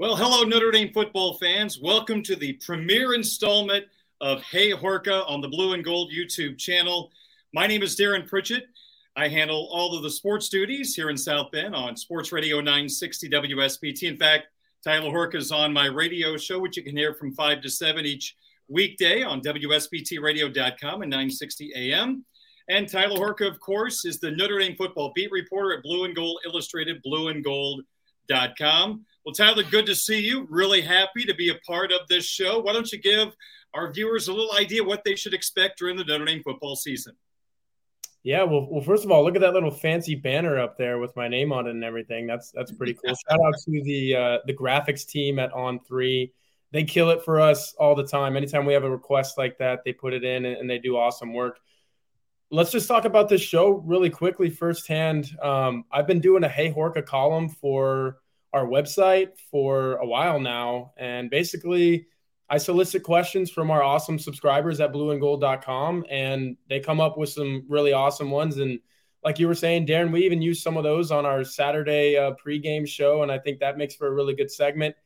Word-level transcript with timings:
Well, 0.00 0.14
hello, 0.14 0.44
Notre 0.44 0.70
Dame 0.70 0.92
football 0.92 1.34
fans. 1.38 1.80
Welcome 1.80 2.22
to 2.22 2.36
the 2.36 2.52
premiere 2.64 3.14
installment 3.14 3.84
of 4.20 4.40
Hey 4.44 4.70
Horka 4.70 5.28
on 5.28 5.40
the 5.40 5.48
Blue 5.48 5.72
and 5.72 5.82
Gold 5.82 6.12
YouTube 6.12 6.56
channel. 6.56 7.10
My 7.52 7.66
name 7.66 7.82
is 7.82 7.96
Darin 7.96 8.24
Pritchett. 8.24 8.68
I 9.16 9.26
handle 9.26 9.68
all 9.72 9.96
of 9.96 10.04
the 10.04 10.10
sports 10.10 10.48
duties 10.48 10.94
here 10.94 11.10
in 11.10 11.18
South 11.18 11.50
Bend 11.50 11.74
on 11.74 11.96
Sports 11.96 12.30
Radio 12.30 12.58
960 12.58 13.28
WSBT. 13.28 14.04
In 14.04 14.16
fact, 14.16 14.46
Tyler 14.84 15.10
Horka 15.10 15.34
is 15.34 15.50
on 15.50 15.72
my 15.72 15.86
radio 15.86 16.36
show, 16.36 16.60
which 16.60 16.76
you 16.76 16.84
can 16.84 16.96
hear 16.96 17.12
from 17.12 17.34
5 17.34 17.60
to 17.60 17.68
7 17.68 18.06
each 18.06 18.36
weekday 18.68 19.24
on 19.24 19.40
WSBTradio.com 19.40 21.02
and 21.02 21.10
960 21.10 21.72
AM. 21.74 22.24
And 22.68 22.88
Tyler 22.88 23.16
Horka, 23.16 23.50
of 23.50 23.58
course, 23.58 24.04
is 24.04 24.20
the 24.20 24.30
Notre 24.30 24.60
Dame 24.60 24.76
football 24.76 25.10
beat 25.16 25.32
reporter 25.32 25.76
at 25.76 25.82
Blue 25.82 26.04
and 26.04 26.14
Gold 26.14 26.38
Illustrated, 26.46 27.02
blueandgold.com. 27.04 29.04
Well, 29.28 29.34
Tyler, 29.34 29.62
good 29.62 29.84
to 29.84 29.94
see 29.94 30.20
you. 30.20 30.46
Really 30.48 30.80
happy 30.80 31.22
to 31.24 31.34
be 31.34 31.50
a 31.50 31.54
part 31.56 31.92
of 31.92 32.08
this 32.08 32.24
show. 32.24 32.60
Why 32.60 32.72
don't 32.72 32.90
you 32.90 32.96
give 32.96 33.36
our 33.74 33.92
viewers 33.92 34.28
a 34.28 34.32
little 34.32 34.54
idea 34.54 34.82
what 34.82 35.04
they 35.04 35.16
should 35.16 35.34
expect 35.34 35.78
during 35.78 35.98
the 35.98 36.04
Notre 36.04 36.24
Dame 36.24 36.42
football 36.42 36.74
season? 36.76 37.14
Yeah, 38.22 38.44
well, 38.44 38.66
well, 38.70 38.80
first 38.80 39.04
of 39.04 39.10
all, 39.10 39.22
look 39.22 39.34
at 39.34 39.42
that 39.42 39.52
little 39.52 39.70
fancy 39.70 40.14
banner 40.14 40.58
up 40.58 40.78
there 40.78 40.98
with 40.98 41.14
my 41.14 41.28
name 41.28 41.52
on 41.52 41.66
it 41.66 41.72
and 41.72 41.84
everything. 41.84 42.26
That's 42.26 42.52
that's 42.52 42.72
pretty 42.72 42.94
cool. 42.94 43.14
Shout 43.28 43.38
out 43.38 43.52
to 43.66 43.82
the 43.84 44.16
uh, 44.16 44.38
the 44.46 44.54
graphics 44.54 45.06
team 45.06 45.38
at 45.38 45.52
On 45.52 45.78
Three. 45.78 46.32
They 46.72 46.84
kill 46.84 47.10
it 47.10 47.22
for 47.22 47.38
us 47.38 47.74
all 47.74 47.94
the 47.94 48.06
time. 48.06 48.34
Anytime 48.34 48.64
we 48.64 48.72
have 48.72 48.84
a 48.84 48.90
request 48.90 49.36
like 49.36 49.58
that, 49.58 49.84
they 49.84 49.92
put 49.92 50.14
it 50.14 50.24
in 50.24 50.46
and, 50.46 50.56
and 50.56 50.70
they 50.70 50.78
do 50.78 50.96
awesome 50.96 51.34
work. 51.34 51.60
Let's 52.50 52.72
just 52.72 52.88
talk 52.88 53.04
about 53.04 53.28
this 53.28 53.42
show 53.42 53.72
really 53.72 54.08
quickly 54.08 54.48
firsthand. 54.48 55.38
Um, 55.42 55.84
I've 55.92 56.06
been 56.06 56.20
doing 56.20 56.44
a 56.44 56.48
Hey 56.48 56.72
Horka 56.72 57.04
column 57.04 57.50
for 57.50 58.20
our 58.52 58.66
website 58.66 59.38
for 59.50 59.96
a 59.96 60.06
while 60.06 60.40
now. 60.40 60.92
And 60.96 61.30
basically, 61.30 62.06
I 62.50 62.58
solicit 62.58 63.02
questions 63.02 63.50
from 63.50 63.70
our 63.70 63.82
awesome 63.82 64.18
subscribers 64.18 64.80
at 64.80 64.92
blueandgold.com, 64.92 66.06
and 66.08 66.56
they 66.68 66.80
come 66.80 67.00
up 67.00 67.18
with 67.18 67.28
some 67.28 67.64
really 67.68 67.92
awesome 67.92 68.30
ones. 68.30 68.56
And 68.56 68.80
like 69.22 69.38
you 69.38 69.48
were 69.48 69.54
saying, 69.54 69.84
Darin, 69.84 70.12
we 70.12 70.24
even 70.24 70.40
use 70.40 70.62
some 70.62 70.76
of 70.78 70.84
those 70.84 71.10
on 71.10 71.26
our 71.26 71.44
Saturday 71.44 72.16
uh, 72.16 72.32
pregame 72.44 72.88
show, 72.88 73.22
and 73.22 73.30
I 73.30 73.38
think 73.38 73.60
that 73.60 73.76
makes 73.76 73.94
for 73.94 74.06
a 74.06 74.14
really 74.14 74.34
good 74.34 74.50
segment. 74.50 74.96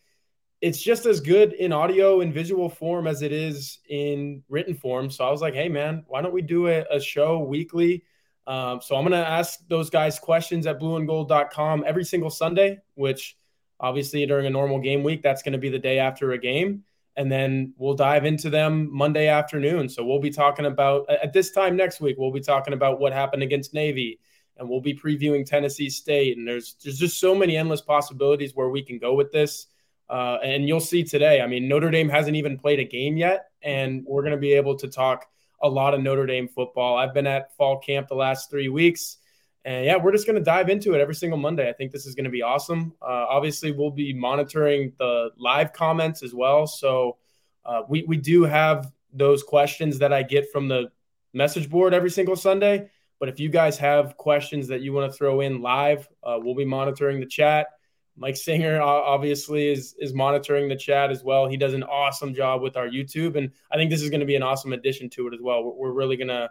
It's 0.61 0.81
just 0.81 1.07
as 1.07 1.21
good 1.21 1.55
in 1.55 1.73
audio 1.73 2.21
and 2.21 2.33
visual 2.33 2.69
form 2.69 3.09
as 3.09 3.23
it 3.23 3.33
is 3.33 3.81
in 3.89 4.45
written 4.49 4.75
form. 4.75 5.11
So 5.11 5.25
I 5.25 5.31
was 5.33 5.41
like, 5.41 5.55
hey, 5.55 5.69
man, 5.69 6.05
why 6.07 6.23
don't 6.23 6.33
we 6.33 6.43
do 6.43 6.69
a, 6.69 6.85
a 6.89 7.01
show 7.01 7.41
weekly? 7.41 8.05
Um, 8.47 8.81
so 8.81 8.97
I'm 8.97 9.03
going 9.07 9.13
to 9.13 9.29
ask 9.29 9.61
those 9.69 9.91
guys 9.91 10.19
questions 10.19 10.67
at 10.67 10.81
blueandgold.com 10.81 11.85
every 11.87 12.05
single 12.05 12.31
Sunday, 12.31 12.81
which 12.95 13.37
obviously 13.79 14.25
during 14.27 14.47
a 14.47 14.51
normal 14.51 14.81
game 14.81 15.03
week, 15.03 15.23
that's 15.23 15.43
going 15.43 15.53
to 15.53 15.59
be 15.59 15.69
the 15.69 15.79
day 15.79 15.99
after 15.99 16.33
a 16.33 16.39
game. 16.39 16.85
And 17.17 17.31
then 17.31 17.75
we'll 17.77 17.95
dive 17.95 18.25
into 18.25 18.49
them 18.49 18.89
Monday 18.91 19.29
afternoon. 19.29 19.89
So 19.89 20.05
we'll 20.05 20.21
be 20.21 20.31
talking 20.31 20.67
about, 20.67 21.09
at 21.11 21.33
this 21.33 21.51
time 21.51 21.77
next 21.77 22.01
week, 22.01 22.17
we'll 22.19 22.33
be 22.33 22.41
talking 22.41 22.73
about 22.73 23.01
what 23.01 23.13
happened 23.13 23.43
against 23.43 23.75
Navy 23.75 24.19
and 24.57 24.69
we'll 24.69 24.81
be 24.81 24.95
previewing 24.95 25.45
Tennessee 25.45 25.91
State. 25.91 26.39
And 26.39 26.47
there's, 26.47 26.77
there's 26.83 26.99
just 26.99 27.21
so 27.21 27.35
many 27.35 27.57
endless 27.57 27.81
possibilities 27.81 28.53
where 28.55 28.71
we 28.71 28.83
can 28.83 28.99
go 28.99 29.15
with 29.15 29.31
this. 29.31 29.67
Uh, 30.09 30.39
and 30.43 30.69
you'll 30.69 30.81
see 30.81 31.03
today. 31.05 31.41
I 31.41 31.47
mean, 31.47 31.69
Notre 31.69 31.91
Dame 31.91 32.09
hasn't 32.09 32.37
even 32.37 32.59
played 32.59 32.79
a 32.79 32.85
game 32.85 33.17
yet, 33.17 33.47
and 33.63 34.05
we're 34.07 34.21
going 34.23 34.33
to 34.33 34.39
be 34.39 34.53
able 34.53 34.77
to 34.77 34.89
talk 34.89 35.27
a 35.63 35.69
lot 35.69 35.95
of 35.95 36.03
Notre 36.03 36.27
Dame 36.27 36.49
football. 36.49 36.97
I've 36.97 37.15
been 37.15 37.27
at 37.27 37.57
fall 37.57 37.79
camp 37.79 38.09
the 38.09 38.15
last 38.15 38.51
three 38.51 38.69
weeks. 38.69 39.19
And 39.65 39.85
yeah, 39.85 39.97
we're 39.97 40.13
just 40.13 40.27
going 40.27 40.39
to 40.39 40.45
dive 40.45 40.69
into 40.69 40.95
it 40.95 41.01
every 41.01 41.15
single 41.15 41.39
Monday. 41.39 41.69
I 41.69 41.73
think 41.73 41.93
this 41.93 42.05
is 42.05 42.15
going 42.17 42.25
to 42.25 42.31
be 42.31 42.43
awesome. 42.43 42.95
Uh, 43.01 43.27
obviously, 43.29 43.71
we'll 43.71 43.93
be 43.93 44.13
monitoring 44.13 44.93
the 44.99 45.31
live 45.39 45.73
comments 45.73 46.23
as 46.25 46.35
well. 46.35 46.67
So 46.67 47.19
uh, 47.65 47.83
we, 47.89 48.03
we 48.03 48.17
do 48.17 48.43
have 48.43 48.91
those 49.13 49.43
questions 49.43 49.99
that 50.01 50.13
I 50.13 50.25
get 50.25 50.51
from 50.51 50.67
the 50.67 50.91
message 51.33 51.71
board 51.71 51.95
every 51.95 52.11
single 52.11 52.35
Sunday. 52.35 52.91
But 53.21 53.29
if 53.29 53.39
you 53.39 53.51
guys 53.51 53.79
have 53.79 54.17
questions 54.17 54.67
that 54.67 54.81
you 54.81 54.93
want 54.93 55.13
to 55.13 55.17
throw 55.17 55.43
in 55.43 55.63
live, 55.63 56.09
uh, 56.25 56.39
we'll 56.41 56.57
be 56.57 56.65
monitoring 56.65 57.21
the 57.21 57.27
chat. 57.27 57.69
Mike 58.17 58.37
Singer 58.37 58.81
obviously 58.81 59.69
is 59.69 59.95
is 59.99 60.13
monitoring 60.13 60.69
the 60.69 60.77
chat 60.77 61.11
as 61.11 61.25
well. 61.25 61.49
He 61.49 61.57
does 61.57 61.75
an 61.75 61.83
awesome 61.83 62.35
job 62.35 62.61
with 62.61 62.77
our 62.77 62.89
YouTube, 62.89 63.37
and 63.37 63.51
I 63.71 63.77
think 63.77 63.91
this 63.91 64.03
is 64.03 64.11
going 64.11 64.21
to 64.21 64.27
be 64.27 64.37
an 64.37 64.43
awesome 64.43 64.73
addition 64.73 65.09
to 65.11 65.29
it 65.29 65.35
as 65.35 65.41
well. 65.41 65.65
We're, 65.65 65.93
really 65.93 66.17
going 66.17 66.29
to, 66.29 66.51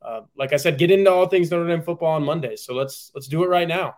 uh, 0.00 0.22
like 0.36 0.52
I 0.52 0.56
said, 0.56 0.78
get 0.78 0.90
into 0.90 1.10
all 1.10 1.26
things 1.26 1.50
Notre 1.50 1.68
Dame 1.68 1.82
football 1.82 2.12
on 2.12 2.24
Monday. 2.24 2.56
So 2.56 2.74
let's 2.74 3.10
let's 3.14 3.26
do 3.28 3.44
it 3.44 3.48
right 3.48 3.68
now. 3.68 3.94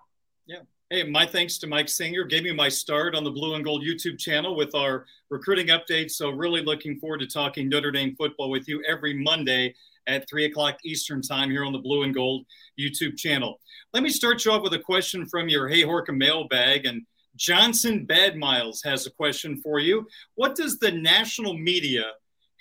Yeah. 0.46 0.60
Hey, 0.90 1.04
my 1.04 1.24
thanks 1.24 1.58
to 1.58 1.66
Mike 1.66 1.88
Singer. 1.88 2.24
Gave 2.24 2.42
me 2.42 2.52
my 2.52 2.68
start 2.68 3.14
on 3.14 3.24
the 3.24 3.30
Blue 3.30 3.54
and 3.54 3.64
Gold 3.64 3.82
YouTube 3.82 4.18
channel 4.18 4.56
with 4.56 4.74
our 4.74 5.06
recruiting 5.30 5.68
updates. 5.68 6.12
So 6.12 6.30
really 6.30 6.62
looking 6.62 6.98
forward 6.98 7.20
to 7.20 7.26
talking 7.26 7.68
Notre 7.68 7.90
Dame 7.90 8.14
football 8.16 8.50
with 8.50 8.68
you 8.68 8.82
every 8.86 9.14
Monday 9.14 9.74
at 10.06 10.28
three 10.28 10.44
o'clock 10.44 10.76
Eastern 10.84 11.22
time 11.22 11.50
here 11.50 11.64
on 11.64 11.72
the 11.72 11.78
Blue 11.78 12.02
and 12.02 12.14
Gold 12.14 12.44
YouTube 12.78 13.16
channel. 13.16 13.60
Let 13.94 14.02
me 14.02 14.10
start 14.10 14.44
you 14.44 14.50
off 14.50 14.64
with 14.64 14.72
a 14.72 14.80
question 14.80 15.24
from 15.24 15.48
your 15.48 15.68
Hey 15.68 15.84
Horka 15.84 16.12
mailbag. 16.12 16.84
And 16.84 17.02
Johnson 17.36 18.04
Bad 18.04 18.36
Miles 18.36 18.82
has 18.82 19.06
a 19.06 19.10
question 19.12 19.60
for 19.62 19.78
you. 19.78 20.08
What 20.34 20.56
does 20.56 20.80
the 20.80 20.90
national 20.90 21.54
media 21.54 22.06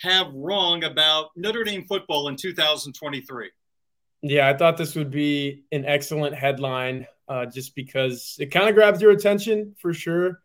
have 0.02 0.28
wrong 0.32 0.84
about 0.84 1.30
Notre 1.36 1.64
Dame 1.64 1.86
football 1.86 2.28
in 2.28 2.36
2023? 2.36 3.50
Yeah, 4.22 4.48
I 4.48 4.56
thought 4.56 4.78
this 4.78 4.94
would 4.94 5.10
be 5.10 5.64
an 5.72 5.86
excellent 5.86 6.36
headline 6.36 7.08
uh, 7.28 7.48
just 7.48 7.74
because 7.74 8.36
it 8.40 8.52
kind 8.52 8.70
of 8.70 8.76
grabs 8.76 9.02
your 9.02 9.10
attention 9.10 9.74
for 9.80 9.92
sure. 9.92 10.40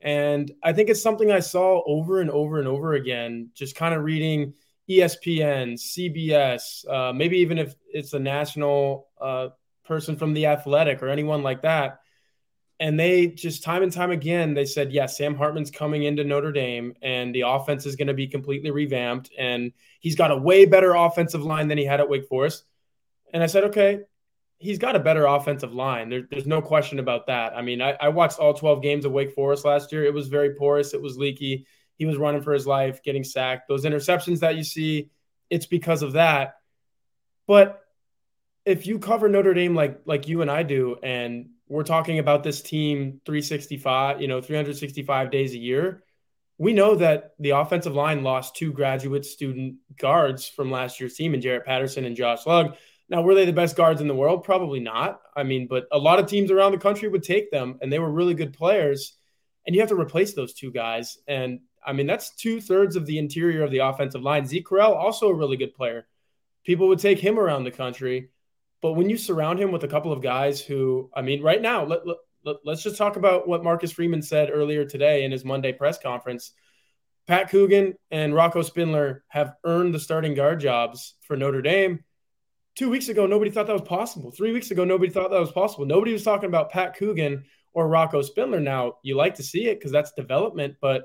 And 0.00 0.50
I 0.64 0.72
think 0.72 0.90
it's 0.90 1.00
something 1.00 1.30
I 1.30 1.38
saw 1.38 1.84
over 1.86 2.20
and 2.20 2.32
over 2.32 2.58
and 2.58 2.66
over 2.66 2.94
again, 2.94 3.50
just 3.54 3.76
kind 3.76 3.94
of 3.94 4.02
reading 4.02 4.54
ESPN, 4.90 5.74
CBS, 5.74 6.84
uh, 6.92 7.12
maybe 7.12 7.38
even 7.38 7.58
if 7.58 7.76
it's 7.92 8.12
a 8.12 8.18
national 8.18 9.06
uh, 9.20 9.50
person 9.84 10.16
from 10.16 10.34
the 10.34 10.46
athletic 10.46 11.02
or 11.02 11.08
anyone 11.08 11.42
like 11.42 11.62
that. 11.62 12.00
And 12.80 12.98
they 12.98 13.28
just 13.28 13.62
time 13.62 13.82
and 13.82 13.92
time 13.92 14.10
again, 14.10 14.54
they 14.54 14.64
said, 14.64 14.92
yeah, 14.92 15.06
Sam 15.06 15.36
Hartman's 15.36 15.70
coming 15.70 16.02
into 16.02 16.24
Notre 16.24 16.50
Dame 16.50 16.94
and 17.00 17.34
the 17.34 17.42
offense 17.42 17.86
is 17.86 17.94
going 17.94 18.08
to 18.08 18.14
be 18.14 18.26
completely 18.26 18.70
revamped. 18.70 19.30
And 19.38 19.72
he's 20.00 20.16
got 20.16 20.32
a 20.32 20.36
way 20.36 20.64
better 20.64 20.94
offensive 20.94 21.44
line 21.44 21.68
than 21.68 21.78
he 21.78 21.84
had 21.84 22.00
at 22.00 22.08
Wake 22.08 22.26
Forest. 22.26 22.64
And 23.32 23.42
I 23.42 23.46
said, 23.46 23.64
okay, 23.64 24.00
he's 24.58 24.78
got 24.78 24.96
a 24.96 25.00
better 25.00 25.26
offensive 25.26 25.72
line. 25.72 26.08
There, 26.08 26.26
there's 26.28 26.46
no 26.46 26.60
question 26.60 26.98
about 26.98 27.28
that. 27.28 27.56
I 27.56 27.62
mean, 27.62 27.80
I, 27.80 27.96
I 28.00 28.08
watched 28.08 28.40
all 28.40 28.52
12 28.52 28.82
games 28.82 29.04
of 29.04 29.12
Wake 29.12 29.32
Forest 29.32 29.64
last 29.64 29.92
year. 29.92 30.04
It 30.04 30.14
was 30.14 30.28
very 30.28 30.54
porous, 30.54 30.92
it 30.92 31.02
was 31.02 31.16
leaky 31.16 31.66
he 32.02 32.06
was 32.06 32.16
running 32.16 32.42
for 32.42 32.52
his 32.52 32.66
life, 32.66 33.02
getting 33.02 33.24
sacked. 33.24 33.68
Those 33.68 33.84
interceptions 33.84 34.40
that 34.40 34.56
you 34.56 34.64
see, 34.64 35.10
it's 35.50 35.66
because 35.66 36.02
of 36.02 36.14
that. 36.14 36.56
But 37.46 37.81
if 38.64 38.86
you 38.86 38.98
cover 38.98 39.28
Notre 39.28 39.54
Dame 39.54 39.74
like 39.74 40.00
like 40.04 40.28
you 40.28 40.42
and 40.42 40.50
I 40.50 40.62
do, 40.62 40.96
and 41.02 41.50
we're 41.68 41.82
talking 41.84 42.18
about 42.18 42.42
this 42.42 42.62
team 42.62 43.20
365, 43.24 44.20
you 44.20 44.28
know, 44.28 44.40
365 44.40 45.30
days 45.30 45.54
a 45.54 45.58
year. 45.58 46.04
We 46.58 46.74
know 46.74 46.94
that 46.96 47.32
the 47.38 47.50
offensive 47.50 47.94
line 47.94 48.22
lost 48.22 48.54
two 48.54 48.72
graduate 48.72 49.24
student 49.24 49.76
guards 49.98 50.48
from 50.48 50.70
last 50.70 51.00
year's 51.00 51.14
team, 51.14 51.34
and 51.34 51.42
Jarrett 51.42 51.64
Patterson 51.64 52.04
and 52.04 52.14
Josh 52.14 52.46
Lugg. 52.46 52.76
Now, 53.08 53.22
were 53.22 53.34
they 53.34 53.44
the 53.44 53.52
best 53.52 53.76
guards 53.76 54.00
in 54.00 54.08
the 54.08 54.14
world? 54.14 54.44
Probably 54.44 54.80
not. 54.80 55.20
I 55.36 55.42
mean, 55.42 55.66
but 55.66 55.86
a 55.90 55.98
lot 55.98 56.18
of 56.18 56.26
teams 56.26 56.50
around 56.50 56.72
the 56.72 56.78
country 56.78 57.08
would 57.08 57.22
take 57.22 57.50
them, 57.50 57.78
and 57.80 57.92
they 57.92 57.98
were 57.98 58.10
really 58.10 58.34
good 58.34 58.52
players. 58.52 59.16
And 59.66 59.74
you 59.74 59.80
have 59.80 59.90
to 59.90 60.00
replace 60.00 60.34
those 60.34 60.54
two 60.54 60.72
guys. 60.72 61.18
And 61.26 61.60
I 61.84 61.92
mean, 61.92 62.06
that's 62.06 62.34
two 62.34 62.60
thirds 62.60 62.96
of 62.96 63.06
the 63.06 63.18
interior 63.18 63.64
of 63.64 63.70
the 63.70 63.78
offensive 63.78 64.22
line. 64.22 64.46
Zeke 64.46 64.66
Correll, 64.66 64.94
also 64.94 65.28
a 65.28 65.34
really 65.34 65.56
good 65.56 65.74
player. 65.74 66.06
People 66.64 66.88
would 66.88 67.00
take 67.00 67.18
him 67.18 67.38
around 67.38 67.64
the 67.64 67.70
country. 67.70 68.30
But 68.82 68.92
when 68.92 69.08
you 69.08 69.16
surround 69.16 69.60
him 69.60 69.70
with 69.70 69.84
a 69.84 69.88
couple 69.88 70.12
of 70.12 70.20
guys 70.20 70.60
who, 70.60 71.08
I 71.14 71.22
mean, 71.22 71.40
right 71.40 71.62
now, 71.62 71.84
let, 71.84 72.00
let, 72.44 72.56
let's 72.64 72.82
just 72.82 72.98
talk 72.98 73.16
about 73.16 73.46
what 73.46 73.64
Marcus 73.64 73.92
Freeman 73.92 74.22
said 74.22 74.50
earlier 74.52 74.84
today 74.84 75.24
in 75.24 75.30
his 75.30 75.44
Monday 75.44 75.72
press 75.72 75.98
conference. 75.98 76.52
Pat 77.28 77.48
Coogan 77.48 77.94
and 78.10 78.34
Rocco 78.34 78.62
Spindler 78.62 79.24
have 79.28 79.54
earned 79.64 79.94
the 79.94 80.00
starting 80.00 80.34
guard 80.34 80.58
jobs 80.58 81.14
for 81.20 81.36
Notre 81.36 81.62
Dame. 81.62 82.02
Two 82.74 82.90
weeks 82.90 83.08
ago, 83.08 83.26
nobody 83.26 83.50
thought 83.50 83.68
that 83.68 83.72
was 83.72 83.82
possible. 83.82 84.32
Three 84.32 84.52
weeks 84.52 84.72
ago, 84.72 84.84
nobody 84.84 85.12
thought 85.12 85.30
that 85.30 85.38
was 85.38 85.52
possible. 85.52 85.86
Nobody 85.86 86.12
was 86.12 86.24
talking 86.24 86.48
about 86.48 86.70
Pat 86.70 86.96
Coogan 86.96 87.44
or 87.74 87.86
Rocco 87.86 88.20
Spindler. 88.22 88.60
Now, 88.60 88.94
you 89.04 89.16
like 89.16 89.36
to 89.36 89.42
see 89.44 89.68
it 89.68 89.78
because 89.78 89.92
that's 89.92 90.12
development, 90.12 90.74
but 90.80 91.04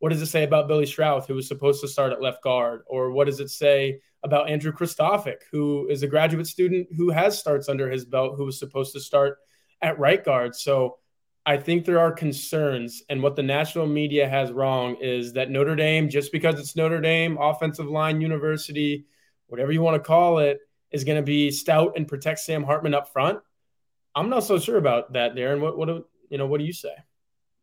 what 0.00 0.08
does 0.08 0.20
it 0.20 0.26
say 0.26 0.42
about 0.42 0.66
Billy 0.66 0.86
Schrauth, 0.86 1.26
who 1.26 1.34
was 1.34 1.46
supposed 1.46 1.80
to 1.82 1.88
start 1.88 2.12
at 2.12 2.20
left 2.20 2.42
guard? 2.42 2.82
Or 2.88 3.12
what 3.12 3.26
does 3.26 3.38
it 3.38 3.50
say 3.50 4.00
about 4.24 4.48
Andrew 4.48 4.72
Kristofic, 4.72 5.38
who 5.50 5.88
is 5.88 6.02
a 6.02 6.06
graduate 6.06 6.46
student 6.46 6.88
who 6.96 7.10
has 7.10 7.38
starts 7.38 7.68
under 7.68 7.90
his 7.90 8.04
belt, 8.04 8.34
who 8.36 8.44
was 8.44 8.58
supposed 8.58 8.92
to 8.92 9.00
start 9.00 9.38
at 9.80 9.98
right 9.98 10.24
guard? 10.24 10.54
So 10.54 10.98
I 11.44 11.56
think 11.56 11.84
there 11.84 11.98
are 11.98 12.12
concerns. 12.12 13.02
And 13.08 13.22
what 13.22 13.34
the 13.34 13.42
national 13.42 13.86
media 13.86 14.28
has 14.28 14.52
wrong 14.52 14.96
is 15.00 15.32
that 15.32 15.50
Notre 15.50 15.74
Dame, 15.74 16.08
just 16.08 16.30
because 16.30 16.58
it's 16.60 16.76
Notre 16.76 17.00
Dame, 17.00 17.36
offensive 17.38 17.88
line 17.88 18.20
university, 18.20 19.06
whatever 19.48 19.72
you 19.72 19.82
want 19.82 19.96
to 19.96 20.06
call 20.06 20.38
it, 20.38 20.60
is 20.92 21.04
going 21.04 21.16
to 21.16 21.22
be 21.22 21.50
stout 21.50 21.94
and 21.96 22.06
protect 22.06 22.40
Sam 22.40 22.62
Hartman 22.62 22.94
up 22.94 23.12
front. 23.12 23.40
I'm 24.14 24.28
not 24.28 24.44
so 24.44 24.58
sure 24.58 24.76
about 24.76 25.14
that, 25.14 25.34
Darin. 25.34 25.60
What, 25.60 25.76
what, 25.76 25.88
do 25.88 26.04
you 26.28 26.38
know, 26.38 26.46
what 26.46 26.58
do 26.58 26.64
you 26.64 26.72
say? 26.72 26.94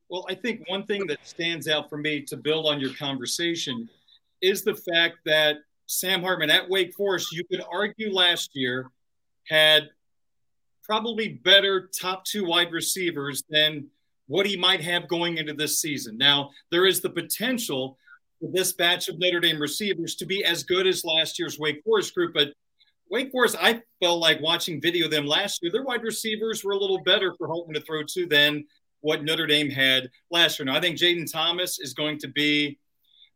Well, 0.10 0.26
I 0.28 0.34
think 0.34 0.68
one 0.68 0.86
thing 0.86 1.06
that 1.08 1.20
stands 1.26 1.68
out 1.68 1.90
for 1.90 1.98
me 1.98 2.22
to 2.24 2.36
build 2.36 2.66
on 2.66 2.80
your 2.80 2.94
conversation 2.96 3.88
is 4.42 4.64
the 4.64 4.74
fact 4.74 5.18
that 5.26 5.58
Sam 5.90 6.22
Hartman 6.22 6.52
at 6.52 6.70
Wake 6.70 6.94
Forest, 6.94 7.34
you 7.34 7.44
could 7.46 7.64
argue 7.72 8.14
last 8.14 8.52
year, 8.54 8.92
had 9.48 9.90
probably 10.84 11.30
better 11.30 11.90
top 12.00 12.24
two 12.26 12.46
wide 12.46 12.72
receivers 12.72 13.44
than 13.50 13.88
what 14.28 14.46
he 14.46 14.56
might 14.56 14.82
have 14.82 15.08
going 15.08 15.38
into 15.38 15.54
this 15.54 15.82
season. 15.82 16.16
Now, 16.16 16.52
there 16.70 16.86
is 16.86 17.02
the 17.02 17.10
potential 17.10 17.98
for 18.40 18.52
this 18.54 18.74
batch 18.74 19.10
of 19.10 19.18
Notre 19.18 19.40
Dame 19.40 19.60
receivers 19.60 20.16
to 20.18 20.28
be 20.28 20.46
as 20.46 20.64
good 20.64 20.86
as 20.86 21.04
last 21.04 21.40
year's 21.40 21.58
Wake 21.58 21.82
Forest 21.84 22.14
group, 22.14 22.36
but 22.36 22.50
Wake 23.10 23.32
Forest, 23.32 23.56
I 23.60 23.82
felt 24.00 24.20
like 24.20 24.40
watching 24.42 24.80
video 24.80 25.06
of 25.06 25.12
them 25.12 25.26
last 25.26 25.64
year, 25.64 25.72
their 25.72 25.84
wide 25.84 26.04
receivers 26.04 26.64
were 26.64 26.74
a 26.74 26.80
little 26.80 27.02
better 27.02 27.34
for 27.36 27.48
Holton 27.48 27.74
to 27.74 27.82
throw 27.82 28.04
to 28.04 28.28
than 28.28 28.64
what 29.02 29.24
Notre 29.24 29.48
Dame 29.48 29.72
had 29.72 30.12
last 30.30 30.60
year. 30.60 30.68
Now, 30.68 30.76
I 30.76 30.82
think 30.82 31.00
Jayden 31.00 31.32
Thomas 31.32 31.80
is 31.80 31.96
going 31.96 32.20
to 32.20 32.28
be 32.28 32.78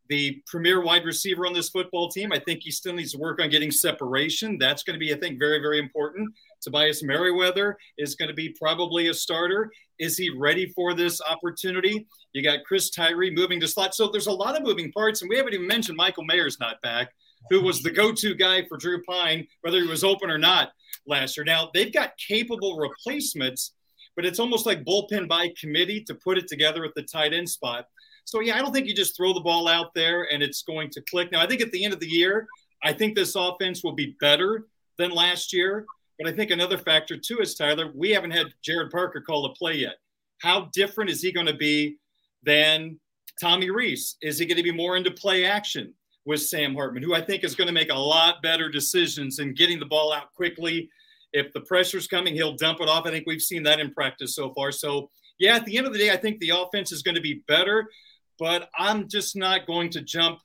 the 0.10 0.42
premier 0.48 0.82
wide 0.82 1.06
receiver 1.06 1.46
on 1.46 1.54
this 1.54 1.70
football 1.70 2.10
team. 2.10 2.32
I 2.32 2.40
think 2.40 2.62
he 2.64 2.72
still 2.72 2.94
needs 2.94 3.14
to 3.14 3.18
work 3.18 3.42
on 3.42 3.50
getting 3.50 3.72
separation. 3.72 4.58
That's 4.58 4.84
going 4.84 4.96
to 4.96 5.00
be, 5.00 5.14
I 5.14 5.18
think, 5.18 5.40
very, 5.40 5.60
very 5.60 5.80
important. 5.80 6.34
Tobias 6.62 7.04
Merriweather 7.04 7.78
is 7.98 8.16
going 8.16 8.30
to 8.30 8.36
be 8.36 8.50
probably 8.50 9.08
a 9.08 9.14
starter. 9.14 9.72
Is 10.00 10.18
he 10.18 10.30
ready 10.30 10.68
for 10.68 10.94
this 10.94 11.22
opportunity? 11.22 12.06
You 12.34 12.44
got 12.44 12.66
Chris 12.66 12.90
Tyree 12.90 13.34
moving 13.34 13.60
to 13.62 13.68
slot. 13.68 13.96
So 13.96 14.10
there's 14.10 14.28
a 14.28 14.32
lot 14.32 14.58
of 14.58 14.64
moving 14.64 14.92
parts, 14.92 15.22
and 15.22 15.30
we 15.30 15.38
haven't 15.38 15.54
even 15.54 15.68
mentioned 15.68 15.98
Michael 15.98 16.26
Mayer's 16.26 16.60
not 16.60 16.82
back, 16.82 17.12
who 17.50 17.62
was 17.62 17.82
the 17.82 17.92
go-to 17.92 18.36
guy 18.36 18.66
for 18.68 18.78
Drew 18.78 19.02
Pyne, 19.04 19.48
whether 19.62 19.80
he 19.80 19.88
was 19.88 20.04
open 20.04 20.30
or 20.30 20.38
not 20.38 20.72
last 21.08 21.38
year. 21.38 21.44
Now 21.44 21.70
they've 21.74 21.94
got 21.94 22.18
capable 22.18 22.78
replacements 22.78 23.74
but 24.16 24.26
it's 24.26 24.40
almost 24.40 24.66
like 24.66 24.84
bullpen 24.84 25.28
by 25.28 25.50
committee 25.60 26.02
to 26.04 26.16
put 26.16 26.38
it 26.38 26.48
together 26.48 26.86
at 26.86 26.94
the 26.96 27.04
tight 27.04 27.34
end 27.34 27.50
spot. 27.50 27.88
So 28.26 28.40
yeah, 28.40 28.56
I 28.56 28.60
don't 28.60 28.74
think 28.74 28.88
you 28.88 28.96
just 28.96 29.16
throw 29.16 29.34
the 29.34 29.42
ball 29.42 29.68
out 29.68 29.94
there 29.94 30.28
and 30.32 30.42
it's 30.42 30.64
going 30.64 30.90
to 30.92 31.02
click. 31.02 31.32
Now 31.32 31.42
I 31.42 31.48
think 31.48 31.62
at 31.62 31.72
the 31.72 31.84
end 31.84 31.94
of 31.94 32.00
the 32.00 32.08
year, 32.08 32.48
I 32.84 32.94
think 32.94 33.16
this 33.16 33.36
offense 33.36 33.84
will 33.84 33.94
be 33.94 34.16
better 34.20 34.68
than 34.98 35.12
last 35.12 35.54
year. 35.54 35.86
But 36.20 36.28
I 36.28 36.36
think 36.36 36.52
another 36.52 36.78
factor 36.78 37.18
too 37.18 37.40
is 37.40 37.56
Tyler, 37.56 37.92
we 37.94 38.12
haven't 38.12 38.32
had 38.32 38.48
Gerad 38.68 38.92
Parker 38.92 39.22
call 39.22 39.46
a 39.46 39.54
play 39.54 39.76
yet. 39.76 39.96
How 40.40 40.70
different 40.74 41.10
is 41.10 41.22
he 41.22 41.32
going 41.32 41.48
to 41.48 41.56
be 41.56 41.98
than 42.44 43.00
Tommy 43.42 43.70
Rees? 43.70 44.18
Is 44.22 44.38
he 44.38 44.46
going 44.46 44.58
to 44.58 44.64
be 44.64 44.72
more 44.72 44.96
into 44.96 45.12
play 45.12 45.46
action 45.46 45.94
with 46.26 46.42
Sam 46.42 46.76
Hartman, 46.76 47.04
who 47.04 47.14
I 47.14 47.22
think 47.22 47.44
is 47.44 47.56
going 47.56 47.68
to 47.68 47.74
make 47.74 47.92
a 47.92 47.98
lot 47.98 48.42
better 48.42 48.70
decisions 48.70 49.40
in 49.40 49.54
getting 49.54 49.80
the 49.80 49.86
ball 49.86 50.14
out 50.14 50.34
quickly 50.34 50.90
if 51.34 51.52
the 51.52 51.62
pressure's 51.62 52.08
coming, 52.08 52.36
he'll 52.36 52.56
dump 52.56 52.80
it 52.80 52.88
off. 52.88 53.06
I 53.06 53.10
think 53.10 53.26
we've 53.26 53.42
seen 53.42 53.64
that 53.64 53.80
in 53.80 53.92
practice 53.92 54.36
so 54.36 54.54
far. 54.54 54.72
So, 54.72 55.10
yeah, 55.40 55.56
at 55.56 55.66
the 55.66 55.78
end 55.78 55.88
of 55.88 55.94
the 55.94 56.00
day, 56.00 56.12
I 56.12 56.18
think 56.18 56.40
the 56.40 56.52
offense 56.52 56.92
is 56.92 57.02
going 57.02 57.16
to 57.16 57.22
be 57.22 57.44
better, 57.48 57.90
but 58.40 58.70
I'm 58.78 59.08
just 59.08 59.36
not 59.36 59.68
going 59.68 59.90
to 59.92 60.02
jump 60.02 60.40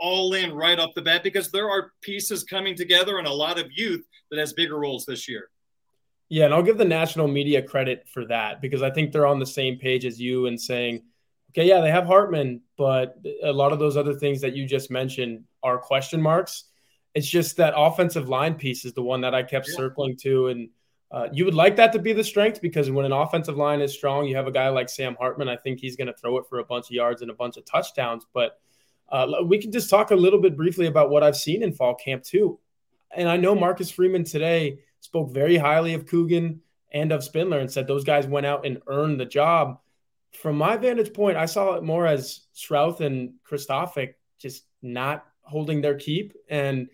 all 0.00 0.34
in 0.34 0.52
right 0.52 0.78
off 0.78 0.94
the 0.94 1.02
bat 1.02 1.22
because 1.22 1.50
there 1.50 1.68
are 1.68 1.92
pieces 2.02 2.44
coming 2.44 2.76
together 2.76 3.18
and 3.18 3.26
a 3.26 3.32
lot 3.32 3.58
of 3.58 3.66
youth 3.74 4.04
that 4.30 4.38
has 4.38 4.52
bigger 4.52 4.78
roles 4.78 5.04
this 5.06 5.28
year. 5.28 5.48
Yeah, 6.28 6.44
and 6.44 6.54
I'll 6.54 6.62
give 6.62 6.78
the 6.78 6.84
national 6.84 7.26
media 7.26 7.62
credit 7.62 8.06
for 8.12 8.26
that 8.26 8.60
because 8.60 8.82
I 8.82 8.90
think 8.90 9.12
they're 9.12 9.26
on 9.26 9.38
the 9.38 9.46
same 9.46 9.78
page 9.78 10.04
as 10.04 10.20
you 10.20 10.46
and 10.46 10.60
saying, 10.60 11.02
okay, 11.50 11.66
yeah, 11.66 11.80
they 11.80 11.90
have 11.90 12.04
Hartman, 12.04 12.60
but 12.76 13.16
a 13.42 13.52
lot 13.52 13.72
of 13.72 13.78
those 13.78 13.96
other 13.96 14.14
things 14.14 14.42
that 14.42 14.54
you 14.54 14.66
just 14.66 14.90
mentioned 14.90 15.44
are 15.62 15.78
question 15.78 16.20
marks. 16.20 16.64
It's 17.14 17.26
just 17.26 17.56
that 17.56 17.72
offensive 17.74 18.28
line 18.28 18.54
piece 18.54 18.84
is 18.84 18.92
the 18.92 19.02
one 19.02 19.22
that 19.22 19.34
I 19.34 19.42
kept 19.42 19.68
yeah. 19.68 19.76
circling 19.76 20.16
to. 20.18 20.48
And 20.48 20.68
uh, 21.10 21.28
you 21.32 21.44
would 21.44 21.54
like 21.54 21.76
that 21.76 21.92
to 21.92 21.98
be 21.98 22.12
the 22.12 22.24
strength 22.24 22.60
because 22.60 22.90
when 22.90 23.06
an 23.06 23.12
offensive 23.12 23.56
line 23.56 23.80
is 23.80 23.92
strong, 23.92 24.26
you 24.26 24.36
have 24.36 24.46
a 24.46 24.52
guy 24.52 24.68
like 24.68 24.90
Sam 24.90 25.16
Hartman. 25.18 25.48
I 25.48 25.56
think 25.56 25.80
he's 25.80 25.96
going 25.96 26.08
to 26.08 26.12
throw 26.12 26.36
it 26.38 26.44
for 26.48 26.58
a 26.58 26.64
bunch 26.64 26.86
of 26.86 26.90
yards 26.90 27.22
and 27.22 27.30
a 27.30 27.34
bunch 27.34 27.56
of 27.56 27.64
touchdowns. 27.64 28.26
But 28.34 28.60
uh, 29.08 29.26
we 29.44 29.58
can 29.58 29.72
just 29.72 29.88
talk 29.88 30.10
a 30.10 30.16
little 30.16 30.40
bit 30.40 30.56
briefly 30.56 30.86
about 30.86 31.08
what 31.08 31.22
I've 31.22 31.36
seen 31.36 31.62
in 31.62 31.72
fall 31.72 31.94
camp, 31.94 32.24
too. 32.24 32.58
And 33.10 33.26
I 33.26 33.38
know 33.38 33.54
Marcus 33.54 33.90
Freeman 33.90 34.24
today 34.24 34.80
spoke 35.00 35.30
very 35.32 35.56
highly 35.56 35.94
of 35.94 36.04
Coogan 36.04 36.60
and 36.92 37.10
of 37.10 37.24
Spindler 37.24 37.58
and 37.58 37.70
said 37.70 37.86
those 37.86 38.04
guys 38.04 38.26
went 38.26 38.44
out 38.44 38.66
and 38.66 38.82
earned 38.86 39.18
the 39.18 39.24
job. 39.24 39.80
From 40.32 40.58
my 40.58 40.76
vantage 40.76 41.14
point, 41.14 41.38
I 41.38 41.46
saw 41.46 41.74
it 41.74 41.82
more 41.82 42.06
as 42.06 42.42
Schrauth 42.54 43.00
and 43.00 43.32
Kristofic 43.50 44.14
just 44.38 44.64
not 44.82 45.24
holding 45.40 45.80
their 45.80 45.96
keep. 45.96 46.34
And 46.50 46.88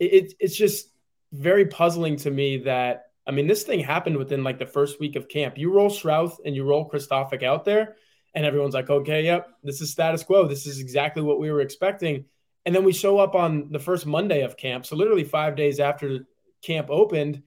it, 0.00 0.34
it's 0.40 0.56
just 0.56 0.88
very 1.32 1.66
puzzling 1.66 2.16
to 2.16 2.32
me 2.32 2.58
that 2.58 3.09
I 3.30 3.32
mean, 3.32 3.46
this 3.46 3.62
thing 3.62 3.78
happened 3.78 4.16
within 4.16 4.42
like 4.42 4.58
the 4.58 4.66
first 4.66 4.98
week 4.98 5.14
of 5.14 5.28
camp. 5.28 5.56
You 5.56 5.72
roll 5.72 5.88
Schrauth 5.88 6.38
and 6.44 6.56
you 6.56 6.64
roll 6.64 6.90
Kristofic 6.90 7.44
out 7.44 7.64
there, 7.64 7.94
and 8.34 8.44
everyone's 8.44 8.74
like, 8.74 8.90
okay, 8.90 9.24
yep, 9.24 9.46
this 9.62 9.80
is 9.80 9.92
status 9.92 10.24
quo. 10.24 10.48
This 10.48 10.66
is 10.66 10.80
exactly 10.80 11.22
what 11.22 11.38
we 11.38 11.52
were 11.52 11.60
expecting. 11.60 12.24
And 12.66 12.74
then 12.74 12.82
we 12.82 12.92
show 12.92 13.18
up 13.18 13.36
on 13.36 13.70
the 13.70 13.78
first 13.78 14.04
Monday 14.04 14.42
of 14.42 14.56
camp. 14.56 14.84
So 14.84 14.96
literally 14.96 15.22
five 15.22 15.54
days 15.54 15.78
after 15.78 16.26
camp 16.60 16.88
opened, 16.90 17.44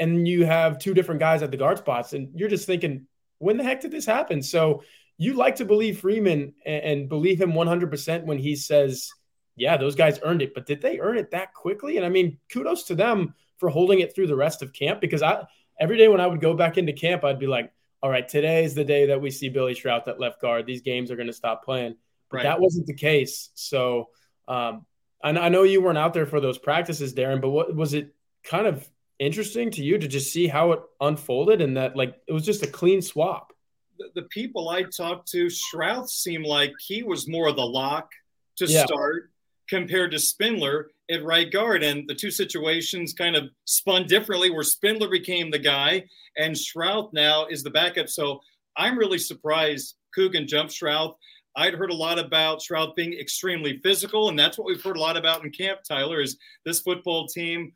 and 0.00 0.26
you 0.26 0.44
have 0.44 0.80
two 0.80 0.92
different 0.92 1.20
guys 1.20 1.40
at 1.40 1.52
the 1.52 1.56
guard 1.56 1.78
spots. 1.78 2.14
And 2.14 2.36
you're 2.36 2.48
just 2.48 2.66
thinking, 2.66 3.06
when 3.38 3.58
the 3.58 3.62
heck 3.62 3.80
did 3.80 3.92
this 3.92 4.06
happen? 4.06 4.42
So 4.42 4.82
you 5.18 5.34
like 5.34 5.54
to 5.56 5.64
believe 5.64 6.00
Freeman 6.00 6.54
and 6.66 7.08
believe 7.08 7.40
him 7.40 7.52
100% 7.52 8.24
when 8.24 8.38
he 8.38 8.56
says, 8.56 9.08
yeah, 9.54 9.76
those 9.76 9.94
guys 9.94 10.18
earned 10.24 10.42
it, 10.42 10.52
but 10.52 10.66
did 10.66 10.82
they 10.82 10.98
earn 10.98 11.16
it 11.16 11.30
that 11.30 11.54
quickly? 11.54 11.96
And 11.96 12.04
I 12.04 12.08
mean, 12.08 12.38
kudos 12.52 12.82
to 12.84 12.96
them 12.96 13.34
for 13.62 13.68
holding 13.68 14.00
it 14.00 14.12
through 14.12 14.26
the 14.26 14.34
rest 14.34 14.60
of 14.60 14.72
camp 14.72 15.00
because 15.00 15.22
I 15.22 15.46
every 15.78 15.96
day 15.96 16.08
when 16.08 16.20
I 16.20 16.26
would 16.26 16.40
go 16.40 16.52
back 16.52 16.78
into 16.78 16.92
camp, 16.92 17.22
I'd 17.22 17.38
be 17.38 17.46
like, 17.46 17.72
all 18.02 18.10
right, 18.10 18.28
today 18.28 18.64
is 18.64 18.74
the 18.74 18.82
day 18.82 19.06
that 19.06 19.20
we 19.20 19.30
see 19.30 19.50
Billy 19.50 19.72
Schrauth 19.72 20.08
at 20.08 20.18
left 20.18 20.40
guard. 20.40 20.66
These 20.66 20.82
games 20.82 21.12
are 21.12 21.16
going 21.16 21.28
to 21.28 21.32
stop 21.32 21.64
playing. 21.64 21.94
But 22.28 22.38
right. 22.38 22.42
that 22.42 22.60
wasn't 22.60 22.88
the 22.88 22.94
case. 22.94 23.50
So 23.54 24.08
um, 24.48 24.84
I, 25.22 25.30
I 25.30 25.48
know 25.48 25.62
you 25.62 25.80
weren't 25.80 25.96
out 25.96 26.12
there 26.12 26.26
for 26.26 26.40
those 26.40 26.58
practices, 26.58 27.12
Darin, 27.12 27.40
but 27.40 27.50
what 27.50 27.72
was 27.72 27.94
it 27.94 28.16
kind 28.42 28.66
of 28.66 28.84
interesting 29.20 29.70
to 29.70 29.84
you 29.84 29.96
to 29.96 30.08
just 30.08 30.32
see 30.32 30.48
how 30.48 30.72
it 30.72 30.80
unfolded 31.00 31.60
and 31.60 31.76
that 31.76 31.94
like 31.94 32.16
it 32.26 32.32
was 32.32 32.44
just 32.44 32.64
a 32.64 32.66
clean 32.66 33.00
swap? 33.00 33.52
The, 33.96 34.22
the 34.22 34.22
people 34.22 34.70
I 34.70 34.82
talked 34.82 35.30
to, 35.30 35.46
Schrauth 35.46 36.08
seemed 36.08 36.46
like 36.46 36.72
he 36.80 37.04
was 37.04 37.28
more 37.28 37.46
of 37.46 37.54
the 37.54 37.64
lock 37.64 38.10
to 38.56 38.66
yeah. 38.66 38.84
start 38.86 39.30
compared 39.68 40.10
to 40.10 40.18
Spindler 40.18 40.90
at 41.12 41.24
right 41.24 41.50
guard. 41.50 41.82
And 41.82 42.08
the 42.08 42.14
two 42.14 42.30
situations 42.30 43.12
kind 43.12 43.36
of 43.36 43.50
spun 43.64 44.06
differently, 44.06 44.50
where 44.50 44.62
Spindler 44.62 45.08
became 45.08 45.50
the 45.50 45.58
guy 45.58 46.04
and 46.36 46.54
Schrauth 46.54 47.12
now 47.12 47.46
is 47.46 47.62
the 47.62 47.70
backup. 47.70 48.08
So 48.08 48.40
I'm 48.76 48.98
really 48.98 49.18
surprised 49.18 49.96
Coogan 50.14 50.46
jumped 50.46 50.72
Schrauth. 50.72 51.14
I'd 51.56 51.74
heard 51.74 51.90
a 51.90 51.94
lot 51.94 52.18
about 52.18 52.60
Schrauth 52.60 52.96
being 52.96 53.12
extremely 53.12 53.78
physical, 53.82 54.30
and 54.30 54.38
that's 54.38 54.56
what 54.56 54.66
we've 54.66 54.82
heard 54.82 54.96
a 54.96 55.00
lot 55.00 55.18
about 55.18 55.44
in 55.44 55.50
camp, 55.50 55.80
Tyler, 55.86 56.22
is 56.22 56.38
this 56.64 56.80
football 56.80 57.26
team 57.26 57.72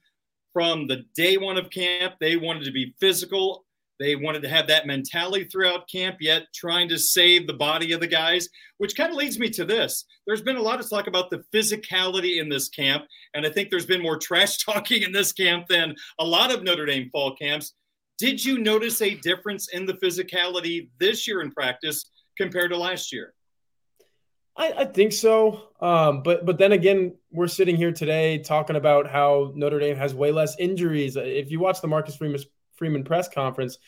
from 0.57 0.87
the 0.87 1.05
day 1.15 1.37
one 1.37 1.59
of 1.59 1.69
camp, 1.69 2.15
they 2.19 2.39
wanted 2.39 2.65
to 2.65 2.73
be 2.73 2.95
physical 2.99 3.66
They 3.99 4.15
wanted 4.15 4.43
to 4.43 4.49
have 4.49 4.67
that 4.67 4.87
mentality 4.87 5.45
throughout 5.45 5.89
camp, 5.89 6.17
yet 6.21 6.45
trying 6.55 6.89
to 6.91 6.99
save 6.99 7.47
the 7.47 7.55
body 7.55 7.93
of 7.93 8.01
the 8.01 8.07
guys, 8.07 8.49
which 8.79 8.97
kind 8.97 9.11
of 9.11 9.17
leads 9.17 9.39
me 9.39 9.49
to 9.51 9.65
this. 9.65 10.05
There's 10.27 10.43
been 10.43 10.57
a 10.57 10.63
lot 10.63 10.81
of 10.81 10.89
talk 10.89 11.07
about 11.07 11.31
the 11.31 11.45
physicality 11.55 12.41
in 12.41 12.49
this 12.49 12.69
camp, 12.69 13.05
and 13.35 13.47
I 13.47 13.51
think 13.51 13.71
there's 13.71 13.87
been 13.87 14.03
more 14.03 14.19
trash 14.19 14.59
talking 14.59 15.03
in 15.03 15.13
this 15.13 15.33
camp 15.33 15.67
than 15.69 15.95
a 16.19 16.25
lot 16.25 16.53
of 16.53 16.63
Notre 16.63 16.87
Dame 16.87 17.11
fall 17.11 17.35
camps. 17.37 17.75
Did 18.19 18.45
you 18.45 18.59
notice 18.59 19.03
a 19.03 19.15
difference 19.15 19.69
in 19.69 19.87
the 19.87 19.95
physicality 19.95 20.89
this 20.99 21.29
year 21.29 21.43
in 21.43 21.51
practice 21.51 22.11
compared 22.37 22.71
to 22.71 22.77
last 22.77 23.13
year? 23.13 23.35
I, 24.59 24.73
I 24.73 24.85
think 24.87 25.13
so, 25.13 25.69
um, 25.81 26.23
but 26.23 26.47
but 26.47 26.57
then 26.57 26.73
again, 26.73 27.15
we're 27.31 27.47
sitting 27.47 27.77
here 27.77 27.93
today 27.93 28.39
talking 28.39 28.77
about 28.77 29.07
how 29.07 29.53
Notre 29.55 29.79
Dame 29.79 29.97
has 29.97 30.15
way 30.15 30.33
less 30.33 30.57
injuries. 30.59 31.17
If 31.17 31.51
you 31.51 31.61
watch 31.61 31.83
the 31.83 31.89
Marcus 31.89 32.17
Freeman 32.17 32.41
Freeman 32.77 33.05
press 33.05 33.29
conference, 33.29 33.79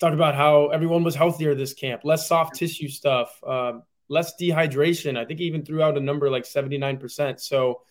talked 0.00 0.14
about 0.14 0.34
how 0.34 0.68
everyone 0.68 1.04
was 1.04 1.14
healthier 1.14 1.54
this 1.54 1.74
camp, 1.74 2.02
less 2.04 2.28
soft 2.28 2.54
tissue 2.56 2.88
stuff, 2.88 3.40
um, 3.46 3.82
less 4.08 4.34
dehydration. 4.40 5.18
I 5.18 5.24
think 5.24 5.40
he 5.40 5.46
even 5.46 5.64
threw 5.64 5.82
out 5.82 5.96
a 5.96 6.00
number 6.00 6.30
like 6.30 6.44
79%. 6.44 7.40
So 7.40 7.82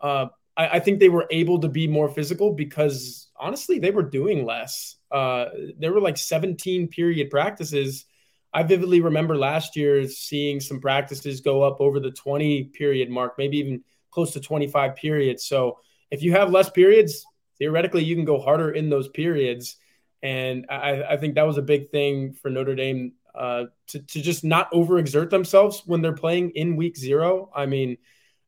uh, 0.00 0.26
I, 0.56 0.68
I, 0.68 0.80
think 0.80 0.98
they 0.98 1.08
were 1.08 1.26
able 1.30 1.60
to 1.60 1.68
be 1.68 1.86
more 1.86 2.08
physical 2.08 2.54
because 2.54 3.28
honestly, 3.36 3.78
they 3.78 3.90
were 3.90 4.02
doing 4.02 4.44
less. 4.44 4.96
Uh, 5.10 5.46
there 5.78 5.92
were 5.92 6.00
like 6.00 6.16
17 6.16 6.88
period 6.88 7.30
practices. 7.30 8.06
I 8.52 8.62
vividly 8.62 9.00
remember 9.00 9.36
last 9.36 9.76
year 9.76 10.08
seeing 10.08 10.60
some 10.60 10.80
practices 10.80 11.40
go 11.40 11.62
up 11.62 11.80
over 11.80 12.00
the 12.00 12.10
20 12.10 12.64
period 12.64 13.10
mark, 13.10 13.34
maybe 13.38 13.58
even 13.58 13.84
close 14.10 14.32
to 14.32 14.40
25 14.40 14.96
periods. 14.96 15.46
So 15.46 15.78
if 16.10 16.22
you 16.22 16.32
have 16.32 16.50
less 16.50 16.68
periods, 16.70 17.24
theoretically 17.58 18.04
you 18.04 18.16
can 18.16 18.24
go 18.24 18.40
harder 18.40 18.70
in 18.72 18.90
those 18.90 19.08
periods. 19.08 19.76
And 20.22 20.66
I, 20.68 21.02
I 21.02 21.16
think 21.16 21.34
that 21.34 21.46
was 21.46 21.58
a 21.58 21.62
big 21.62 21.90
thing 21.90 22.34
for 22.34 22.50
Notre 22.50 22.74
Dame 22.74 23.12
uh, 23.34 23.64
to, 23.88 23.98
to 24.00 24.20
just 24.20 24.44
not 24.44 24.70
overexert 24.72 25.30
themselves 25.30 25.82
when 25.86 26.02
they're 26.02 26.12
playing 26.12 26.50
in 26.50 26.76
week 26.76 26.96
zero. 26.96 27.50
I 27.54 27.66
mean, 27.66 27.96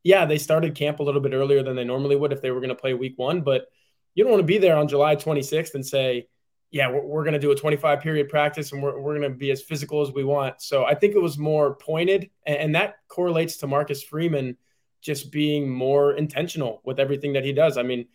yeah, 0.02 0.26
they 0.26 0.38
started 0.38 0.74
camp 0.74 1.00
a 1.00 1.02
little 1.02 1.20
bit 1.20 1.32
earlier 1.32 1.62
than 1.62 1.76
they 1.76 1.84
normally 1.84 2.16
would 2.16 2.32
if 2.32 2.42
they 2.42 2.50
were 2.50 2.60
going 2.60 2.70
to 2.70 2.74
play 2.74 2.94
week 2.94 3.14
one, 3.16 3.42
but 3.42 3.66
you 4.14 4.24
don't 4.24 4.32
want 4.32 4.42
to 4.42 4.46
be 4.46 4.58
there 4.58 4.76
on 4.76 4.88
July 4.88 5.16
26th 5.16 5.74
and 5.74 5.86
say, 5.86 6.26
yeah, 6.70 6.90
we're, 6.90 7.04
we're 7.04 7.22
going 7.22 7.34
to 7.34 7.38
do 7.38 7.52
a 7.52 7.56
25 7.56 8.00
period 8.00 8.28
practice 8.28 8.72
and 8.72 8.82
we're, 8.82 8.98
we're 9.00 9.18
going 9.18 9.30
to 9.30 9.38
be 9.38 9.50
as 9.50 9.62
physical 9.62 10.02
as 10.02 10.10
we 10.10 10.24
want. 10.24 10.60
So 10.60 10.84
I 10.84 10.94
think 10.94 11.14
it 11.14 11.22
was 11.22 11.38
more 11.38 11.76
pointed, 11.76 12.30
and, 12.46 12.56
and 12.56 12.74
that 12.74 12.96
correlates 13.08 13.58
to 13.58 13.66
Marcus 13.66 14.02
Freeman 14.02 14.56
just 15.00 15.32
being 15.32 15.68
more 15.68 16.14
intentional 16.14 16.80
with 16.84 17.00
everything 17.00 17.34
that 17.34 17.44
he 17.44 17.52
does. 17.52 17.76
I 17.76 17.82
mean, 17.82 18.06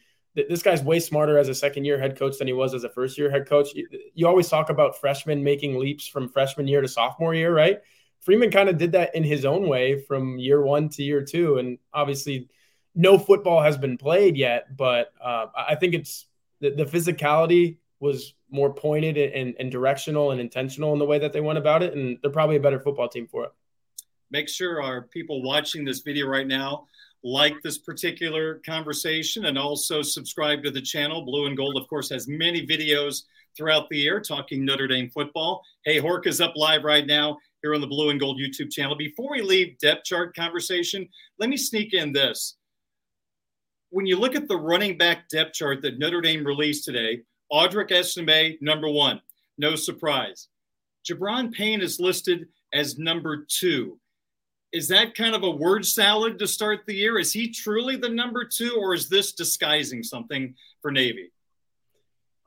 this 0.50 0.62
guy's 0.62 0.84
way 0.84 1.00
smarter 1.00 1.38
as 1.38 1.50
a 1.50 1.56
second 1.56 1.86
year 1.86 2.00
head 2.00 2.18
coach 2.18 2.38
than 2.38 2.48
he 2.48 2.54
was 2.54 2.74
as 2.74 2.84
a 2.84 2.90
first 2.90 3.18
year 3.18 3.30
head 3.32 3.48
coach. 3.48 3.70
You, 4.14 4.28
always 4.28 4.50
talk 4.50 4.70
about 4.70 5.00
freshmen 5.00 5.44
making 5.44 5.80
leaps 5.80 6.08
from 6.08 6.30
freshman 6.30 6.68
year 6.68 6.82
to 6.82 6.88
sophomore 6.88 7.34
year, 7.34 7.54
right? 7.54 7.80
Freeman 8.22 8.52
kind 8.52 8.70
of 8.70 8.78
did 8.78 8.92
that 8.92 9.16
in 9.16 9.24
his 9.24 9.46
own 9.46 9.68
way 9.68 10.00
from 10.00 10.38
year 10.38 10.62
one 10.62 10.90
to 10.90 11.04
year 11.04 11.24
two. 11.24 11.58
And 11.58 11.80
obviously, 11.94 12.50
no 12.94 13.18
football 13.18 13.62
has 13.62 13.78
been 13.78 13.98
played 13.98 14.38
yet, 14.38 14.76
but 14.76 15.14
uh, 15.24 15.48
I 15.56 15.76
think 15.76 15.94
it's 15.94 16.28
the, 16.60 16.72
the, 16.72 16.86
physicality 16.86 17.78
was 18.00 18.34
more 18.50 18.74
pointed 18.74 19.18
and, 19.18 19.56
and 19.60 19.72
directional 19.72 20.32
and 20.32 20.42
intentional 20.42 20.94
in 20.94 21.00
the 21.00 21.06
way 21.06 21.20
that 21.20 21.32
they 21.32 21.42
went 21.42 21.60
about 21.60 21.84
it. 21.84 21.94
And 21.94 22.18
they're 22.22 22.32
probably 22.32 22.56
a 22.56 22.60
better 22.60 22.80
football 22.80 23.08
team 23.08 23.28
for 23.28 23.44
it. 23.44 23.52
Make 24.32 24.50
sure 24.50 24.82
our 24.82 25.04
people 25.04 25.42
watching 25.42 25.86
this 25.86 26.02
video 26.02 26.28
right 26.28 26.48
now 26.48 26.88
like 27.24 27.56
this 27.64 27.78
particular 27.78 28.62
conversation 28.66 29.46
and 29.46 29.58
also 29.58 30.02
subscribe 30.02 30.64
to 30.64 30.72
the 30.72 30.82
channel. 30.82 31.26
Blue 31.26 31.46
and 31.46 31.58
Gold, 31.58 31.78
of 31.78 31.88
course, 31.88 32.10
has 32.10 32.28
many 32.28 32.66
videos 32.66 33.24
throughout 33.56 33.90
the 33.90 33.98
year 33.98 34.20
talking 34.20 34.64
Notre 34.64 34.88
Dame 34.88 35.10
football. 35.10 35.64
Hey, 35.84 36.00
Hork 36.00 36.28
is 36.28 36.42
up 36.42 36.54
live 36.56 36.84
right 36.84 37.06
now 37.06 37.38
here 37.64 37.74
on 37.74 37.82
the 37.82 37.88
Blue 37.88 38.10
and 38.10 38.20
Gold 38.20 38.40
YouTube 38.40 38.72
channel. 38.72 38.96
Before 38.96 39.32
we 39.32 39.42
leave 39.42 39.78
depth 39.80 40.06
chart 40.06 40.36
conversation, 40.36 41.08
let 41.40 41.50
me 41.50 41.58
sneak 41.58 41.94
in 41.94 42.14
this. 42.14 42.56
When 43.90 44.06
you 44.06 44.18
look 44.18 44.36
at 44.36 44.48
the 44.48 44.58
running 44.58 44.98
back 44.98 45.28
depth 45.30 45.54
chart 45.54 45.82
that 45.82 45.98
Notre 45.98 46.22
Dame 46.22 46.46
released 46.46 46.86
today, 46.86 47.22
Audric 47.52 47.92
Estime, 47.92 48.58
number 48.62 48.90
one, 48.90 49.22
no 49.58 49.76
surprise. 49.76 50.50
Gi'Bran 51.10 51.52
Payne 51.52 51.82
is 51.82 52.00
listed 52.00 52.48
as 52.74 52.98
number 52.98 53.46
two 53.50 53.98
is 54.72 54.88
that 54.90 55.16
kind 55.16 55.36
of 55.36 55.44
a 55.44 55.50
word 55.50 55.86
salad 55.86 56.40
to 56.40 56.48
start 56.48 56.82
the 56.86 56.96
year? 56.96 57.18
Is 57.18 57.32
he 57.32 57.52
truly 57.52 57.96
the 57.96 58.10
number 58.10 58.46
two, 58.46 58.78
or 58.80 58.94
is 58.94 59.10
this 59.10 59.34
disguising 59.34 60.04
something 60.04 60.56
for 60.82 60.92
Navy? 60.92 61.32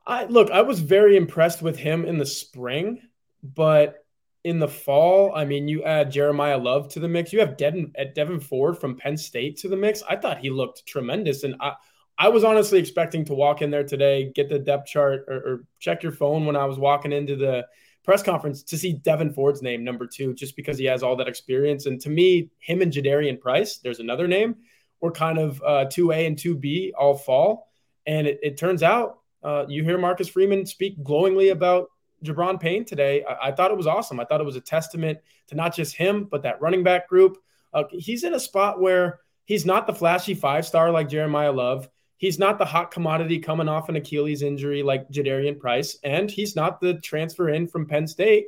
I 0.05 0.25
look, 0.25 0.49
I 0.51 0.61
was 0.61 0.79
very 0.79 1.15
impressed 1.15 1.61
with 1.61 1.77
him 1.77 2.05
in 2.05 2.17
the 2.17 2.25
spring, 2.25 3.01
but 3.43 4.05
in 4.43 4.59
the 4.59 4.67
fall, 4.67 5.33
I 5.35 5.45
mean, 5.45 5.67
you 5.67 5.83
add 5.83 6.11
Jeremiyah 6.11 6.63
Love 6.63 6.89
to 6.89 6.99
the 6.99 7.07
mix. 7.07 7.31
You 7.31 7.39
have 7.41 7.57
Devyn 7.57 7.89
uh, 7.89 8.01
at 8.01 8.15
Devyn 8.15 8.41
Ford 8.41 8.77
from 8.77 8.95
Penn 8.95 9.15
State 9.15 9.57
to 9.57 9.67
the 9.67 9.77
mix. 9.77 10.01
I 10.09 10.15
thought 10.15 10.39
he 10.39 10.49
looked 10.49 10.85
tremendous, 10.87 11.43
and 11.43 11.55
I, 11.59 11.73
I 12.17 12.29
was 12.29 12.43
honestly 12.43 12.79
expecting 12.79 13.25
to 13.25 13.33
walk 13.35 13.61
in 13.61 13.69
there 13.69 13.83
today, 13.83 14.31
get 14.33 14.49
the 14.49 14.59
depth 14.59 14.87
chart, 14.87 15.25
or, 15.27 15.35
or 15.35 15.63
check 15.79 16.01
your 16.01 16.11
phone 16.11 16.45
when 16.45 16.55
I 16.55 16.65
was 16.65 16.79
walking 16.79 17.11
into 17.11 17.35
the 17.35 17.67
press 18.03 18.23
conference 18.23 18.63
to 18.63 18.77
see 18.77 18.95
Devyn 18.95 19.33
Ford's 19.33 19.61
name 19.61 19.83
number 19.83 20.07
two, 20.07 20.33
just 20.33 20.55
because 20.55 20.77
he 20.77 20.85
has 20.85 21.03
all 21.03 21.15
that 21.17 21.27
experience. 21.27 21.85
And 21.85 21.99
to 22.01 22.09
me, 22.09 22.49
him 22.59 22.81
and 22.81 22.91
Jadarian 22.91 23.39
Price, 23.39 23.77
there's 23.77 23.99
another 23.99 24.27
name, 24.27 24.55
were 25.01 25.11
kind 25.11 25.37
of 25.37 25.61
uh, 25.61 25.85
2A 25.85 26.27
and 26.27 26.37
2B 26.37 26.91
all 26.97 27.15
fall. 27.15 27.69
And 28.05 28.27
it, 28.27 28.39
it 28.41 28.57
turns 28.57 28.83
out 28.83 29.19
uh, 29.43 29.65
you 29.67 29.83
hear 29.83 29.97
Marcus 29.97 30.27
Freeman 30.27 30.65
speak 30.65 31.03
glowingly 31.03 31.49
about 31.49 31.89
Gi'Bran 32.23 32.59
Payne 32.59 32.85
today. 32.85 33.23
I, 33.23 33.49
I, 33.49 33.51
thought 33.51 33.71
it 33.71 33.77
was 33.77 33.87
awesome. 33.87 34.19
I 34.19 34.25
thought 34.25 34.41
it 34.41 34.45
was 34.45 34.55
a 34.55 34.61
testament 34.61 35.19
to 35.47 35.55
not 35.55 35.75
just 35.75 35.95
him, 35.95 36.27
but 36.29 36.43
that 36.43 36.61
running 36.61 36.83
back 36.83 37.07
group. 37.09 37.37
Uh, 37.73 37.83
he's 37.91 38.23
in 38.23 38.33
a 38.33 38.39
spot 38.39 38.79
where 38.79 39.19
he's 39.45 39.65
not 39.65 39.87
the 39.87 39.93
flashy 39.93 40.33
five 40.33 40.65
star 40.65 40.91
like 40.91 41.09
Jeremiyah 41.09 41.55
Love. 41.55 41.89
He's 42.21 42.37
not 42.37 42.59
the 42.59 42.65
hot 42.65 42.91
commodity 42.91 43.39
coming 43.39 43.67
off 43.67 43.89
an 43.89 43.95
Achilles 43.95 44.43
injury 44.43 44.83
like 44.83 45.09
Jadarian 45.09 45.59
Price, 45.59 45.97
and 46.03 46.29
he's 46.29 46.55
not 46.55 46.79
the 46.79 46.99
transfer 46.99 47.49
in 47.49 47.67
from 47.67 47.87
Penn 47.87 48.05
State 48.05 48.45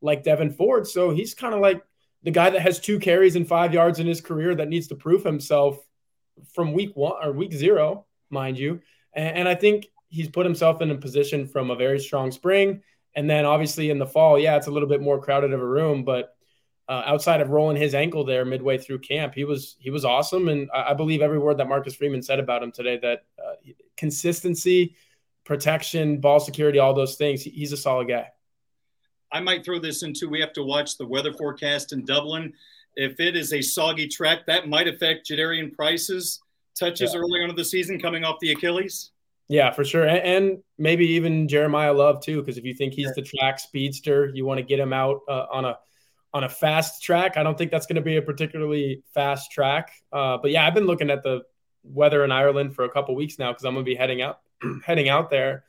like 0.00 0.22
Devyn 0.22 0.54
Ford. 0.54 0.86
So 0.86 1.10
he's 1.10 1.34
kind 1.34 1.52
of 1.52 1.60
like 1.60 1.82
the 2.22 2.30
guy 2.30 2.50
that 2.50 2.62
has 2.62 2.78
two 2.78 3.00
carries 3.00 3.34
and 3.34 3.44
five 3.44 3.74
yards 3.74 3.98
in 3.98 4.06
his 4.06 4.20
career 4.20 4.54
that 4.54 4.68
needs 4.68 4.86
to 4.88 4.94
prove 4.94 5.24
himself 5.24 5.76
from 6.54 6.72
week 6.72 6.94
one 6.94 7.16
or 7.20 7.32
week 7.32 7.52
zero, 7.52 8.06
mind 8.30 8.60
you. 8.60 8.80
And, 9.12 9.38
and 9.38 9.48
I 9.48 9.56
think 9.56 9.88
he's 10.06 10.28
put 10.28 10.46
himself 10.46 10.80
in 10.80 10.92
a 10.92 10.96
position 10.96 11.48
from 11.48 11.72
a 11.72 11.76
very 11.76 11.98
strong 11.98 12.30
spring. 12.30 12.82
And 13.16 13.28
then 13.28 13.44
obviously 13.44 13.90
in 13.90 13.98
the 13.98 14.06
fall, 14.06 14.38
yeah, 14.38 14.56
it's 14.56 14.68
a 14.68 14.70
little 14.70 14.88
bit 14.88 15.02
more 15.02 15.20
crowded 15.20 15.52
of 15.52 15.60
a 15.60 15.66
room, 15.66 16.04
but 16.04 16.35
uh, 16.88 17.02
outside 17.06 17.40
of 17.40 17.50
rolling 17.50 17.76
his 17.76 17.94
ankle 17.94 18.24
there 18.24 18.44
midway 18.44 18.78
through 18.78 19.00
camp, 19.00 19.34
he 19.34 19.44
was 19.44 19.76
he 19.78 19.90
was 19.90 20.04
awesome, 20.04 20.48
and 20.48 20.68
I, 20.72 20.90
I 20.90 20.94
believe 20.94 21.20
every 21.20 21.38
word 21.38 21.58
that 21.58 21.68
Marcus 21.68 21.94
Freeman 21.94 22.22
said 22.22 22.38
about 22.38 22.62
him 22.62 22.72
today. 22.72 22.98
That 23.00 23.24
uh, 23.38 23.54
consistency, 23.96 24.96
protection, 25.44 26.20
ball 26.20 26.40
security, 26.40 26.78
all 26.78 26.94
those 26.94 27.16
things. 27.16 27.42
He, 27.42 27.50
he's 27.50 27.72
a 27.72 27.76
solid 27.76 28.08
guy. 28.08 28.28
I 29.32 29.40
might 29.40 29.64
throw 29.64 29.80
this 29.80 30.02
into. 30.02 30.28
We 30.28 30.40
have 30.40 30.52
to 30.52 30.62
watch 30.62 30.96
the 30.96 31.06
weather 31.06 31.32
forecast 31.32 31.92
in 31.92 32.04
Dublin. 32.04 32.52
If 32.94 33.18
it 33.20 33.36
is 33.36 33.52
a 33.52 33.60
soggy 33.60 34.08
track, 34.08 34.46
that 34.46 34.68
might 34.68 34.88
affect 34.88 35.28
Jadarian 35.28 35.72
Price's 35.72 36.40
touches 36.78 37.12
yeah. 37.12 37.20
early 37.20 37.42
on 37.42 37.50
in 37.50 37.56
the 37.56 37.64
season, 37.64 37.98
coming 37.98 38.24
off 38.24 38.36
the 38.40 38.52
Achilles. 38.52 39.10
Yeah, 39.48 39.70
for 39.70 39.84
sure, 39.84 40.04
and, 40.04 40.18
and 40.18 40.58
maybe 40.76 41.06
even 41.06 41.46
Jeremiyah 41.46 41.96
Love 41.96 42.20
too, 42.20 42.40
because 42.40 42.58
if 42.58 42.64
you 42.64 42.74
think 42.74 42.94
he's 42.94 43.12
the 43.14 43.22
track 43.22 43.60
speedster, 43.60 44.30
you 44.34 44.44
want 44.44 44.58
to 44.58 44.64
get 44.64 44.80
him 44.80 44.92
out 44.92 45.20
uh, 45.28 45.46
on 45.52 45.64
a 45.64 45.78
on 46.36 46.44
a 46.44 46.48
fast 46.48 47.02
track. 47.02 47.38
I 47.38 47.42
don't 47.42 47.56
think 47.56 47.70
that's 47.70 47.86
going 47.86 47.96
to 47.96 48.02
be 48.02 48.18
a 48.18 48.22
particularly 48.22 49.02
fast 49.14 49.50
track. 49.50 49.90
Uh, 50.12 50.36
but 50.36 50.50
yeah, 50.50 50.66
I've 50.66 50.74
been 50.74 50.86
looking 50.86 51.08
at 51.08 51.22
the 51.22 51.42
weather 51.82 52.24
in 52.24 52.30
Ireland 52.30 52.74
for 52.74 52.84
a 52.84 52.90
couple 52.90 53.14
weeks 53.14 53.38
now 53.38 53.52
because 53.52 53.64
I'm 53.64 53.72
going 53.72 53.86
to 53.86 53.90
be 53.90 53.94
heading 53.94 54.20
out 54.20 54.40
heading 54.84 55.08
out 55.08 55.30
there, 55.30 55.64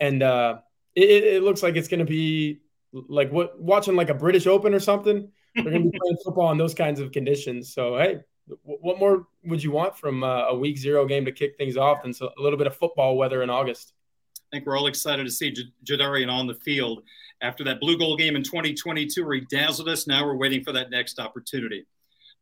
and 0.00 0.22
uh, 0.22 0.58
it, 0.96 1.24
it, 1.24 1.42
looks 1.44 1.62
like 1.62 1.76
it's 1.76 1.88
going 1.88 2.00
to 2.00 2.04
be 2.04 2.60
like 2.92 3.30
what 3.30 3.60
watching 3.60 3.94
like 3.94 4.10
a 4.10 4.14
British 4.14 4.48
Open 4.48 4.74
or 4.74 4.80
something. 4.80 5.30
They're 5.54 5.64
going 5.64 5.84
to 5.84 5.90
be 5.90 5.98
playing 6.02 6.18
football 6.24 6.50
in 6.50 6.58
those 6.58 6.74
kinds 6.74 6.98
of 6.98 7.12
conditions. 7.12 7.72
So 7.72 7.96
hey, 7.98 8.20
what 8.64 8.98
more 8.98 9.28
would 9.44 9.62
you 9.62 9.70
want 9.70 9.96
from 9.96 10.24
uh, 10.24 10.48
a 10.48 10.58
week 10.58 10.76
zero 10.76 11.06
game 11.06 11.24
to 11.24 11.32
kick 11.32 11.56
things 11.56 11.76
off 11.76 12.02
than 12.02 12.12
so 12.12 12.30
a 12.36 12.42
little 12.42 12.58
bit 12.58 12.66
of 12.66 12.76
football 12.76 13.16
weather 13.16 13.42
in 13.42 13.50
August? 13.50 13.92
I 14.36 14.56
think 14.56 14.66
we're 14.66 14.76
all 14.76 14.88
excited 14.88 15.24
to 15.24 15.30
see 15.30 15.52
J- 15.52 15.62
Jadarian 15.84 16.30
on 16.30 16.48
the 16.48 16.54
field 16.54 17.02
after 17.42 17.64
that 17.64 17.80
blue 17.80 17.98
gold 17.98 18.18
game 18.18 18.36
in 18.36 18.42
2022 18.42 19.24
where 19.24 19.36
he 19.36 19.40
dazzled 19.50 19.88
us. 19.88 20.06
Now 20.06 20.24
we're 20.24 20.36
waiting 20.36 20.62
for 20.62 20.72
that 20.72 20.90
next 20.90 21.18
opportunity. 21.18 21.86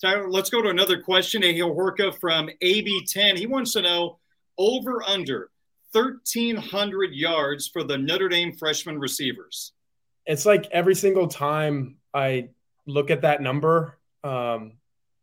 Tyler, 0.01 0.31
let's 0.31 0.51
go 0.51 0.63
to 0.63 0.69
another 0.69 1.01
question. 1.01 1.43
Ahil 1.43 1.75
Horka 1.75 2.19
from 2.19 2.49
AB10. 2.63 3.37
He 3.37 3.47
wants 3.47 3.73
to 3.73 3.83
know 3.83 4.19
over 4.57 5.03
under 5.03 5.51
1,300 5.93 7.15
yards 7.15 7.67
for 7.69 7.83
the 7.83 7.99
Notre 7.99 8.29
Dame 8.29 8.53
freshman 8.53 8.99
receivers. 8.99 9.73
It's 10.27 10.45
like 10.45 10.69
every 10.71 10.95
single 10.95 11.27
time 11.27 11.97
I 12.13 12.51
look 12.87 13.11
at 13.11 13.23
that 13.23 13.41
number, 13.41 13.99
um, 14.23 14.73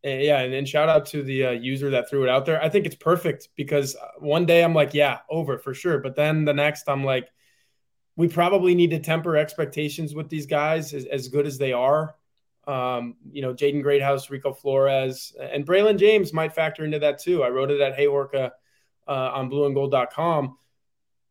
yeah, 0.03 0.41
and, 0.41 0.67
shout 0.67 0.87
out 0.87 1.07
to 1.07 1.23
the 1.23 1.45
uh, 1.45 1.51
user 1.51 1.89
that 1.91 2.09
threw 2.09 2.23
it 2.23 2.29
out 2.29 2.45
there. 2.45 2.61
I 2.61 2.69
think 2.69 2.85
it's 2.85 2.95
perfect 2.95 3.49
because 3.55 3.95
one 4.19 4.45
day 4.45 4.63
I'm 4.63 4.73
like, 4.73 4.93
yeah, 4.93 5.19
over 5.29 5.57
for 5.57 5.73
sure. 5.73 5.97
But 5.97 6.15
then 6.15 6.45
the 6.45 6.53
next 6.53 6.87
I'm 6.87 7.03
like, 7.03 7.29
we 8.15 8.27
probably 8.27 8.75
need 8.75 8.91
to 8.91 8.99
temper 8.99 9.35
expectations 9.35 10.15
with 10.15 10.29
these 10.29 10.45
guys 10.45 10.93
as, 10.93 11.05
as 11.05 11.27
good 11.27 11.45
as 11.45 11.57
they 11.57 11.73
are. 11.73 12.15
Um, 12.67 13.15
you 13.31 13.41
know, 13.41 13.53
Jaden 13.53 13.83
Greathouse, 13.83 14.29
Rico 14.29 14.53
Flores, 14.53 15.35
and 15.39 15.65
Braylon 15.65 15.99
James 15.99 16.33
might 16.33 16.53
factor 16.53 16.83
into 16.83 16.99
that 16.99 17.19
too. 17.19 17.43
I 17.43 17.49
wrote 17.49 17.71
it 17.71 17.81
at 17.81 17.95
Hey 17.95 18.07
Horka 18.07 18.51
uh, 19.07 19.11
on 19.11 19.49
blueandgold.com. 19.49 20.57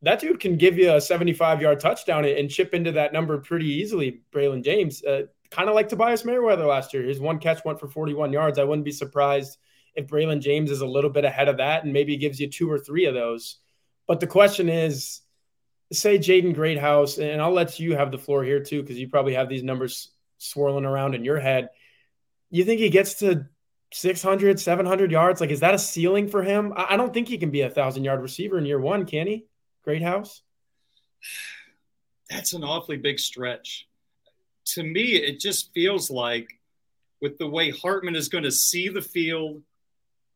That 0.03 0.21
dude 0.21 0.39
can 0.39 0.57
give 0.57 0.79
you 0.79 0.95
a 0.95 1.01
75 1.01 1.63
yard 1.63 1.81
touchdown 1.81 2.25
and 2.25 2.51
chip 2.51 2.75
into 2.75 2.93
that 2.93 3.13
number 3.13 3.39
pretty 3.39 3.67
easily. 3.67 4.21
Braylon 4.33 4.63
James, 4.63 5.03
uh, 5.03 5.23
kind 5.51 5.69
of 5.69 5.75
like 5.75 5.89
Tobias 5.89 6.25
Merriweather 6.25 6.67
last 6.67 6.93
year. 6.93 7.03
His 7.03 7.21
one 7.21 7.39
catch 7.39 7.65
went 7.65 7.81
for 7.81 7.89
41 7.89 8.33
yards. 8.33 8.59
I 8.59 8.65
wouldn't 8.65 8.85
be 8.85 8.93
surprised 8.93 9.59
if 9.95 10.07
Braylon 10.07 10.41
James 10.41 10.71
is 10.71 10.83
a 10.83 10.87
little 10.87 11.11
bit 11.11 11.25
ahead 11.25 11.49
of 11.49 11.57
that 11.57 11.85
and 11.85 11.93
maybe 11.93 12.17
gives 12.17 12.39
you 12.39 12.49
two 12.49 12.71
or 12.71 12.79
three 12.79 13.07
of 13.07 13.15
those. 13.15 13.57
But 14.07 14.21
the 14.21 14.27
question 14.27 14.69
is, 14.69 15.21
say 15.93 16.19
Jaden 16.19 16.55
Greathouse, 16.55 17.19
and 17.19 17.41
I'll 17.41 17.53
let 17.53 17.79
you 17.79 17.97
have 17.97 18.11
the 18.11 18.19
floor 18.19 18.45
here 18.45 18.61
too, 18.61 18.83
because 18.83 18.99
you 18.99 19.09
probably 19.09 19.35
have 19.35 19.49
these 19.49 19.63
numbers 19.63 20.11
swirling 20.39 20.85
around 20.85 21.15
in 21.15 21.25
your 21.25 21.41
head. 21.41 21.71
You 22.51 22.65
think 22.65 22.81
he 22.81 22.91
gets 22.91 23.15
to 23.17 23.47
600, 23.93 24.59
700 24.59 25.11
yards? 25.11 25.41
Like, 25.41 25.51
is 25.51 25.61
that 25.61 25.75
a 25.75 25.79
ceiling 25.79 26.29
for 26.29 26.43
him? 26.43 26.73
I 26.77 26.97
don't 26.97 27.13
think 27.13 27.29
he 27.29 27.39
can 27.39 27.51
be 27.51 27.63
a 27.63 27.71
thousand 27.71 28.05
yard 28.05 28.23
receiver 28.23 28.59
in 28.59 28.67
year 28.67 28.81
one, 28.81 29.07
can 29.07 29.27
he? 29.27 29.47
Greathouse? 29.85 30.43
That's 32.31 32.55
an 32.55 32.65
awfully 32.65 32.97
big 32.97 33.19
stretch. 33.19 33.87
To 34.67 34.83
me, 34.83 35.15
it 35.17 35.41
just 35.41 35.73
feels 35.75 36.11
like 36.11 36.49
with 37.21 37.39
the 37.39 37.49
way 37.49 37.71
Hartman 37.71 38.17
is 38.17 38.29
going 38.29 38.45
to 38.45 38.51
see 38.51 38.89
the 38.89 39.03
field, 39.03 39.63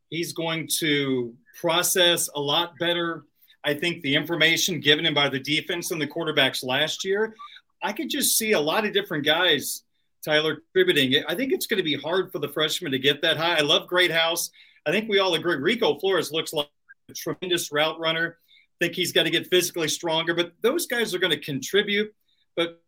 he's 0.09 0.33
going 0.33 0.67
to 0.79 1.35
process 1.59 2.29
a 2.33 2.39
lot 2.39 2.73
better 2.79 3.25
I 3.63 3.73
think 3.73 4.01
the 4.01 4.15
information 4.15 4.79
given 4.79 5.05
him 5.05 5.13
by 5.13 5.29
the 5.29 5.39
defense 5.39 5.91
and 5.91 6.01
the 6.01 6.07
quarterbacks 6.07 6.63
last 6.63 7.03
year, 7.03 7.35
I 7.83 7.91
could 7.91 8.09
just 8.09 8.37
see 8.37 8.53
a 8.53 8.59
lot 8.59 8.85
of 8.85 8.93
different 8.93 9.25
guys, 9.25 9.83
Tyler, 10.23 10.57
contributing. 10.73 11.23
I 11.27 11.35
think 11.35 11.51
it's 11.51 11.67
going 11.67 11.77
to 11.77 11.83
be 11.83 11.95
hard 11.95 12.31
for 12.31 12.39
the 12.39 12.47
freshman 12.47 12.91
to 12.93 12.99
get 12.99 13.21
that 13.21 13.37
high. 13.37 13.57
I 13.57 13.61
love 13.61 13.87
Greathouse. 13.87 14.49
I 14.85 14.91
think 14.91 15.09
we 15.09 15.19
all 15.19 15.33
agree 15.35 15.55
Rico 15.55 15.99
Flores 15.99 16.31
looks 16.31 16.53
like 16.53 16.69
a 17.09 17.13
tremendous 17.13 17.71
route 17.71 17.99
runner. 17.99 18.37
I 18.81 18.85
think 18.85 18.95
he's 18.95 19.11
got 19.11 19.23
to 19.23 19.29
get 19.29 19.47
physically 19.47 19.89
stronger, 19.89 20.33
but 20.33 20.53
those 20.61 20.87
guys 20.87 21.13
are 21.13 21.19
going 21.19 21.31
to 21.31 21.39
contribute. 21.39 22.13
But 22.55 22.81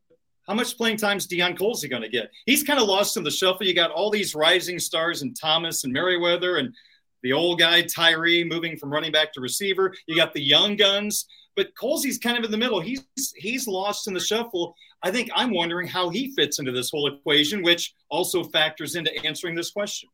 how 0.47 0.53
much 0.53 0.77
playing 0.77 0.97
time 0.97 1.17
is 1.17 1.27
Deion 1.27 1.57
Colzie 1.57 1.89
going 1.89 2.01
to 2.01 2.09
get? 2.09 2.31
He's 2.45 2.63
kind 2.63 2.79
of 2.79 2.87
lost 2.87 3.17
in 3.17 3.23
the 3.23 3.31
shuffle. 3.31 3.65
You 3.65 3.75
got 3.75 3.91
all 3.91 4.09
these 4.09 4.35
rising 4.35 4.79
stars 4.79 5.21
and 5.21 5.37
Thomas 5.39 5.83
and 5.83 5.91
Merriweather 5.91 6.57
and– 6.57 6.73
the 7.23 7.33
old 7.33 7.59
guy 7.59 7.81
Tyree 7.83 8.43
moving 8.43 8.77
from 8.77 8.91
running 8.91 9.11
back 9.11 9.33
to 9.33 9.41
receiver. 9.41 9.93
You 10.07 10.15
got 10.15 10.33
the 10.33 10.41
young 10.41 10.75
guns, 10.75 11.25
but 11.55 11.75
Colzie's 11.75 12.17
kind 12.17 12.37
of 12.37 12.43
in 12.43 12.51
the 12.51 12.57
middle. 12.57 12.79
He's 12.79 13.05
he's 13.35 13.67
lost 13.67 14.07
in 14.07 14.13
the 14.13 14.19
shuffle. 14.19 14.75
I 15.03 15.11
think 15.11 15.29
I'm 15.35 15.53
wondering 15.53 15.87
how 15.87 16.09
he 16.09 16.31
fits 16.35 16.59
into 16.59 16.71
this 16.71 16.89
whole 16.89 17.07
equation, 17.07 17.63
which 17.63 17.93
also 18.09 18.43
factors 18.43 18.95
into 18.95 19.11
answering 19.25 19.55
this 19.55 19.71
question. 19.71 20.09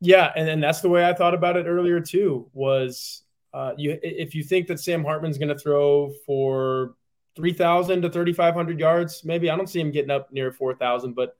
Yeah, 0.00 0.32
and, 0.34 0.48
and 0.48 0.62
that's 0.62 0.80
the 0.80 0.88
way 0.88 1.08
I 1.08 1.12
thought 1.12 1.34
about 1.34 1.56
it 1.56 1.66
earlier 1.66 2.00
too. 2.00 2.48
Was 2.52 3.22
uh, 3.54 3.72
you 3.76 3.98
if 4.02 4.34
you 4.34 4.42
think 4.42 4.66
that 4.68 4.80
Sam 4.80 5.04
Hartman's 5.04 5.38
going 5.38 5.48
to 5.48 5.58
throw 5.58 6.12
for 6.26 6.94
three 7.36 7.52
thousand 7.52 8.02
to 8.02 8.10
thirty 8.10 8.32
five 8.32 8.54
hundred 8.54 8.80
yards, 8.80 9.24
maybe 9.24 9.50
I 9.50 9.56
don't 9.56 9.68
see 9.68 9.80
him 9.80 9.90
getting 9.90 10.10
up 10.10 10.32
near 10.32 10.52
four 10.52 10.74
thousand, 10.74 11.14
but 11.14 11.36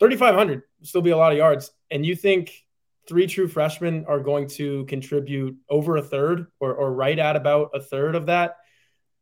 thirty 0.00 0.16
five 0.16 0.34
hundred 0.34 0.62
still 0.82 1.02
be 1.02 1.10
a 1.10 1.16
lot 1.16 1.32
of 1.32 1.38
yards. 1.38 1.70
And 1.90 2.04
you 2.04 2.16
think 2.16 2.63
three 3.06 3.26
true 3.26 3.48
freshmen 3.48 4.04
are 4.06 4.20
going 4.20 4.48
to 4.48 4.84
contribute 4.86 5.56
over 5.68 5.96
a 5.96 6.02
third 6.02 6.46
or, 6.60 6.74
or 6.74 6.92
right 6.92 7.18
at 7.18 7.36
about 7.36 7.70
a 7.74 7.80
third 7.80 8.14
of 8.14 8.26
that. 8.26 8.56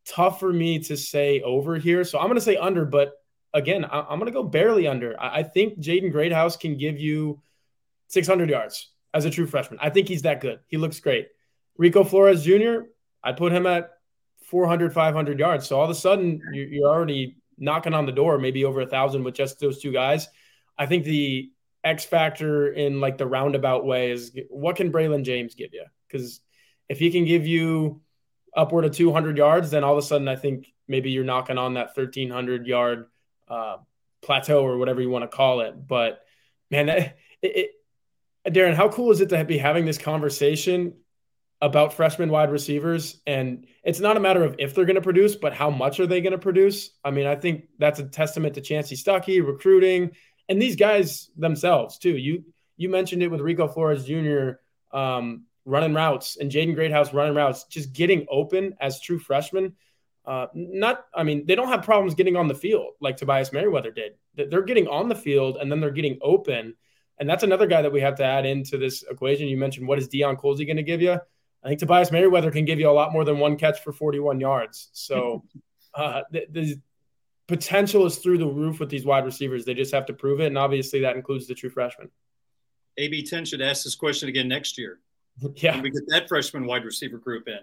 Tough 0.07 0.41
for 0.41 0.53
me 0.53 0.79
to 0.81 0.97
say 0.97 1.41
over 1.41 1.77
here. 1.77 2.05
So 2.05 2.19
I'm 2.19 2.27
going 2.27 2.37
to 2.37 2.41
say 2.41 2.57
under, 2.57 2.85
but 2.85 3.13
again, 3.55 3.85
I, 3.85 4.01
am 4.13 4.19
going 4.19 4.27
to 4.27 4.33
go 4.33 4.43
barely 4.43 4.87
under. 4.87 5.21
I, 5.21 5.39
I 5.39 5.43
think 5.43 5.79
Jaden 5.79 6.13
Greathouse 6.13 6.57
can 6.57 6.77
give 6.77 6.99
you 6.99 7.41
600 8.09 8.51
yards 8.51 8.91
as 9.15 9.25
a 9.25 9.31
true 9.31 9.47
freshman. 9.47 9.79
I 9.83 9.91
think 9.91 10.09
he's 10.09 10.23
that 10.23 10.41
good. 10.41 10.61
He 10.69 10.77
looks 10.77 11.01
great. 11.01 11.29
Rico 11.77 12.05
Flores 12.05 12.45
Jr., 12.45 12.87
I 13.23 13.33
put 13.33 13.53
him 13.53 13.67
at 13.67 13.91
400, 14.47 14.93
500 14.93 15.39
yards. 15.39 15.67
So 15.67 15.79
all 15.79 15.85
of 15.85 15.91
a 15.91 15.95
sudden, 15.95 16.41
you're 16.53 16.89
already 16.89 17.37
knocking 17.59 17.95
on 17.95 18.07
the 18.07 18.13
door, 18.13 18.39
maybe 18.39 18.65
over 18.65 18.81
a 18.81 18.87
thousand 18.87 19.23
with 19.25 19.35
just 19.35 19.61
those 19.61 19.81
two 19.81 19.93
guys. 19.93 20.29
I 20.77 20.87
think 20.87 21.05
the 21.05 21.52
X 21.85 22.05
factor 22.05 22.73
in 22.73 23.01
like 23.01 23.19
the 23.19 23.27
roundabout 23.27 23.85
way 23.85 24.11
is 24.11 24.37
what 24.49 24.77
can 24.77 24.93
Braylon 24.93 25.25
James 25.25 25.55
give 25.55 25.73
you? 25.73 25.85
Because 26.09 26.41
if 26.89 26.99
he 26.99 27.11
can 27.11 27.25
give 27.25 27.47
you 27.47 28.03
upward 28.57 28.85
of 28.85 28.93
200 28.93 29.37
yards, 29.37 29.71
then 29.71 29.85
all 29.85 29.93
of 29.93 29.99
a 29.99 30.03
sudden 30.03 30.29
I 30.29 30.37
think 30.37 30.67
maybe 30.87 31.11
you're 31.11 31.25
knocking 31.25 31.59
on 31.59 31.75
that 31.75 31.97
1300 31.97 32.67
yard 32.67 33.07
uh, 33.49 33.79
plateau 34.21 34.65
or 34.65 34.79
whatever 34.79 35.01
you 35.01 35.11
want 35.11 35.23
to 35.23 35.37
call 35.37 35.61
it. 35.61 35.75
But 35.87 36.21
man, 36.71 36.87
that, 36.87 37.17
it, 37.43 37.71
it, 38.45 38.53
Darin, 38.53 38.75
how 38.75 38.89
cool 38.89 39.11
is 39.11 39.21
it 39.21 39.29
to 39.31 39.45
be 39.45 39.59
having 39.59 39.85
this 39.85 39.99
conversation 39.99 40.95
about 41.61 41.93
freshman 41.93 42.29
wide 42.29 42.51
receivers? 42.51 43.21
And 43.27 43.67
it's 43.85 44.01
not 44.01 44.17
a 44.17 44.21
matter 44.21 44.45
of 44.45 44.57
if 44.59 44.75
they're 44.75 44.85
going 44.85 44.97
to 44.97 45.03
produce, 45.03 45.37
but 45.37 45.55
how 45.55 45.71
much 45.71 46.01
are 46.01 46.07
they 46.07 46.21
going 46.21 46.33
to 46.33 46.39
produce? 46.39 46.91
I 47.05 47.11
mean, 47.11 47.27
I 47.27 47.37
think 47.37 47.67
that's 47.79 48.01
a 48.01 48.05
testament 48.05 48.55
to 48.55 48.61
Chansi 48.61 48.95
Stuckey 48.95 49.45
recruiting 49.45 50.13
and 50.49 50.61
these 50.61 50.77
guys 50.77 51.31
themselves 51.37 51.99
too. 51.99 52.17
You 52.17 52.45
you 52.77 52.89
mentioned 52.89 53.23
it 53.23 53.29
with 53.29 53.41
Rico 53.41 53.69
Flores 53.69 54.05
Jr. 54.05 54.53
Um, 54.97 55.45
running 55.65 55.95
routes 55.95 56.37
and 56.37 56.51
Jaden 56.51 56.75
Greathouse 56.75 57.15
running 57.15 57.35
routes, 57.35 57.65
just 57.65 57.93
getting 57.93 58.27
open 58.31 58.75
as 58.81 59.01
true 59.01 59.19
freshmen. 59.19 59.75
Uh, 60.25 60.47
not, 60.55 61.05
I 61.15 61.25
mean, 61.25 61.47
they 61.47 61.55
don't 61.55 61.69
have 61.69 61.83
problems 61.83 62.15
getting 62.15 62.37
on 62.37 62.49
the 62.49 62.55
field 62.55 62.93
like 63.01 63.17
Tobias 63.17 63.53
Merriweather 63.53 63.91
did. 63.91 64.13
They're 64.35 64.63
getting 64.63 64.89
on 64.89 65.09
the 65.09 65.15
field 65.15 65.57
and 65.57 65.71
then 65.71 65.81
they're 65.81 65.91
getting 65.91 66.19
open. 66.23 66.75
And 67.19 67.29
that's 67.29 67.43
another 67.43 67.67
guy 67.67 67.83
that 67.83 67.93
we 67.93 68.01
have 68.01 68.17
to 68.17 68.25
add 68.25 68.47
into 68.47 68.79
this 68.79 69.05
equation. 69.09 69.49
You 69.49 69.57
mentioned 69.57 69.87
what 69.87 69.99
is 69.99 70.09
Deion 70.09 70.41
Colzie 70.41 70.67
going 70.67 70.77
to 70.77 70.83
give 70.83 71.03
you? 71.03 71.13
I 71.65 71.69
think 71.69 71.81
Tobias 71.81 72.11
Merriweather 72.11 72.51
can 72.51 72.65
give 72.65 72.81
you 72.81 72.89
a 72.89 72.93
lot 72.93 73.13
more 73.13 73.25
than 73.25 73.39
one 73.39 73.57
catch 73.57 73.81
for 73.81 73.93
41 73.93 74.41
yards. 74.41 74.89
So 74.93 75.45
uh, 75.95 76.23
the, 76.31 76.47
the, 76.51 76.81
potential 77.53 78.07
is 78.07 78.19
through 78.19 78.39
the 78.39 78.47
roof 78.47 78.81
with 78.81 78.89
these 78.89 79.05
wide 79.05 79.25
receivers. 79.25 79.65
They 79.65 79.75
just 79.75 79.93
have 79.93 80.07
to 80.07 80.13
prove 80.13 80.41
it, 80.41 80.47
and 80.47 80.57
obviously 80.57 81.01
that 81.01 81.17
includes 81.17 81.47
the 81.47 81.55
true 81.55 81.71
freshman. 81.71 82.11
AB 82.99 83.25
10 83.25 83.45
should 83.45 83.61
ask 83.61 83.85
this 83.85 83.95
question 83.95 84.29
again 84.29 84.49
next 84.49 84.79
year. 84.79 85.01
Yeah, 85.57 85.81
we 85.81 85.91
get 85.91 86.03
that 86.09 86.29
freshman 86.29 86.67
wide 86.67 86.85
receiver 86.85 87.19
group 87.19 87.49
in. 87.49 87.61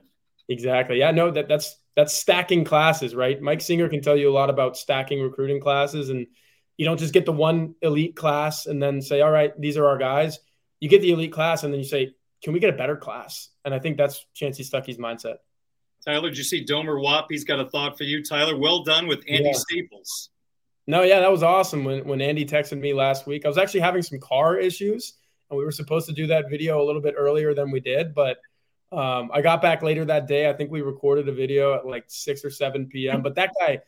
Exactly. 0.47 0.97
Yeah, 0.97 1.11
no, 1.11 1.29
that 1.29 1.47
that's 1.47 1.77
that's 1.95 2.13
stacking 2.13 2.63
classes, 2.63 3.13
right? 3.13 3.39
Mike 3.39 3.61
Singer 3.61 3.87
can 3.89 4.01
tell 4.01 4.17
you 4.17 4.29
a 4.29 4.33
lot 4.33 4.49
about 4.49 4.75
stacking 4.75 5.21
recruiting 5.21 5.61
classes, 5.61 6.09
and 6.09 6.25
you 6.77 6.85
don't 6.85 6.97
just 6.97 7.13
get 7.13 7.25
the 7.25 7.31
one 7.31 7.75
elite 7.81 8.15
class 8.15 8.65
and 8.65 8.81
then 8.81 9.01
say, 9.01 9.21
"All 9.21 9.31
right, 9.31 9.53
these 9.59 9.77
are 9.77 9.85
our 9.85 9.97
guys." 9.97 10.39
You 10.79 10.89
get 10.89 11.01
the 11.01 11.11
elite 11.11 11.31
class, 11.31 11.63
and 11.63 11.71
then 11.71 11.79
you 11.79 11.85
say, 11.85 12.15
"Can 12.43 12.53
we 12.53 12.59
get 12.59 12.73
a 12.73 12.77
better 12.77 12.95
class?" 12.95 13.49
And 13.63 13.73
I 13.73 13.79
think 13.79 13.97
that's 13.97 14.25
Chansi 14.35 14.61
Stuckey's 14.61 14.97
mindset. 14.97 15.37
Tyler, 16.05 16.29
did 16.29 16.37
you 16.37 16.43
see 16.43 16.65
Domer 16.65 17.01
Wap? 17.01 17.27
He's 17.29 17.43
got 17.43 17.59
a 17.59 17.69
thought 17.69 17.97
for 17.97 18.03
you, 18.03 18.23
Tyler. 18.23 18.57
Well 18.57 18.83
done 18.83 19.07
with 19.07 19.19
Andy 19.27 19.49
yeah. 19.51 19.53
Staples. 19.53 20.29
No, 20.87 21.03
yeah, 21.03 21.19
that 21.19 21.31
was 21.31 21.43
awesome. 21.43 21.83
When 21.83 22.07
when 22.07 22.21
Andy 22.21 22.45
texted 22.45 22.79
me 22.79 22.93
last 22.93 23.27
week, 23.27 23.45
I 23.45 23.47
was 23.47 23.57
actually 23.57 23.81
having 23.81 24.01
some 24.01 24.19
car 24.19 24.57
issues, 24.57 25.13
and 25.49 25.57
we 25.57 25.63
were 25.63 25.71
supposed 25.71 26.07
to 26.07 26.13
do 26.13 26.27
that 26.27 26.49
video 26.49 26.81
a 26.81 26.85
little 26.85 27.01
bit 27.01 27.15
earlier 27.17 27.53
than 27.53 27.69
we 27.69 27.79
did, 27.79 28.15
but 28.15 28.37
um, 28.91 29.29
I 29.31 29.41
got 29.41 29.61
back 29.61 29.83
later 29.83 30.03
that 30.05 30.27
day. 30.27 30.49
I 30.49 30.53
think 30.53 30.71
we 30.71 30.81
recorded 30.81 31.29
a 31.29 31.31
video 31.31 31.75
at 31.75 31.85
like 31.85 32.05
six 32.07 32.43
or 32.43 32.49
seven 32.49 32.87
p.m. 32.87 33.21
But 33.21 33.35
that 33.35 33.51
guy, 33.59 33.81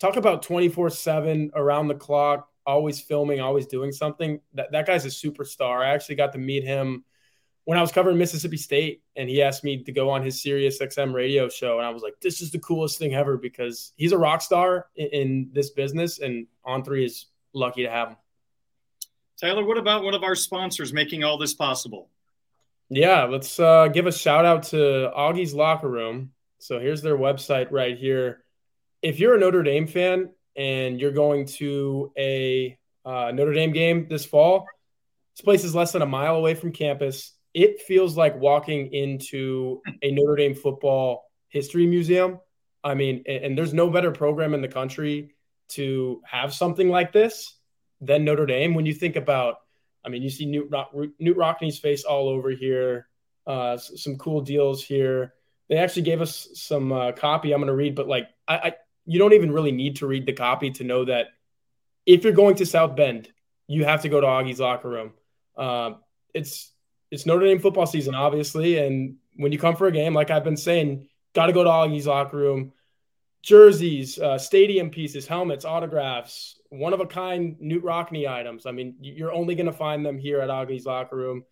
talk 0.00 0.16
about 0.16 0.42
twenty 0.42 0.68
four 0.68 0.90
seven 0.90 1.52
around 1.54 1.88
the 1.88 1.94
clock, 1.94 2.48
always 2.66 3.00
filming, 3.00 3.40
always 3.40 3.66
doing 3.66 3.92
something. 3.92 4.40
That 4.54 4.72
that 4.72 4.86
guy's 4.86 5.04
a 5.04 5.08
superstar. 5.08 5.80
I 5.80 5.90
actually 5.90 6.16
got 6.16 6.32
to 6.32 6.38
meet 6.38 6.64
him 6.64 7.04
when 7.68 7.76
I 7.76 7.82
was 7.82 7.92
covering 7.92 8.16
Mississippi 8.16 8.56
State 8.56 9.02
and 9.14 9.28
he 9.28 9.42
asked 9.42 9.62
me 9.62 9.82
to 9.82 9.92
go 9.92 10.08
on 10.08 10.22
his 10.22 10.40
Sirius 10.40 10.80
XM 10.80 11.12
radio 11.12 11.50
show. 11.50 11.76
And 11.76 11.86
I 11.86 11.90
was 11.90 12.02
like, 12.02 12.14
this 12.22 12.40
is 12.40 12.50
the 12.50 12.58
coolest 12.60 12.98
thing 12.98 13.12
ever 13.12 13.36
because 13.36 13.92
he's 13.96 14.12
a 14.12 14.16
rock 14.16 14.40
star 14.40 14.86
in, 14.96 15.08
in 15.08 15.50
this 15.52 15.68
business 15.68 16.18
and 16.18 16.46
On 16.64 16.82
Three 16.82 17.04
is 17.04 17.26
lucky 17.52 17.82
to 17.82 17.90
have 17.90 18.08
him. 18.08 18.16
Taylor, 19.36 19.66
what 19.66 19.76
about 19.76 20.02
one 20.02 20.14
of 20.14 20.22
our 20.22 20.34
sponsors 20.34 20.94
making 20.94 21.24
all 21.24 21.36
this 21.36 21.52
possible? 21.52 22.08
Yeah, 22.88 23.24
let's 23.24 23.60
uh, 23.60 23.88
give 23.88 24.06
a 24.06 24.12
shout 24.12 24.46
out 24.46 24.62
to 24.68 25.12
Augie's 25.14 25.52
Locker 25.52 25.90
Room. 25.90 26.32
So 26.60 26.80
here's 26.80 27.02
their 27.02 27.18
website 27.18 27.70
right 27.70 27.98
here. 27.98 28.44
If 29.02 29.20
you're 29.20 29.34
a 29.34 29.38
Notre 29.38 29.62
Dame 29.62 29.86
fan 29.86 30.30
and 30.56 30.98
you're 30.98 31.12
going 31.12 31.44
to 31.58 32.12
a 32.16 32.78
uh, 33.04 33.30
Notre 33.34 33.52
Dame 33.52 33.72
game 33.72 34.06
this 34.08 34.24
fall, 34.24 34.66
this 35.36 35.44
place 35.44 35.64
is 35.64 35.74
less 35.74 35.92
than 35.92 36.00
a 36.00 36.06
mile 36.06 36.36
away 36.36 36.54
from 36.54 36.72
campus 36.72 37.34
it 37.54 37.80
feels 37.82 38.16
like 38.16 38.36
walking 38.36 38.92
into 38.92 39.80
a 40.02 40.10
Notre 40.12 40.36
Dame 40.36 40.54
football 40.54 41.30
history 41.48 41.86
museum. 41.86 42.40
I 42.84 42.94
mean, 42.94 43.24
and, 43.26 43.44
and 43.44 43.58
there's 43.58 43.74
no 43.74 43.90
better 43.90 44.10
program 44.10 44.54
in 44.54 44.62
the 44.62 44.68
country 44.68 45.34
to 45.70 46.20
have 46.24 46.54
something 46.54 46.88
like 46.88 47.12
this 47.12 47.56
than 48.00 48.24
Notre 48.24 48.46
Dame. 48.46 48.74
When 48.74 48.86
you 48.86 48.94
think 48.94 49.16
about, 49.16 49.56
I 50.04 50.08
mean, 50.08 50.22
you 50.22 50.30
see 50.30 50.46
Knute, 50.46 50.70
Rock, 50.70 50.92
Knute 50.94 51.36
Rockne's 51.36 51.78
face 51.78 52.04
all 52.04 52.28
over 52.28 52.50
here. 52.50 53.08
Uh, 53.46 53.76
some 53.76 54.16
cool 54.16 54.40
deals 54.40 54.84
here. 54.84 55.34
They 55.68 55.76
actually 55.76 56.02
gave 56.02 56.20
us 56.20 56.48
some 56.54 56.92
uh, 56.92 57.12
copy. 57.12 57.52
I'm 57.52 57.60
going 57.60 57.68
to 57.68 57.74
read, 57.74 57.94
but 57.94 58.08
like, 58.08 58.28
I, 58.46 58.56
I 58.56 58.74
you 59.06 59.18
don't 59.18 59.32
even 59.32 59.50
really 59.50 59.72
need 59.72 59.96
to 59.96 60.06
read 60.06 60.26
the 60.26 60.34
copy 60.34 60.70
to 60.72 60.84
know 60.84 61.04
that 61.06 61.28
if 62.04 62.24
you're 62.24 62.32
going 62.32 62.56
to 62.56 62.66
South 62.66 62.94
Bend, 62.94 63.28
you 63.66 63.84
have 63.84 64.02
to 64.02 64.08
go 64.08 64.20
to 64.20 64.26
Augie's 64.26 64.60
locker 64.60 64.88
room. 64.88 65.12
Uh, 65.56 65.92
it's 66.34 66.70
it's 67.10 67.26
Notre 67.26 67.46
Dame 67.46 67.58
football 67.58 67.86
season, 67.86 68.14
obviously, 68.14 68.78
and 68.78 69.16
when 69.36 69.52
you 69.52 69.58
come 69.58 69.76
for 69.76 69.86
a 69.86 69.92
game, 69.92 70.14
like 70.14 70.30
I've 70.30 70.44
been 70.44 70.56
saying, 70.56 71.08
got 71.34 71.46
to 71.46 71.52
go 71.52 71.64
to 71.64 71.70
Augie's 71.70 72.06
locker 72.06 72.36
room. 72.36 72.72
Jerseys, 73.42 74.18
uh, 74.18 74.36
stadium 74.36 74.90
pieces, 74.90 75.26
helmets, 75.26 75.64
autographs, 75.64 76.58
one 76.70 76.92
of 76.92 77.00
a 77.00 77.06
kind 77.06 77.56
Knute 77.62 77.82
Rockne 77.82 78.28
items. 78.28 78.66
I 78.66 78.72
mean, 78.72 78.96
you're 79.00 79.32
only 79.32 79.54
going 79.54 79.66
to 79.66 79.72
find 79.72 80.04
them 80.04 80.18
here 80.18 80.40
at 80.40 80.50
Augie's 80.50 80.86
locker 80.86 81.16
room. 81.16 81.44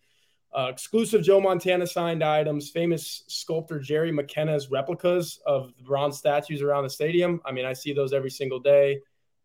Uh, 0.55 0.67
exclusive 0.69 1.23
Joe 1.23 1.39
Montana 1.39 1.87
signed 1.87 2.23
items, 2.23 2.69
famous 2.69 3.23
sculptor 3.27 3.79
Jerry 3.79 4.11
McKenna's 4.11 4.69
replicas 4.69 5.39
of 5.45 5.71
bronze 5.85 6.17
statues 6.17 6.61
around 6.61 6.83
the 6.83 6.89
stadium. 6.89 7.41
I 7.45 7.51
mean, 7.51 7.65
I 7.65 7.73
see 7.73 7.93
those 7.93 8.13
every 8.13 8.31
single 8.31 8.59
day. 8.59 9.01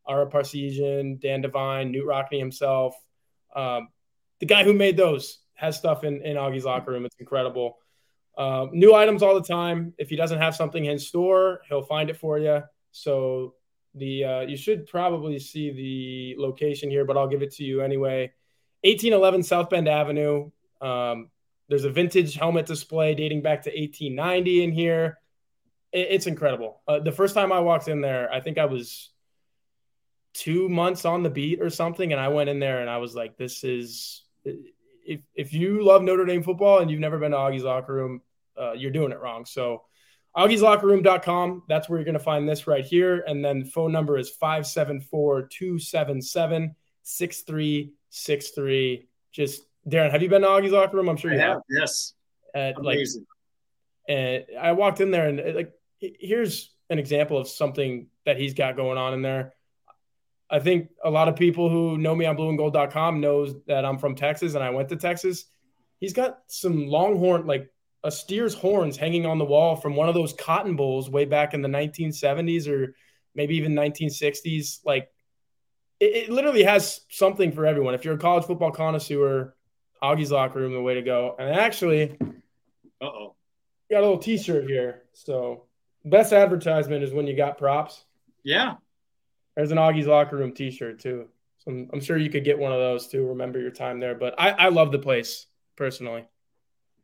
Ara 0.09 0.29
Parseghian, 0.29 1.21
Dan 1.21 1.43
Devine, 1.43 1.93
Knute 1.93 2.07
Rockne 2.07 2.39
himself. 2.39 2.95
Um, 3.55 3.89
the 4.41 4.47
guy 4.47 4.65
who 4.65 4.73
made 4.73 4.97
those 4.97 5.39
has 5.55 5.77
stuff 5.77 6.05
in, 6.05 6.23
in 6.23 6.37
Augie's 6.37 6.65
locker 6.65 6.91
room. 6.91 7.05
It's 7.05 7.17
incredible. 7.19 7.79
Uh, 8.37 8.67
new 8.73 8.95
items 8.95 9.23
all 9.23 9.35
the 9.35 9.47
time. 9.47 9.95
If 9.99 10.09
he 10.09 10.17
doesn't 10.17 10.39
have 10.39 10.57
something 10.57 10.85
in 10.85 10.99
store, 10.99 11.61
he'll 11.69 11.83
find 11.83 12.09
it 12.11 12.17
for 12.17 12.39
you. 12.39 12.63
So 12.93 13.55
the 13.95 14.25
uh, 14.25 14.41
you 14.41 14.57
should 14.57 14.87
probably 14.87 15.39
see 15.39 15.71
the 15.71 16.43
location 16.43 16.91
here, 16.91 17.05
but 17.05 17.17
I'll 17.17 17.29
give 17.29 17.43
it 17.43 17.53
to 17.57 17.65
you 17.65 17.83
anyway. 17.83 18.33
1811 18.83 19.43
South 19.43 19.71
Bend 19.71 19.89
Avenue. 19.89 20.51
Um, 20.81 21.31
there's 21.69 21.85
a 21.85 21.91
vintage 21.91 22.35
helmet 22.35 22.67
display 22.67 23.15
dating 23.15 23.43
back 23.43 23.63
to 23.63 23.71
1890 23.71 24.65
in 24.65 24.73
here. 24.73 25.19
It, 25.93 26.09
it's 26.11 26.27
incredible. 26.27 26.81
Uh, 26.89 27.01
the 27.01 27.13
first 27.13 27.35
time 27.35 27.53
I 27.53 27.61
walked 27.61 27.89
in 27.89 28.01
there, 28.01 28.33
I 28.33 28.41
think 28.41 28.59
I 28.59 28.65
was 28.65 29.11
two 30.35 30.69
months 30.69 31.05
on 31.05 31.23
the 31.23 31.31
beat 31.31 31.61
or 31.61 31.71
something, 31.71 32.13
and 32.13 32.21
I 32.21 32.29
went 32.29 32.49
in 32.49 32.59
there 32.59 32.81
and 32.81 32.89
I 32.89 32.99
was 32.99 33.15
like, 33.15 33.37
"This 33.37 33.65
is." 33.65 34.23
If, 35.05 35.21
if 35.35 35.53
you 35.53 35.85
love 35.85 36.03
Notre 36.03 36.25
Dame 36.25 36.43
football 36.43 36.79
and 36.79 36.91
you've 36.91 37.01
never 37.01 37.19
been 37.19 37.33
to 37.33 37.37
Augie's 37.37 37.65
locker 37.65 37.93
room, 37.93 38.23
uh, 38.61 38.73
you're 38.73 38.91
doing 38.91 39.13
it 39.13 39.21
wrong. 39.21 39.45
So 39.45 39.83
Augie'sLockerRoom.com. 40.37 41.65
That's 41.69 41.89
where 41.89 41.99
you're 41.99 42.05
going 42.05 42.15
to 42.15 42.21
find 42.21 42.49
this 42.49 42.67
right 42.67 42.85
here. 42.85 43.25
And 43.27 43.45
then 43.45 43.65
phone 43.65 43.93
number 43.93 44.19
is 44.19 44.31
574 44.31 45.49
277 45.49 46.75
6363. 47.03 49.09
Just, 49.33 49.63
Darin, 49.89 50.11
have 50.11 50.23
you 50.23 50.29
been 50.29 50.43
to 50.43 50.49
Augie's 50.49 50.73
Locker 50.73 50.97
Room? 50.97 51.09
I'm 51.09 51.17
sure 51.17 51.33
you 51.33 51.41
have. 51.41 51.55
have. 51.55 51.63
Yes. 51.69 52.15
Uh, 52.55 52.73
Amazing. 52.77 53.23
Like, 53.23 53.29
and 54.09 54.45
I 54.61 54.73
walked 54.73 55.01
in 55.01 55.11
there 55.11 55.29
and 55.29 55.55
like, 55.55 55.73
here's 55.99 56.71
an 56.91 56.99
example 56.99 57.39
of 57.39 57.49
something 57.49 58.09
that 58.27 58.37
he's 58.37 58.55
got 58.55 58.77
going 58.77 58.99
on 58.99 59.15
in 59.15 59.23
there. 59.23 59.55
I 60.53 60.59
think 60.59 60.91
a 61.03 61.11
lot 61.11 61.29
of 61.29 61.37
people 61.37 61.71
who 61.71 61.97
know 61.97 62.15
me 62.15 62.27
on 62.27 62.37
blueandgold.com 62.37 63.21
knows 63.21 63.55
that 63.67 63.87
I'm 63.87 63.97
from 63.97 64.15
Texas 64.15 64.55
and 64.55 64.63
I 64.63 64.69
went 64.69 64.91
to 64.91 64.97
Texas. 64.97 65.47
He's 65.99 66.13
got 66.13 66.41
some 66.49 66.87
longhorn, 66.87 67.47
like 67.47 67.73
a 68.05 68.11
steer's 68.11 68.53
horns 68.53 68.99
hanging 68.99 69.25
on 69.25 69.39
the 69.39 69.47
wall 69.47 69.77
from 69.77 69.97
one 69.97 70.11
of 70.11 70.15
those 70.15 70.35
cotton 70.35 70.77
bowls 70.77 71.09
way 71.09 71.25
back 71.25 71.55
in 71.55 71.63
the 71.63 71.69
1970s 71.69 72.69
or 72.69 72.95
maybe 73.35 73.57
even 73.57 73.73
1960s. 73.73 74.81
Like 74.85 75.09
it, 75.99 76.25
it 76.25 76.31
literally 76.31 76.65
has 76.65 77.01
something 77.09 77.53
for 77.53 77.65
everyone. 77.65 77.95
If 77.95 78.05
you're 78.05 78.15
a 78.15 78.19
college 78.19 78.45
football 78.45 78.73
connoisseur, 78.73 79.55
Augie's 80.03 80.33
locker 80.33 80.59
room, 80.59 80.75
the 80.75 80.83
way 80.83 80.95
to 80.95 81.03
go. 81.03 81.35
And 81.39 81.49
actually, 81.49 82.19
uh 83.01 83.07
oh, 83.07 83.37
got 83.91 84.01
a 84.01 84.03
little 84.03 84.19
T-shirt 84.19 84.67
here. 84.69 85.05
So 85.15 85.65
best 86.05 86.35
advertisement 86.35 87.05
is 87.05 87.13
when 87.13 87.27
you 87.27 87.37
got 87.37 87.57
props. 87.57 88.05
Yeah, 88.45 88.75
there's 89.57 89.71
an 89.71 89.79
Augie's 89.79 90.07
locker 90.07 90.37
room 90.37 90.53
T-shirt 90.53 91.01
too. 91.01 91.29
So 91.59 91.71
I'm, 91.71 91.91
I'm 91.93 92.01
sure 92.01 92.17
you 92.17 92.31
could 92.31 92.45
get 92.45 92.59
one 92.59 92.73
of 92.73 92.79
those 92.79 93.07
too. 93.09 93.27
Remember 93.27 93.61
your 93.61 93.71
time 93.71 94.01
there, 94.01 94.15
but 94.15 94.35
I, 94.39 94.51
I 94.51 94.69
love 94.69 94.93
the 94.93 94.99
place 94.99 95.47
personally. 95.77 96.25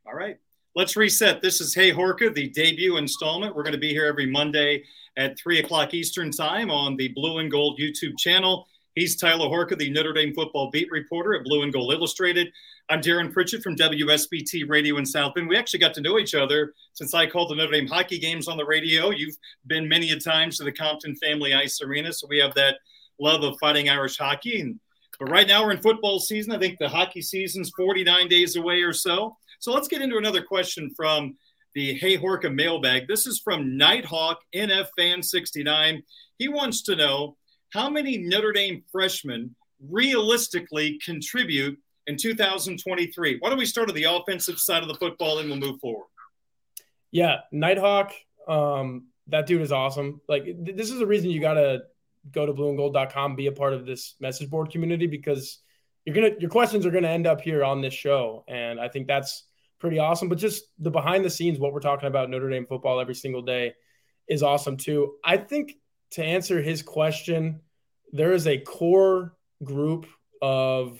All 0.05 0.13
right. 0.13 0.37
Let's 0.75 0.95
reset. 0.95 1.41
This 1.41 1.61
is 1.61 1.73
Hey 1.73 1.91
Horka, 1.91 2.33
the 2.33 2.49
debut 2.49 2.97
installment. 2.97 3.55
We're 3.55 3.63
going 3.63 3.73
to 3.73 3.79
be 3.79 3.89
here 3.89 4.05
every 4.05 4.25
Monday 4.25 4.83
at 5.17 5.37
3 5.39 5.59
o'clock 5.59 5.93
Eastern 5.93 6.31
Time 6.31 6.69
on 6.71 6.95
the 6.95 7.09
Blue 7.09 7.39
and 7.39 7.51
Gold 7.51 7.79
YouTube 7.79 8.17
channel. 8.17 8.67
He's 8.99 9.15
Tyler 9.15 9.47
Horka, 9.47 9.77
the 9.77 9.89
Notre 9.89 10.11
Dame 10.11 10.33
football 10.33 10.69
beat 10.71 10.91
reporter 10.91 11.33
at 11.33 11.45
Blue 11.45 11.61
and 11.61 11.71
Gold 11.71 11.93
Illustrated. 11.93 12.51
I'm 12.89 12.99
Darin 12.99 13.31
Pritchett 13.31 13.63
from 13.63 13.77
WSBT 13.77 14.67
Radio 14.67 14.97
in 14.97 15.05
South 15.05 15.35
Bend. 15.35 15.47
We 15.47 15.55
actually 15.55 15.79
got 15.79 15.93
to 15.93 16.01
know 16.01 16.19
each 16.19 16.35
other 16.35 16.73
since 16.91 17.13
I 17.13 17.25
called 17.25 17.49
the 17.49 17.55
Notre 17.55 17.71
Dame 17.71 17.87
hockey 17.87 18.19
games 18.19 18.49
on 18.49 18.57
the 18.57 18.65
radio. 18.65 19.11
You've 19.11 19.37
been 19.67 19.87
many 19.87 20.11
a 20.11 20.19
times 20.19 20.57
to 20.57 20.65
the 20.65 20.73
Compton 20.73 21.15
Family 21.15 21.53
Ice 21.53 21.81
Arena, 21.81 22.11
so 22.11 22.27
we 22.27 22.39
have 22.39 22.53
that 22.55 22.79
love 23.21 23.41
of 23.41 23.57
fighting 23.57 23.87
Irish 23.87 24.17
hockey. 24.17 24.59
And, 24.59 24.77
but 25.17 25.29
right 25.29 25.47
now 25.47 25.63
we're 25.63 25.71
in 25.71 25.81
football 25.81 26.19
season. 26.19 26.51
I 26.51 26.57
think 26.57 26.77
the 26.77 26.89
hockey 26.89 27.21
season's 27.21 27.71
49 27.77 28.27
days 28.27 28.57
away 28.57 28.81
or 28.81 28.91
so. 28.91 29.37
So 29.59 29.71
let's 29.71 29.87
get 29.87 30.01
into 30.01 30.17
another 30.17 30.41
question 30.41 30.91
from 30.93 31.37
the 31.73 31.93
Hey 31.93 32.17
Horka 32.17 32.53
mailbag. 32.53 33.07
This 33.07 33.27
is 33.27 33.39
from 33.39 33.77
Nighthawk 33.77 34.41
NF 34.53 34.87
Fan 34.97 35.23
69. 35.23 36.03
He 36.37 36.49
wants 36.49 36.81
to 36.81 36.97
know 36.97 37.37
how 37.71 37.89
many 37.89 38.17
Notre 38.17 38.51
Dame 38.51 38.83
freshmen 38.91 39.55
realistically 39.81 40.99
contribute 41.03 41.79
in 42.07 42.17
2023. 42.17 43.37
Why 43.39 43.49
don't 43.49 43.57
we 43.57 43.65
start 43.65 43.89
on 43.89 43.95
the 43.95 44.05
offensive 44.05 44.59
side 44.59 44.81
of 44.81 44.89
the 44.89 44.95
football 44.95 45.39
and 45.39 45.49
we'll 45.49 45.59
move 45.59 45.79
forward? 45.79 46.07
Yeah, 47.11 47.37
Nighthawk, 47.51 48.13
um, 48.47 49.07
that 49.27 49.45
dude 49.45 49.61
is 49.61 49.71
awesome. 49.71 50.21
Like 50.27 50.45
th- 50.45 50.75
this 50.75 50.91
is 50.91 50.99
the 50.99 51.07
reason 51.07 51.29
you 51.29 51.39
got 51.39 51.53
to 51.53 51.83
go 52.31 52.45
to 52.45 52.53
blueandgold.com, 52.53 53.35
be 53.35 53.47
a 53.47 53.51
part 53.51 53.73
of 53.73 53.85
this 53.85 54.15
message 54.19 54.49
board 54.49 54.71
community 54.71 55.07
because 55.07 55.59
you're 56.05 56.15
gonna 56.15 56.31
your 56.39 56.49
questions 56.49 56.85
are 56.85 56.91
gonna 56.91 57.09
end 57.09 57.27
up 57.27 57.41
here 57.41 57.63
on 57.63 57.81
this 57.81 57.93
show, 57.93 58.43
and 58.47 58.79
I 58.79 58.87
think 58.87 59.07
that's 59.07 59.45
pretty 59.79 59.99
awesome. 59.99 60.29
But 60.29 60.37
just 60.37 60.63
the 60.79 60.89
behind 60.89 61.23
the 61.23 61.29
scenes, 61.29 61.59
what 61.59 61.73
we're 61.73 61.79
talking 61.79 62.07
about 62.07 62.29
Notre 62.29 62.49
Dame 62.49 62.65
football 62.65 62.99
every 62.99 63.15
single 63.15 63.41
day 63.41 63.73
is 64.27 64.41
awesome 64.41 64.77
too. 64.77 65.15
I 65.23 65.37
think 65.37 65.73
to 66.11 66.23
answer 66.23 66.61
his 66.61 66.81
question, 66.81 67.61
there 68.11 68.33
is 68.33 68.47
a 68.47 68.57
core 68.57 69.35
group 69.63 70.07
of 70.41 70.99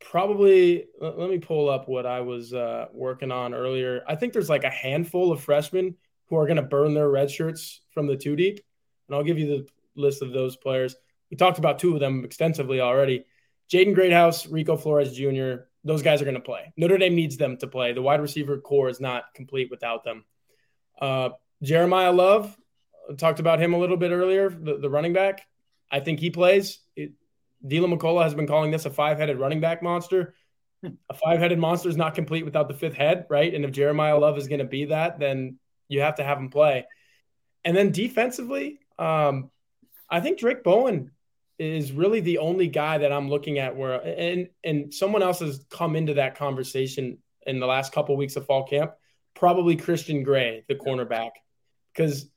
probably 0.00 0.86
let 1.00 1.30
me 1.30 1.38
pull 1.38 1.70
up 1.70 1.88
what 1.88 2.06
I 2.06 2.20
was 2.20 2.52
uh, 2.52 2.86
working 2.92 3.30
on 3.30 3.54
earlier. 3.54 4.02
I 4.06 4.16
think 4.16 4.32
there's 4.32 4.50
like 4.50 4.64
a 4.64 4.70
handful 4.70 5.32
of 5.32 5.40
freshmen 5.40 5.96
who 6.26 6.36
are 6.36 6.46
going 6.46 6.56
to 6.56 6.62
burn 6.62 6.94
their 6.94 7.08
red 7.08 7.30
shirts 7.30 7.80
from 7.92 8.06
the 8.06 8.16
two 8.16 8.36
deep, 8.36 8.60
and 9.08 9.16
I'll 9.16 9.24
give 9.24 9.38
you 9.38 9.46
the 9.46 9.68
list 9.94 10.22
of 10.22 10.32
those 10.32 10.56
players. 10.56 10.96
We 11.30 11.36
talked 11.36 11.58
about 11.58 11.78
two 11.78 11.94
of 11.94 12.00
them 12.00 12.24
extensively 12.24 12.80
already. 12.80 13.24
Jaden 13.70 13.94
Greathouse, 13.94 14.46
Rico 14.46 14.76
Flores 14.76 15.14
Jr., 15.14 15.64
those 15.84 16.02
guys 16.02 16.20
are 16.20 16.26
going 16.26 16.34
to 16.34 16.40
play. 16.40 16.72
Notre 16.76 16.98
Dame 16.98 17.14
needs 17.14 17.36
them 17.36 17.56
to 17.58 17.66
play. 17.66 17.92
The 17.92 18.02
wide 18.02 18.20
receiver 18.20 18.58
core 18.58 18.88
is 18.88 19.00
not 19.00 19.24
complete 19.34 19.70
without 19.70 20.04
them. 20.04 20.24
Uh, 21.00 21.30
Jeremiah 21.62 22.12
Love, 22.12 22.56
talked 23.16 23.40
about 23.40 23.60
him 23.60 23.74
a 23.74 23.78
little 23.78 23.96
bit 23.96 24.10
earlier, 24.10 24.48
the, 24.48 24.78
the 24.78 24.90
running 24.90 25.12
back. 25.12 25.46
I 25.90 26.00
think 26.00 26.20
he 26.20 26.30
plays. 26.30 26.78
It, 26.96 27.12
Deland 27.66 27.98
McCullough 27.98 28.24
has 28.24 28.34
been 28.34 28.46
calling 28.46 28.70
this 28.70 28.86
a 28.86 28.90
five 28.90 29.18
headed 29.18 29.38
running 29.38 29.60
back 29.60 29.82
monster. 29.82 30.34
a 30.82 31.14
five 31.14 31.38
headed 31.38 31.58
monster 31.58 31.88
is 31.88 31.96
not 31.96 32.14
complete 32.14 32.44
without 32.44 32.68
the 32.68 32.74
fifth 32.74 32.94
head, 32.94 33.26
right? 33.30 33.54
And 33.54 33.64
if 33.64 33.72
Jeremiyah 33.72 34.20
Love 34.20 34.38
is 34.38 34.48
going 34.48 34.58
to 34.58 34.64
be 34.64 34.86
that, 34.86 35.18
then 35.18 35.58
you 35.88 36.00
have 36.00 36.16
to 36.16 36.24
have 36.24 36.38
him 36.38 36.50
play. 36.50 36.86
And 37.64 37.76
then 37.76 37.92
defensively, 37.92 38.80
um, 38.98 39.50
I 40.10 40.20
think 40.20 40.38
Drayk 40.38 40.64
Bowen 40.64 41.12
is 41.58 41.92
really 41.92 42.20
the 42.20 42.38
only 42.38 42.66
guy 42.66 42.98
that 42.98 43.12
I'm 43.12 43.28
looking 43.28 43.58
at 43.58 43.76
where 43.76 44.00
and 44.00 44.48
and 44.64 44.92
someone 44.92 45.22
else 45.22 45.38
has 45.40 45.64
come 45.70 45.94
into 45.94 46.14
that 46.14 46.34
conversation 46.34 47.18
in 47.46 47.60
the 47.60 47.66
last 47.66 47.92
couple 47.92 48.14
of 48.14 48.18
weeks 48.18 48.36
of 48.36 48.46
fall 48.46 48.64
camp, 48.64 48.92
probably 49.34 49.76
Christian 49.76 50.22
Gray, 50.22 50.64
the 50.68 50.74
cornerback. 50.74 51.30
Because 51.94 52.28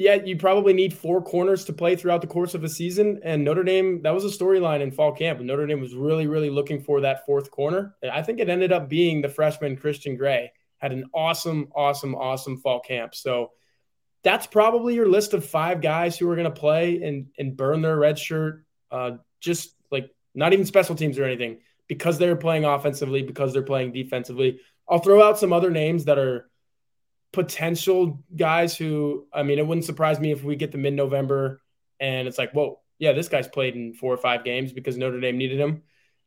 yeah, 0.00 0.14
you 0.14 0.34
probably 0.34 0.72
need 0.72 0.94
four 0.94 1.20
corners 1.20 1.62
to 1.66 1.74
play 1.74 1.94
throughout 1.94 2.22
the 2.22 2.26
course 2.26 2.54
of 2.54 2.64
a 2.64 2.70
season. 2.70 3.20
And 3.22 3.44
Notre 3.44 3.62
Dame, 3.62 4.00
that 4.00 4.14
was 4.14 4.24
a 4.24 4.28
storyline 4.28 4.80
in 4.80 4.90
fall 4.90 5.12
camp. 5.12 5.40
Notre 5.40 5.66
Dame 5.66 5.78
was 5.78 5.94
really, 5.94 6.26
really 6.26 6.48
looking 6.48 6.80
for 6.80 7.02
that 7.02 7.26
fourth 7.26 7.50
corner. 7.50 7.94
I 8.10 8.22
think 8.22 8.40
it 8.40 8.48
ended 8.48 8.72
up 8.72 8.88
being 8.88 9.20
the 9.20 9.28
freshman 9.28 9.76
Christian 9.76 10.16
Gray. 10.16 10.52
Had 10.78 10.92
an 10.92 11.10
awesome, 11.12 11.68
awesome, 11.76 12.14
awesome 12.14 12.56
fall 12.56 12.80
camp. 12.80 13.14
So 13.14 13.50
that's 14.24 14.46
probably 14.46 14.94
your 14.94 15.06
list 15.06 15.34
of 15.34 15.44
five 15.44 15.82
guys 15.82 16.16
who 16.16 16.30
are 16.30 16.34
going 16.34 16.50
to 16.50 16.60
play 16.60 17.02
and 17.02 17.26
and 17.38 17.54
burn 17.54 17.82
their 17.82 17.98
red 17.98 18.18
shirt. 18.18 18.64
Uh, 18.90 19.18
just 19.38 19.74
like 19.90 20.08
not 20.34 20.54
even 20.54 20.64
special 20.64 20.94
teams 20.94 21.18
or 21.18 21.24
anything 21.24 21.58
because 21.88 22.16
they're 22.16 22.36
playing 22.36 22.64
offensively, 22.64 23.20
because 23.20 23.52
they're 23.52 23.60
playing 23.60 23.92
defensively. 23.92 24.60
I'll 24.88 25.00
throw 25.00 25.22
out 25.22 25.38
some 25.38 25.52
other 25.52 25.70
names 25.70 26.06
that 26.06 26.18
are 26.18 26.49
potential 27.32 28.22
guys 28.34 28.76
who, 28.76 29.26
I 29.32 29.42
mean, 29.42 29.58
it 29.58 29.66
wouldn't 29.66 29.84
surprise 29.84 30.18
me 30.18 30.32
if 30.32 30.42
we 30.42 30.56
get 30.56 30.72
to 30.72 30.78
mid 30.78 30.94
November 30.94 31.62
and 32.00 32.26
it's 32.26 32.38
like, 32.38 32.52
whoa, 32.52 32.80
yeah, 32.98 33.12
this 33.12 33.28
guy's 33.28 33.48
played 33.48 33.76
in 33.76 33.94
four 33.94 34.12
or 34.12 34.18
five 34.18 34.44
games 34.44 34.72
because 34.72 34.96
Notre 34.96 35.20
Dame 35.20 35.38
needed 35.38 35.60
him. 35.60 35.82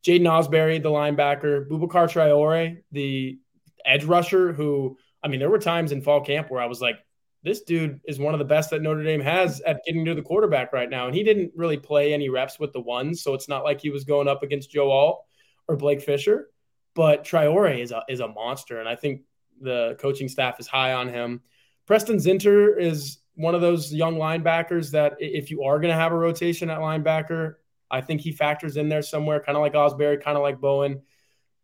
Jaiden 0.05 0.21
Ausberry, 0.21 0.81
the 0.81 0.89
linebacker, 0.89 1.67
Boubacar 1.67 2.09
Traore, 2.09 2.81
the 2.91 3.39
edge 3.85 4.03
rusher, 4.03 4.53
who, 4.53 4.97
I 5.23 5.27
mean, 5.27 5.39
there 5.39 5.49
were 5.49 5.59
times 5.59 5.91
in 5.91 6.01
fall 6.01 6.21
camp 6.21 6.49
where 6.49 6.61
I 6.61 6.67
was 6.67 6.81
like, 6.81 6.97
this 7.43 7.61
dude 7.63 7.99
is 8.05 8.19
one 8.19 8.33
of 8.33 8.39
the 8.39 8.45
best 8.45 8.69
that 8.69 8.81
Notre 8.81 9.03
Dame 9.03 9.19
has 9.19 9.61
at 9.61 9.83
getting 9.85 10.05
to 10.05 10.15
the 10.15 10.21
quarterback 10.21 10.71
right 10.71 10.89
now. 10.89 11.07
And 11.07 11.15
he 11.15 11.23
didn't 11.23 11.51
really 11.55 11.77
play 11.77 12.13
any 12.13 12.29
reps 12.29 12.59
with 12.59 12.71
the 12.71 12.79
ones, 12.79 13.21
so 13.21 13.33
it's 13.33 13.49
not 13.49 13.63
like 13.63 13.81
he 13.81 13.89
was 13.89 14.05
going 14.05 14.27
up 14.27 14.43
against 14.43 14.71
Joe 14.71 14.91
Alt 14.91 15.23
or 15.67 15.75
Blake 15.75 16.01
Fisher. 16.01 16.49
But 16.95 17.25
Traore 17.25 17.79
is 17.81 17.91
a 17.91 18.03
is 18.07 18.19
a 18.19 18.27
monster, 18.27 18.79
and 18.79 18.87
I 18.87 18.95
think 18.95 19.21
the 19.63 19.97
coaching 19.99 20.28
staff 20.28 20.60
is 20.60 20.67
high 20.67 20.93
on 20.93 21.10
him. 21.10 21.41
Preston 21.86 22.17
Zinter 22.17 22.80
is 22.80 23.19
one 23.36 23.56
of 23.56 23.62
those 23.62 23.93
young 23.93 24.15
linebackers 24.15 24.91
that 24.91 25.15
if 25.19 25.49
you 25.49 25.63
are 25.63 25.80
going 25.80 25.91
to 25.91 25.99
have 25.99 26.12
a 26.12 26.17
rotation 26.17 26.69
at 26.69 26.80
linebacker, 26.80 27.56
I 27.89 28.02
think 28.02 28.21
he 28.21 28.32
factors 28.32 28.78
in 28.78 28.89
there 28.89 29.02
somewhere, 29.02 29.39
kind 29.39 29.56
of 29.56 29.62
like 29.62 29.73
Ausberry, 29.73 30.21
kind 30.21 30.38
of 30.38 30.43
like 30.43 30.60
Bowen. 30.60 31.02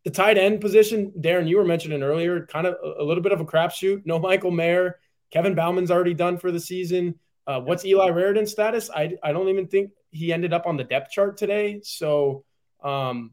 The 0.06 0.12
tight 0.12 0.38
end 0.38 0.62
position, 0.62 1.14
Darin, 1.20 1.48
you 1.48 1.58
were 1.58 1.66
mentioning 1.66 2.04
earlier, 2.04 2.46
kind 2.46 2.66
of 2.68 2.76
a 2.98 3.04
little 3.04 3.24
bit 3.24 3.32
of 3.32 3.42
a 3.42 3.46
crapshoot. 3.46 4.06
No 4.06 4.20
Michael 4.20 4.52
Mayer. 4.52 5.00
Kevin 5.32 5.56
Bauman's 5.56 5.92
already 5.92 6.14
done 6.14 6.38
for 6.38 6.52
the 6.52 6.60
season. 6.60 7.16
Uh, 7.46 7.60
what's 7.60 7.86
Eli 7.86 8.10
Raridon's 8.10 8.52
status? 8.52 8.90
I, 8.90 9.18
I 9.24 9.32
don't 9.32 9.50
even 9.50 9.68
think 9.68 9.92
he 10.12 10.32
ended 10.34 10.54
up 10.54 10.66
on 10.66 10.78
the 10.78 10.84
depth 10.84 11.12
chart 11.12 11.38
today. 11.38 11.82
So, 11.84 12.46
um, 12.84 13.32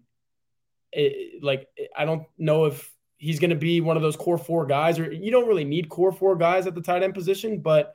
it, 0.92 1.42
like, 1.42 1.68
I 1.96 2.04
don't 2.04 2.24
know 2.38 2.64
if 2.64 2.90
he's 3.18 3.40
going 3.40 3.50
to 3.50 3.56
be 3.56 3.80
one 3.80 3.96
of 3.96 4.02
those 4.02 4.16
core 4.16 4.38
four 4.38 4.66
guys, 4.66 4.98
or 4.98 5.12
you 5.12 5.30
don't 5.30 5.48
really 5.48 5.64
need 5.64 5.88
core 5.88 6.12
four 6.12 6.36
guys 6.36 6.66
at 6.66 6.74
the 6.74 6.80
tight 6.80 7.02
end 7.02 7.14
position, 7.14 7.60
but 7.60 7.94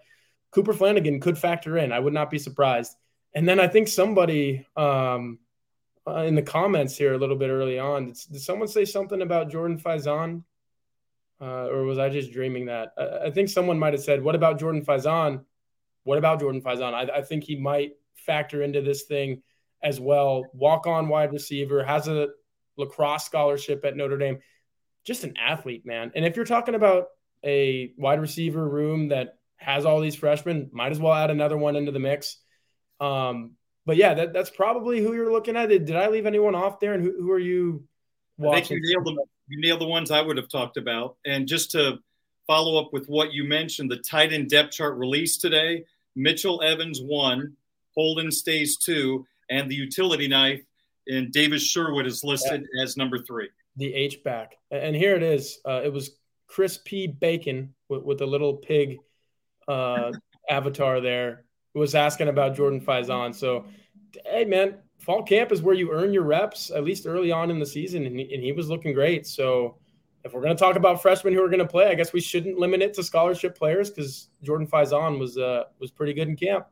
Cooper 0.52 0.74
Flanagan 0.74 1.20
could 1.20 1.38
factor 1.38 1.78
in. 1.78 1.92
I 1.92 2.00
would 2.00 2.14
not 2.14 2.30
be 2.30 2.40
surprised. 2.40 2.96
And 3.34 3.48
then 3.48 3.60
I 3.60 3.68
think 3.68 3.88
somebody 3.88 4.66
um, 4.76 5.40
uh, 6.06 6.24
in 6.24 6.36
the 6.36 6.42
comments 6.42 6.98
here 6.98 7.14
a 7.14 7.18
little 7.18 7.38
bit 7.38 7.50
early 7.50 7.80
on, 7.80 8.08
did, 8.08 8.18
did 8.32 8.42
someone 8.42 8.68
say 8.68 8.86
something 8.86 9.22
about 9.22 9.52
Jordan 9.52 9.80
Faison? 9.80 10.44
Uh, 11.40 11.68
or 11.68 11.84
was 11.84 11.98
I 11.98 12.10
just 12.10 12.32
dreaming 12.32 12.66
that? 12.66 12.94
I, 12.98 13.28
I 13.28 13.32
think 13.32 13.50
someone 13.50 13.80
might 13.80 13.94
have 13.94 14.04
said, 14.04 14.22
"What 14.22 14.36
about 14.36 14.60
Jordan 14.60 14.86
Faison? 14.86 15.44
What 16.04 16.20
about 16.20 16.40
Jordan 16.40 16.62
Faison? 16.62 16.94
I, 16.94 17.18
I 17.18 17.22
think 17.22 17.44
he 17.44 17.56
might 17.56 17.94
factor 18.14 18.62
into 18.62 18.82
this 18.82 19.04
thing 19.04 19.42
as 19.82 20.00
well. 20.00 20.46
Walk 20.54 20.86
on 20.86 21.08
wide 21.08 21.34
receiver, 21.34 21.84
has 21.84 22.08
a 22.08 22.28
lacrosse 22.78 23.26
scholarship 23.26 23.84
at 23.86 23.96
Notre 23.96 24.18
Dame. 24.18 24.40
Just 25.06 25.24
an 25.24 25.34
athlete, 25.38 25.86
man. 25.86 26.12
And 26.16 26.26
if 26.26 26.36
you're 26.36 26.46
talking 26.46 26.76
about 26.76 27.08
a 27.44 27.94
wide 27.98 28.22
receiver 28.22 28.68
room 28.68 29.10
that 29.10 29.40
has 29.58 29.86
all 29.86 30.00
these 30.00 30.16
freshmen, 30.16 30.70
might 30.72 30.92
as 30.92 31.00
well 31.00 31.14
add 31.14 31.32
another 31.32 31.58
one 31.58 31.76
into 31.76 31.92
the 31.92 32.00
mix. 32.00 32.38
Um, 33.00 33.52
but 33.86 33.98
yeah, 33.98 34.14
that, 34.14 34.34
that's 34.34 34.50
probably 34.50 35.02
who 35.02 35.14
you're 35.14 35.32
looking 35.32 35.56
at. 35.56 35.70
Did, 35.70 35.86
did 35.86 35.96
I 35.96 36.08
leave 36.08 36.26
anyone 36.26 36.56
off 36.56 36.80
there? 36.80 36.94
And 36.94 37.04
who, 37.04 37.16
who 37.20 37.32
are 37.32 37.40
you 37.40 37.84
watching? 38.38 38.58
I 38.58 38.68
think 38.68 38.82
you 38.84 38.96
nailed, 38.96 39.06
the, 39.08 39.26
you 39.48 39.62
nailed 39.62 39.82
the 39.82 39.88
ones 39.88 40.12
I 40.12 40.22
would 40.22 40.38
have 40.38 40.50
talked 40.50 40.78
about. 40.78 41.18
And 41.26 41.48
just 41.48 41.72
to 41.72 41.98
follow 42.46 42.80
up 42.80 42.94
with 42.94 43.08
what 43.08 43.34
you 43.34 43.44
mentioned, 43.44 43.90
the 43.90 43.98
tight 43.98 44.34
end 44.34 44.50
depth 44.50 44.72
chart 44.72 44.98
released 44.98 45.42
today, 45.42 45.86
Mitchell 46.16 46.62
Evans 46.62 47.00
one, 47.02 47.56
Holden 47.96 48.32
Staes 48.32 48.78
two, 48.78 49.26
and 49.50 49.70
the 49.70 49.76
utility 49.76 50.28
knife 50.28 50.62
and 51.08 51.32
Davis 51.32 51.64
Sherwood 51.64 52.06
is 52.06 52.24
listed 52.24 52.68
yeah. 52.74 52.84
as 52.84 52.98
number 52.98 53.18
three. 53.18 53.50
The 53.78 53.94
H 53.94 54.24
back. 54.24 54.58
And 54.70 54.96
here 54.96 55.16
it 55.16 55.24
is. 55.24 55.60
Uh, 55.66 55.82
it 55.84 55.92
was 55.92 56.12
Chris 56.48 56.80
P. 56.84 57.08
Bacon 57.08 57.74
with, 57.90 58.04
with 58.04 58.22
a 58.22 58.26
little 58.26 58.56
pig 58.56 58.98
uh, 59.68 60.12
avatar 60.50 61.00
there 61.00 61.46
who 61.74 61.80
was 61.80 61.96
asking 61.96 62.28
about 62.28 62.56
Jordan 62.56 62.82
Faison. 62.82 63.34
So, 63.34 63.66
hey, 64.26 64.46
man, 64.46 64.80
fall 65.00 65.24
camp 65.24 65.52
is 65.52 65.62
where 65.62 65.76
you 65.76 65.92
earn 65.92 66.12
your 66.12 66.24
reps, 66.24 66.70
at 66.72 66.84
least 66.84 67.08
early 67.08 67.32
on 67.32 67.50
in 67.50 67.60
the 67.60 67.66
season. 67.66 68.06
And 68.06 68.20
he, 68.20 68.34
and 68.34 68.44
he 68.44 68.52
was 68.52 68.70
looking 68.70 68.94
great. 68.94 69.26
So, 69.26 69.78
if 70.24 70.34
we're 70.34 70.42
going 70.42 70.56
to 70.56 70.60
talk 70.60 70.76
about 70.76 71.02
freshmen 71.02 71.34
who 71.34 71.44
are 71.44 71.50
going 71.50 71.60
to 71.60 71.68
play, 71.68 71.88
I 71.88 71.96
guess 71.96 72.14
we 72.14 72.22
shouldn't 72.22 72.60
limit 72.60 72.82
it 72.82 72.94
to 72.96 73.04
scholarship 73.04 73.58
players 73.58 73.90
because 73.90 74.30
Jordan 74.44 74.68
Faison 74.68 75.18
was 75.18 75.38
uh, 75.38 75.64
was 75.80 75.92
pretty 75.92 76.14
good 76.14 76.28
in 76.28 76.36
camp. 76.36 76.68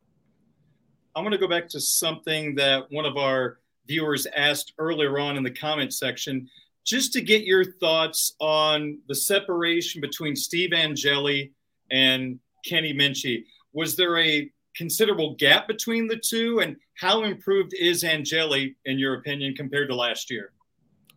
I'm 1.15 1.23
going 1.23 1.31
to 1.31 1.39
go 1.39 1.47
back 1.47 1.67
to 1.69 1.79
something 1.79 2.55
that 2.55 2.85
one 2.91 3.05
of 3.05 3.17
our 3.17 3.59
viewers 3.87 4.27
asked 4.35 4.73
earlier 4.77 5.17
on 5.17 5.35
in 5.35 5.43
the 5.43 5.51
comment 5.51 5.93
section, 5.93 6.47
just 6.89 7.13
to 7.13 7.21
get 7.21 7.43
your 7.43 7.63
thoughts 7.63 8.33
on 8.39 8.97
the 9.07 9.13
separation 9.13 10.01
between 10.01 10.35
Steve 10.35 10.73
Angeli 10.73 11.51
and 11.91 12.39
Kenny 12.65 12.95
Minchey. 12.95 13.43
Was 13.73 13.95
there 13.95 14.17
a 14.17 14.49
considerable 14.75 15.35
gap 15.35 15.67
between 15.67 16.07
the 16.07 16.17
two, 16.17 16.61
and 16.61 16.75
how 16.99 17.23
improved 17.23 17.73
is 17.75 18.03
Angeli, 18.03 18.75
in 18.85 18.97
your 18.97 19.13
opinion, 19.13 19.53
compared 19.53 19.87
to 19.89 19.95
last 19.95 20.31
year? 20.31 20.51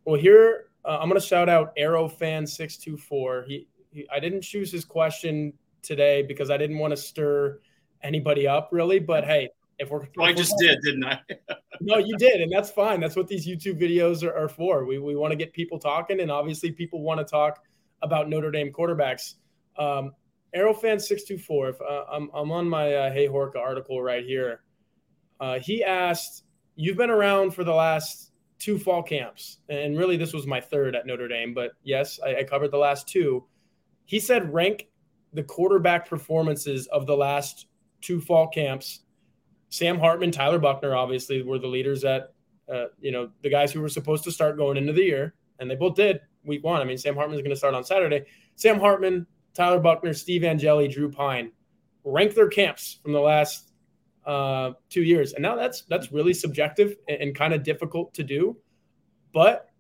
Well, 0.05 0.21
here 0.21 0.67
uh, 0.85 0.99
I'm 1.01 1.09
going 1.09 1.19
to 1.19 1.27
shout 1.27 1.49
out 1.49 1.73
Arrow 1.79 2.07
Fan 2.07 2.47
six 2.47 2.77
two 2.77 2.99
four. 2.99 3.47
He, 3.49 3.67
I 4.15 4.21
didn't 4.21 4.43
choose 4.43 4.71
his 4.71 4.85
question 4.85 5.55
today 5.81 6.23
because 6.23 6.51
I 6.51 6.59
didn't 6.59 6.79
want 6.79 6.91
to 6.91 6.99
stir 6.99 7.61
anybody 8.03 8.47
up 8.47 8.69
really, 8.73 8.99
but 8.99 9.25
hey, 9.25 9.49
if 9.83 9.91
we're, 9.91 10.07
oh, 10.19 10.23
I 10.23 10.33
just 10.33 10.55
did, 10.59 10.81
didn't 10.83 11.05
I? 11.05 11.21
no, 11.81 11.99
you 11.99 12.17
did, 12.17 12.41
and 12.41 12.51
that's 12.51 12.71
fine. 12.71 13.01
That's 13.01 13.17
what 13.17 13.29
these 13.29 13.47
YouTube 13.47 13.81
videos 13.81 14.23
are, 14.23 14.35
are 14.35 14.49
for. 14.49 14.85
We 14.85 14.99
we 14.99 15.17
want 15.17 15.33
to 15.33 15.37
get 15.37 15.53
people 15.53 15.79
talking, 15.79 16.21
and 16.21 16.31
obviously, 16.31 16.71
people 16.71 17.03
want 17.03 17.19
to 17.19 17.25
talk 17.25 17.63
about 18.03 18.29
Notre 18.29 18.51
Dame 18.51 18.73
quarterbacks. 18.73 19.35
Um, 19.77 20.13
Arrowfan624, 20.57 21.71
if 21.71 21.81
uh, 21.81 22.05
I'm, 22.11 22.31
I'm 22.35 22.53
on 22.53 22.69
my 22.69 22.95
uh, 22.95 23.13
Hey 23.13 23.27
Horka 23.27 23.57
article 23.57 24.03
right 24.03 24.25
here. 24.25 24.63
Uh, 25.41 25.59
he 25.59 25.83
asked, 25.83 26.45
You've 26.77 26.97
been 26.97 27.11
around 27.11 27.53
for 27.53 27.65
the 27.65 27.75
last 27.75 28.33
two 28.59 28.79
fall 28.79 29.03
camps, 29.03 29.59
and 29.69 29.99
really 29.99 30.17
this 30.17 30.33
was 30.33 30.47
my 30.47 30.61
third 30.61 30.95
at 30.95 31.07
Notre 31.07 31.29
Dame, 31.29 31.53
but 31.55 31.73
yes, 31.83 32.21
I, 32.25 32.37
I 32.37 32.45
covered 32.45 32.71
the 32.71 32.79
last 32.79 33.09
two. 33.09 33.45
He 34.05 34.21
said, 34.21 34.53
Rank 34.53 34.89
the 35.33 35.43
quarterback 35.43 36.09
performances 36.09 36.87
of 36.89 37.07
the 37.07 37.17
last 37.17 37.67
two 38.03 38.21
fall 38.21 38.49
camps. 38.49 39.01
Sam 39.73 39.99
Hartman, 39.99 40.31
Tyler 40.31 40.59
Buchner, 40.59 40.95
obviously, 40.95 41.43
were 41.43 41.59
the 41.59 41.67
leaders 41.67 42.05
at, 42.05 42.35
uh, 42.71 42.85
you 43.01 43.11
know, 43.11 43.31
the 43.41 43.49
guys 43.49 43.73
who 43.73 43.81
were 43.81 43.89
supposed 43.89 44.23
to 44.25 44.31
start 44.31 44.59
going 44.59 44.77
into 44.77 44.93
the 44.93 45.03
year, 45.03 45.35
and 45.59 45.71
they 45.71 45.75
both 45.75 45.95
did 45.95 46.21
week 46.45 46.63
one. 46.63 46.83
I 46.83 46.85
mean, 46.85 46.99
Sam 46.99 47.15
Hartman's 47.15 47.41
going 47.41 47.51
to 47.51 47.57
start 47.57 47.73
on 47.73 47.83
Saturday. 47.83 48.27
Sam 48.55 48.79
Hartman, 48.79 49.27
Tyler 49.55 49.81
Buchner, 49.81 50.13
Steve 50.13 50.45
Angeli, 50.45 50.89
Drew 50.89 51.11
Pyne 51.11 51.53
rank 52.05 52.35
their 52.35 52.49
camps 52.49 52.99
from 53.03 53.13
the 53.13 53.21
last 53.21 53.73
uh, 54.27 54.73
two 54.91 55.03
years. 55.03 55.33
And 55.33 55.43
now 55.43 55.57
that's 55.57 55.83
that's 55.83 56.13
really 56.13 56.35
subjective 56.35 56.97
and, 57.09 57.23
and 57.23 57.35
kind 57.35 57.55
of 57.55 57.63
difficult 57.63 58.13
to 58.15 58.23
do. 58.23 58.59
But 59.33 59.71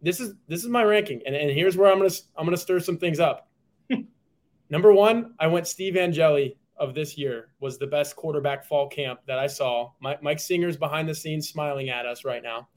this 0.00 0.20
is 0.20 0.32
this 0.48 0.62
is 0.62 0.70
my 0.70 0.84
ranking, 0.84 1.20
and, 1.26 1.36
and 1.36 1.50
here's 1.50 1.76
where 1.76 1.92
I'm 1.92 1.98
gonna 1.98 2.14
I'm 2.34 2.46
gonna 2.46 2.56
stir 2.56 2.80
some 2.80 2.96
things 2.96 3.20
up. 3.20 3.50
Number 4.70 4.94
one, 4.94 5.34
I 5.38 5.48
went 5.48 5.68
Steve 5.68 5.98
Angeli 5.98 6.56
of 6.76 6.94
this 6.94 7.16
year 7.16 7.50
was 7.60 7.78
the 7.78 7.86
best 7.86 8.16
quarterback 8.16 8.64
fall 8.64 8.88
camp 8.88 9.20
that 9.26 9.38
I 9.38 9.46
saw. 9.46 9.90
Mike, 10.00 10.22
Mike 10.22 10.40
Singer's 10.40 10.76
behind 10.76 11.08
the 11.08 11.14
scenes 11.14 11.48
smiling 11.48 11.90
at 11.90 12.06
us 12.06 12.24
right 12.24 12.42
now. 12.42 12.68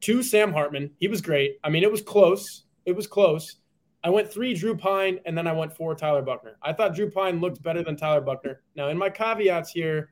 Two, 0.00 0.22
Sam 0.22 0.52
Hartman. 0.52 0.90
He 0.98 1.08
was 1.08 1.20
great. 1.20 1.58
I 1.64 1.70
mean, 1.70 1.82
it 1.82 1.90
was 1.90 2.02
close. 2.02 2.64
It 2.84 2.94
was 2.94 3.06
close. 3.06 3.56
I 4.04 4.10
went 4.10 4.32
three 4.32 4.54
Drew 4.54 4.76
Pyne, 4.76 5.18
and 5.26 5.36
then 5.36 5.46
I 5.46 5.52
went 5.52 5.76
four 5.76 5.94
Tyler 5.94 6.22
Buchner. 6.22 6.56
I 6.62 6.72
thought 6.72 6.94
Drew 6.94 7.10
Pyne 7.10 7.40
looked 7.40 7.62
better 7.62 7.82
than 7.82 7.96
Tyler 7.96 8.20
Buchner. 8.20 8.62
Now, 8.76 8.88
in 8.88 8.96
my 8.96 9.10
caveats 9.10 9.70
here, 9.70 10.10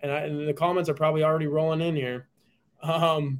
and, 0.00 0.10
I, 0.10 0.20
and 0.20 0.48
the 0.48 0.52
comments 0.52 0.90
are 0.90 0.94
probably 0.94 1.22
already 1.22 1.46
rolling 1.46 1.80
in 1.80 1.94
here, 1.94 2.28
um, 2.82 3.38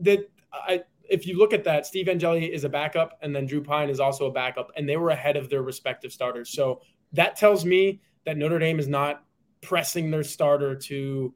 that 0.00 0.20
I 0.52 0.82
if 1.08 1.26
you 1.26 1.36
look 1.36 1.52
at 1.52 1.62
that, 1.64 1.84
Steve 1.84 2.08
Angeli 2.08 2.50
is 2.50 2.64
a 2.64 2.68
backup, 2.70 3.18
and 3.20 3.36
then 3.36 3.44
Drew 3.44 3.62
Pyne 3.62 3.90
is 3.90 4.00
also 4.00 4.26
a 4.26 4.32
backup, 4.32 4.70
and 4.76 4.88
they 4.88 4.96
were 4.96 5.10
ahead 5.10 5.36
of 5.36 5.50
their 5.50 5.62
respective 5.62 6.10
starters. 6.10 6.50
So 6.50 6.80
that 7.12 7.36
tells 7.36 7.64
me 7.64 8.00
that 8.24 8.36
Notre 8.36 8.58
Dame 8.58 8.78
is 8.78 8.88
not 8.88 9.24
pressing 9.60 10.10
their 10.10 10.24
starter 10.24 10.74
to 10.74 11.34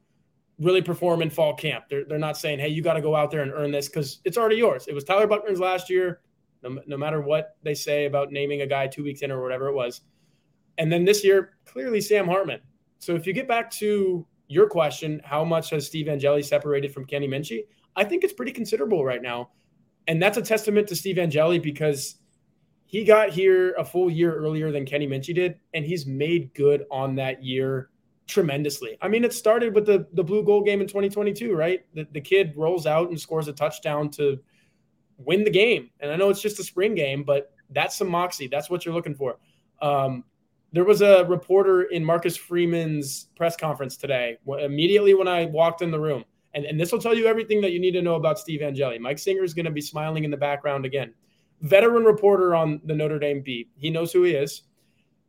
really 0.59 0.83
perform 0.83 1.23
in 1.23 1.31
fall 1.31 1.55
camp. 1.55 1.85
They're, 1.91 2.05
they're 2.05 2.19
not 2.19 2.37
saying, 2.37 2.59
hey, 2.59 2.69
you 2.69 2.83
got 2.83 2.95
to 2.95 3.01
go 3.01 3.15
out 3.15 3.31
there 3.31 3.43
and 3.43 3.53
earn 3.53 3.71
this 3.71 3.89
because 3.89 4.21
it's 4.25 4.39
already 4.39 4.57
yours. 4.57 4.87
It 4.89 4.95
was 4.95 5.05
Tyler 5.05 5.27
Buchner's 5.27 5.61
last 5.61 5.91
year 5.91 6.21
no, 6.63 6.81
no 6.87 6.97
matter 6.97 7.21
what 7.21 7.57
they 7.63 7.75
say 7.75 8.07
about 8.07 8.33
naming 8.33 8.63
a 8.63 8.67
guy 8.67 8.87
two 8.87 9.05
weeks 9.05 9.23
in 9.23 9.31
or 9.31 9.43
whatever 9.43 9.69
it 9.69 9.75
was. 9.75 10.03
And 10.79 10.93
then 10.93 11.05
this 11.05 11.25
year, 11.25 11.57
clearly 11.65 12.01
Sam 12.01 12.27
Hartman. 12.27 12.61
So 12.99 13.15
if 13.15 13.27
you 13.27 13.33
get 13.33 13.49
back 13.49 13.71
to 13.73 14.27
your 14.49 14.69
question, 14.69 15.21
how 15.25 15.45
much 15.45 15.71
has 15.71 15.87
Steve 15.87 16.09
Angeli 16.09 16.43
separated 16.43 16.93
from 16.93 17.05
Kenny 17.05 17.29
Minchey? 17.29 17.63
I 17.95 18.05
think 18.05 18.25
it's 18.25 18.33
pretty 18.33 18.53
considerable 18.53 19.05
right 19.05 19.23
now. 19.23 19.51
And 20.07 20.23
that's 20.23 20.39
a 20.39 20.43
testament 20.43 20.87
to 20.89 20.97
Steve 20.97 21.19
Angeli 21.19 21.59
because 21.59 22.17
he 22.87 23.05
got 23.05 23.31
here 23.31 23.75
a 23.75 23.85
full 23.85 24.11
year 24.11 24.35
earlier 24.35 24.73
than 24.73 24.87
Kenny 24.87 25.07
Minchey 25.07 25.35
did, 25.35 25.59
and 25.75 25.85
he's 25.85 26.07
made 26.07 26.55
good 26.55 26.85
on 26.91 27.17
that 27.17 27.45
year 27.45 27.91
tremendously. 28.27 28.97
I 29.01 29.09
mean, 29.09 29.25
it 29.25 29.33
started 29.33 29.75
with 29.75 29.87
the 29.87 30.07
the 30.13 30.25
blue 30.25 30.45
gold 30.45 30.65
game 30.65 30.81
in 30.81 30.87
2022, 30.87 31.55
right? 31.55 31.85
The, 31.95 32.07
the 32.13 32.21
kid 32.21 32.55
rolls 32.57 32.87
out 32.87 33.11
and 33.11 33.21
scores 33.21 33.49
a 33.49 33.53
touchdown 33.53 34.11
to– 34.11 34.39
win 35.19 35.45
the 35.45 35.51
game. 35.51 35.91
And 36.01 36.11
I 36.11 36.17
know 36.17 36.29
it's 36.29 36.41
just 36.41 36.59
a 36.61 36.65
spring 36.65 36.95
game, 36.95 37.23
but 37.23 37.53
that's 37.71 37.97
some 37.97 38.09
moxie. 38.09 38.49
That's 38.49 38.71
what 38.71 38.85
you're 38.85 38.95
looking 38.95 39.15
for. 39.15 39.39
Um, 39.81 40.25
there 40.73 40.85
was 40.85 41.01
a 41.01 41.25
reporter 41.25 41.85
in 41.85 42.05
Marcus 42.05 42.37
Freeman's 42.37 43.29
press 43.37 43.57
conference 43.57 43.97
today, 43.97 44.39
immediately 44.47 45.15
when 45.15 45.29
I 45.29 45.47
walked 45.47 45.83
in 45.83 45.91
the 45.91 46.01
room. 46.01 46.25
And, 46.55 46.65
and 46.65 46.79
this 46.79 46.93
will 46.93 46.99
tell 46.99 47.15
you 47.15 47.27
everything 47.27 47.61
that 47.63 47.73
you 47.73 47.81
need 47.81 47.93
to 47.93 48.03
know 48.03 48.15
about 48.15 48.39
Steve 48.39 48.63
Angeli. 48.63 48.99
Mike 48.99 49.19
Singer 49.19 49.45
is 49.45 49.55
going 49.55 49.67
to 49.67 49.71
be 49.71 49.81
smiling 49.81 50.25
in 50.25 50.31
the 50.31 50.37
background 50.37 50.85
again. 50.85 51.13
Veteran 51.61 52.05
reporter 52.05 52.55
on 52.55 52.81
the 52.85 52.95
Notre 52.95 53.19
Dame 53.19 53.43
beat. 53.43 53.71
He 53.77 53.91
knows 53.91 54.13
who 54.13 54.23
he 54.23 54.33
is. 54.33 54.63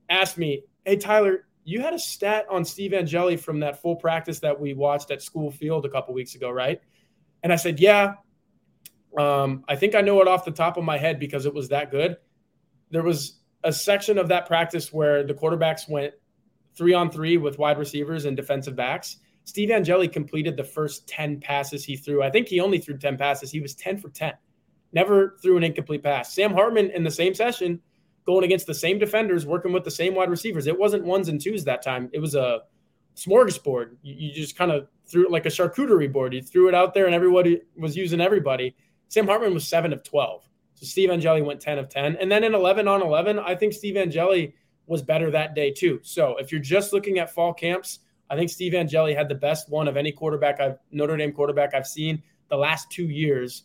asked 0.09 0.37
me, 0.37 0.63
"Hey 0.85 0.95
Tyler, 0.95 1.47
you 1.65 1.81
had 1.81 1.93
a 1.93 1.99
stat 1.99 2.45
on 2.49 2.63
Steve 2.63 2.93
Angeli 2.93 3.35
from 3.35 3.59
that 3.59 3.81
full 3.81 3.97
practice 3.97 4.39
that 4.39 4.57
we 4.57 4.73
watched 4.73 5.11
at 5.11 5.21
School 5.21 5.51
Field 5.51 5.85
a 5.85 5.89
couple 5.89 6.13
weeks 6.13 6.35
ago, 6.35 6.49
right?" 6.49 6.79
And 7.43 7.51
I 7.51 7.57
said, 7.57 7.79
"Yeah." 7.79 8.15
Um, 9.17 9.65
I 9.67 9.75
think 9.75 9.95
I 9.95 10.01
know 10.01 10.21
it 10.21 10.27
off 10.27 10.45
the 10.45 10.51
top 10.51 10.77
of 10.77 10.83
my 10.83 10.97
head 10.97 11.19
because 11.19 11.45
it 11.45 11.53
was 11.53 11.69
that 11.69 11.91
good. 11.91 12.17
There 12.91 13.03
was 13.03 13.39
a 13.63 13.73
section 13.73 14.17
of 14.17 14.27
that 14.29 14.45
practice 14.45 14.93
where 14.93 15.23
the 15.23 15.33
quarterbacks 15.33 15.89
went 15.89 16.13
three 16.75 16.93
on 16.93 17.09
three 17.09 17.37
with 17.37 17.57
wide 17.57 17.77
receivers 17.77 18.25
and 18.25 18.37
defensive 18.37 18.75
backs. 18.75 19.17
Steve 19.43 19.71
Angeli 19.71 20.07
completed 20.07 20.55
the 20.55 20.63
first 20.63 21.07
10 21.07 21.39
passes 21.39 21.83
he 21.83 21.95
threw. 21.95 22.21
I 22.21 22.29
think 22.29 22.47
he 22.47 22.59
only 22.59 22.79
threw 22.79 22.97
10 22.97 23.17
passes. 23.17 23.49
He 23.49 23.59
was 23.59 23.75
10 23.75 23.97
for 23.97 24.09
10. 24.09 24.33
Never 24.93 25.37
threw 25.41 25.57
an 25.57 25.63
incomplete 25.63 26.03
pass. 26.03 26.33
Sam 26.33 26.53
Hartman 26.53 26.91
in 26.91 27.03
the 27.03 27.11
same 27.11 27.33
session, 27.33 27.81
going 28.25 28.43
against 28.43 28.67
the 28.67 28.73
same 28.73 28.99
defenders, 28.99 29.45
working 29.45 29.71
with 29.71 29.83
the 29.83 29.91
same 29.91 30.15
wide 30.15 30.29
receivers. 30.29 30.67
It 30.67 30.77
wasn't 30.77 31.03
ones 31.03 31.27
and 31.27 31.41
twos 31.41 31.63
that 31.65 31.81
time. 31.81 32.09
It 32.13 32.19
was 32.19 32.35
a 32.35 32.61
smorgasbord. 33.15 33.97
You, 34.01 34.15
you 34.17 34.33
just 34.33 34.57
kind 34.57 34.71
of 34.71 34.87
threw 35.05 35.25
it 35.25 35.31
like 35.31 35.45
a 35.45 35.49
charcuterie 35.49 36.11
board. 36.11 36.33
You 36.33 36.41
threw 36.41 36.67
it 36.67 36.75
out 36.75 36.93
there 36.93 37.05
and 37.05 37.15
everybody 37.15 37.61
was 37.75 37.97
using 37.97 38.21
everybody. 38.21 38.75
Sam 39.09 39.27
Hartman 39.27 39.53
was 39.53 39.67
seven 39.67 39.93
of 39.93 40.03
12. 40.03 40.43
So 40.75 40.85
Steve 40.85 41.09
Angeli 41.09 41.41
went 41.41 41.59
10 41.59 41.79
of 41.79 41.89
10. 41.89 42.17
And 42.17 42.31
then 42.31 42.43
in 42.43 42.53
11 42.53 42.87
on 42.87 43.01
11, 43.01 43.39
I 43.39 43.55
think 43.55 43.73
Steve 43.73 43.97
Angeli 43.97 44.53
was 44.85 45.01
better 45.01 45.31
that 45.31 45.55
day 45.55 45.71
too. 45.71 45.99
So 46.03 46.37
if 46.37 46.51
you're 46.51 46.61
just 46.61 46.93
looking 46.93 47.19
at 47.19 47.33
fall 47.33 47.53
camps, 47.53 47.99
I 48.29 48.35
think 48.35 48.49
Steve 48.49 48.73
Angeli 48.73 49.13
had 49.13 49.29
the 49.29 49.35
best 49.35 49.69
one 49.69 49.87
of 49.87 49.97
any 49.97 50.11
quarterback 50.11 50.59
I've 50.59 50.77
Notre 50.91 51.17
Dame 51.17 51.31
quarterback 51.31 51.73
I've 51.73 51.87
seen 51.87 52.21
the 52.49 52.57
last 52.57 52.89
two 52.91 53.09
years. 53.09 53.63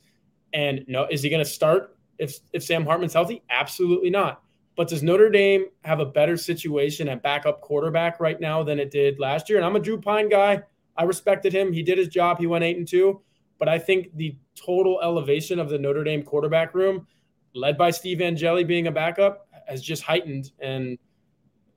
And 0.53 0.85
no, 0.87 1.07
is 1.11 1.23
he 1.23 1.31
going 1.31 1.45
to 1.45 1.51
start 1.51 1.97
if 2.19 2.39
if 2.53 2.63
Sam 2.63 2.85
Hartman's 2.85 3.15
healthy? 3.15 3.43
Absolutely 3.51 4.11
not. 4.11 4.43
But 4.77 4.89
does 4.89 5.03
Notre 5.03 5.29
Dame 5.29 5.67
have 5.85 6.01
a 6.01 6.07
better 6.07 6.37
situation 6.37 7.09
at 7.09 7.23
backup 7.23 7.61
quarterback 7.61 8.21
right 8.21 8.41
now 8.41 8.63
than 8.63 8.79
it 8.79 8.91
did 8.91 9.19
last 9.19 9.49
year? 9.49 9.59
And 9.59 9.67
I'm 9.67 9.77
a 9.77 9.81
Drew 9.81 10.01
Pyne 10.01 10.29
guy. 10.29 10.63
I 10.97 11.05
respected 11.05 11.53
him. 11.53 11.73
He 11.73 11.83
did 11.83 11.99
his 11.99 12.09
job. 12.09 12.39
He 12.39 12.47
went 12.47 12.65
eight 12.65 12.79
and 12.79 12.89
two. 12.89 13.21
But 13.59 13.69
I 13.69 13.79
think 13.79 14.09
the 14.17 14.37
total 14.55 14.99
elevation 15.03 15.59
of 15.59 15.69
the 15.69 15.79
Notre 15.79 16.05
Dame 16.05 16.23
quarterback 16.23 16.75
room, 16.75 17.07
led 17.55 17.77
by 17.77 17.91
Steve 17.91 18.21
Angeli 18.21 18.65
being 18.65 18.87
a 18.87 18.93
backup, 18.93 19.47
has 19.69 19.83
just 19.83 20.03
heightened. 20.03 20.53
And 20.59 20.99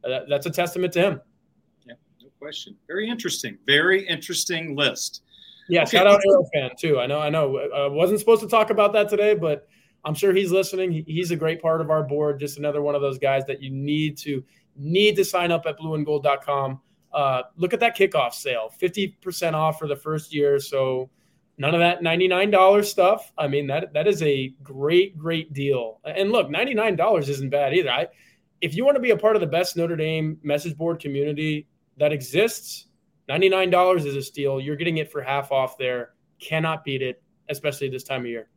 uh, 0.03 0.21
that's 0.29 0.45
a 0.45 0.51
testament 0.51 0.93
to 0.93 1.01
him. 1.01 1.21
Yeah, 1.85 1.93
no 2.21 2.29
question. 2.39 2.75
Very 2.87 3.09
interesting. 3.09 3.57
Very 3.65 4.07
interesting 4.07 4.75
list. 4.75 5.23
Yeah, 5.67 5.83
okay. 5.83 5.97
shout 5.97 6.07
out 6.07 6.21
Aerofan 6.21 6.77
too. 6.77 6.99
I 6.99 7.07
know, 7.07 7.19
I 7.19 7.29
know. 7.29 7.57
I 7.57 7.87
wasn't 7.87 8.19
supposed 8.19 8.41
to 8.41 8.47
talk 8.47 8.69
about 8.69 8.93
that 8.93 9.09
today, 9.09 9.33
but 9.33 9.67
I'm 10.03 10.13
sure 10.13 10.33
he's 10.33 10.51
listening. 10.51 11.03
He's 11.07 11.31
a 11.31 11.35
great 11.35 11.61
part 11.61 11.81
of 11.81 11.89
our 11.89 12.03
board. 12.03 12.39
Just 12.39 12.59
another 12.59 12.81
one 12.81 12.93
of 12.93 13.01
those 13.01 13.17
guys 13.17 13.43
that 13.47 13.61
you 13.61 13.71
need 13.71 14.17
to 14.19 14.43
need 14.75 15.15
to 15.15 15.25
sign 15.25 15.51
up 15.51 15.65
at 15.65 15.77
blueandgold.com. 15.79 16.79
Uh, 17.11 17.41
look 17.55 17.73
at 17.73 17.79
that 17.79 17.97
kickoff 17.97 18.33
sale, 18.33 18.71
50% 18.79 19.53
off 19.53 19.79
for 19.79 19.87
the 19.87 19.95
first 19.95 20.33
year. 20.33 20.59
So 20.59 21.09
none 21.57 21.73
of 21.73 21.79
that 21.79 22.01
$99 22.01 22.85
stuff. 22.85 23.31
I 23.37 23.47
mean, 23.47 23.67
that 23.67 23.93
that 23.93 24.07
is 24.07 24.21
a 24.21 24.49
great, 24.61 25.17
great 25.17 25.53
deal. 25.53 26.01
And 26.03 26.31
look, 26.31 26.49
$99 26.49 27.29
isn't 27.29 27.49
bad 27.49 27.73
either. 27.73 27.89
I 27.89 28.07
if 28.61 28.75
you 28.75 28.85
want 28.85 28.95
to 28.95 29.01
be 29.01 29.11
a 29.11 29.17
part 29.17 29.35
of 29.35 29.41
the 29.41 29.47
best 29.47 29.75
Notre 29.75 29.95
Dame 29.95 30.37
message 30.43 30.77
board 30.77 30.99
community 30.99 31.67
that 31.97 32.11
exists, 32.11 32.87
$99 33.29 34.05
is 34.05 34.15
a 34.15 34.21
steal. 34.21 34.59
You're 34.59 34.75
getting 34.75 34.97
it 34.97 35.11
for 35.11 35.21
half 35.21 35.51
off 35.51 35.77
there. 35.77 36.13
Cannot 36.39 36.83
beat 36.83 37.01
it, 37.01 37.21
especially 37.49 37.89
this 37.89 38.03
time 38.03 38.21
of 38.21 38.27
year. 38.27 38.47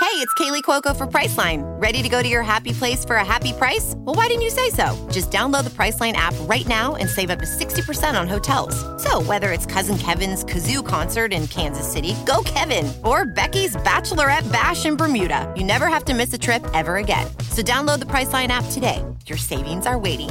Hey, 0.00 0.20
it's 0.20 0.34
Kaley 0.34 0.62
Cuoco 0.62 0.94
for 0.94 1.06
Priceline. 1.06 1.62
Ready 1.80 2.02
to 2.02 2.08
go 2.08 2.22
to 2.22 2.28
your 2.28 2.42
happy 2.42 2.72
place 2.72 3.04
for 3.04 3.16
a 3.16 3.24
happy 3.24 3.52
price? 3.52 3.94
Well, 3.96 4.14
why 4.14 4.28
didn't 4.28 4.42
you 4.42 4.50
say 4.50 4.70
so? 4.70 4.94
Just 5.10 5.30
download 5.32 5.64
the 5.64 5.70
Priceline 5.70 6.12
app 6.12 6.34
right 6.42 6.68
now 6.68 6.94
and 6.94 7.08
save 7.08 7.30
up 7.30 7.40
to 7.40 7.46
60% 7.46 8.20
on 8.20 8.28
hotels. 8.28 8.76
So, 9.02 9.22
whether 9.22 9.50
it's 9.50 9.66
Cousin 9.66 9.98
Kevin's 9.98 10.44
Kazoo 10.44 10.86
concert 10.86 11.32
in 11.32 11.48
Kansas 11.48 11.90
City, 11.90 12.14
go 12.26 12.42
Kevin, 12.44 12.92
or 13.02 13.24
Becky's 13.24 13.74
Bachelorette 13.76 14.50
Bash 14.52 14.84
in 14.84 14.96
Bermuda, 14.96 15.52
you 15.56 15.64
never 15.64 15.88
have 15.88 16.04
to 16.04 16.14
miss 16.14 16.32
a 16.32 16.38
trip 16.38 16.64
ever 16.74 16.98
again. 16.98 17.26
So, 17.50 17.62
download 17.62 17.98
the 17.98 18.04
Priceline 18.04 18.48
app 18.48 18.66
today. 18.70 19.02
Your 19.26 19.38
savings 19.38 19.86
are 19.86 19.98
waiting. 19.98 20.30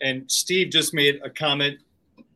And 0.00 0.30
Steve 0.30 0.70
just 0.70 0.94
made 0.94 1.20
a 1.24 1.30
comment 1.30 1.78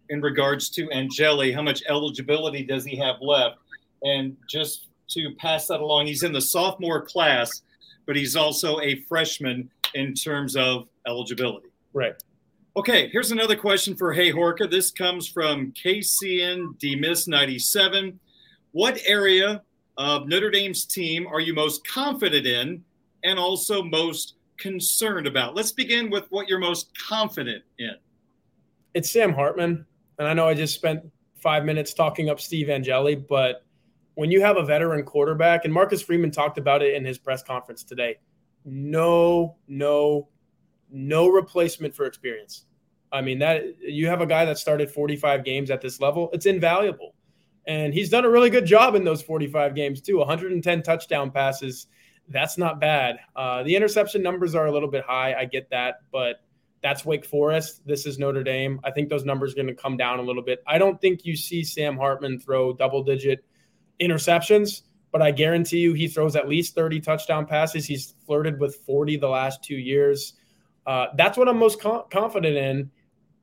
in 0.09 0.21
regards 0.21 0.69
to 0.71 0.91
Angeli. 0.91 1.53
How 1.53 1.63
much 1.63 1.83
eligibility 1.89 2.65
does 2.65 2.85
he 2.85 2.97
have 2.97 3.17
left? 3.21 3.57
And 4.03 4.37
just 4.49 4.89
to 5.11 5.35
pass 5.39 5.69
that 5.69 5.81
along, 5.81 6.07
he's 6.07 6.23
in 6.23 6.33
the 6.33 6.41
sophomore 6.41 7.03
class, 7.03 7.63
but 8.07 8.17
he's 8.17 8.37
also 8.37 8.81
a 8.81 8.97
freshman 9.03 9.71
in 9.95 10.15
terms 10.15 10.57
of 10.57 10.89
eligibility. 11.07 11.69
Right. 11.93 12.15
Okay, 12.75 13.09
here's 13.11 13.33
another 13.33 13.57
question 13.57 13.95
for 13.95 14.13
Hey 14.13 14.33
Horka. 14.33 14.71
This 14.71 14.91
comes 14.91 15.29
from 15.29 15.73
KCN 15.73 16.99
Miss 16.99 17.29
97. 17.29 18.19
What 18.73 18.99
area 19.05 19.63
of 19.99 20.27
Notre 20.27 20.51
Dame's 20.51 20.87
team 20.87 21.27
are 21.27 21.41
you 21.41 21.53
most 21.53 21.87
confident 21.87 22.47
in 22.47 22.83
and 23.25 23.39
also 23.39 23.83
most 23.83 24.37
concerned 24.63 25.27
about? 25.27 25.57
Let's 25.57 25.73
begin 25.73 26.09
with 26.09 26.25
what 26.31 26.49
you're 26.49 26.61
most 26.61 26.97
confident 26.97 27.65
in. 27.79 27.97
It's 28.95 29.11
Sam 29.11 29.33
Hartman. 29.33 29.85
And 30.19 30.29
I 30.29 30.35
know 30.35 30.47
I 30.47 30.55
just 30.55 30.75
spent 30.75 31.03
five 31.37 31.65
minutes 31.65 31.93
talking 31.93 32.31
up 32.31 32.39
Steve 32.41 32.71
Angeli, 32.71 33.17
but 33.17 33.65
when 34.15 34.31
you 34.31 34.41
have 34.41 34.57
a 34.57 34.65
veteran 34.65 35.05
quarterback, 35.05 35.65
and 35.65 35.75
Marcus 35.75 36.01
Freeman 36.01 36.31
talked 36.31 36.59
about 36.59 36.81
it 36.81 36.95
in 36.95 37.05
his 37.05 37.19
press 37.19 37.43
conference 37.43 37.83
today, 37.83 38.19
no, 38.65 39.57
no, 39.67 40.29
no 40.91 41.29
replacement 41.29 41.95
for 41.95 42.05
experience. 42.05 42.67
I 43.11 43.21
mean, 43.21 43.41
that 43.41 43.65
you 43.81 44.07
have 44.07 44.21
a 44.21 44.27
guy 44.27 44.45
that 44.45 44.59
started 44.59 44.91
45 44.91 45.45
games 45.45 45.71
at 45.71 45.81
this 45.81 46.01
level, 46.01 46.31
it's 46.33 46.47
invaluable. 46.47 47.15
And 47.67 47.93
he's 47.93 48.11
done 48.11 48.25
a 48.25 48.31
really 48.31 48.51
good 48.51 48.67
job 48.67 48.95
in 48.95 49.03
those 49.03 49.23
45 49.23 49.75
games, 49.75 50.01
too 50.01 50.19
110 50.19 50.83
touchdown 50.83 51.31
passes 51.33 51.89
that's 52.29 52.59
not 52.59 52.81
bad. 52.81 53.19
Uh, 53.37 53.63
the 53.63 53.75
interception 53.75 54.23
numbers 54.23 54.55
are 54.55 54.67
a 54.67 54.73
little 54.73 54.91
bit 54.91 55.05
high. 55.05 55.35
I 55.35 55.45
get 55.45 55.69
that, 55.71 55.97
but 56.11 56.37
that's 56.83 57.05
Wake 57.05 57.25
Forest. 57.25 57.87
This 57.87 58.07
is 58.07 58.19
Notre 58.19 58.43
Dame. 58.43 58.81
I 58.85 58.91
think 58.91 59.09
those 59.09 59.25
numbers 59.25 59.53
are 59.53 59.57
going 59.57 59.69
to 59.69 59.75
come 59.75 59.97
down 59.97 60.19
a 60.19 60.23
little 60.23 60.43
bit. 60.43 60.63
I 60.67 60.79
don't 60.79 61.01
think 61.01 61.25
you 61.25 61.37
see 61.37 61.63
Sam 61.63 61.97
Hartman 61.97 62.41
throw 62.41 62.73
double 62.73 63.03
digit 63.03 63.45
interceptions, 64.01 64.83
but 65.13 65.23
I 65.23 65.31
guarantee 65.31 65.79
you 65.79 65.93
he 65.93 66.09
throws 66.09 66.35
at 66.35 66.49
least 66.49 66.75
30 66.75 67.01
touchdown 67.01 67.47
passes. 67.47 67.87
He's 67.87 68.15
flirted 68.27 68.59
with 68.59 68.77
40 68.87 69.17
the 69.17 69.29
last 69.29 69.63
two 69.63 69.77
years. 69.77 70.35
Uh, 70.87 71.07
that's 71.17 71.39
what 71.39 71.49
I'm 71.49 71.59
most 71.59 71.81
com- 71.81 72.05
confident 72.11 72.57
in. 72.57 72.91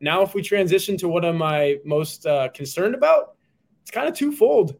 Now, 0.02 0.22
if 0.22 0.34
we 0.34 0.42
transition 0.42 0.98
to 0.98 1.08
what 1.08 1.24
am 1.24 1.42
I 1.42 1.78
most 1.86 2.26
uh, 2.26 2.50
concerned 2.50 2.96
about, 2.96 3.36
it's 3.82 3.92
kind 3.92 4.08
of 4.08 4.16
twofold 4.16 4.76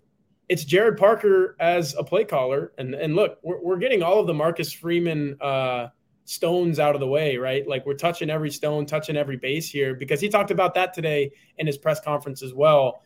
it's 0.50 0.66
Gerad 0.66 0.98
Parker 0.98 1.56
as 1.60 1.96
a 1.96 2.04
play 2.04 2.26
caller. 2.26 2.74
And 2.78 2.96
and 2.96 3.16
look, 3.16 3.38
we're, 3.44 3.62
we're 3.62 3.78
getting 3.78 4.04
all 4.04 4.20
of 4.20 4.28
the 4.28 4.34
Marcus 4.34 4.74
Freeman 4.74 5.38
uh, 5.40 5.88
stones 6.26 6.80
out 6.80 6.96
of 6.96 7.00
the 7.00 7.08
way, 7.08 7.38
right? 7.38 7.68
Like 7.68 7.86
we're 7.86 7.94
touching 7.94 8.30
every 8.30 8.52
stone, 8.52 8.86
touching 8.86 9.16
every 9.16 9.38
base 9.38 9.70
here 9.70 9.94
because 9.94 10.20
he 10.20 10.28
talked 10.28 10.52
about 10.52 10.74
that 10.74 10.94
today 10.94 11.32
in 11.58 11.68
his 11.68 11.78
press 11.78 12.02
conference 12.02 12.44
as 12.44 12.54
well. 12.54 13.02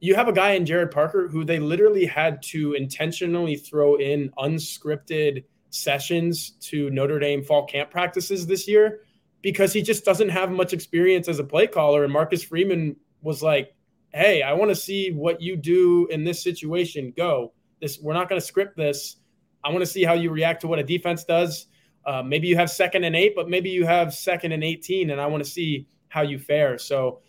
You 0.00 0.16
have 0.16 0.26
a 0.26 0.32
guy 0.32 0.52
in 0.52 0.64
Gerad 0.64 0.90
Parker 0.90 1.28
who 1.28 1.44
they 1.44 1.60
literally 1.60 2.06
had 2.06 2.42
to 2.44 2.72
intentionally 2.72 3.54
throw 3.54 3.96
in 3.96 4.30
unscripted 4.38 5.44
sessions 5.70 6.50
to 6.60 6.90
Notre 6.90 7.18
Dame 7.18 7.44
fall 7.44 7.66
camp 7.66 7.90
practices 7.90 8.46
this 8.46 8.66
year 8.66 9.00
because 9.42 9.72
he 9.72 9.82
just 9.82 10.04
doesn't 10.04 10.28
have 10.30 10.50
much 10.50 10.72
experience 10.72 11.28
as 11.28 11.38
a 11.38 11.44
play 11.44 11.66
caller. 11.66 12.04
And 12.04 12.12
Marcus 12.12 12.42
Freeman 12.42 12.96
was 13.20 13.42
like, 13.42 13.74
hey, 14.14 14.42
I 14.42 14.52
want 14.52 14.70
to 14.70 14.76
see 14.76 15.10
what 15.10 15.40
you 15.40 15.56
do 15.56 16.06
in 16.08 16.24
this 16.24 16.42
situation. 16.42 17.12
Go. 17.16 17.52
This 17.80 17.98
we're 18.00 18.14
not 18.14 18.28
going 18.28 18.40
to 18.40 18.46
script 18.46 18.76
this. 18.76 19.16
I 19.64 19.68
want 19.70 19.80
to 19.80 19.86
see 19.86 20.04
how 20.04 20.14
you 20.14 20.30
react 20.30 20.60
to 20.62 20.66
what 20.66 20.78
a 20.78 20.84
defense 20.84 21.24
does. 21.24 21.66
Uh, 22.04 22.22
maybe 22.22 22.48
you 22.48 22.56
have 22.56 22.70
second 22.70 23.04
and 23.04 23.14
eight, 23.14 23.34
but 23.34 23.48
maybe 23.48 23.70
you 23.70 23.86
have 23.86 24.12
second 24.12 24.52
and 24.52 24.64
18, 24.64 25.10
and 25.10 25.20
I 25.20 25.26
want 25.26 25.44
to 25.44 25.48
see 25.48 25.86
how 26.08 26.22
you 26.22 26.38
fare. 26.38 26.76
So 26.78 27.20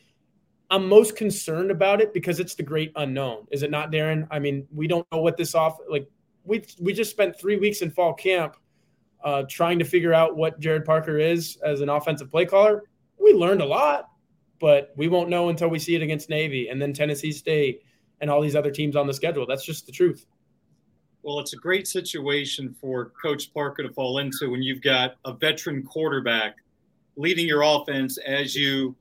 I'm 0.70 0.88
most 0.88 1.16
concerned 1.16 1.70
about 1.70 2.02
it 2.02 2.14
because 2.14 2.40
it's 2.40 2.56
the 2.56 2.64
great 2.64 2.92
unknown. 2.96 3.46
Is 3.52 3.62
it 3.62 3.70
not, 3.70 3.92
Darin? 3.92 4.28
I 4.32 4.40
mean, 4.40 4.68
we 4.74 4.88
don't 4.88 5.06
know 5.12 5.20
what 5.22 5.38
this 5.38 5.54
off 5.54 5.78
like. 5.90 6.08
We 6.44 6.64
we 6.80 6.92
just 6.94 7.12
spent 7.12 7.40
three 7.40 7.58
weeks 7.58 7.82
in 7.82 7.92
fall 7.92 8.14
camp 8.14 8.58
uh, 9.24 9.44
trying 9.48 9.80
to 9.80 9.86
figure 9.86 10.14
out 10.14 10.36
what 10.36 10.60
Gerad 10.60 10.84
Parker 10.86 11.18
is 11.18 11.58
as 11.64 11.82
an 11.82 11.90
offensive 11.90 12.30
play 12.32 12.46
caller. 12.46 12.84
We 13.18 13.34
learned 13.34 13.62
a 13.62 13.66
lot, 13.66 14.10
but 14.64 14.94
we 14.96 15.10
won't 15.10 15.28
know 15.28 15.50
until 15.50 15.68
we 15.68 15.78
see 15.78 15.94
it 15.94 16.02
against 16.02 16.30
Navy 16.30 16.70
and 16.70 16.82
then 16.82 16.94
Tennessee 16.94 17.34
State 17.34 17.84
and 18.22 18.30
all 18.30 18.40
these 18.40 18.56
other 18.56 18.72
teams 18.72 18.96
on 18.96 19.06
the 19.08 19.14
schedule. 19.14 19.46
That's 19.46 19.66
just 19.66 19.86
the 19.86 19.92
truth. 19.92 20.26
Well, 21.22 21.42
it's 21.42 21.52
a 21.52 21.58
great 21.58 21.86
situation 21.86 22.74
for 22.80 23.12
Coach 23.22 23.54
Parker 23.54 23.84
to 23.84 23.92
fall 23.92 24.20
into 24.20 24.50
when 24.50 24.64
you've 24.64 24.82
got 24.82 25.16
a 25.26 25.34
veteran 25.34 25.84
quarterback 25.84 26.56
leading 27.18 27.46
your 27.46 27.62
offense 27.62 28.18
as 28.20 28.56
you 28.56 28.96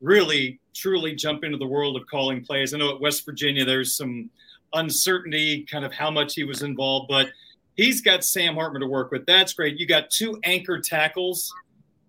really 0.00 0.60
truly 0.72 1.16
jump 1.16 1.42
into 1.42 1.58
the 1.58 1.66
world 1.66 1.96
of 1.96 2.06
calling 2.06 2.44
plays. 2.44 2.72
I 2.72 2.78
know 2.78 2.94
at 2.94 3.00
West 3.00 3.26
Virginia 3.26 3.64
there's 3.64 3.96
some 3.96 4.30
uncertainty, 4.72 5.66
kind 5.68 5.84
of 5.84 5.92
how 5.92 6.12
much 6.12 6.36
he 6.36 6.44
was 6.44 6.62
involved, 6.62 7.08
but 7.08 7.26
he's 7.74 8.02
got 8.02 8.22
Sam 8.22 8.54
Hartman 8.54 8.82
to 8.82 8.86
work 8.86 9.10
with. 9.10 9.26
That's 9.26 9.52
great. 9.52 9.80
You 9.80 9.86
got 9.88 10.10
two 10.10 10.38
anchor 10.44 10.80
tackles 10.80 11.52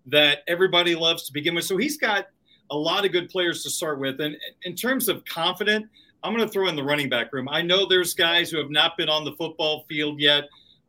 that 0.06 0.44
everybody 0.46 0.94
loves 0.94 1.24
to 1.24 1.32
begin 1.32 1.56
with. 1.56 1.64
So 1.64 1.76
he's 1.76 1.96
got 1.96 2.26
a 2.70 2.76
lot 2.76 3.04
of 3.04 3.12
good 3.12 3.28
players 3.28 3.62
to 3.64 3.70
start 3.70 3.98
with. 3.98 4.20
And 4.20 4.36
in 4.64 4.74
terms 4.74 5.08
of 5.08 5.24
confident, 5.24 5.86
I'm 6.22 6.34
going 6.34 6.46
to 6.46 6.52
throw 6.52 6.68
in 6.68 6.76
the 6.76 6.84
running 6.84 7.08
back 7.08 7.32
room. 7.32 7.48
I 7.48 7.62
know 7.62 7.86
there's 7.86 8.14
guys 8.14 8.50
who 8.50 8.58
have 8.58 8.70
not 8.70 8.96
been 8.96 9.08
on 9.08 9.24
the 9.24 9.32
football 9.32 9.84
field 9.88 10.20
yet, 10.20 10.44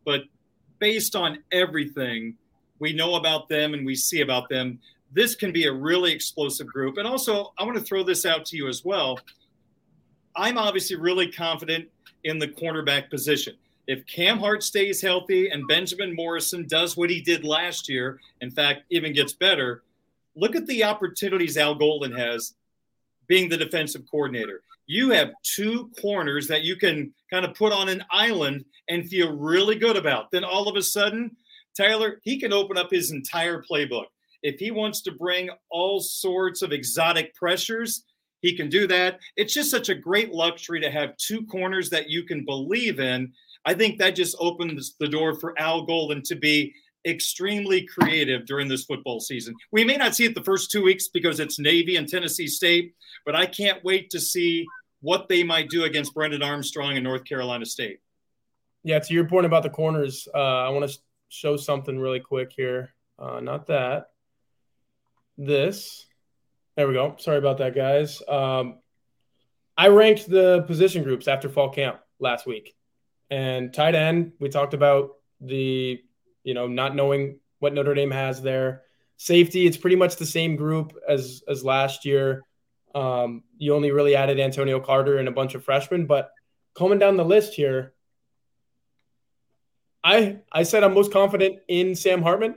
but 0.05 0.21
based 0.79 1.15
on 1.15 1.39
everything 1.51 2.35
we 2.79 2.93
know 2.93 3.15
about 3.15 3.47
them 3.47 3.73
and 3.73 3.85
we 3.85 3.95
see 3.95 4.21
about 4.21 4.49
them, 4.49 4.79
this 5.13 5.35
can 5.35 5.51
be 5.51 5.65
a 5.65 5.71
really 5.71 6.11
explosive 6.11 6.67
group. 6.67 6.97
And 6.97 7.07
also, 7.07 7.53
I 7.57 7.63
want 7.63 7.77
to 7.77 7.83
throw 7.83 8.03
this 8.03 8.25
out 8.25 8.45
to 8.47 8.57
you 8.57 8.67
as 8.67 8.83
well. 8.83 9.19
I'm 10.35 10.57
obviously 10.57 10.95
really 10.95 11.31
confident 11.31 11.87
in 12.23 12.39
the 12.39 12.47
cornerback 12.47 13.09
position. 13.09 13.55
If 13.87 14.05
Cam 14.05 14.39
Hart 14.39 14.63
stays 14.63 15.01
healthy 15.01 15.49
and 15.49 15.67
Benjamin 15.67 16.15
Morrison 16.15 16.65
does 16.67 16.95
what 16.95 17.09
he 17.09 17.21
did 17.21 17.43
last 17.43 17.89
year, 17.89 18.19
in 18.39 18.49
fact, 18.51 18.83
even 18.89 19.13
gets 19.13 19.33
better, 19.33 19.83
look 20.35 20.55
at 20.55 20.65
the 20.67 20.83
opportunities 20.83 21.57
Al 21.57 21.75
Golden 21.75 22.11
has 22.13 22.53
being 23.27 23.49
the 23.49 23.57
defensive 23.57 24.03
coordinator 24.09 24.61
you 24.91 25.09
have 25.11 25.31
two 25.43 25.89
corners 26.01 26.49
that 26.49 26.63
you 26.63 26.75
can 26.75 27.13
kind 27.31 27.45
of 27.45 27.55
put 27.55 27.71
on 27.71 27.87
an 27.87 28.03
island 28.11 28.65
and 28.89 29.07
feel 29.07 29.31
really 29.31 29.75
good 29.75 29.95
about. 29.95 30.29
Then 30.31 30.43
all 30.43 30.67
of 30.67 30.75
a 30.75 30.81
sudden, 30.81 31.31
Tyler, 31.77 32.19
he 32.23 32.37
can 32.37 32.51
open 32.51 32.77
up 32.77 32.91
his 32.91 33.11
entire 33.11 33.63
playbook. 33.63 34.07
If 34.43 34.59
he 34.59 34.69
wants 34.69 35.01
to 35.03 35.13
bring 35.13 35.49
all 35.69 36.01
sorts 36.01 36.61
of 36.61 36.73
exotic 36.73 37.33
pressures, 37.35 38.03
he 38.41 38.53
can 38.53 38.67
do 38.67 38.85
that. 38.87 39.21
It's 39.37 39.53
just 39.53 39.71
such 39.71 39.87
a 39.87 39.95
great 39.95 40.33
luxury 40.33 40.81
to 40.81 40.91
have 40.91 41.15
two 41.15 41.45
corners 41.45 41.89
that 41.91 42.09
you 42.09 42.23
can 42.23 42.43
believe 42.43 42.99
in. 42.99 43.31
I 43.63 43.75
think 43.75 43.97
that 43.99 44.15
just 44.15 44.35
opens 44.39 44.95
the 44.99 45.07
door 45.07 45.39
for 45.39 45.57
Al 45.57 45.85
Golden 45.85 46.21
to 46.23 46.35
be 46.35 46.73
extremely 47.05 47.85
creative 47.85 48.45
during 48.45 48.67
this 48.67 48.85
football 48.85 49.19
season. 49.19 49.55
We 49.71 49.83
may 49.83 49.97
not 49.97 50.15
see 50.15 50.25
it 50.25 50.35
the 50.35 50.43
first 50.43 50.71
two 50.71 50.83
weeks 50.83 51.07
because 51.07 51.39
it's 51.39 51.59
Navy 51.59 51.95
and 51.95 52.07
Tennessee 52.07 52.47
State, 52.47 52.95
but 53.25 53.35
I 53.35 53.45
can't 53.45 53.83
wait 53.83 54.09
to 54.11 54.19
see 54.19 54.65
what 55.01 55.27
they 55.27 55.43
might 55.43 55.69
do 55.69 55.83
against 55.83 56.13
Brennan 56.13 56.43
Armstrong 56.43 56.95
and 56.95 57.03
North 57.03 57.25
Carolina 57.25 57.65
State. 57.65 57.99
Yeah, 58.83 58.99
to 58.99 59.13
your 59.13 59.25
point 59.25 59.45
about 59.45 59.63
the 59.63 59.69
corners, 59.69 60.27
uh, 60.33 60.37
I 60.37 60.69
want 60.69 60.89
to 60.89 60.97
show 61.29 61.57
something 61.57 61.99
really 61.99 62.19
quick 62.19 62.51
here. 62.55 62.93
Uh, 63.17 63.39
not 63.39 63.67
that. 63.67 64.09
This. 65.37 66.05
There 66.75 66.87
we 66.87 66.93
go. 66.93 67.15
Sorry 67.19 67.37
about 67.37 67.57
that, 67.59 67.75
guys. 67.75 68.21
Um, 68.27 68.79
I 69.77 69.87
ranked 69.87 70.29
the 70.29 70.63
position 70.67 71.03
groups 71.03 71.27
after 71.27 71.49
fall 71.49 71.69
camp 71.69 71.99
last 72.19 72.45
week, 72.45 72.75
and 73.29 73.73
tight 73.73 73.95
end. 73.95 74.33
We 74.39 74.49
talked 74.49 74.73
about 74.73 75.11
the, 75.39 76.01
you 76.43 76.53
know, 76.53 76.67
not 76.67 76.95
knowing 76.95 77.39
what 77.59 77.73
Notre 77.73 77.93
Dame 77.93 78.11
has 78.11 78.41
there. 78.41 78.83
Safety, 79.17 79.67
it's 79.67 79.77
pretty 79.77 79.95
much 79.95 80.15
the 80.15 80.25
same 80.25 80.55
group 80.55 80.97
as 81.07 81.43
as 81.47 81.63
last 81.63 82.05
year. 82.05 82.43
Um, 82.93 83.43
you 83.57 83.73
only 83.73 83.91
really 83.91 84.15
added 84.15 84.39
Antonio 84.39 84.79
Carter 84.79 85.17
and 85.17 85.27
a 85.27 85.31
bunch 85.31 85.55
of 85.55 85.63
freshmen, 85.63 86.07
but 86.07 86.31
coming 86.75 86.99
down 86.99 87.17
the 87.17 87.25
list 87.25 87.53
here, 87.53 87.93
I 90.03 90.39
I 90.51 90.63
said 90.63 90.83
I'm 90.83 90.93
most 90.93 91.13
confident 91.13 91.59
in 91.67 91.95
Sam 91.95 92.21
Hartman, 92.21 92.55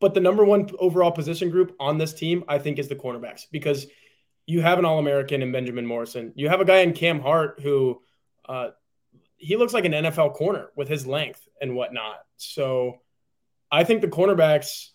but 0.00 0.14
the 0.14 0.20
number 0.20 0.44
one 0.44 0.70
overall 0.78 1.10
position 1.10 1.50
group 1.50 1.74
on 1.80 1.98
this 1.98 2.14
team, 2.14 2.44
I 2.48 2.58
think, 2.58 2.78
is 2.78 2.88
the 2.88 2.96
cornerbacks 2.96 3.42
because 3.50 3.86
you 4.46 4.60
have 4.60 4.78
an 4.78 4.84
All 4.84 4.98
American 4.98 5.42
in 5.42 5.52
Benjamin 5.52 5.86
Morrison. 5.86 6.32
You 6.36 6.48
have 6.48 6.60
a 6.60 6.64
guy 6.64 6.78
in 6.78 6.92
Cam 6.92 7.20
Hart 7.20 7.60
who 7.62 8.00
uh, 8.48 8.68
he 9.44 9.56
looks 9.56 9.74
like 9.74 9.84
an 9.84 9.92
NFL 9.92 10.34
corner 10.34 10.70
with 10.74 10.88
his 10.88 11.06
length 11.06 11.46
and 11.60 11.76
whatnot. 11.76 12.16
So 12.36 13.00
I 13.70 13.84
think 13.84 14.00
the 14.00 14.08
cornerbacks, 14.08 14.88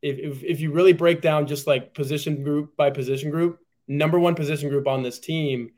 if, 0.00 0.18
if, 0.18 0.42
if 0.42 0.60
you 0.60 0.72
really 0.72 0.92
break 0.92 1.20
down 1.20 1.46
just 1.46 1.66
like 1.66 1.94
position 1.94 2.42
group 2.42 2.76
by 2.76 2.90
position 2.90 3.30
group, 3.30 3.58
number 3.86 4.18
one 4.18 4.34
position 4.34 4.68
group 4.68 4.86
on 4.86 5.02
this 5.02 5.18
team. 5.18 5.70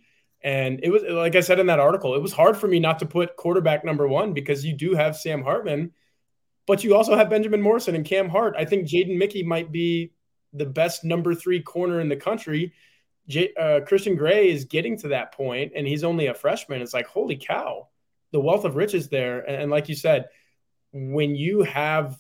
And 0.43 0.81
it 0.83 0.91
was, 0.91 1.03
like 1.09 1.35
I 1.35 1.41
said 1.41 1.59
in 1.59 1.67
that 1.67 1.81
article, 1.81 2.15
it 2.15 2.23
was 2.23 2.33
hard 2.33 2.57
for 2.57 2.69
me 2.69 2.79
not 2.79 3.01
to 3.01 3.07
put 3.07 3.37
quarterback 3.37 3.85
number 3.85 4.07
one 4.07 4.33
because 4.33 4.65
you 4.65 4.73
do 4.73 4.95
have 4.95 5.17
Sam 5.17 5.43
Hartman, 5.43 5.91
but 6.67 6.85
you 6.85 6.95
also 6.95 7.17
have 7.17 7.31
Benjamin 7.31 7.61
Morrison 7.61 7.97
and 7.97 8.05
Cam 8.05 8.29
Hart. 8.29 8.55
I 8.57 8.65
think 8.65 8.87
Jaden 8.87 9.17
Mickey 9.17 9.43
might 9.43 9.73
be 9.73 10.13
the 10.53 10.67
best 10.67 11.03
number 11.05 11.35
three 11.35 11.61
corner 11.61 12.01
in 12.01 12.09
the 12.09 12.17
country. 12.17 12.73
J- 13.29 13.55
uh, 13.55 13.81
Christian 13.81 14.17
Gray 14.17 14.51
is 14.51 14.65
getting 14.65 14.97
to 14.99 15.09
that 15.09 15.33
point, 15.33 15.73
and 15.75 15.87
he's 15.87 16.05
only 16.05 16.27
a 16.27 16.35
freshman. 16.35 16.81
It's 16.81 16.95
like, 16.95 17.07
holy 17.07 17.37
cow, 17.37 17.88
the 18.33 18.41
wealth 18.41 18.65
of 18.65 18.77
riches 18.77 19.09
there. 19.09 19.41
And, 19.41 19.71
like 19.71 19.89
you 19.89 19.95
said, 19.95 20.27
when 20.93 21.35
you 21.35 21.63
have 21.63 22.17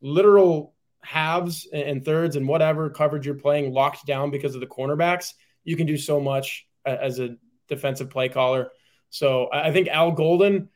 literal 0.00 0.74
halves 1.02 1.66
and 1.72 2.04
thirds 2.04 2.36
and 2.36 2.46
whatever 2.46 2.90
coverage 2.90 3.26
you're 3.26 3.34
playing 3.34 3.72
locked 3.72 4.06
down 4.06 4.30
because 4.30 4.54
of 4.54 4.60
the 4.60 4.66
cornerbacks, 4.66 5.34
you 5.64 5.76
can 5.76 5.86
do 5.86 5.96
so 5.96 6.20
much 6.20 6.66
as 6.84 7.18
a 7.18 7.36
defensive 7.68 8.10
play 8.10 8.28
caller. 8.28 8.70
So 9.10 9.48
I 9.52 9.72
think 9.72 9.88
Al 9.88 10.12
Golden 10.12 10.68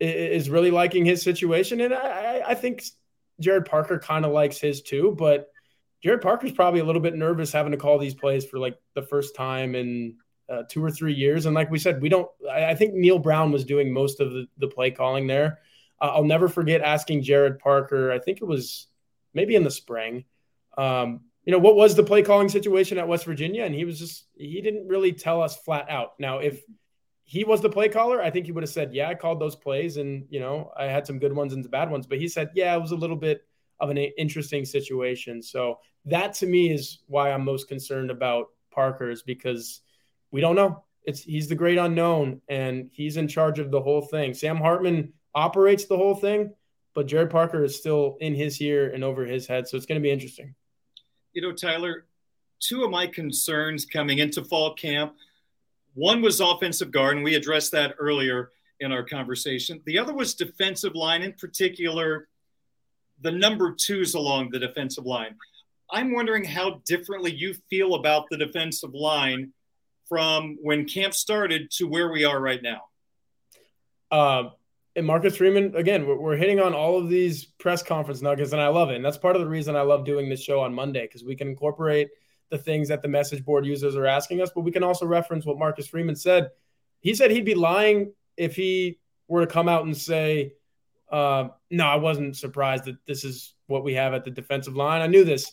is 0.00 0.50
really 0.50 0.70
liking 0.70 1.04
his 1.04 1.22
situation, 1.22 1.80
and 1.80 1.94
I, 1.94 2.42
I 2.46 2.54
think 2.54 2.82
Gerad 3.40 3.66
Parker 3.66 3.98
kind 3.98 4.24
of 4.24 4.32
likes 4.32 4.58
his 4.58 4.82
too. 4.82 5.14
But 5.16 5.48
Gerad 6.04 6.20
Parker's 6.20 6.52
probably 6.52 6.80
a 6.80 6.84
little 6.84 7.00
bit 7.00 7.14
nervous 7.14 7.52
having 7.52 7.72
to 7.72 7.78
call 7.78 7.98
these 7.98 8.14
plays 8.14 8.44
for 8.44 8.58
like 8.58 8.76
the 8.94 9.02
first 9.02 9.34
time 9.34 9.74
in 9.74 10.16
uh, 10.48 10.62
two 10.68 10.84
or 10.84 10.90
three 10.90 11.14
years. 11.14 11.46
And 11.46 11.54
like 11.54 11.70
we 11.70 11.78
said, 11.78 12.02
we 12.02 12.08
don't. 12.08 12.28
I, 12.50 12.74
think 12.74 12.94
Neil 12.94 13.18
Brown 13.18 13.50
was 13.52 13.64
doing 13.64 13.92
most 13.92 14.20
of 14.20 14.32
the, 14.32 14.46
the 14.58 14.68
play 14.68 14.90
calling 14.90 15.26
there. 15.26 15.60
Uh, 16.00 16.12
I'll 16.14 16.24
never 16.24 16.48
forget 16.48 16.82
asking 16.82 17.22
Gerad 17.22 17.58
Parker. 17.58 18.12
I 18.12 18.18
think 18.18 18.40
it 18.40 18.46
was 18.46 18.88
maybe 19.32 19.54
in 19.54 19.64
the 19.64 19.70
spring. 19.70 20.24
Um, 20.76 21.20
you 21.44 21.52
know, 21.52 21.58
what 21.58 21.76
was 21.76 21.94
the 21.94 22.02
play 22.02 22.22
calling 22.22 22.48
situation 22.48 22.98
at 22.98 23.06
West 23.06 23.24
Virginia? 23.24 23.64
And 23.64 23.74
he 23.74 23.84
was 23.84 23.98
just, 23.98 24.26
he 24.34 24.60
didn't 24.62 24.88
really 24.88 25.12
tell 25.12 25.42
us 25.42 25.56
flat 25.56 25.90
out. 25.90 26.14
Now, 26.18 26.38
if 26.38 26.62
he 27.24 27.44
was 27.44 27.60
the 27.60 27.68
play 27.68 27.88
caller, 27.88 28.22
I 28.22 28.30
think 28.30 28.46
he 28.46 28.52
would 28.52 28.62
have 28.62 28.70
said, 28.70 28.94
yeah, 28.94 29.08
I 29.08 29.14
called 29.14 29.40
those 29.40 29.56
plays 29.56 29.98
and, 29.98 30.26
you 30.30 30.40
know, 30.40 30.70
I 30.76 30.84
had 30.84 31.06
some 31.06 31.18
good 31.18 31.34
ones 31.34 31.52
and 31.52 31.62
some 31.62 31.70
bad 31.70 31.90
ones. 31.90 32.06
But 32.06 32.18
he 32.18 32.28
said, 32.28 32.50
yeah, 32.54 32.74
it 32.74 32.80
was 32.80 32.92
a 32.92 32.96
little 32.96 33.16
bit 33.16 33.42
of 33.80 33.90
an 33.90 33.98
interesting 33.98 34.64
situation. 34.64 35.42
So 35.42 35.78
that 36.06 36.34
to 36.34 36.46
me 36.46 36.70
is 36.70 37.00
why 37.06 37.30
I'm 37.30 37.44
most 37.44 37.68
concerned 37.68 38.10
about 38.10 38.48
Parker's 38.70 39.22
because 39.22 39.80
we 40.34 40.40
don't 40.40 40.56
know. 40.56 40.82
It's 41.04 41.22
he's 41.22 41.48
the 41.48 41.54
great 41.54 41.78
unknown 41.78 42.40
and 42.48 42.90
he's 42.92 43.18
in 43.18 43.28
charge 43.28 43.60
of 43.60 43.70
the 43.70 43.80
whole 43.80 44.02
thing. 44.02 44.34
Sam 44.34 44.56
Hartman 44.56 45.12
operates 45.32 45.84
the 45.84 45.96
whole 45.96 46.16
thing, 46.16 46.52
but 46.92 47.06
Gerad 47.06 47.30
Parker 47.30 47.62
is 47.62 47.76
still 47.76 48.16
in 48.20 48.34
his 48.34 48.60
ear 48.60 48.90
and 48.90 49.04
over 49.04 49.24
his 49.24 49.46
head. 49.46 49.68
So 49.68 49.76
it's 49.76 49.86
going 49.86 50.00
to 50.00 50.02
be 50.02 50.10
interesting. 50.10 50.52
You 51.34 51.42
know, 51.42 51.52
Tyler, 51.52 52.06
two 52.58 52.82
of 52.82 52.90
my 52.90 53.06
concerns 53.06 53.86
coming 53.86 54.18
into 54.18 54.42
fall 54.42 54.74
camp 54.74 55.14
one 55.94 56.20
was 56.20 56.40
offensive 56.40 56.90
guard, 56.90 57.14
and 57.14 57.24
we 57.24 57.36
addressed 57.36 57.70
that 57.70 57.94
earlier 58.00 58.50
in 58.80 58.90
our 58.90 59.04
conversation. 59.04 59.80
The 59.86 60.00
other 60.00 60.12
was 60.12 60.34
defensive 60.34 60.96
line, 60.96 61.22
in 61.22 61.34
particular, 61.34 62.26
the 63.20 63.30
number 63.30 63.72
twos 63.72 64.14
along 64.14 64.50
the 64.50 64.58
defensive 64.58 65.06
line. 65.06 65.36
I'm 65.92 66.12
wondering 66.12 66.42
how 66.42 66.82
differently 66.84 67.32
you 67.32 67.54
feel 67.70 67.94
about 67.94 68.24
the 68.28 68.36
defensive 68.36 68.94
line 68.94 69.52
from 70.08 70.58
when 70.62 70.86
camp 70.86 71.14
started 71.14 71.70
to 71.72 71.86
where 71.86 72.10
we 72.10 72.24
are 72.24 72.40
right 72.40 72.62
now. 72.62 72.82
Uh, 74.10 74.50
and 74.96 75.06
Marcus 75.06 75.36
Freeman, 75.36 75.74
again, 75.74 76.06
we're, 76.06 76.36
hitting 76.36 76.60
on 76.60 76.72
all 76.72 76.98
of 76.98 77.08
these 77.08 77.44
press 77.44 77.82
conference 77.82 78.22
nuggets, 78.22 78.52
and 78.52 78.60
I 78.60 78.68
love 78.68 78.90
it. 78.90 78.96
And 78.96 79.04
that's 79.04 79.16
part 79.16 79.34
of 79.34 79.42
the 79.42 79.48
reason 79.48 79.74
I 79.74 79.80
love 79.80 80.04
doing 80.04 80.28
this 80.28 80.42
show 80.42 80.60
on 80.60 80.72
Monday 80.72 81.02
because 81.02 81.24
we 81.24 81.34
can 81.34 81.48
incorporate 81.48 82.10
the 82.50 82.58
things 82.58 82.88
that 82.88 83.02
the 83.02 83.08
message 83.08 83.44
board 83.44 83.66
users 83.66 83.96
are 83.96 84.06
asking 84.06 84.40
us, 84.40 84.50
but 84.54 84.60
we 84.60 84.70
can 84.70 84.84
also 84.84 85.06
reference 85.06 85.44
what 85.44 85.58
Marcus 85.58 85.88
Freeman 85.88 86.14
said. 86.14 86.50
He 87.00 87.14
said 87.14 87.32
he'd 87.32 87.44
be 87.44 87.56
lying 87.56 88.12
if 88.36 88.54
he 88.54 89.00
were 89.26 89.40
to 89.40 89.52
come 89.52 89.68
out 89.68 89.84
and 89.84 89.96
say, 89.96 90.52
uh, 91.10 91.48
"No, 91.70 91.86
I 91.86 91.96
wasn't 91.96 92.36
surprised 92.36 92.84
that 92.84 93.04
this 93.06 93.24
is 93.24 93.54
what 93.66 93.82
we 93.82 93.94
have 93.94 94.14
at 94.14 94.24
the 94.24 94.30
defensive 94.30 94.76
line. 94.76 95.02
I 95.02 95.06
knew 95.08 95.24
this." 95.24 95.50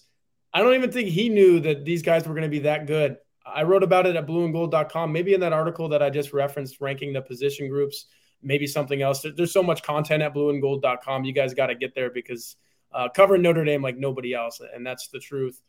I 0.53 0.61
don't 0.61 0.75
even 0.75 0.91
think 0.91 1.07
he 1.09 1.29
knew 1.29 1.61
that 1.61 1.85
these 1.85 2.01
guys 2.01 2.27
were 2.27 2.33
going 2.33 2.43
to 2.43 2.49
be 2.49 2.59
that 2.59 2.85
good 2.85 3.17
I 3.53 3.63
wrote 3.63 3.83
about 3.83 4.05
it 4.05 4.15
at 4.15 4.27
blueandgold.com. 4.27 5.11
Maybe 5.11 5.33
in 5.33 5.39
that 5.41 5.53
article 5.53 5.89
that 5.89 6.01
I 6.01 6.09
just 6.09 6.33
referenced, 6.33 6.81
ranking 6.81 7.13
the 7.13 7.21
position 7.21 7.69
groups, 7.69 8.05
maybe 8.41 8.67
something 8.67 9.01
else. 9.01 9.25
There's 9.35 9.51
so 9.51 9.63
much 9.63 9.83
content 9.83 10.23
at 10.23 10.33
blueandgold.com. 10.33 11.23
You 11.25 11.33
guys 11.33 11.53
got 11.53 11.67
to 11.67 11.75
get 11.75 11.95
there 11.95 12.09
because 12.09 12.55
uh, 12.93 13.09
covering 13.09 13.41
Notre 13.41 13.63
Dame 13.63 13.81
like 13.81 13.97
nobody 13.97 14.33
else, 14.33 14.61
and 14.73 14.85
that's 14.85 15.07
the 15.07 15.19
truth. 15.19 15.61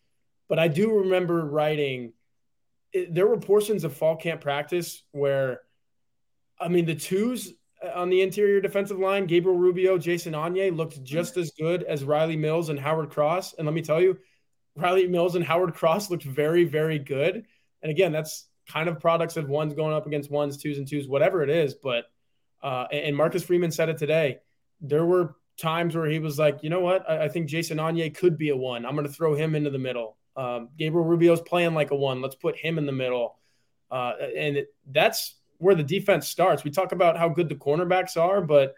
But 0.49 0.59
I 0.59 0.69
do 0.69 0.99
remember 1.01 1.45
writing. 1.45 2.13
It, 2.93 3.15
there 3.15 3.27
were 3.27 3.39
portions 3.39 3.85
of 3.85 3.97
fall 3.97 4.17
camp 4.17 4.41
practice 4.41 5.03
where, 5.13 5.61
I 6.61 6.69
mean, 6.69 6.85
the 6.85 6.95
twos 6.95 7.55
on 7.95 8.11
the 8.11 8.23
interior 8.23 8.61
defensive 8.61 8.99
line, 8.99 9.27
Gabriel 9.27 9.59
Rubio, 9.59 9.99
Jason 9.99 10.35
Onye 10.35 10.75
looked 10.77 11.03
just 11.03 11.37
as 11.37 11.51
good 11.53 11.83
as 11.83 12.05
Riley 12.05 12.37
Mills 12.37 12.69
and 12.69 12.79
Howard 12.79 13.11
Cross. 13.11 13.55
And 13.55 13.67
let 13.67 13.75
me 13.75 13.83
tell 13.83 14.01
you, 14.01 14.19
Riley 14.77 15.07
Mills 15.07 15.35
and 15.35 15.45
Howard 15.45 15.75
Cross 15.75 16.11
looked 16.11 16.23
very, 16.23 16.65
very 16.65 16.99
good. 16.99 17.47
And 17.83 17.91
again, 17.91 18.13
that's 18.13 18.47
kind 18.69 18.89
of 18.89 19.01
products 19.01 19.37
of 19.37 19.49
ones 19.49 19.75
going 19.75 19.95
up 19.95 20.07
against 20.07 20.31
ones, 20.31 20.57
twos, 20.57 20.79
and 20.79 20.87
twos, 20.87 21.09
whatever 21.09 21.43
it 21.43 21.51
is. 21.51 21.75
But 21.75 22.05
uh, 22.63 22.87
and 22.93 23.17
Marcus 23.17 23.43
Freeman 23.43 23.73
said 23.73 23.89
it 23.89 23.99
today. 23.99 24.39
There 24.81 25.05
were 25.05 25.37
times 25.59 25.95
where 25.97 26.07
he 26.07 26.19
was 26.19 26.39
like, 26.39 26.61
you 26.63 26.71
know 26.71 26.81
what? 26.81 27.09
I, 27.09 27.25
I 27.25 27.29
think 27.29 27.49
Jason 27.49 27.79
Onye 27.79 28.15
could 28.15 28.39
be 28.39 28.51
a 28.51 28.57
one. 28.57 28.87
I'm 28.87 28.95
going 28.95 29.07
to 29.07 29.13
throw 29.13 29.35
him 29.35 29.55
into 29.55 29.71
the 29.71 29.79
middle. 29.79 30.17
Um, 30.37 30.71
Gabriel 30.79 31.07
Rubio's 31.07 31.41
playing 31.41 31.75
like 31.75 31.91
a 31.91 31.97
one. 31.97 32.23
Let's 32.23 32.35
put 32.35 32.57
him 32.57 32.79
in 32.79 32.87
the 32.87 32.93
middle. 32.93 33.37
Uh, 33.91 34.13
and 34.37 34.57
it, 34.57 34.75
that's 34.91 35.35
where 35.59 35.75
the 35.75 35.83
defense 35.83 36.29
starts. 36.29 36.65
We 36.65 36.71
talk 36.71 36.93
about 36.93 37.19
how 37.19 37.29
good 37.29 37.49
the 37.49 37.55
cornerbacks 37.55 38.17
are, 38.17 38.41
but 38.41 38.75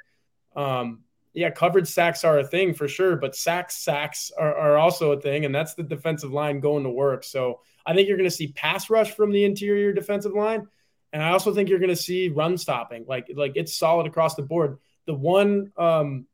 um, 0.56 1.04
yeah, 1.32 1.50
coverage 1.50 1.88
sacks 1.88 2.24
are 2.24 2.38
a 2.38 2.46
thing 2.46 2.74
for 2.74 2.88
sure, 2.88 3.16
but 3.16 3.34
sacks 3.34 3.76
sacks 3.76 4.30
are, 4.38 4.54
are, 4.54 4.76
also 4.76 5.12
a 5.12 5.20
thing, 5.20 5.44
and 5.44 5.54
that's 5.54 5.74
the 5.74 5.82
defensive 5.82 6.32
line 6.32 6.60
going 6.60 6.84
to 6.84 6.90
work. 6.90 7.24
So 7.24 7.60
I 7.86 7.94
think 7.94 8.08
you're 8.08 8.16
going 8.16 8.28
to 8.28 8.34
see 8.34 8.48
pass 8.48 8.90
rush 8.90 9.12
from 9.12 9.30
the 9.30 9.44
interior 9.44 9.92
defensive 9.92 10.32
line, 10.32 10.66
and 11.12 11.22
I 11.22 11.30
also 11.30 11.54
think 11.54 11.68
you're 11.68 11.78
going 11.78 11.90
to 11.90 11.96
see 11.96 12.28
run 12.28 12.58
stopping. 12.58 13.04
Like 13.06 13.30
like 13.34 13.52
it's 13.56 13.76
solid 13.76 14.06
across 14.06 14.34
the 14.34 14.42
board. 14.42 14.78
The 15.06 15.14
one 15.14 15.72
um, 15.76 16.26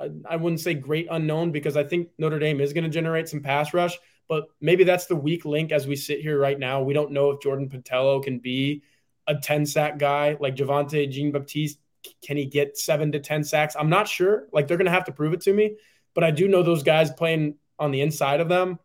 I, 0.00 0.10
I 0.28 0.36
wouldn't 0.36 0.60
say 0.60 0.74
great 0.74 1.08
unknown 1.10 1.52
because 1.52 1.76
I 1.76 1.84
think 1.84 2.08
Notre 2.18 2.38
Dame 2.38 2.60
is 2.60 2.72
going 2.72 2.84
to 2.84 2.90
generate 2.90 3.28
some 3.28 3.40
pass 3.40 3.74
rush, 3.74 3.98
but 4.28 4.46
maybe 4.60 4.84
that's 4.84 5.06
the 5.06 5.16
weak 5.16 5.44
link 5.44 5.70
as 5.70 5.86
we 5.86 5.96
sit 5.96 6.20
here 6.20 6.38
right 6.38 6.58
now. 6.58 6.82
We 6.82 6.94
don't 6.94 7.12
know 7.12 7.30
if 7.30 7.40
Jordan 7.40 7.68
Botelho 7.68 8.22
can 8.22 8.38
be 8.38 8.82
a 9.26 9.34
10 9.36 9.66
sack 9.66 9.98
guy 9.98 10.36
like 10.40 10.56
Javontae 10.56 11.10
Jean 11.10 11.30
Baptiste. 11.30 11.78
Can 12.22 12.38
he 12.38 12.46
get 12.46 12.78
seven 12.78 13.12
to 13.12 13.20
10 13.20 13.44
sacks? 13.44 13.76
I'm 13.78 13.90
not 13.90 14.08
sure. 14.08 14.46
Like 14.52 14.66
they're 14.66 14.78
going 14.78 14.86
to 14.86 14.92
have 14.92 15.04
to 15.04 15.12
prove 15.12 15.34
it 15.34 15.42
to 15.42 15.52
me, 15.52 15.76
but 16.14 16.24
I 16.24 16.30
do 16.30 16.48
know 16.48 16.62
those 16.62 16.82
guys 16.82 17.10
playing 17.10 17.56
on 17.78 17.90
the 17.90 18.00
inside 18.00 18.40
of 18.40 18.48
them. 18.48 18.78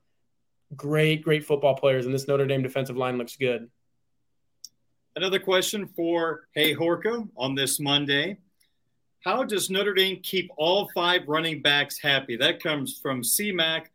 Great, 0.75 1.23
great 1.23 1.45
football 1.45 1.75
players, 1.75 2.05
and 2.05 2.13
this 2.13 2.27
Notre 2.27 2.47
Dame 2.47 2.63
defensive 2.63 2.97
line 2.97 3.17
looks 3.17 3.35
good. 3.35 3.69
Another 5.15 5.39
question 5.39 5.87
for 5.95 6.47
Hey 6.53 6.73
Horka 6.73 7.27
on 7.37 7.55
this 7.55 7.79
Monday. 7.79 8.37
How 9.23 9.43
does 9.43 9.69
Notre 9.69 9.93
Dame 9.93 10.19
keep 10.21 10.51
all 10.57 10.89
five 10.93 11.21
running 11.27 11.61
backs 11.61 11.99
happy? 11.99 12.35
That 12.35 12.61
comes 12.61 12.99
from 13.01 13.21
CMAC 13.21 13.85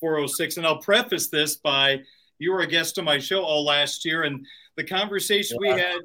406. 0.00 0.56
And 0.56 0.66
I'll 0.66 0.78
preface 0.78 1.28
this 1.28 1.56
by 1.56 2.00
you 2.38 2.52
were 2.52 2.60
a 2.60 2.66
guest 2.66 2.98
on 2.98 3.04
my 3.04 3.18
show 3.18 3.42
all 3.42 3.64
last 3.64 4.04
year, 4.04 4.22
and 4.22 4.46
the 4.76 4.84
conversation 4.84 5.58
yeah. 5.60 5.74
we 5.74 5.80
had 5.80 6.00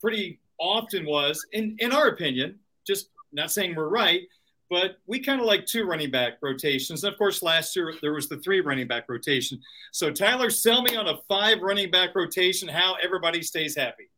pretty 0.00 0.38
often 0.58 1.06
was, 1.06 1.44
in, 1.52 1.76
in 1.78 1.92
our 1.92 2.08
opinion, 2.08 2.58
just 2.86 3.08
not 3.32 3.50
saying 3.50 3.74
we're 3.74 3.88
right, 3.88 4.22
but 4.70 4.98
we 5.06 5.20
kind 5.20 5.40
of 5.40 5.46
like 5.46 5.66
two 5.66 5.84
running 5.84 6.10
back 6.10 6.34
rotations. 6.42 7.04
And 7.04 7.12
of 7.12 7.18
course, 7.18 7.42
last 7.42 7.74
year 7.74 7.94
there 8.02 8.12
was 8.12 8.28
the 8.28 8.38
three 8.38 8.60
running 8.60 8.86
back 8.86 9.04
rotation. 9.08 9.60
So, 9.92 10.10
Tyler, 10.10 10.50
sell 10.50 10.82
me 10.82 10.96
on 10.96 11.08
a 11.08 11.18
five 11.28 11.60
running 11.60 11.90
back 11.90 12.14
rotation, 12.14 12.68
how 12.68 12.96
everybody 13.02 13.42
stays 13.42 13.76
happy. 13.76 14.10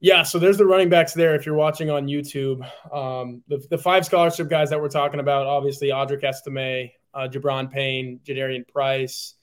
Yeah, 0.00 0.24
so 0.24 0.40
there's 0.40 0.58
the 0.58 0.66
running 0.66 0.88
backs 0.88 1.14
there 1.14 1.36
if 1.36 1.46
you're 1.46 1.54
watching 1.54 1.88
on 1.88 2.08
YouTube. 2.08 2.68
Um, 2.92 3.44
the, 3.46 3.64
the 3.70 3.78
five 3.78 4.04
scholarship 4.04 4.50
guys 4.50 4.70
that 4.70 4.80
we're 4.80 4.88
talking 4.88 5.20
about, 5.20 5.46
obviously, 5.46 5.88
Audric 5.88 6.24
Estime, 6.24 6.90
uh, 7.14 7.28
Gi'Bran 7.28 7.70
Payne, 7.70 8.18
Jadarian 8.24 8.66
Price, 8.66 9.34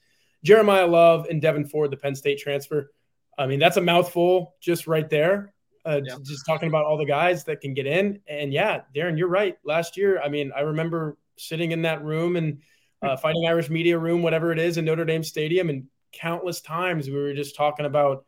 Jeremiyah 0.45 0.89
Love, 0.89 1.27
and 1.29 1.41
Devyn 1.41 1.69
Ford, 1.69 1.91
the 1.91 1.97
Penn 1.97 2.13
State 2.13 2.39
transfer. 2.39 2.91
I 3.37 3.47
mean, 3.47 3.59
that's 3.59 3.77
a 3.77 3.81
mouthful 3.81 4.55
just 4.59 4.85
right 4.85 5.09
there. 5.09 5.53
Uh, 5.89 6.01
yeah. 6.05 6.15
Just 6.21 6.45
talking 6.45 6.67
about 6.67 6.85
all 6.85 6.97
the 6.97 7.05
guys 7.05 7.45
that 7.45 7.61
can 7.61 7.73
get 7.73 7.87
in. 7.87 8.19
And 8.27 8.53
yeah, 8.53 8.81
Darin, 8.93 9.17
you're 9.17 9.27
right. 9.27 9.57
Last 9.63 9.97
year, 9.97 10.21
I 10.21 10.29
mean, 10.29 10.51
I 10.55 10.61
remember 10.61 11.17
sitting 11.37 11.71
in 11.71 11.81
that 11.81 12.03
room 12.03 12.35
and 12.35 12.59
uh, 13.01 13.17
Fighting 13.17 13.47
Irish 13.47 13.71
Media 13.71 13.97
Room, 13.97 14.21
whatever 14.21 14.51
it 14.51 14.59
is, 14.59 14.77
in 14.77 14.85
Notre 14.85 15.05
Dame 15.05 15.23
Stadium, 15.23 15.69
and 15.69 15.85
countless 16.13 16.61
times 16.61 17.07
we 17.07 17.15
were 17.15 17.33
just 17.33 17.55
talking 17.55 17.87
about, 17.87 18.25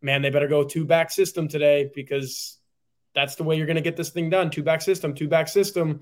man, 0.00 0.22
they 0.22 0.30
better 0.30 0.48
go 0.48 0.64
two 0.64 0.86
back 0.86 1.10
system 1.10 1.46
today 1.46 1.90
because 1.94 2.58
that's 3.14 3.34
the 3.34 3.44
way 3.44 3.56
you're 3.56 3.66
going 3.66 3.76
to 3.76 3.82
get 3.82 3.96
this 3.96 4.10
thing 4.10 4.30
done. 4.30 4.48
Two 4.48 4.62
back 4.62 4.80
system, 4.80 5.14
two 5.14 5.28
back 5.28 5.48
system. 5.48 6.00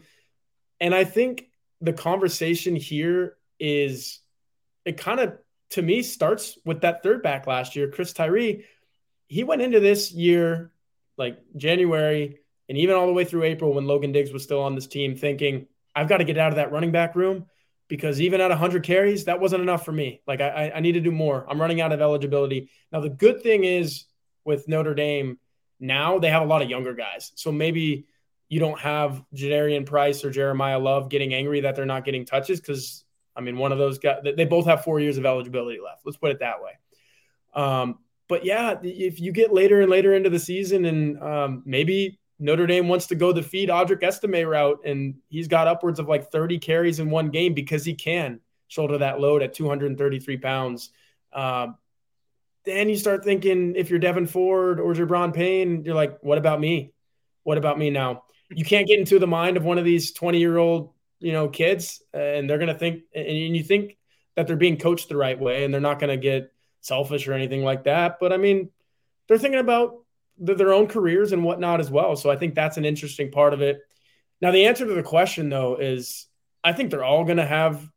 And 0.79 0.95
I 0.95 1.03
think 1.03 1.49
the 1.81 1.95
conversation 1.95 2.77
here 2.77 3.37
is 3.59 4.21
it 4.85 4.99
kind 4.99 5.19
of 5.19 5.39
to 5.71 5.83
me 5.83 6.03
starts 6.03 6.59
with 6.65 6.83
that 6.83 7.03
third 7.03 7.25
back 7.25 7.49
last 7.49 7.75
year, 7.75 7.91
Chris 7.91 8.13
Tyree. 8.13 8.65
He 9.27 9.43
went 9.43 9.63
into 9.63 9.81
this 9.81 10.13
year 10.13 10.71
like 11.17 11.39
January 11.57 12.39
and 12.69 12.79
even 12.79 12.97
all 12.97 13.07
the 13.07 13.13
way 13.13 13.25
through 13.25 13.45
April 13.45 13.75
when 13.75 13.87
Logan 13.87 14.13
Diggs 14.13 14.33
was 14.33 14.43
still 14.43 14.61
on 14.63 14.75
this 14.75 14.87
team, 14.87 15.17
thinking, 15.17 15.67
I've 15.95 16.09
got 16.09 16.19
to 16.19 16.25
get 16.25 16.39
out 16.39 16.51
of 16.51 16.57
that 16.57 16.73
running 16.73 16.93
back 16.93 17.15
room 17.15 17.47
because 17.89 18.21
even 18.21 18.41
at 18.41 18.51
100 18.51 18.83
carries, 18.83 19.25
that 19.25 19.41
wasn't 19.41 19.63
enough 19.63 19.85
for 19.85 19.93
me. 19.93 20.21
Like, 20.27 20.41
I, 20.41 20.73
I 20.75 20.81
need 20.81 20.93
to 20.93 21.01
do 21.01 21.13
more. 21.13 21.47
I'm 21.49 21.61
running 21.61 21.81
out 21.81 21.93
of 21.93 22.01
eligibility. 22.01 22.71
Now, 22.93 23.01
the 23.01 23.09
good 23.09 23.43
thing 23.43 23.65
is 23.65 24.05
with 24.45 24.69
Notre 24.69 24.95
Dame, 24.95 25.39
now 25.79 26.19
they 26.19 26.31
have 26.31 26.43
a 26.43 26.47
lot 26.47 26.63
of 26.63 26.71
younger 26.71 26.95
guys. 26.95 27.33
So 27.37 27.53
maybe 27.53 28.07
you 28.49 28.61
don't 28.61 28.79
have 28.81 29.23
Jadarian 29.35 29.87
Price 29.87 30.25
or 30.25 30.31
Jeremiyah 30.31 30.83
Love 30.83 31.09
getting 31.09 31.35
angry 31.35 31.61
that 31.61 31.77
they're 31.77 31.87
not 31.87 32.05
getting 32.05 32.25
touches 32.25 32.61
because 32.61 33.05
I 33.35 33.43
mean, 33.43 33.59
one 33.59 33.71
of 33.71 33.79
those 33.79 33.99
guys, 33.99 34.23
they 34.25 34.47
both 34.47 34.65
have 34.65 34.83
four 34.83 34.99
years 34.99 35.19
of 35.19 35.27
eligibility 35.27 35.79
left. 35.79 36.03
Let's 36.07 36.17
put 36.17 36.31
it 36.31 36.41
that 36.41 36.63
way. 36.63 36.73
Um, 37.55 37.99
but 38.29 38.45
yeah, 38.45 38.77
if 38.83 39.21
you 39.21 39.33
get 39.33 39.53
later 39.53 39.81
and 39.81 39.91
later 39.91 40.15
into 40.15 40.31
the 40.31 40.39
season 40.39 40.85
and 40.85 41.23
um, 41.23 41.63
maybe 41.65 42.19
Notre 42.39 42.67
Dame 42.67 42.89
wants 42.89 43.07
to 43.09 43.15
go 43.15 43.33
the 43.33 43.43
feed 43.43 43.69
Audric 43.69 44.03
Estime 44.03 44.47
route 44.47 44.81
and 44.85 45.15
he's 45.29 45.49
got 45.49 45.69
upwards 45.69 45.99
of 45.99 46.09
like 46.09 46.31
30 46.31 46.59
carries 46.59 46.99
in 46.99 47.11
one 47.11 47.31
game 47.31 47.55
because 47.55 47.85
he 47.85 47.95
can 47.95 48.41
shoulder 48.69 48.99
that 48.99 49.21
load 49.21 49.43
at 49.43 49.55
233 49.55 50.37
pounds. 50.39 50.91
Um, 51.33 51.77
then 52.65 52.89
you 52.89 52.97
start 52.97 53.25
thinking 53.25 53.77
if 53.77 53.91
you're 53.91 54.01
Devyn 54.01 54.29
Ford 54.29 54.81
or 54.81 54.93
Gi'Bran 54.93 55.33
Payne, 55.33 55.85
you're 55.85 55.95
like, 55.95 56.19
what 56.21 56.39
about 56.39 56.61
me? 56.61 56.93
What 57.45 57.59
about 57.59 57.79
me 57.79 57.91
now? 57.91 58.25
You 58.51 58.65
can't 58.65 58.89
get 58.89 58.99
into 58.99 59.19
the 59.19 59.27
mind 59.27 59.57
of 59.57 59.65
one 59.65 59.79
of 59.79 59.85
these 59.85 60.13
20 60.13 60.39
year 60.39 60.57
old 60.59 60.93
you 61.21 61.33
know 61.33 61.49
kids 61.49 62.03
and 62.13 62.49
they're 62.49 62.59
going 62.59 62.73
to 62.73 62.79
think 62.79 63.03
and 63.15 63.57
you 63.57 63.63
think 63.63 63.97
that 64.35 64.47
they're 64.47 64.57
being 64.57 64.77
coached 64.77 65.09
the 65.09 65.17
right 65.17 65.39
way 65.39 65.65
and 65.65 65.73
they're 65.73 65.81
not 65.81 65.99
going 65.99 66.11
to 66.11 66.17
get 66.17 66.53
selfish 66.81 67.27
or 67.27 67.33
anything 67.33 67.63
like 67.63 67.85
that 67.85 68.19
but 68.21 68.33
i 68.33 68.37
mean 68.37 68.71
they're 69.27 69.39
thinking 69.39 69.61
about 69.61 69.97
the, 70.39 70.55
their 70.55 70.73
own 70.73 70.87
careers 70.87 71.33
and 71.33 71.43
whatnot 71.43 71.81
as 71.81 71.91
well 71.91 72.17
so 72.17 72.31
i 72.31 72.37
think 72.37 72.55
that's 72.55 72.77
an 72.77 72.85
interesting 72.85 73.31
part 73.31 73.55
of 73.55 73.63
it 73.63 73.81
now 74.41 74.51
the 74.51 74.67
answer 74.67 74.87
to 74.87 74.95
the 74.95 75.03
question 75.03 75.49
though 75.49 75.77
is 75.77 76.27
i 76.63 76.73
think 76.73 76.91
they're 76.91 77.05
all 77.05 77.25
going 77.25 77.37
to 77.39 77.47
have 77.47 77.89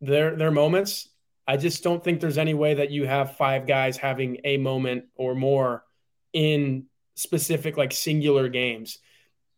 their 0.00 0.36
their 0.36 0.50
moments 0.50 1.08
i 1.46 1.56
just 1.56 1.82
don't 1.82 2.02
think 2.02 2.20
there's 2.20 2.38
any 2.38 2.54
way 2.54 2.74
that 2.74 2.90
you 2.90 3.06
have 3.06 3.36
five 3.36 3.66
guys 3.66 3.96
having 3.96 4.38
a 4.44 4.56
moment 4.56 5.04
or 5.14 5.34
more 5.34 5.84
in 6.32 6.86
specific 7.14 7.76
like 7.76 7.92
singular 7.92 8.48
games 8.48 8.98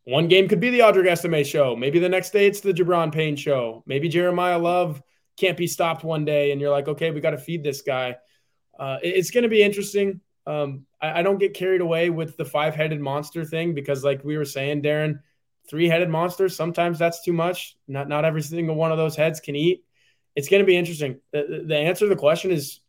one 0.06 0.28
game 0.28 0.46
could 0.46 0.60
be 0.60 0.70
the 0.70 0.80
Audric 0.80 1.08
Estime 1.08 1.44
show. 1.44 1.74
Maybe 1.74 1.98
the 1.98 2.08
next 2.08 2.30
day 2.30 2.46
it's 2.46 2.60
the 2.60 2.72
Gi'Bran 2.72 3.12
Payne 3.12 3.34
show. 3.34 3.82
Maybe 3.86 4.08
Jeremiyah 4.08 4.62
Love 4.62 5.02
can't 5.36 5.58
be 5.58 5.66
stopped 5.66 6.04
one 6.04 6.24
day, 6.24 6.52
and 6.52 6.60
you're 6.60 6.70
like, 6.70 6.86
okay, 6.86 7.10
we 7.10 7.20
got 7.20 7.30
to 7.30 7.38
feed 7.38 7.64
this 7.64 7.82
guy. 7.82 8.16
Uh, 8.79 8.99
it's 9.03 9.31
going 9.31 9.43
to 9.43 9.49
be 9.49 9.62
interesting. 9.62 10.20
Um, 10.47 10.87
I, 11.01 11.20
I, 11.20 11.22
don't 11.22 11.39
get 11.39 11.55
carried 11.55 11.81
away 11.81 12.11
with 12.11 12.37
the 12.37 12.45
five 12.45 12.74
headed 12.74 13.01
monster 13.01 13.45
thing 13.45 13.74
because, 13.74 14.05
like 14.05 14.22
we 14.22 14.37
were 14.37 14.45
saying, 14.45 14.83
Darin, 14.83 15.20
three 15.68 15.89
headed 15.89 16.09
monsters 16.09 16.55
sometimes 16.55 16.99
that's 16.99 17.22
too 17.22 17.33
much. 17.33 17.77
Not 17.89 18.09
not 18.09 18.24
every 18.24 18.43
single 18.43 18.77
one 18.77 18.93
of 18.93 18.99
those 18.99 19.16
heads 19.16 19.41
can 19.41 19.57
eat. 19.57 19.85
It's 20.37 20.49
going 20.49 20.61
to 20.61 20.66
be 20.66 20.77
interesting. 20.77 21.20
The, 21.33 21.64
the, 21.66 21.77
answer 21.77 22.05
to 22.05 22.09
the 22.09 22.16
question 22.16 22.51
is, 22.51 22.81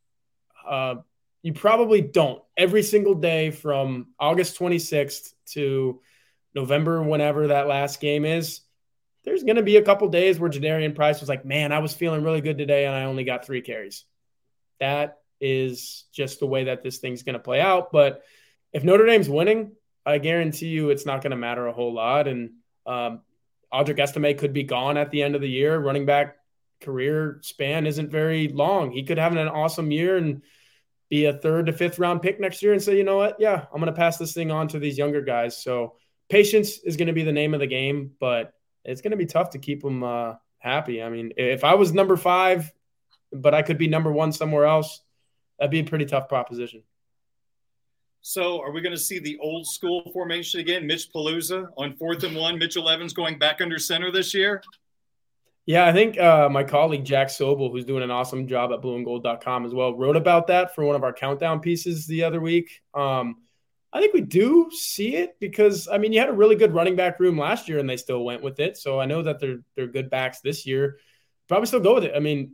uh, 0.67 0.95
you 1.41 1.53
probably 1.53 2.01
don't 2.01 2.43
every 2.57 2.83
single 2.83 3.15
day 3.15 3.51
from 3.51 4.07
August 4.19 4.59
26th 4.59 5.33
to 5.53 6.01
November, 6.53 7.01
whenever 7.01 7.47
that 7.47 7.67
last 7.67 8.01
game 8.01 8.25
is, 8.25 8.61
there's 9.23 9.43
going 9.43 9.57
to 9.57 9.63
be 9.63 9.77
a 9.77 9.81
couple 9.81 10.07
days 10.09 10.39
where 10.39 10.49
Jadarian 10.49 10.95
Price 10.95 11.19
was 11.19 11.29
like, 11.29 11.45
man, 11.45 11.71
I 11.71 11.79
was 11.79 11.93
feeling 11.93 12.23
really 12.23 12.41
good 12.41 12.57
today 12.57 12.85
and 12.85 12.95
I 12.95 13.03
only 13.03 13.23
got 13.23 13.45
three 13.45 13.61
carries. 13.61 14.05
That 14.79 15.19
is 15.39 16.05
just 16.13 16.39
the 16.39 16.47
way 16.47 16.65
that 16.65 16.83
this 16.83 16.97
thing's 16.97 17.23
going 17.23 17.33
to 17.33 17.39
play 17.39 17.61
out. 17.61 17.91
But 17.91 18.23
if 18.73 18.83
Notre 18.83 19.05
Dame's 19.05 19.29
winning, 19.29 19.73
I 20.05 20.17
guarantee 20.17 20.67
you 20.67 20.89
it's 20.89 21.05
not 21.05 21.21
going 21.21 21.31
to 21.31 21.37
matter 21.37 21.67
a 21.67 21.73
whole 21.73 21.93
lot. 21.93 22.27
And 22.27 22.51
um, 22.85 23.21
Audric 23.73 23.99
Estime 23.99 24.37
could 24.37 24.53
be 24.53 24.63
gone 24.63 24.97
at 24.97 25.11
the 25.11 25.23
end 25.23 25.35
of 25.35 25.41
the 25.41 25.49
year. 25.49 25.77
Running 25.77 26.05
back 26.05 26.37
career 26.81 27.39
span 27.41 27.85
isn't 27.85 28.11
very 28.11 28.47
long. 28.47 28.91
He 28.91 29.03
could 29.03 29.17
have 29.17 29.35
an 29.35 29.47
awesome 29.47 29.91
year 29.91 30.17
and 30.17 30.41
be 31.09 31.25
a 31.25 31.33
third 31.33 31.67
to 31.67 31.73
fifth 31.73 31.99
round 31.99 32.21
pick 32.21 32.39
next 32.39 32.61
year 32.61 32.73
and 32.73 32.81
say, 32.81 32.97
you 32.97 33.03
know 33.03 33.17
what? 33.17 33.37
Yeah, 33.39 33.65
I'm 33.71 33.79
going 33.79 33.93
to 33.93 33.97
pass 33.97 34.17
this 34.17 34.33
thing 34.33 34.51
on 34.51 34.67
to 34.69 34.79
these 34.79 34.97
younger 34.97 35.21
guys. 35.21 35.61
So 35.61 35.95
patience 36.29 36.79
is 36.79 36.97
going 36.97 37.07
to 37.07 37.13
be 37.13 37.23
the 37.23 37.31
name 37.31 37.53
of 37.53 37.59
the 37.59 37.67
game, 37.67 38.11
but 38.19 38.53
it's 38.83 39.01
going 39.01 39.11
to 39.11 39.17
be 39.17 39.25
tough 39.25 39.51
to 39.51 39.59
keep 39.59 39.81
them 39.81 40.03
uh, 40.03 40.35
happy. 40.59 41.01
I 41.01 41.09
mean, 41.09 41.33
if 41.37 41.63
I 41.63 41.75
was 41.75 41.93
number 41.93 42.17
five, 42.17 42.71
but 43.31 43.53
I 43.53 43.61
could 43.61 43.77
be 43.77 43.87
number 43.87 44.11
one 44.11 44.31
somewhere 44.31 44.65
else, 44.65 45.01
that'd 45.59 45.71
be 45.71 45.79
a 45.79 45.83
pretty 45.83 46.05
tough 46.05 46.27
proposition. 46.27 46.83
So, 48.21 48.61
are 48.61 48.71
we 48.71 48.81
going 48.81 48.95
to 48.95 48.99
see 48.99 49.19
the 49.19 49.37
old 49.39 49.67
school 49.67 50.09
formation 50.11 50.59
again? 50.59 50.85
Mitch 50.85 51.11
Palooza 51.13 51.67
on 51.77 51.95
fourth 51.95 52.23
and 52.23 52.35
one. 52.35 52.59
Mitchell 52.59 52.89
Evans 52.89 53.13
going 53.13 53.39
back 53.39 53.61
under 53.61 53.79
center 53.79 54.11
this 54.11 54.33
year. 54.33 54.61
Yeah, 55.65 55.85
I 55.85 55.93
think 55.93 56.17
uh, 56.17 56.47
my 56.49 56.63
colleague 56.63 57.03
Jack 57.03 57.27
Sobel, 57.27 57.71
who's 57.71 57.85
doing 57.85 58.01
an 58.01 58.09
awesome 58.09 58.47
job 58.47 58.71
at 58.71 58.81
blueandgold.com 58.81 59.65
as 59.65 59.73
well, 59.73 59.93
wrote 59.93 60.15
about 60.15 60.47
that 60.47 60.73
for 60.73 60.85
one 60.85 60.95
of 60.95 61.03
our 61.03 61.11
countdown 61.11 61.59
pieces 61.59 62.07
the 62.07 62.23
other 62.23 62.39
week. 62.39 62.81
Um, 62.93 63.35
I 63.91 63.99
think 63.99 64.13
we 64.13 64.21
do 64.21 64.69
see 64.71 65.15
it 65.15 65.37
because 65.39 65.87
I 65.87 65.97
mean 65.97 66.13
you 66.13 66.19
had 66.19 66.29
a 66.29 66.33
really 66.33 66.55
good 66.55 66.73
running 66.73 66.95
back 66.95 67.19
room 67.19 67.37
last 67.37 67.67
year 67.67 67.79
and 67.79 67.89
they 67.89 67.97
still 67.97 68.23
went 68.23 68.43
with 68.43 68.59
it. 68.59 68.77
So 68.77 68.99
I 68.99 69.05
know 69.05 69.21
that 69.23 69.39
they're 69.39 69.59
they're 69.75 69.87
good 69.87 70.09
backs 70.09 70.39
this 70.39 70.65
year. 70.65 70.99
Probably 71.47 71.67
still 71.67 71.79
go 71.79 71.95
with 71.95 72.03
it. 72.03 72.13
I 72.15 72.19
mean, 72.19 72.53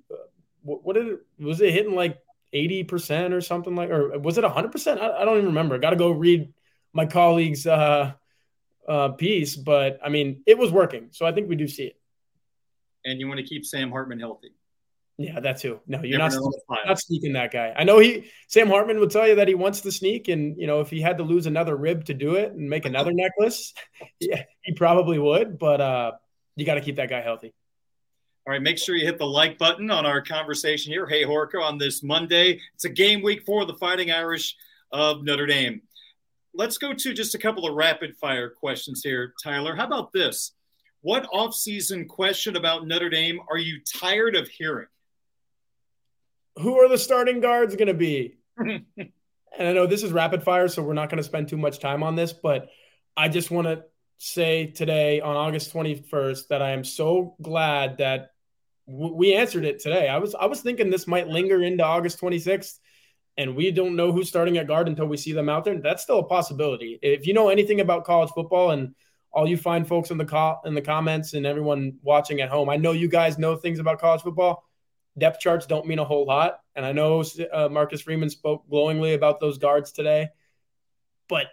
what, 0.61 0.83
what 0.83 0.95
did 0.95 1.07
it, 1.07 1.19
was 1.39 1.61
it 1.61 1.73
hitting 1.73 1.95
like 1.95 2.17
eighty 2.53 2.83
percent 2.83 3.33
or 3.33 3.41
something 3.41 3.75
like, 3.75 3.89
or 3.89 4.17
was 4.19 4.37
it 4.37 4.43
hundred 4.43 4.71
percent? 4.71 5.01
I 5.01 5.25
don't 5.25 5.35
even 5.37 5.47
remember. 5.47 5.77
Got 5.79 5.91
to 5.91 5.95
go 5.95 6.11
read 6.11 6.53
my 6.93 7.05
colleague's 7.05 7.67
uh, 7.67 8.13
uh, 8.87 9.09
piece, 9.09 9.55
but 9.55 9.99
I 10.03 10.09
mean 10.09 10.43
it 10.45 10.57
was 10.57 10.71
working. 10.71 11.09
So 11.11 11.25
I 11.25 11.31
think 11.31 11.49
we 11.49 11.55
do 11.55 11.67
see 11.67 11.85
it 11.85 11.99
and 13.05 13.19
you 13.19 13.27
want 13.27 13.39
to 13.39 13.45
keep 13.45 13.65
Sam 13.65 13.91
Hartman 13.91 14.19
healthy. 14.19 14.53
Yeah, 15.17 15.39
that 15.41 15.59
too. 15.59 15.79
No, 15.85 16.01
you're 16.01 16.17
not, 16.17 16.33
not 16.85 16.99
sneaking 16.99 17.33
that 17.33 17.51
guy. 17.51 17.71
I 17.75 17.83
know 17.83 17.99
he 17.99 18.31
Sam 18.47 18.67
Hartman 18.67 18.99
would 18.99 19.11
tell 19.11 19.27
you 19.27 19.35
that 19.35 19.47
he 19.47 19.53
wants 19.53 19.81
to 19.81 19.91
sneak, 19.91 20.27
and 20.27 20.59
you 20.59 20.65
know 20.65 20.81
if 20.81 20.89
he 20.89 21.01
had 21.01 21.19
to 21.19 21.23
lose 21.23 21.45
another 21.45 21.75
rib 21.75 22.05
to 22.05 22.15
do 22.15 22.35
it 22.35 22.51
and 22.51 22.67
make 22.67 22.85
another 22.85 23.11
necklace, 23.13 23.73
yeah, 24.19 24.43
he 24.63 24.73
probably 24.73 25.19
would. 25.19 25.59
But 25.59 25.81
uh, 25.81 26.11
you 26.55 26.65
got 26.65 26.75
to 26.75 26.81
keep 26.81 26.95
that 26.95 27.09
guy 27.09 27.21
healthy. 27.21 27.53
All 28.45 28.51
right, 28.51 28.61
make 28.61 28.77
sure 28.77 28.97
you 28.97 29.05
hit 29.05 29.19
the 29.19 29.25
like 29.25 29.57
button 29.57 29.89
on 29.89 30.05
our 30.05 30.21
conversation 30.21 30.91
here. 30.91 31.07
Hey, 31.07 31.23
Horka, 31.23 31.61
on 31.61 31.77
this 31.77 32.03
Monday. 32.03 32.59
It's 32.75 32.83
a 32.83 32.89
game 32.89 33.23
week 33.23 33.43
for 33.45 33.63
the 33.63 33.75
Fighting 33.75 34.11
Irish 34.11 34.57
of 34.91 35.23
Notre 35.23 35.45
Dame. 35.45 35.81
Let's 36.53 36.77
go 36.77 36.93
to 36.93 37.13
just 37.13 37.35
a 37.35 37.37
couple 37.37 37.65
of 37.65 37.73
rapid 37.73 38.17
fire 38.17 38.49
questions 38.49 39.01
here, 39.01 39.33
Tyler. 39.41 39.77
How 39.77 39.85
about 39.85 40.11
this? 40.11 40.51
What 40.99 41.23
offseason 41.31 42.09
question 42.09 42.57
about 42.57 42.85
Notre 42.85 43.09
Dame 43.09 43.39
are 43.49 43.57
you 43.57 43.79
tired 44.01 44.35
of 44.35 44.49
hearing? 44.49 44.87
Who 46.57 46.77
are 46.79 46.89
the 46.89 46.97
starting 46.97 47.39
guards 47.39 47.77
going 47.77 47.87
to 47.87 47.93
be? 47.93 48.39
and 48.57 48.81
I 49.57 49.71
know 49.71 49.87
this 49.87 50.03
is 50.03 50.11
rapid 50.11 50.43
fire, 50.43 50.67
so 50.67 50.83
we're 50.83 50.91
not 50.91 51.09
going 51.09 51.17
to 51.17 51.23
spend 51.23 51.47
too 51.47 51.57
much 51.57 51.79
time 51.79 52.03
on 52.03 52.17
this, 52.17 52.33
but 52.33 52.67
I 53.15 53.29
just 53.29 53.51
want 53.51 53.67
to 53.67 53.85
say 54.17 54.67
today 54.67 55.21
on 55.21 55.37
August 55.37 55.73
21st 55.73 56.49
that 56.49 56.61
I 56.61 56.71
am 56.71 56.83
so 56.83 57.37
glad 57.41 57.99
that 57.99 58.32
we 58.85 59.33
answered 59.33 59.65
it 59.65 59.79
today. 59.79 60.07
I 60.09 60.17
was 60.17 60.35
I 60.35 60.45
was 60.45 60.61
thinking 60.61 60.89
this 60.89 61.07
might 61.07 61.27
linger 61.27 61.63
into 61.63 61.83
August 61.83 62.19
26th 62.19 62.79
and 63.37 63.55
we 63.55 63.71
don't 63.71 63.95
know 63.95 64.11
who's 64.11 64.27
starting 64.27 64.57
at 64.57 64.67
guard 64.67 64.87
until 64.87 65.07
we 65.07 65.17
see 65.17 65.31
them 65.33 65.49
out 65.49 65.63
there. 65.63 65.79
That's 65.79 66.03
still 66.03 66.19
a 66.19 66.23
possibility. 66.23 66.99
If 67.01 67.25
you 67.25 67.33
know 67.33 67.49
anything 67.49 67.81
about 67.81 68.03
college 68.03 68.29
football 68.31 68.71
and 68.71 68.93
all 69.33 69.47
you 69.47 69.57
fine 69.57 69.83
folks 69.83 70.11
in 70.11 70.17
the 70.17 70.25
co- 70.25 70.59
in 70.65 70.75
the 70.75 70.81
comments 70.81 71.33
and 71.33 71.45
everyone 71.45 71.97
watching 72.03 72.39
at 72.41 72.49
home. 72.49 72.69
I 72.69 72.77
know 72.77 72.91
you 72.91 73.07
guys 73.07 73.37
know 73.37 73.55
things 73.55 73.79
about 73.79 73.99
college 73.99 74.21
football. 74.21 74.63
Depth 75.17 75.39
charts 75.39 75.65
don't 75.65 75.87
mean 75.87 75.99
a 75.99 76.05
whole 76.05 76.25
lot, 76.25 76.59
and 76.75 76.85
I 76.85 76.91
know 76.91 77.23
uh, 77.51 77.69
Marcus 77.69 78.01
Freeman 78.01 78.29
spoke 78.29 78.67
glowingly 78.69 79.13
about 79.13 79.39
those 79.39 79.57
guards 79.57 79.91
today, 79.91 80.29
but 81.27 81.47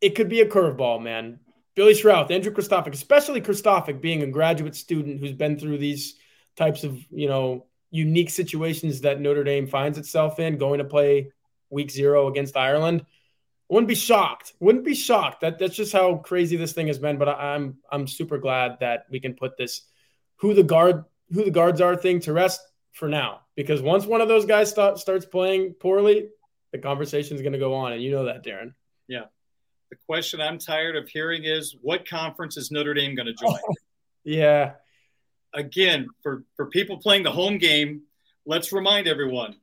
it 0.00 0.14
could 0.16 0.28
be 0.28 0.40
a 0.40 0.46
curveball, 0.46 1.02
man. 1.02 1.40
Billy 1.74 1.94
Schrauth, 1.94 2.30
Andrew 2.30 2.52
Kristofic, 2.52 2.92
especially 2.92 3.40
Kristofic, 3.40 4.00
being 4.00 4.22
a 4.22 4.26
graduate 4.26 4.76
student 4.76 5.20
who's 5.20 5.32
been 5.32 5.58
through 5.58 5.78
these 5.78 6.14
types 6.56 6.84
of 6.84 6.98
you 7.10 7.28
know 7.28 7.66
unique 7.90 8.30
situations 8.30 9.00
that 9.02 9.20
Notre 9.20 9.44
Dame 9.44 9.66
finds 9.66 9.98
itself 9.98 10.38
in, 10.38 10.58
going 10.58 10.78
to 10.78 10.84
play 10.84 11.30
week 11.70 11.90
zero 11.90 12.28
against 12.28 12.56
Ireland 12.56 13.04
wouldn't 13.68 13.88
be 13.88 13.94
shocked. 13.94 14.52
Wouldn't 14.60 14.84
be 14.84 14.94
shocked. 14.94 15.40
That 15.40 15.58
that's 15.58 15.74
just 15.74 15.92
how 15.92 16.16
crazy 16.16 16.56
this 16.56 16.72
thing 16.72 16.86
has 16.88 16.98
been. 16.98 17.18
But 17.18 17.28
I'm 17.28 17.78
I'm 17.90 18.06
super 18.06 18.38
glad 18.38 18.78
that 18.80 19.06
we 19.10 19.20
can 19.20 19.34
put 19.34 19.56
this 19.56 19.82
who 20.36 20.54
the 20.54 20.62
guard 20.62 21.04
who 21.32 21.44
the 21.44 21.50
guards 21.50 21.80
are 21.80 21.96
thing 21.96 22.20
to 22.20 22.32
rest 22.32 22.60
for 22.92 23.08
now. 23.08 23.40
Because 23.56 23.80
once 23.80 24.06
one 24.06 24.20
of 24.20 24.28
those 24.28 24.46
guys 24.46 24.70
start, 24.70 24.98
starts 24.98 25.24
playing 25.24 25.74
poorly, 25.74 26.28
the 26.72 26.78
conversation 26.78 27.36
is 27.36 27.42
going 27.42 27.52
to 27.52 27.58
go 27.58 27.74
on, 27.74 27.92
and 27.92 28.02
you 28.02 28.10
know 28.10 28.24
that, 28.24 28.42
Darin. 28.42 28.74
Yeah. 29.08 29.26
The 29.94 30.00
question 30.06 30.40
I'm 30.40 30.58
tired 30.58 30.96
of 30.96 31.08
hearing 31.08 31.44
is, 31.44 31.76
what 31.80 32.08
conference 32.08 32.56
is 32.56 32.72
Notre 32.72 32.94
Dame 32.94 33.14
going 33.14 33.26
to 33.26 33.32
join? 33.32 33.60
yeah. 34.24 34.72
Again, 35.54 36.08
for 36.20 36.42
for 36.56 36.66
people 36.66 36.98
playing 36.98 37.22
the 37.22 37.30
home 37.30 37.58
game, 37.58 38.02
let's 38.44 38.72
remind 38.72 39.06
everyone: 39.06 39.54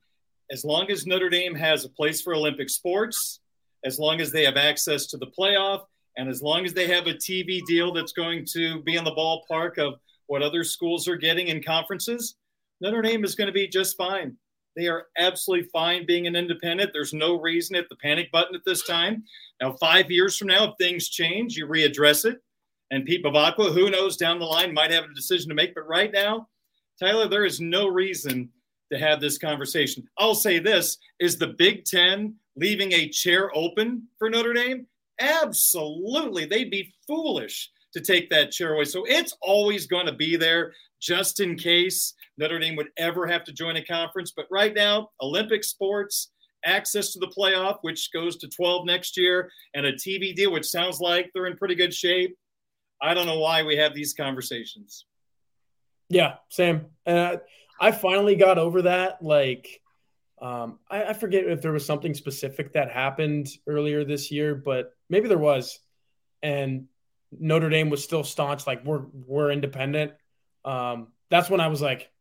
as 0.50 0.64
long 0.64 0.90
as 0.90 1.06
Notre 1.06 1.30
Dame 1.30 1.54
has 1.56 1.84
a 1.84 1.90
place 1.90 2.22
for 2.22 2.34
Olympic 2.34 2.70
sports, 2.70 3.42
as 3.84 4.00
long 4.00 4.22
as 4.22 4.32
they 4.32 4.46
have 4.46 4.56
access 4.56 5.08
to 5.08 5.18
the 5.18 5.28
playoff 5.38 5.84
and 6.16 6.30
as 6.30 6.42
long 6.42 6.64
as 6.64 6.74
they 6.74 6.88
have 6.88 7.08
a 7.08 7.14
TV 7.14 7.60
deal 7.68 7.92
that's 7.92 8.14
going 8.14 8.46
to 8.54 8.82
be 8.84 8.96
in 8.96 9.04
the 9.04 9.12
ballpark 9.12 9.80
of 9.80 9.96
what 10.28 10.42
other 10.42 10.64
schools 10.64 11.10
are 11.10 11.18
getting 11.18 11.50
in 11.50 11.62
conferences, 11.62 12.36
Notre 12.80 13.02
Dame 13.02 13.26
is 13.26 13.36
going 13.36 13.48
to 13.48 13.54
be 13.54 13.68
just 13.68 13.98
fine. 13.98 14.38
They 14.76 14.88
are 14.88 15.08
absolutely 15.18 15.68
fine 15.70 16.06
being 16.06 16.28
an 16.28 16.36
independent. 16.36 16.92
There's 16.94 17.14
no 17.14 17.40
reason 17.40 17.76
at 17.76 17.90
the 17.90 17.96
panic 17.98 18.32
button 18.32 18.56
at 18.56 18.66
this 18.66 18.84
time. 18.84 19.24
Now, 19.62 19.74
five 19.74 20.10
years 20.10 20.38
from 20.38 20.48
now, 20.48 20.66
if 20.66 20.74
things 20.80 21.10
change, 21.10 21.58
you 21.58 21.68
readdress 21.68 22.26
it. 22.26 22.42
And 22.90 23.06
Pete 23.06 23.24
Bevacqua, 23.24 23.74
who 23.74 23.90
knows 23.90 24.18
down 24.18 24.40
the 24.40 24.46
line, 24.46 24.74
might 24.74 24.92
have 24.92 25.06
a 25.06 25.14
decision 25.14 25.50
to 25.50 25.56
make. 25.56 25.76
But 25.76 25.88
right 25.88 26.12
now, 26.12 26.48
Tyler, 27.00 27.28
there 27.28 27.46
is 27.46 27.60
no 27.60 27.88
reason 27.88 28.50
to 28.92 28.98
have 28.98 29.22
this 29.22 29.38
conversation. 29.38 30.08
I'll 30.18 30.36
say 30.36 30.60
this 30.60 30.98
is 31.20 31.38
the 31.38 31.48
Big 31.48 31.86
Ten 31.86 32.36
leaving 32.56 32.92
a 32.92 33.08
chair 33.10 33.50
open 33.56 34.08
for 34.18 34.30
Notre 34.30 34.54
Dame? 34.54 34.86
Absolutely. 35.20 36.46
They'd 36.46 36.72
be 36.72 36.94
foolish 37.08 37.70
to 37.94 38.02
take 38.02 38.30
that 38.30 38.52
chair 38.52 38.74
away. 38.74 38.86
So 38.86 39.06
it's 39.06 39.36
always 39.42 39.88
going 39.88 40.06
to 40.06 40.14
be 40.14 40.36
there 40.36 40.74
just 41.00 41.40
in 41.40 41.56
case 41.56 42.14
Notre 42.38 42.60
Dame 42.60 42.76
would 42.76 42.90
ever 42.98 43.28
have 43.28 43.44
to 43.46 43.54
join 43.54 43.76
a 43.76 43.86
conference. 43.86 44.34
But 44.36 44.46
right 44.50 44.74
now, 44.74 45.10
Olympic 45.22 45.64
sports, 45.64 46.32
access 46.66 47.14
to 47.14 47.20
the 47.20 47.28
playoff, 47.28 47.80
which 47.82 48.12
goes 48.14 48.38
to 48.38 48.48
12 48.48 48.86
next 48.86 49.18
year, 49.18 49.52
and 49.74 49.86
a 49.86 49.94
TV 49.94 50.36
deal, 50.36 50.52
which 50.52 50.66
sounds 50.66 51.00
like 51.00 51.32
they're 51.34 51.48
in 51.48 51.58
pretty 51.58 51.76
good 51.76 51.94
shape. 51.94 52.38
I 53.02 53.14
don't 53.14 53.26
know 53.26 53.40
why 53.40 53.64
we 53.64 53.78
have 53.78 53.94
these 53.94 54.14
conversations. 54.14 55.06
Yeah, 56.10 56.36
Sam. 56.50 56.88
Uh, 57.06 57.38
I 57.80 57.92
finally 57.92 58.36
got 58.36 58.58
over 58.58 58.84
that. 58.84 59.24
Like, 59.24 59.82
um, 60.42 60.80
I, 60.90 61.06
I, 61.06 61.14
forget 61.14 61.46
if 61.46 61.62
there 61.62 61.72
was 61.72 61.86
something 61.86 62.14
specific 62.14 62.74
that 62.74 62.92
happened 62.92 63.48
earlier 63.68 64.04
this 64.04 64.32
year, 64.32 64.56
but 64.56 64.94
maybe 65.10 65.28
there 65.28 65.38
was. 65.38 65.80
And 66.44 66.88
Notre 67.32 67.70
Dame 67.70 67.90
was 67.90 68.04
still 68.04 68.24
staunch, 68.24 68.68
like 68.68 68.84
we're 68.84 69.06
we're 69.14 69.52
independent. 69.52 70.14
Um, 70.66 71.08
that's 71.30 71.50
when 71.50 71.62
I 71.62 71.68
was 71.68 71.82
like, 71.82 72.12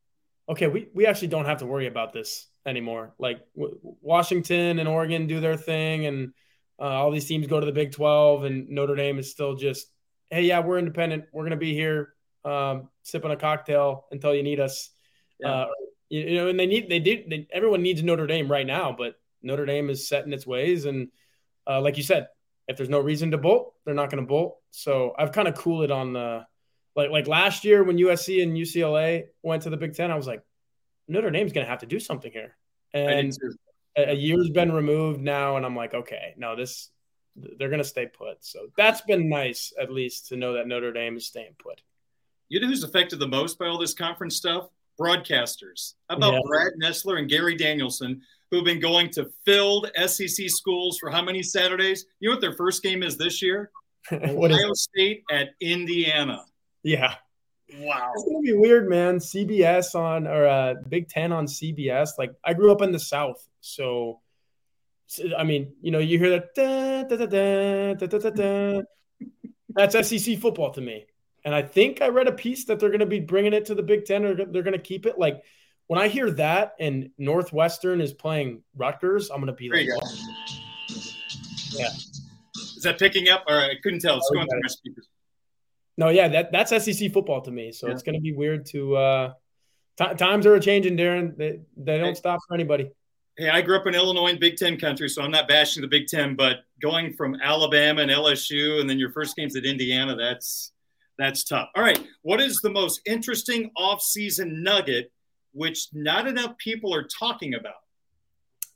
okay, 0.50 0.66
we 0.66 0.88
we 0.94 1.06
actually 1.06 1.28
don't 1.28 1.46
have 1.46 1.58
to 1.58 1.66
worry 1.66 1.86
about 1.86 2.12
this 2.12 2.46
anymore. 2.66 3.14
Like 3.18 3.40
w- 3.56 3.78
Washington 4.02 4.78
and 4.78 4.88
Oregon 4.88 5.26
do 5.26 5.40
their 5.40 5.56
thing, 5.56 6.06
and 6.06 6.32
uh, 6.78 6.84
all 6.84 7.10
these 7.10 7.26
teams 7.26 7.46
go 7.46 7.60
to 7.60 7.66
the 7.66 7.72
Big 7.72 7.92
Twelve, 7.92 8.44
and 8.44 8.68
Notre 8.68 8.96
Dame 8.96 9.18
is 9.18 9.30
still 9.30 9.54
just, 9.54 9.86
hey, 10.30 10.42
yeah, 10.42 10.60
we're 10.60 10.78
independent. 10.78 11.24
We're 11.32 11.44
gonna 11.44 11.56
be 11.56 11.74
here 11.74 12.14
um, 12.44 12.88
sipping 13.02 13.30
a 13.30 13.36
cocktail 13.36 14.06
until 14.10 14.34
you 14.34 14.42
need 14.42 14.60
us. 14.60 14.90
Yeah. 15.38 15.48
Uh, 15.48 15.66
you 16.08 16.34
know, 16.34 16.48
and 16.48 16.58
they 16.58 16.66
need 16.66 16.88
they 16.88 16.98
did 16.98 17.30
they, 17.30 17.46
everyone 17.52 17.82
needs 17.82 18.02
Notre 18.02 18.26
Dame 18.26 18.50
right 18.50 18.66
now, 18.66 18.94
but 18.96 19.14
Notre 19.42 19.64
Dame 19.64 19.88
is 19.90 20.08
set 20.08 20.26
in 20.26 20.32
its 20.32 20.46
ways, 20.46 20.84
and 20.84 21.08
uh, 21.66 21.80
like 21.80 21.96
you 21.96 22.02
said, 22.02 22.26
if 22.66 22.76
there's 22.76 22.88
no 22.88 23.00
reason 23.00 23.30
to 23.30 23.38
bolt, 23.38 23.74
they're 23.84 23.94
not 23.94 24.10
going 24.10 24.22
to 24.22 24.26
bolt. 24.26 24.58
So 24.70 25.14
I've 25.18 25.32
kind 25.32 25.48
of 25.48 25.54
cooled 25.54 25.84
it 25.84 25.90
on 25.90 26.12
the 26.12 26.46
like 27.00 27.10
like 27.10 27.26
last 27.26 27.64
year 27.64 27.82
when 27.82 27.96
USC 27.98 28.42
and 28.42 28.56
UCLA 28.56 29.24
went 29.42 29.62
to 29.62 29.70
the 29.70 29.76
Big 29.76 29.94
Ten, 29.94 30.10
I 30.10 30.16
was 30.16 30.26
like, 30.26 30.42
Notre 31.08 31.30
Dame's 31.30 31.52
going 31.52 31.64
to 31.64 31.70
have 31.70 31.80
to 31.80 31.86
do 31.86 31.98
something 31.98 32.30
here, 32.30 32.56
and 32.92 33.36
a, 33.96 34.10
a 34.10 34.14
year's 34.14 34.50
been 34.50 34.72
removed 34.72 35.20
now, 35.20 35.56
and 35.56 35.66
I'm 35.66 35.76
like, 35.76 35.94
okay, 35.94 36.34
no, 36.36 36.56
this 36.56 36.90
they're 37.36 37.68
going 37.68 37.82
to 37.82 37.84
stay 37.84 38.06
put. 38.06 38.44
So 38.44 38.66
that's 38.76 39.00
been 39.02 39.28
nice, 39.28 39.72
at 39.80 39.90
least, 39.92 40.28
to 40.28 40.36
know 40.36 40.54
that 40.54 40.66
Notre 40.66 40.92
Dame 40.92 41.16
is 41.16 41.26
staying 41.26 41.54
put. 41.58 41.80
You 42.48 42.60
know 42.60 42.66
who's 42.66 42.82
affected 42.82 43.18
the 43.18 43.28
most 43.28 43.58
by 43.58 43.66
all 43.66 43.78
this 43.78 43.94
conference 43.94 44.36
stuff? 44.36 44.68
broadcasters. 45.00 45.94
How 46.08 46.16
about 46.16 46.34
yeah. 46.34 46.40
Brad 46.46 46.72
Nessler 46.82 47.18
and 47.18 47.28
Gary 47.28 47.56
Danielson, 47.56 48.20
who've 48.50 48.64
been 48.64 48.80
going 48.80 49.10
to 49.10 49.30
filled 49.44 49.90
SEC 50.06 50.48
schools 50.48 50.98
for 50.98 51.10
how 51.10 51.22
many 51.22 51.42
Saturdays? 51.42 52.04
You 52.20 52.28
know 52.28 52.34
what 52.34 52.42
their 52.42 52.54
first 52.54 52.82
game 52.82 53.02
is 53.02 53.16
this 53.16 53.40
year? 53.40 53.70
Ohio 54.12 54.72
State 54.74 55.24
at 55.30 55.50
Indiana. 55.60 56.44
Yeah. 56.82 57.14
Wow. 57.78 58.12
It's 58.14 58.24
gonna 58.24 58.40
be 58.40 58.52
weird, 58.52 58.88
man. 58.88 59.18
CBS 59.18 59.94
on 59.94 60.26
or 60.26 60.46
uh, 60.46 60.74
Big 60.88 61.08
Ten 61.08 61.32
on 61.32 61.46
CBS. 61.46 62.10
Like 62.18 62.34
I 62.44 62.54
grew 62.54 62.72
up 62.72 62.82
in 62.82 62.92
the 62.92 62.98
South, 62.98 63.46
so, 63.60 64.20
so 65.06 65.24
I 65.36 65.44
mean, 65.44 65.72
you 65.80 65.90
know, 65.90 65.98
you 65.98 66.18
hear 66.18 66.30
that 66.30 66.54
da, 66.54 67.02
da, 67.04 67.16
da, 67.16 67.94
da, 67.94 68.06
da, 68.06 68.18
da, 68.18 68.30
da, 68.30 68.82
that's 69.68 70.08
SEC 70.08 70.38
football 70.38 70.72
to 70.72 70.80
me. 70.80 71.06
And 71.44 71.54
I 71.54 71.62
think 71.62 72.02
I 72.02 72.08
read 72.08 72.26
a 72.26 72.32
piece 72.32 72.64
that 72.66 72.80
they're 72.80 72.90
going 72.90 73.00
to 73.00 73.06
be 73.06 73.20
bringing 73.20 73.54
it 73.54 73.66
to 73.66 73.74
the 73.74 73.82
Big 73.82 74.04
Ten, 74.04 74.24
or 74.24 74.34
they're 74.34 74.62
going 74.62 74.72
to 74.72 74.78
keep 74.78 75.06
it. 75.06 75.18
Like 75.18 75.42
when 75.86 76.00
I 76.00 76.08
hear 76.08 76.30
that, 76.32 76.74
and 76.78 77.10
Northwestern 77.18 78.00
is 78.00 78.12
playing 78.12 78.62
Rutgers, 78.76 79.30
I'm 79.30 79.38
going 79.38 79.46
to 79.46 79.52
be 79.52 79.68
there 79.68 79.78
like, 79.78 80.02
yeah. 81.72 81.88
Is 82.76 82.82
that 82.82 82.98
picking 82.98 83.28
up? 83.28 83.44
Or 83.48 83.54
I 83.54 83.74
couldn't 83.82 84.00
tell. 84.00 84.16
It's 84.16 84.28
oh, 84.30 84.34
going 84.34 84.48
through 84.48 84.60
my 84.62 84.68
speakers. 84.68 85.08
No, 86.00 86.08
yeah, 86.08 86.28
that 86.28 86.50
that's 86.50 86.70
SEC 86.70 87.12
football 87.12 87.42
to 87.42 87.50
me. 87.50 87.72
So 87.72 87.86
yeah. 87.86 87.92
it's 87.92 88.02
going 88.02 88.14
to 88.14 88.22
be 88.22 88.32
weird 88.32 88.64
to. 88.66 88.96
uh 88.96 89.32
t- 89.98 90.14
Times 90.14 90.46
are 90.46 90.58
changing, 90.58 90.96
Darin. 90.96 91.34
They 91.36 91.60
they 91.76 91.98
don't 91.98 92.08
hey. 92.08 92.14
stop 92.14 92.40
for 92.48 92.54
anybody. 92.54 92.90
Hey, 93.36 93.50
I 93.50 93.60
grew 93.60 93.76
up 93.76 93.86
in 93.86 93.94
Illinois 93.94 94.30
and 94.30 94.40
Big 94.40 94.56
Ten 94.56 94.78
country, 94.78 95.10
so 95.10 95.20
I'm 95.20 95.30
not 95.30 95.46
bashing 95.46 95.82
the 95.82 95.88
Big 95.88 96.06
Ten, 96.06 96.36
but 96.36 96.60
going 96.80 97.12
from 97.12 97.38
Alabama 97.42 98.00
and 98.00 98.10
LSU, 98.10 98.80
and 98.80 98.88
then 98.88 98.98
your 98.98 99.12
first 99.12 99.36
game's 99.36 99.56
at 99.56 99.66
Indiana, 99.66 100.16
that's 100.16 100.72
that's 101.18 101.44
tough. 101.44 101.68
All 101.76 101.82
right, 101.82 102.02
what 102.22 102.40
is 102.40 102.60
the 102.62 102.70
most 102.70 103.02
interesting 103.04 103.70
off-season 103.76 104.62
nugget 104.62 105.12
which 105.52 105.88
not 105.92 106.26
enough 106.26 106.56
people 106.56 106.94
are 106.94 107.04
talking 107.04 107.54
about? 107.54 107.74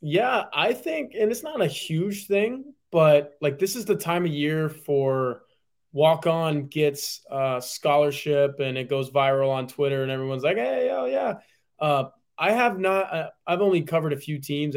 Yeah, 0.03 0.45
I 0.53 0.75
think, 0.75 1.15
and 1.19 1.31
it's 1.31 1.43
not 1.43 1.63
a 1.63 1.67
huge 1.67 2.27
thing, 2.27 2.75
but 2.93 3.39
like 3.41 3.59
this 3.59 3.77
is 3.77 3.87
the 3.87 3.97
time 3.97 4.27
of 4.27 4.31
year 4.31 4.69
for 4.69 5.44
walk 5.95 6.27
on 6.27 6.67
gets 6.67 7.25
a 7.31 7.63
scholarship 7.65 8.59
and 8.59 8.77
it 8.77 8.91
goes 8.91 9.11
viral 9.11 9.51
on 9.51 9.69
Twitter 9.69 10.03
and 10.03 10.11
everyone's 10.11 10.43
like, 10.43 10.57
hey, 10.57 10.91
oh 10.93 11.07
yeah. 11.07 11.35
Uh, 11.79 12.11
I 12.37 12.51
have 12.51 12.81
not. 12.81 13.15
Uh, 13.15 13.31
I've 13.47 13.61
only 13.61 13.83
covered 13.83 14.13
a 14.13 14.19
few 14.19 14.41
teams, 14.41 14.77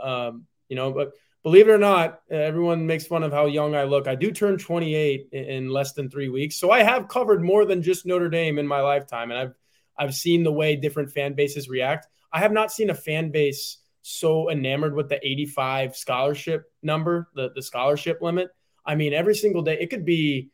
um, 0.00 0.44
you 0.68 0.76
know, 0.76 0.92
but 0.92 1.12
believe 1.42 1.68
it 1.68 1.72
or 1.72 1.78
not, 1.78 2.20
everyone 2.30 2.86
makes 2.86 3.06
fun 3.06 3.22
of 3.22 3.32
how 3.32 3.46
young 3.46 3.74
I 3.74 3.84
look. 3.84 4.06
I 4.06 4.14
do 4.14 4.30
turn 4.30 4.58
28 4.58 5.28
in, 5.32 5.44
in 5.44 5.68
less 5.70 5.94
than 5.94 6.10
three 6.10 6.28
weeks, 6.28 6.56
so 6.56 6.70
I 6.70 6.82
have 6.82 7.08
covered 7.08 7.42
more 7.42 7.64
than 7.64 7.82
just 7.82 8.04
Notre 8.04 8.28
Dame 8.28 8.58
in 8.58 8.66
my 8.66 8.80
lifetime, 8.80 9.30
and 9.30 9.40
I've 9.40 9.54
I've 9.96 10.14
seen 10.14 10.42
the 10.42 10.52
way 10.52 10.76
different 10.76 11.10
fan 11.10 11.32
bases 11.32 11.68
react. 11.70 12.08
I 12.30 12.40
have 12.40 12.52
not 12.52 12.70
seen 12.70 12.90
a 12.90 12.94
fan 12.94 13.30
base 13.30 13.78
so 14.02 14.50
enamored 14.50 14.94
with 14.94 15.08
the 15.08 15.26
85 15.26 15.96
scholarship 15.96 16.70
number, 16.82 17.30
the 17.34 17.52
the 17.54 17.62
scholarship 17.62 18.20
limit. 18.20 18.50
I 18.84 18.96
mean, 18.96 19.14
every 19.14 19.34
single 19.34 19.62
day 19.62 19.78
it 19.80 19.88
could 19.88 20.04
be 20.04 20.50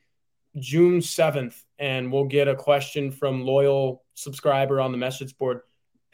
June 0.58 1.00
7th, 1.00 1.60
and 1.78 2.12
we'll 2.12 2.24
get 2.24 2.48
a 2.48 2.54
question 2.54 3.10
from 3.10 3.42
loyal 3.42 4.02
subscriber 4.14 4.80
on 4.80 4.92
the 4.92 4.98
message 4.98 5.36
board 5.36 5.60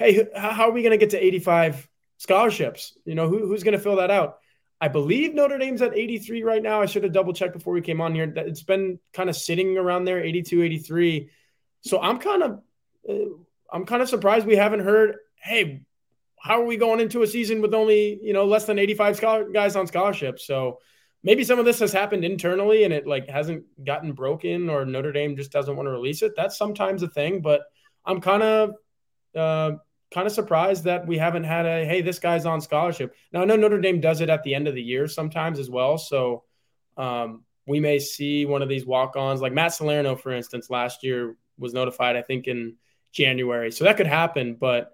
hey, 0.01 0.27
how 0.35 0.69
are 0.69 0.73
we 0.73 0.83
going 0.83 0.93
to 0.93 0.97
get 0.97 1.11
to 1.11 1.23
85 1.23 1.87
scholarships? 2.17 2.97
You 3.05 3.15
know, 3.15 3.29
who, 3.29 3.47
who's 3.47 3.63
going 3.63 3.77
to 3.77 3.79
fill 3.79 3.97
that 3.97 4.11
out? 4.11 4.39
I 4.81 4.89
believe 4.89 5.35
Notre 5.35 5.59
Dame's 5.59 5.83
at 5.83 5.95
83 5.95 6.43
right 6.43 6.63
now. 6.63 6.81
I 6.81 6.87
should 6.87 7.05
have 7.05 7.13
double 7.13 7.35
checked 7.35 7.53
before 7.53 7.75
we 7.75 7.83
came 7.83 8.01
on 8.01 8.15
here. 8.15 8.33
It's 8.35 8.63
been 8.63 8.99
kind 9.13 9.29
of 9.29 9.37
sitting 9.37 9.77
around 9.77 10.07
there, 10.07 10.19
82, 10.19 10.63
83. 10.63 11.31
So 11.83 12.01
I'm 12.01 12.19
kind 12.19 12.43
of, 12.43 12.63
uh, 13.09 13.13
I'm 13.71 13.85
kind 13.85 14.01
of 14.01 14.09
surprised 14.09 14.47
we 14.47 14.57
haven't 14.57 14.81
heard, 14.81 15.17
hey, 15.37 15.83
how 16.39 16.63
are 16.63 16.65
we 16.65 16.79
going 16.79 17.01
into 17.01 17.23
a 17.23 17.27
season 17.27 17.61
with 17.61 17.75
only 17.75 18.19
you 18.23 18.33
know 18.33 18.47
less 18.47 18.65
than 18.65 18.79
85 18.79 19.17
scholar- 19.17 19.51
guys 19.51 19.77
on 19.77 19.87
scholarships? 19.87 20.47
So 20.47 20.79
maybe 21.23 21.45
some 21.45 21.59
of 21.59 21.65
this 21.65 21.81
has 21.81 21.93
happened 21.93 22.25
internally 22.25 22.85
and 22.85 22.93
it 22.93 23.07
like 23.07 23.29
hasn't 23.29 23.65
gotten 23.85 24.13
broken, 24.13 24.71
or 24.71 24.85
Notre 24.85 25.13
Dame 25.13 25.37
just 25.37 25.53
doesn't 25.53 25.77
want 25.77 25.87
to 25.87 25.91
release 25.91 26.23
it. 26.23 26.33
That's 26.37 26.57
sometimes 26.57 27.03
a 27.03 27.09
thing, 27.09 27.41
but 27.43 27.63
I'm 28.05 28.21
kind 28.21 28.43
of 28.43 28.75
uh, 29.35 29.77
kind 30.13 30.27
of 30.27 30.33
surprised 30.33 30.85
that 30.85 31.07
we 31.07 31.19
haven't 31.19 31.45
had 31.45 31.67
a 31.67 31.85
hey, 31.85 32.01
this 32.03 32.19
guy's 32.19 32.47
on 32.47 32.61
scholarship. 32.61 33.15
Now 33.33 33.43
I 33.43 33.45
know 33.45 33.57
Notre 33.57 33.81
Dame 33.81 34.01
does 34.01 34.21
it 34.21 34.31
at 34.31 34.43
the 34.43 34.55
end 34.55 34.69
of 34.69 34.75
the 34.75 34.83
year 34.83 35.07
sometimes 35.09 35.59
as 35.59 35.71
well, 35.71 35.99
so 35.99 36.45
um, 36.97 37.45
we 37.67 37.81
may 37.81 37.99
see 37.99 38.47
one 38.47 38.63
of 38.63 38.69
these 38.69 38.87
walk-ons 38.87 39.41
like 39.41 39.53
Matt 39.53 39.75
Salerno, 39.75 40.17
for 40.17 40.33
instance, 40.33 40.71
last 40.71 41.05
year 41.05 41.37
was 41.59 41.75
notified 41.75 42.17
I 42.17 42.23
think 42.23 42.47
in 42.47 42.77
January, 43.13 43.71
so 43.71 43.85
that 43.85 43.97
could 43.97 44.07
happen. 44.07 44.55
But 44.55 44.93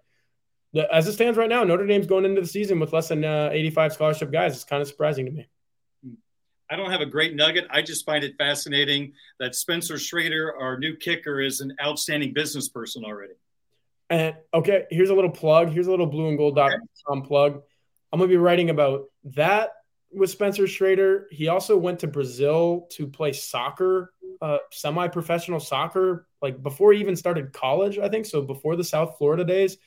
the, 0.73 0.93
as 0.93 1.07
it 1.07 1.13
stands 1.13 1.39
right 1.39 1.49
now, 1.49 1.63
Notre 1.63 1.87
Dame's 1.87 2.07
going 2.07 2.25
into 2.25 2.41
the 2.41 2.47
season 2.47 2.81
with 2.81 2.93
less 2.93 3.09
than 3.09 3.25
uh, 3.25 3.51
85 3.53 3.93
scholarship 3.93 4.33
guys. 4.33 4.55
It's 4.55 4.65
kind 4.65 4.83
of 4.83 4.89
surprising 4.89 5.27
to 5.27 5.33
me. 5.33 5.49
I 6.69 6.77
don't 6.77 6.91
have 6.91 7.01
a 7.01 7.07
great 7.07 7.35
nugget. 7.35 7.67
I 7.71 7.83
just 7.83 8.05
find 8.05 8.25
it 8.25 8.35
fascinating 8.37 9.13
that 9.39 9.55
Spencer 9.55 9.99
Schrader, 9.99 10.55
our 10.59 10.79
new 10.79 10.97
kicker, 10.97 11.41
is 11.41 11.61
an 11.61 11.75
outstanding 11.83 12.33
business 12.33 12.69
person 12.69 13.05
already. 13.05 13.35
And 14.11 14.37
okay, 14.53 14.85
here's 14.91 15.11
a 15.11 15.15
little 15.15 15.31
plug. 15.31 15.71
Here's 15.71 15.87
a 15.87 15.91
little 15.91 16.11
blueandgold.com 16.11 17.23
plug. 17.23 17.63
I'm 18.13 18.19
going 18.19 18.31
to 18.31 18.33
be 18.33 18.39
writing 18.39 18.71
about 18.71 19.07
that 19.37 19.73
with 20.13 20.31
Spencer 20.31 20.67
Schrader. 20.67 21.29
He 21.31 21.49
also 21.49 21.77
went 21.77 22.01
to 22.01 22.07
Brazil 22.07 22.89
to 22.93 23.07
play 23.07 23.33
soccer, 23.33 24.13
uh, 24.41 24.59
semi 24.71 25.09
professional 25.09 25.61
soccer, 25.61 26.27
like 26.43 26.63
before 26.63 26.93
he 26.93 27.01
even 27.01 27.17
started 27.17 27.53
college, 27.53 27.99
I 27.99 28.09
think. 28.09 28.27
So 28.27 28.43
before 28.43 28.77
the 28.77 28.85
South 28.85 29.17
Florida 29.19 29.45
days. 29.45 29.79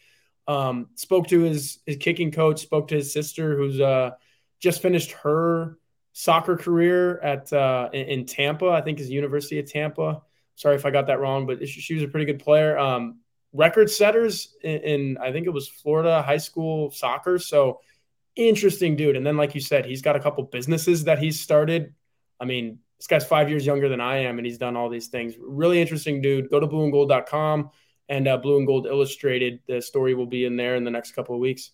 Um, 0.48 0.88
spoke 0.96 1.28
to 1.28 1.42
his, 1.42 1.78
his 1.86 1.98
kicking 1.98 2.32
coach, 2.32 2.62
spoke 2.62 2.88
to 2.88 2.96
his 2.96 3.14
sister, 3.14 3.56
who's 3.56 3.80
uh, 3.80 4.12
just 4.60 4.82
finished 4.82 5.12
her 5.12 5.78
soccer 6.20 6.58
career 6.58 7.18
at 7.20 7.52
uh, 7.54 7.88
in, 7.94 8.26
Tampa. 8.26 8.68
I 8.68 8.82
think 8.82 9.00
is 9.00 9.10
University 9.10 9.58
of 9.58 9.72
Tampa. 9.72 10.22
Sorry 10.56 10.76
if 10.76 10.86
I 10.86 10.92
got 10.92 11.08
that 11.08 11.22
wrong, 11.22 11.48
but 11.48 11.66
she, 11.66 11.80
she 11.80 11.94
was 11.94 12.04
a 12.04 12.10
pretty 12.10 12.26
good 12.26 12.40
player. 12.40 12.78
Um, 12.78 13.20
record 13.54 13.90
setters 13.90 14.54
in, 14.62 14.80
in, 14.82 15.18
I 15.18 15.32
think 15.32 15.48
it 15.48 15.52
was 15.52 15.70
Florida 15.70 16.22
high 16.22 16.38
school 16.38 16.92
soccer. 16.92 17.40
So 17.40 17.80
interesting 18.36 18.98
dude. 18.98 19.16
And 19.16 19.26
then, 19.26 19.38
like 19.38 19.56
you 19.56 19.62
said, 19.62 19.86
he's 19.86 20.02
got 20.02 20.18
a 20.18 20.20
couple 20.20 20.44
businesses 20.44 21.06
that 21.06 21.20
he's 21.20 21.40
started. 21.40 21.94
I 22.38 22.44
mean, 22.44 22.80
this 22.98 23.08
guy's 23.08 23.26
five 23.26 23.50
years 23.50 23.66
younger 23.66 23.88
than 23.88 24.02
I 24.02 24.18
am, 24.18 24.40
and 24.40 24.46
he's 24.46 24.58
done 24.58 24.76
all 24.76 24.90
these 24.90 25.08
things. 25.08 25.36
Really 25.40 25.80
interesting 25.80 26.22
dude. 26.22 26.50
Go 26.50 26.60
to 26.60 26.68
blueandgold.com 26.68 27.70
and 28.10 28.28
uh, 28.28 28.36
Blue 28.36 28.58
and 28.58 28.68
Gold 28.68 28.88
Illustrated. 28.88 29.62
The 29.70 29.82
story 29.82 30.16
will 30.16 30.26
be 30.26 30.44
in 30.44 30.58
there 30.58 30.76
in 30.76 30.84
the 30.84 30.92
next 30.92 31.14
couple 31.14 31.34
of 31.34 31.40
weeks. 31.40 31.72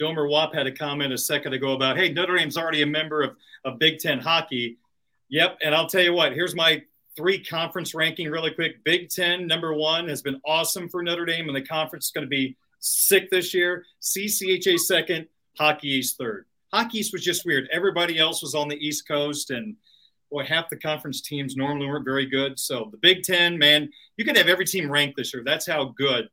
Domer 0.00 0.28
Wap 0.28 0.54
had 0.54 0.66
a 0.66 0.72
comment 0.72 1.12
a 1.12 1.18
second 1.18 1.52
ago 1.52 1.72
about, 1.72 1.96
hey, 1.96 2.12
Notre 2.12 2.36
Dame's 2.36 2.56
already 2.56 2.82
a 2.82 2.86
member 2.86 3.22
of, 3.22 3.36
of 3.64 3.78
Big 3.78 3.98
Ten 3.98 4.18
hockey. 4.18 4.78
Yep. 5.28 5.58
And 5.62 5.74
I'll 5.74 5.88
tell 5.88 6.02
you 6.02 6.12
what, 6.12 6.32
here's 6.32 6.54
my 6.54 6.82
three 7.16 7.42
conference 7.42 7.94
ranking 7.94 8.30
really 8.30 8.52
quick. 8.52 8.82
Big 8.84 9.10
Ten, 9.10 9.46
number 9.46 9.74
one, 9.74 10.08
has 10.08 10.22
been 10.22 10.40
awesome 10.44 10.88
for 10.88 11.02
Notre 11.02 11.26
Dame, 11.26 11.48
and 11.48 11.56
the 11.56 11.62
conference 11.62 12.06
is 12.06 12.12
going 12.12 12.24
to 12.24 12.28
be 12.28 12.56
sick 12.78 13.30
this 13.30 13.52
year. 13.52 13.84
CCHA 14.00 14.78
second, 14.78 15.26
Hockey 15.58 15.88
East 15.88 16.16
third. 16.16 16.46
Hockey 16.72 16.98
East 16.98 17.12
was 17.12 17.22
just 17.22 17.44
weird. 17.44 17.68
Everybody 17.72 18.18
else 18.18 18.42
was 18.42 18.54
on 18.54 18.68
the 18.68 18.76
East 18.76 19.06
Coast, 19.06 19.50
and 19.50 19.76
boy, 20.30 20.44
half 20.44 20.70
the 20.70 20.76
conference 20.76 21.20
teams 21.20 21.56
normally 21.56 21.86
weren't 21.86 22.04
very 22.04 22.26
good. 22.26 22.58
So 22.58 22.88
the 22.90 22.98
Big 22.98 23.22
Ten, 23.22 23.58
man, 23.58 23.90
you 24.16 24.24
could 24.24 24.36
have 24.36 24.48
every 24.48 24.64
team 24.64 24.90
ranked 24.90 25.16
this 25.16 25.34
year. 25.34 25.42
That's 25.44 25.66
how 25.66 25.86
good 25.96 26.28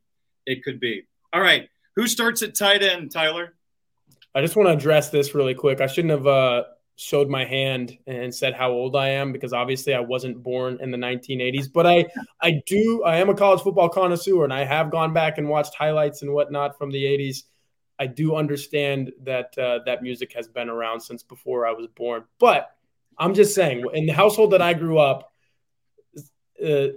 it 0.46 0.64
could 0.64 0.80
be. 0.80 1.06
All 1.32 1.40
right, 1.40 1.68
who 1.96 2.06
starts 2.06 2.42
at 2.42 2.54
tight 2.54 2.82
end, 2.82 3.10
Tyler? 3.10 3.54
I 4.34 4.40
just 4.40 4.56
want 4.56 4.68
to 4.68 4.72
address 4.72 5.10
this 5.10 5.34
really 5.34 5.54
quick. 5.54 5.80
I 5.80 5.86
shouldn't 5.86 6.12
have 6.12 6.26
uh, 6.26 6.64
showed 6.96 7.28
my 7.28 7.44
hand 7.44 7.96
and 8.06 8.34
said 8.34 8.54
how 8.54 8.70
old 8.70 8.96
I 8.96 9.10
am 9.10 9.32
because 9.32 9.52
obviously 9.52 9.94
I 9.94 10.00
wasn't 10.00 10.42
born 10.42 10.78
in 10.80 10.90
the 10.90 10.98
1980s. 10.98 11.72
But 11.72 11.86
I, 11.86 12.06
I 12.40 12.60
do, 12.66 13.02
I 13.04 13.18
am 13.18 13.28
a 13.28 13.34
college 13.34 13.62
football 13.62 13.88
connoisseur 13.88 14.44
and 14.44 14.52
I 14.52 14.64
have 14.64 14.90
gone 14.90 15.12
back 15.12 15.38
and 15.38 15.48
watched 15.48 15.74
highlights 15.74 16.22
and 16.22 16.32
whatnot 16.32 16.76
from 16.76 16.90
the 16.90 17.04
80s. 17.04 17.44
I 17.98 18.06
do 18.06 18.36
understand 18.36 19.12
that 19.22 19.56
uh, 19.58 19.80
that 19.86 20.02
music 20.02 20.32
has 20.34 20.48
been 20.48 20.68
around 20.68 21.00
since 21.00 21.22
before 21.22 21.66
I 21.66 21.72
was 21.72 21.86
born. 21.88 22.24
But 22.38 22.70
I'm 23.16 23.34
just 23.34 23.54
saying, 23.54 23.84
in 23.94 24.06
the 24.06 24.12
household 24.12 24.52
that 24.52 24.62
I 24.62 24.74
grew 24.74 24.98
up, 24.98 25.32
uh, 26.62 26.88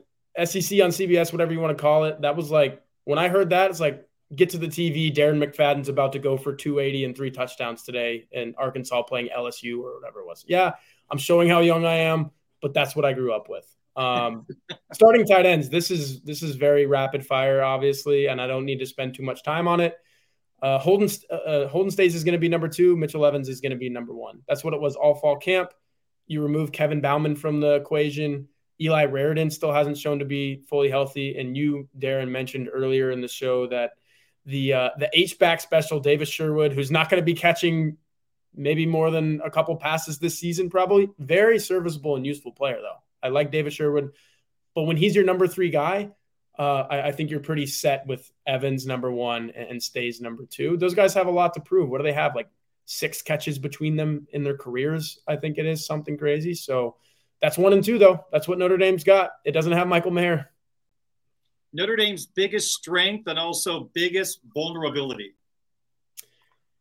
SEC 0.46 0.80
on 0.82 0.90
CBS, 0.90 1.32
whatever 1.32 1.54
you 1.54 1.60
want 1.60 1.76
to 1.78 1.82
call 1.82 2.06
it, 2.06 2.22
that 2.22 2.36
was 2.36 2.52
like 2.52 2.82
when 3.04 3.20
I 3.20 3.30
heard 3.30 3.50
that, 3.50 3.72
it's 3.72 3.80
like 3.80 4.08
get 4.36 4.50
to 4.52 4.58
the 4.58 4.68
TV. 4.68 5.14
Darren 5.14 5.44
McFadden's 5.44 5.90
about 5.90 6.14
to 6.14 6.20
go 6.20 6.38
for 6.38 6.54
280 6.56 7.06
and 7.06 7.16
three 7.16 7.32
touchdowns 7.32 7.84
today, 7.84 8.28
and 8.34 8.56
Arkansas 8.58 9.04
playing 9.04 9.30
LSU 9.36 9.80
or 9.80 10.00
whatever 10.00 10.22
it 10.22 10.26
was. 10.26 10.46
Yeah, 10.48 10.72
I'm 11.10 11.18
showing 11.18 11.50
how 11.50 11.60
young 11.60 11.86
I 11.86 11.96
am, 11.96 12.32
but 12.62 12.74
that's 12.74 12.96
what 12.96 13.06
I 13.06 13.14
grew 13.14 13.34
up 13.34 13.50
with. 13.50 13.66
Um, 13.96 14.48
starting 14.94 15.26
tight 15.26 15.46
ends. 15.46 15.70
This 15.70 15.92
is 15.92 16.22
this 16.22 16.44
is 16.44 16.56
very 16.56 16.86
rapid 16.86 17.26
fire, 17.26 17.62
obviously, 17.64 18.28
and 18.28 18.42
I 18.42 18.48
don't 18.48 18.66
need 18.66 18.80
to 18.80 18.86
spend 18.86 19.16
too 19.16 19.24
much 19.24 19.44
time 19.44 19.68
on 19.68 19.80
it. 19.80 19.96
Uh, 20.62 20.78
Holden 20.78 21.10
uh, 21.30 21.36
uh 21.36 21.68
Holden 21.68 21.92
Staes 21.92 22.16
is 22.16 22.24
going 22.24 22.34
to 22.34 22.40
be 22.40 22.50
number 22.50 22.68
two. 22.68 22.96
Mitchell 22.96 23.26
Evans 23.26 23.50
is 23.50 23.62
going 23.62 23.72
to 23.72 23.78
be 23.78 23.90
number 23.90 24.14
one. 24.14 24.42
That's 24.48 24.64
what 24.64 24.74
it 24.74 24.82
was 24.82 24.96
all 24.96 25.16
fall 25.16 25.38
camp. 25.38 25.74
You 26.28 26.42
remove 26.42 26.72
Kevin 26.72 27.02
Bauman 27.02 27.36
from 27.36 27.60
the 27.60 27.76
equation. 27.76 28.48
Eli 28.80 29.06
Raridon 29.06 29.52
still 29.52 29.72
hasn't 29.72 29.98
shown 29.98 30.18
to 30.20 30.26
be 30.26 30.64
fully 30.68 30.90
healthy, 30.90 31.38
and 31.38 31.56
you, 31.56 31.88
Darin, 32.00 32.32
mentioned 32.32 32.68
earlier 32.72 33.12
in 33.12 33.22
the 33.22 33.28
show 33.28 33.68
that 33.68 33.92
the 34.46 34.74
uh, 34.74 34.90
the 34.98 35.10
H 35.14 35.38
back 35.40 35.62
special, 35.62 36.00
Davis 36.00 36.30
Sherwood, 36.30 36.74
who's 36.74 36.92
not 36.92 37.10
going 37.10 37.22
to 37.22 37.26
be 37.26 37.34
catching 37.34 37.98
maybe 38.54 38.86
more 38.86 39.12
than 39.12 39.42
a 39.44 39.50
couple 39.50 39.76
passes 39.78 40.20
this 40.20 40.38
season, 40.38 40.70
probably 40.70 41.10
very 41.20 41.60
serviceable 41.60 42.16
and 42.16 42.26
useful 42.26 42.52
player 42.52 42.78
though. 42.82 42.98
I 43.24 43.30
like 43.30 43.52
Davis 43.52 43.74
Sherwood. 43.74 44.12
But 44.74 44.84
when 44.84 44.98
he's 44.98 45.16
your 45.16 45.26
number 45.26 45.48
three 45.48 45.70
guy, 45.70 46.12
uh, 46.58 46.86
I, 46.90 47.08
I, 47.08 47.12
think 47.12 47.30
you're 47.30 47.40
pretty 47.40 47.66
set 47.66 48.06
with 48.08 48.30
Evans 48.46 48.86
number 48.86 49.12
one 49.12 49.52
and, 49.56 49.70
and 49.70 49.84
Staes 49.84 50.22
number 50.22 50.46
two. 50.46 50.78
Those 50.78 50.94
guys 50.94 51.14
have 51.14 51.28
a 51.28 51.32
lot 51.32 51.54
to 51.54 51.62
prove. 51.62 51.90
What 51.90 52.00
do 52.00 52.04
they 52.04 52.14
have? 52.14 52.36
Like 52.36 52.50
six 52.86 53.22
catches 53.22 53.58
between 53.58 53.96
them 53.96 54.28
in 54.32 54.44
their 54.44 54.58
careers. 54.58 55.20
I 55.28 55.38
think 55.38 55.58
it 55.58 55.66
is 55.66 55.86
something 55.86 56.18
crazy. 56.18 56.54
So 56.54 56.98
that's 57.42 57.58
one 57.58 57.74
and 57.74 57.84
two, 57.84 57.98
though. 57.98 58.26
That's 58.32 58.48
what 58.48 58.60
Notre 58.60 58.78
Dame's 58.78 59.04
got. 59.04 59.32
It 59.46 59.52
doesn't 59.52 59.72
have 59.72 59.88
Michael 59.88 60.12
Mayer. 60.12 60.51
Notre 61.74 61.96
Dame's 61.96 62.26
biggest 62.26 62.74
strength 62.74 63.28
and 63.28 63.40
also 63.40 63.90
biggest 63.94 64.40
vulnerability. 64.54 65.36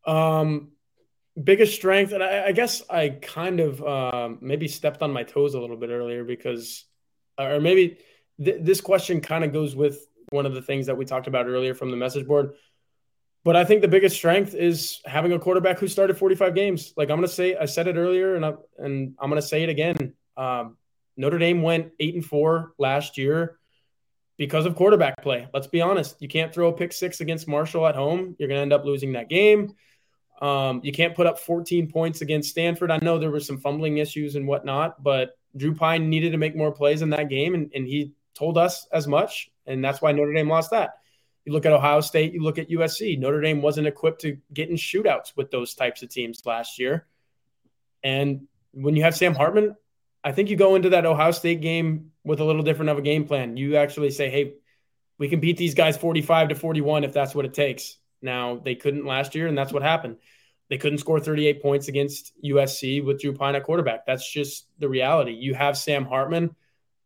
Um, 0.07 0.73
biggest 1.43 1.75
strength, 1.75 2.13
and 2.13 2.23
I, 2.23 2.47
I 2.47 2.53
guess 2.53 2.83
I 2.91 3.11
kind 3.11 3.61
of 3.61 3.83
um, 3.85 4.39
maybe 4.41 4.67
stepped 4.69 5.03
on 5.03 5.13
my 5.13 5.23
toes 5.23 5.55
a 5.55 5.61
little 5.61 5.77
bit 5.77 5.91
earlier 5.91 6.25
because, 6.25 6.85
or 7.39 7.61
maybe 7.61 7.99
th- 8.43 8.59
this 8.61 8.81
question 8.81 9.21
kind 9.21 9.45
of 9.45 9.53
goes 9.53 9.77
with 9.77 10.07
one 10.31 10.47
of 10.47 10.55
the 10.55 10.63
things 10.63 10.87
that 10.87 10.97
we 10.97 11.05
talked 11.05 11.27
about 11.27 11.47
earlier 11.47 11.75
from 11.75 11.91
the 11.91 11.97
message 11.97 12.27
board. 12.27 12.55
But 13.45 13.57
I 13.57 13.65
think 13.65 13.81
the 13.81 13.89
biggest 13.89 14.17
strength 14.17 14.55
is 14.55 15.01
having 15.07 15.33
a 15.33 15.39
quarterback 15.39 15.79
who 15.79 15.89
started 15.89 16.19
45 16.19 16.55
games. 16.55 16.93
Like 16.97 17.11
I'm 17.11 17.17
going 17.17 17.29
to 17.29 17.35
say, 17.35 17.57
I 17.57 17.65
said 17.67 17.87
it 17.87 17.97
earlier, 17.97 18.35
and 18.35 18.45
I, 18.45 18.55
and 18.79 19.15
I'm 19.19 19.31
going 19.31 19.41
to 19.41 19.47
say 19.47 19.63
it 19.63 19.69
again. 19.69 20.15
Um, 20.37 20.77
Notre 21.17 21.39
Dame 21.39 21.63
went 21.63 21.93
eight 22.01 22.15
and 22.15 22.25
four 22.25 22.73
last 22.79 23.17
year 23.19 23.60
because 24.41 24.65
of 24.65 24.75
quarterback 24.75 25.23
play. 25.23 25.47
Let's 25.53 25.67
be 25.67 25.83
honest. 25.83 26.17
You 26.19 26.27
can't 26.27 26.51
throw 26.51 26.69
a 26.69 26.73
pick 26.73 26.95
six 26.95 27.21
against 27.21 27.47
Marshall 27.47 27.87
at 27.87 27.95
home. 27.95 28.35
You're 28.39 28.49
going 28.49 28.57
to 28.57 28.63
end 28.63 28.73
up 28.73 28.87
losing 28.87 29.13
that 29.13 29.29
game. 29.29 29.75
Um, 30.41 30.81
you 30.83 30.93
can't 30.93 31.15
put 31.15 31.27
up 31.27 31.39
14 31.39 31.91
points 31.91 32.23
against 32.23 32.49
Stanford. 32.49 32.91
I 32.91 32.99
know 33.03 33.19
there 33.19 33.31
were 33.31 33.39
some 33.39 33.59
fumbling 33.59 33.99
issues 33.99 34.37
and 34.37 34.49
whatnot, 34.49 35.03
but 35.03 35.37
Drew 35.59 35.75
Pyne 35.75 36.09
needed 36.09 36.33
to 36.33 36.39
make 36.39 36.57
more 36.57 36.73
plays 36.73 37.03
in 37.03 37.11
that 37.11 37.29
game, 37.29 37.55
and, 37.55 37.71
and 37.75 37.87
he 37.87 38.15
told 38.33 38.57
us 38.57 38.89
as 38.95 39.07
much. 39.07 39.51
And 39.67 39.85
that's 39.85 40.01
why 40.01 40.11
Notre 40.13 40.33
Dame 40.33 40.49
lost 40.49 40.71
that. 40.71 41.01
You 41.45 41.53
look 41.53 41.67
at 41.67 41.75
Ohio 41.75 42.01
State, 42.01 42.33
you 42.33 42.43
look 42.43 42.57
at 42.57 42.71
USC. 42.71 43.19
Notre 43.19 43.43
Dame 43.43 43.61
wasn't 43.61 43.89
equipped 43.89 44.23
to 44.23 44.39
get 44.55 44.71
in 44.71 44.77
shootouts 44.77 45.37
with 45.37 45.51
those 45.51 45.75
types 45.75 46.03
of 46.03 46.09
teams 46.09 46.47
last 46.47 46.79
year. 46.79 47.07
And 48.03 48.49
when 48.73 48.97
you 48.97 49.03
have 49.03 49.15
Sam 49.15 49.35
Hartman, 49.35 49.77
I 50.23 50.33
think 50.33 50.51
you 50.51 50.57
go 50.57 50.75
into 50.75 50.91
that 50.91 51.07
Ohio 51.07 51.31
State 51.31 51.61
game 51.61 52.13
with 52.25 52.41
a 52.41 52.45
little 52.45 52.63
different 52.63 52.91
of 52.91 52.99
a 52.99 53.03
game 53.03 53.25
plan. 53.25 53.57
You 53.57 53.77
actually 53.77 54.11
say, 54.11 54.31
hey, 54.31 54.55
we 55.19 55.29
can 55.29 55.41
beat 55.41 55.57
these 55.57 55.75
guys 55.75 55.97
45 55.97 56.49
to 56.49 56.55
41 56.55 57.05
if 57.05 57.13
that's 57.13 57.35
what 57.35 57.45
it 57.45 57.55
takes. 57.55 57.97
Now, 58.23 58.61
they 58.63 58.75
couldn't 58.75 59.07
last 59.07 59.35
year, 59.35 59.47
and 59.47 59.57
that's 59.57 59.73
what 59.73 59.83
happened. 59.83 60.17
They 60.69 60.79
couldn't 60.79 60.99
score 60.99 61.19
38 61.19 61.63
points 61.63 61.89
against 61.89 62.33
USC 62.45 63.05
with 63.05 63.21
Drew 63.21 63.33
Pyne 63.35 63.57
at 63.57 63.65
quarterback. 63.65 64.07
That's 64.07 64.31
just 64.31 64.67
the 64.79 64.89
reality. 64.89 65.33
You 65.33 65.55
have 65.55 65.77
Sam 65.77 66.05
Hartman. 66.05 66.55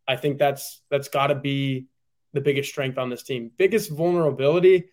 I 0.07 0.17
think 0.17 0.37
that's 0.37 0.81
that's 0.89 1.07
got 1.07 1.27
to 1.27 1.35
be 1.35 1.87
the 2.33 2.41
biggest 2.41 2.69
strength 2.69 2.97
on 2.97 3.09
this 3.09 3.23
team. 3.23 3.49
Biggest 3.57 3.89
vulnerability. 3.89 4.89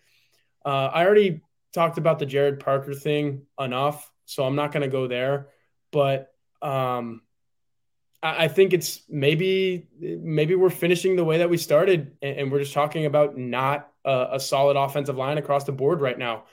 Uh, 0.65 0.89
I 0.91 1.05
already 1.05 1.41
talked 1.73 1.97
about 1.97 2.17
the 2.17 2.25
Gerad 2.25 2.59
Parker 2.59 2.93
thing 2.93 3.43
enough, 3.59 4.11
so 4.25 4.43
I'm 4.43 4.55
not 4.55 4.71
going 4.71 4.81
to 4.81 4.87
go 4.87 5.07
there. 5.07 5.49
But 5.91 6.33
um, 6.61 7.21
I, 8.23 8.47
think 8.47 8.73
it's 8.73 9.01
maybe 9.09 9.87
maybe 9.99 10.55
we're 10.55 10.69
finishing 10.69 11.17
the 11.17 11.25
way 11.25 11.39
that 11.39 11.49
we 11.49 11.57
started, 11.57 12.15
and, 12.21 12.37
and 12.37 12.51
we're 12.51 12.59
just 12.59 12.73
talking 12.73 13.05
about 13.05 13.37
not 13.37 13.91
a, 14.05 14.29
a 14.33 14.39
solid 14.39 14.77
offensive 14.77 15.17
line 15.17 15.37
across 15.37 15.65
the 15.65 15.73
board 15.73 15.99
right 15.99 16.17
now. 16.17 16.45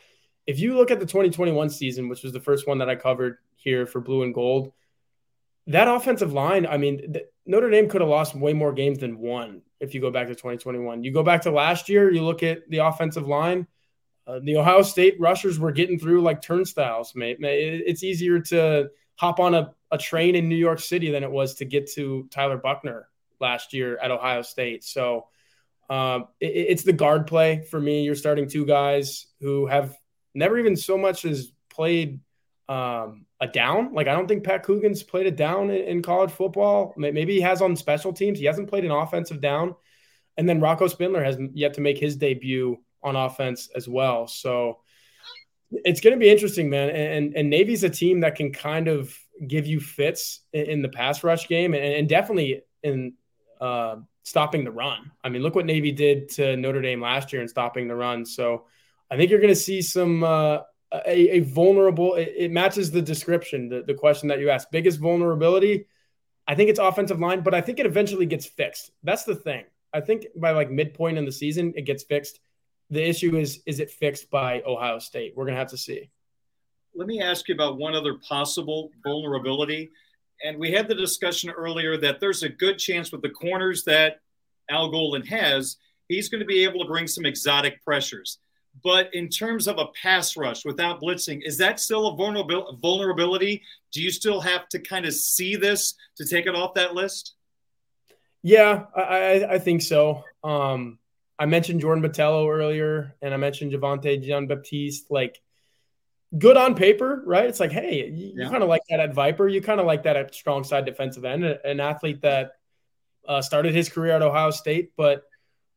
If 0.46 0.58
you 0.58 0.76
look 0.76 0.90
at 0.90 0.98
the 0.98 1.06
2021 1.06 1.70
season, 1.70 2.08
which 2.08 2.24
was 2.24 2.32
the 2.32 2.40
first 2.40 2.66
one 2.66 2.78
that 2.78 2.90
I 2.90 2.96
covered 2.96 3.38
here 3.54 3.86
for 3.86 4.00
Blue 4.00 4.24
and 4.24 4.34
Gold, 4.34 4.72
that 5.68 5.86
offensive 5.86 6.32
line, 6.32 6.66
I 6.66 6.76
mean, 6.76 7.14
Notre 7.46 7.70
Dame 7.70 7.88
could 7.88 8.00
have 8.00 8.10
lost 8.10 8.34
way 8.34 8.52
more 8.52 8.72
games 8.72 8.98
than 8.98 9.18
one 9.18 9.62
if 9.78 9.94
you 9.94 10.00
go 10.00 10.10
back 10.10 10.26
to 10.26 10.34
2021. 10.34 11.04
You 11.04 11.12
go 11.12 11.22
back 11.22 11.42
to 11.42 11.52
last 11.52 11.88
year, 11.88 12.10
you 12.10 12.24
look 12.24 12.42
at 12.42 12.68
the 12.68 12.78
offensive 12.78 13.28
line, 13.28 13.68
uh, 14.26 14.40
the 14.42 14.56
Ohio 14.56 14.82
State 14.82 15.20
rushers 15.20 15.58
were 15.58 15.72
getting 15.72 15.98
through 15.98 16.22
like 16.22 16.42
turnstiles, 16.42 17.14
mate. 17.14 17.38
It's 17.40 18.02
easier 18.02 18.40
to 18.40 18.90
hop 19.20 19.38
on 19.38 19.54
a, 19.54 19.74
a 19.90 19.98
train 19.98 20.34
in 20.34 20.48
New 20.48 20.56
York 20.56 20.80
City 20.80 21.10
than 21.10 21.22
it 21.22 21.30
was 21.30 21.56
to 21.56 21.66
get 21.66 21.92
to 21.92 22.26
Tyler 22.30 22.56
Buchner 22.56 23.06
last 23.38 23.74
year 23.74 23.98
at 23.98 24.10
Ohio 24.10 24.40
State. 24.40 24.82
So 24.82 25.26
um, 25.90 26.28
it, 26.40 26.46
it's 26.46 26.84
the 26.84 26.94
guard 26.94 27.26
play 27.26 27.66
for 27.70 27.78
me. 27.78 28.02
You're 28.02 28.14
starting 28.14 28.48
two 28.48 28.64
guys 28.64 29.26
who 29.40 29.66
have 29.66 29.94
never 30.34 30.58
even 30.58 30.74
so 30.74 30.96
much 30.96 31.26
as 31.26 31.52
played 31.68 32.20
um, 32.66 33.26
a 33.40 33.46
down. 33.46 33.92
Like 33.92 34.08
I 34.08 34.14
don't 34.14 34.26
think 34.26 34.42
Pat 34.42 34.62
Coogan's 34.62 35.02
played 35.02 35.26
a 35.26 35.30
down 35.30 35.68
in, 35.68 35.84
in, 35.84 36.02
college 36.02 36.30
football. 36.30 36.94
Maybe 36.96 37.34
he 37.34 37.40
has 37.42 37.60
on 37.60 37.76
special 37.76 38.14
teams. 38.14 38.38
He 38.38 38.46
hasn't 38.46 38.70
played 38.70 38.86
an 38.86 38.90
offensive 38.90 39.42
down. 39.42 39.74
And 40.38 40.48
then 40.48 40.60
Rocco 40.60 40.86
Spindler 40.86 41.22
has 41.22 41.36
yet 41.52 41.74
to 41.74 41.82
make 41.82 41.98
his 41.98 42.16
debut 42.16 42.78
on 43.02 43.16
offense 43.16 43.68
as 43.76 43.86
well. 43.86 44.28
So 44.28 44.78
it's 45.72 46.00
going 46.00 46.14
to 46.14 46.20
be 46.20 46.28
interesting, 46.28 46.68
man. 46.68 46.90
And, 46.90 47.36
and 47.36 47.50
Navy's 47.50 47.84
a 47.84 47.90
team 47.90 48.20
that 48.20 48.34
can 48.34 48.52
kind 48.52 48.88
of 48.88 49.16
give 49.46 49.66
you 49.66 49.80
fits 49.80 50.40
in, 50.52 50.66
in 50.66 50.82
the 50.82 50.88
pass 50.88 51.22
rush 51.22 51.48
game 51.48 51.74
and, 51.74 51.82
and 51.82 52.08
definitely 52.08 52.62
in 52.82 53.14
uh, 53.60 53.96
stopping 54.22 54.64
the 54.64 54.70
run. 54.70 55.10
I 55.22 55.28
mean, 55.28 55.42
look 55.42 55.54
what 55.54 55.66
Navy 55.66 55.92
did 55.92 56.28
to 56.30 56.56
Notre 56.56 56.82
Dame 56.82 57.00
last 57.00 57.32
year 57.32 57.42
in 57.42 57.48
stopping 57.48 57.88
the 57.88 57.94
run. 57.96 58.24
So 58.24 58.66
I 59.10 59.16
think 59.16 59.30
you're 59.30 59.40
going 59.40 59.48
to 59.48 59.56
see 59.56 59.82
some 59.82 60.24
uh, 60.24 60.58
a, 60.92 61.36
a, 61.36 61.40
vulnerable. 61.40 62.14
It, 62.14 62.32
it, 62.36 62.50
matches 62.50 62.90
the 62.90 63.02
description, 63.02 63.68
the, 63.68 63.82
the 63.82 63.94
question 63.94 64.28
that 64.28 64.40
you 64.40 64.50
asked. 64.50 64.70
Biggest 64.70 64.98
vulnerability, 64.98 65.86
I 66.46 66.54
think 66.54 66.70
it's 66.70 66.78
offensive 66.78 67.20
line, 67.20 67.42
but 67.42 67.54
I 67.54 67.60
think 67.60 67.78
it 67.78 67.86
eventually 67.86 68.26
gets 68.26 68.46
fixed. 68.46 68.90
That's 69.02 69.24
the 69.24 69.34
thing. 69.34 69.64
I 69.92 70.00
think 70.00 70.26
by 70.36 70.52
like 70.52 70.70
midpoint 70.70 71.18
in 71.18 71.24
the 71.24 71.32
season, 71.32 71.74
it 71.76 71.82
gets 71.82 72.04
fixed. 72.04 72.40
The 72.90 73.08
issue 73.08 73.36
is, 73.36 73.60
is 73.66 73.80
it 73.80 73.90
fixed 73.90 74.30
by 74.30 74.62
Ohio 74.66 74.98
State? 74.98 75.34
We're 75.36 75.44
going 75.44 75.54
to 75.54 75.60
have 75.60 75.70
to 75.70 75.78
see. 75.78 76.10
Let 76.94 77.06
me 77.06 77.22
ask 77.22 77.48
you 77.48 77.54
about 77.54 77.78
one 77.78 77.94
other 77.94 78.14
possible 78.28 78.90
vulnerability 79.04 79.90
and 80.42 80.58
we 80.58 80.72
had 80.72 80.88
the 80.88 80.94
discussion 80.94 81.50
earlier 81.50 81.96
that 81.98 82.20
there's 82.20 82.42
a 82.42 82.48
good 82.48 82.78
chance 82.78 83.12
with 83.12 83.22
the 83.22 83.30
corners 83.30 83.84
that 83.84 84.20
Al 84.70 84.90
Golden 84.90 85.22
has, 85.26 85.76
he's 86.08 86.28
going 86.28 86.40
to 86.40 86.46
be 86.46 86.64
able 86.64 86.80
to 86.80 86.86
bring 86.86 87.06
some 87.06 87.26
exotic 87.26 87.82
pressures. 87.84 88.38
But 88.82 89.12
in 89.14 89.28
terms 89.28 89.66
of 89.66 89.78
a 89.78 89.86
pass 90.00 90.36
rush 90.36 90.64
without 90.64 91.00
blitzing, 91.00 91.42
is 91.44 91.58
that 91.58 91.80
still 91.80 92.06
a 92.06 92.76
vulnerability? 92.80 93.62
Do 93.92 94.00
you 94.00 94.10
still 94.10 94.40
have 94.40 94.68
to 94.68 94.78
kind 94.78 95.04
of 95.04 95.12
see 95.12 95.56
this 95.56 95.94
to 96.16 96.24
take 96.24 96.46
it 96.46 96.54
off 96.54 96.74
that 96.74 96.94
list? 96.94 97.34
Yeah, 98.42 98.84
I, 98.96 99.44
I 99.50 99.58
think 99.58 99.82
so. 99.82 100.24
Um, 100.44 100.99
I 101.40 101.46
mentioned 101.46 101.80
Jordan 101.80 102.04
Botelho 102.04 102.52
earlier, 102.54 103.16
and 103.22 103.32
I 103.32 103.38
mentioned 103.38 103.72
Javontae 103.72 104.22
Jean 104.22 104.46
Baptiste. 104.46 105.10
Like, 105.10 105.40
good 106.38 106.58
on 106.58 106.74
paper, 106.74 107.22
right? 107.24 107.46
It's 107.46 107.58
like, 107.58 107.72
hey, 107.72 108.10
you, 108.10 108.32
yeah. 108.36 108.44
you 108.44 108.50
kind 108.50 108.62
of 108.62 108.68
like 108.68 108.82
that 108.90 109.00
at 109.00 109.14
Viper. 109.14 109.48
You 109.48 109.62
kind 109.62 109.80
of 109.80 109.86
like 109.86 110.02
that 110.02 110.18
at 110.18 110.34
strong 110.34 110.64
side 110.64 110.84
defensive 110.84 111.24
end, 111.24 111.44
an 111.44 111.80
athlete 111.80 112.20
that 112.20 112.52
uh, 113.26 113.40
started 113.40 113.74
his 113.74 113.88
career 113.88 114.12
at 114.12 114.20
Ohio 114.20 114.50
State. 114.50 114.92
But 114.98 115.22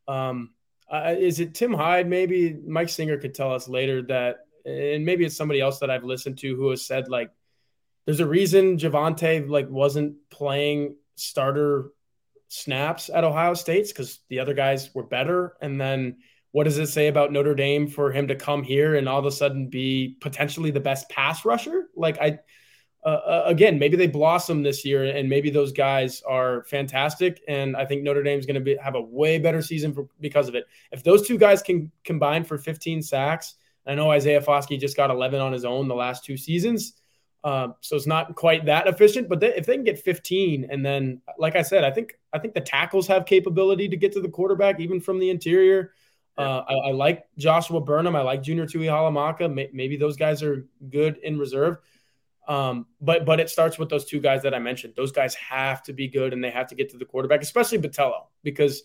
um, 0.06 0.52
uh, 0.92 1.16
is 1.18 1.40
it 1.40 1.56
Tim 1.56 1.74
Hyde? 1.74 2.10
Maybe 2.10 2.60
Mike 2.68 2.90
Singer 2.90 3.18
could 3.18 3.34
tell 3.34 3.54
us 3.54 3.70
later 3.70 4.02
that, 4.04 4.40
and 4.66 5.06
maybe 5.06 5.24
it's 5.24 5.38
somebody 5.38 5.62
else 5.62 5.80
that 5.80 5.90
I've 5.90 6.04
listened 6.04 6.40
to 6.40 6.56
who 6.58 6.72
has 6.72 6.86
said 6.86 7.08
like, 7.08 7.32
there's 8.06 8.20
a 8.20 8.28
reason 8.28 8.78
Javontae 8.78 9.48
like 9.50 9.70
wasn't 9.70 10.18
playing 10.30 10.98
starter 11.16 11.92
snaps 12.54 13.10
at 13.10 13.24
Ohio 13.24 13.56
State's 13.56 13.92
because 13.92 14.20
the 14.30 14.40
other 14.40 14.54
guys 14.54 14.94
were 14.94 15.04
better, 15.04 15.56
and 15.62 15.82
then 15.82 16.18
what 16.52 16.66
does 16.66 16.78
it 16.78 16.88
say 16.88 17.08
about 17.08 17.32
Notre 17.32 17.56
Dame 17.56 17.88
for 17.88 18.12
him 18.12 18.28
to 18.28 18.36
come 18.36 18.62
here 18.62 18.96
and 18.96 19.10
all 19.10 19.18
of 19.18 19.26
a 19.26 19.32
sudden 19.32 19.70
be 19.70 20.18
potentially 20.22 20.70
the 20.70 20.80
best 20.80 21.10
pass 21.10 21.46
rusher? 21.46 21.90
Like 21.96 22.20
I, 22.22 22.38
uh, 23.04 23.08
uh 23.08 23.44
again, 23.48 23.80
maybe 23.80 23.98
they 23.98 24.06
blossom 24.06 24.62
this 24.62 24.86
year, 24.86 25.04
and 25.04 25.28
maybe 25.28 25.50
those 25.50 25.72
guys 25.72 26.22
are 26.22 26.64
fantastic. 26.66 27.42
And 27.48 27.76
I 27.76 27.86
think 27.86 28.04
Notre 28.04 28.22
Dame's 28.22 28.46
going 28.46 28.64
to 28.64 28.76
have 28.78 28.94
a 28.94 29.02
way 29.02 29.40
better 29.40 29.64
season 29.64 29.94
for, 29.94 30.08
because 30.20 30.48
of 30.48 30.54
it. 30.54 30.66
If 30.92 31.04
those 31.04 31.28
two 31.28 31.40
guys 31.40 31.64
can 31.64 31.92
combine 32.04 32.44
for 32.44 32.60
15 32.60 33.02
sacks, 33.02 33.56
I 33.88 33.96
know 33.96 34.12
Isaiah 34.12 34.42
Foskey 34.42 34.80
just 34.80 34.96
got 34.96 35.10
11 35.10 35.42
on 35.42 35.54
his 35.54 35.66
own 35.66 35.88
the 35.88 35.96
last 35.96 36.24
two 36.24 36.38
seasons, 36.38 36.94
uh, 37.44 37.70
so 37.82 37.96
it's 37.96 38.08
not 38.08 38.36
quite 38.36 38.66
that 38.66 38.88
efficient. 38.88 39.28
But 39.28 39.40
they, 39.40 39.54
if 39.56 39.66
they 39.66 39.76
can 39.76 39.84
get 39.84 40.00
15, 40.00 40.68
and 40.70 40.86
then, 40.86 41.22
like 41.38 41.56
I 41.56 41.62
said, 41.62 41.84
I 41.84 41.92
think 41.92 42.18
I 42.32 42.40
think 42.40 42.54
the 42.54 42.62
tackles 42.62 43.08
have 43.08 43.26
capability 43.26 43.90
to 43.90 43.98
get 43.98 44.14
to 44.14 44.22
the 44.22 44.30
quarterback 44.30 44.80
even 44.80 45.02
from 45.02 45.20
the 45.20 45.30
interior. 45.30 45.92
Uh, 46.36 46.64
I, 46.68 46.74
I, 46.90 46.92
like 46.94 47.26
Joshua 47.38 47.80
Burnham. 47.80 48.16
I 48.16 48.22
like 48.22 48.42
Junior 48.42 48.66
Tuihalamaka. 48.66 49.54
May, 49.54 49.70
maybe 49.72 49.98
those 49.98 50.18
guys 50.18 50.42
are 50.42 50.68
good 50.90 51.18
in 51.18 51.38
reserve. 51.38 51.78
Um, 52.48 52.88
but 53.00 53.26
but 53.26 53.40
it 53.40 53.50
starts 53.50 53.78
with 53.78 53.90
those 53.90 54.06
two 54.06 54.20
guys 54.20 54.42
that 54.44 54.54
I 54.54 54.60
mentioned. 54.60 54.94
Those 54.96 55.12
guys 55.12 55.36
have 55.36 55.84
to 55.84 55.94
be 55.94 56.08
good 56.08 56.34
and 56.34 56.44
they 56.44 56.50
have 56.50 56.68
to 56.68 56.76
get 56.76 56.90
to 56.90 56.98
the 56.98 57.06
quarterback, 57.06 57.42
especially 57.42 57.78
Botelho, 57.78 58.26
because 58.44 58.84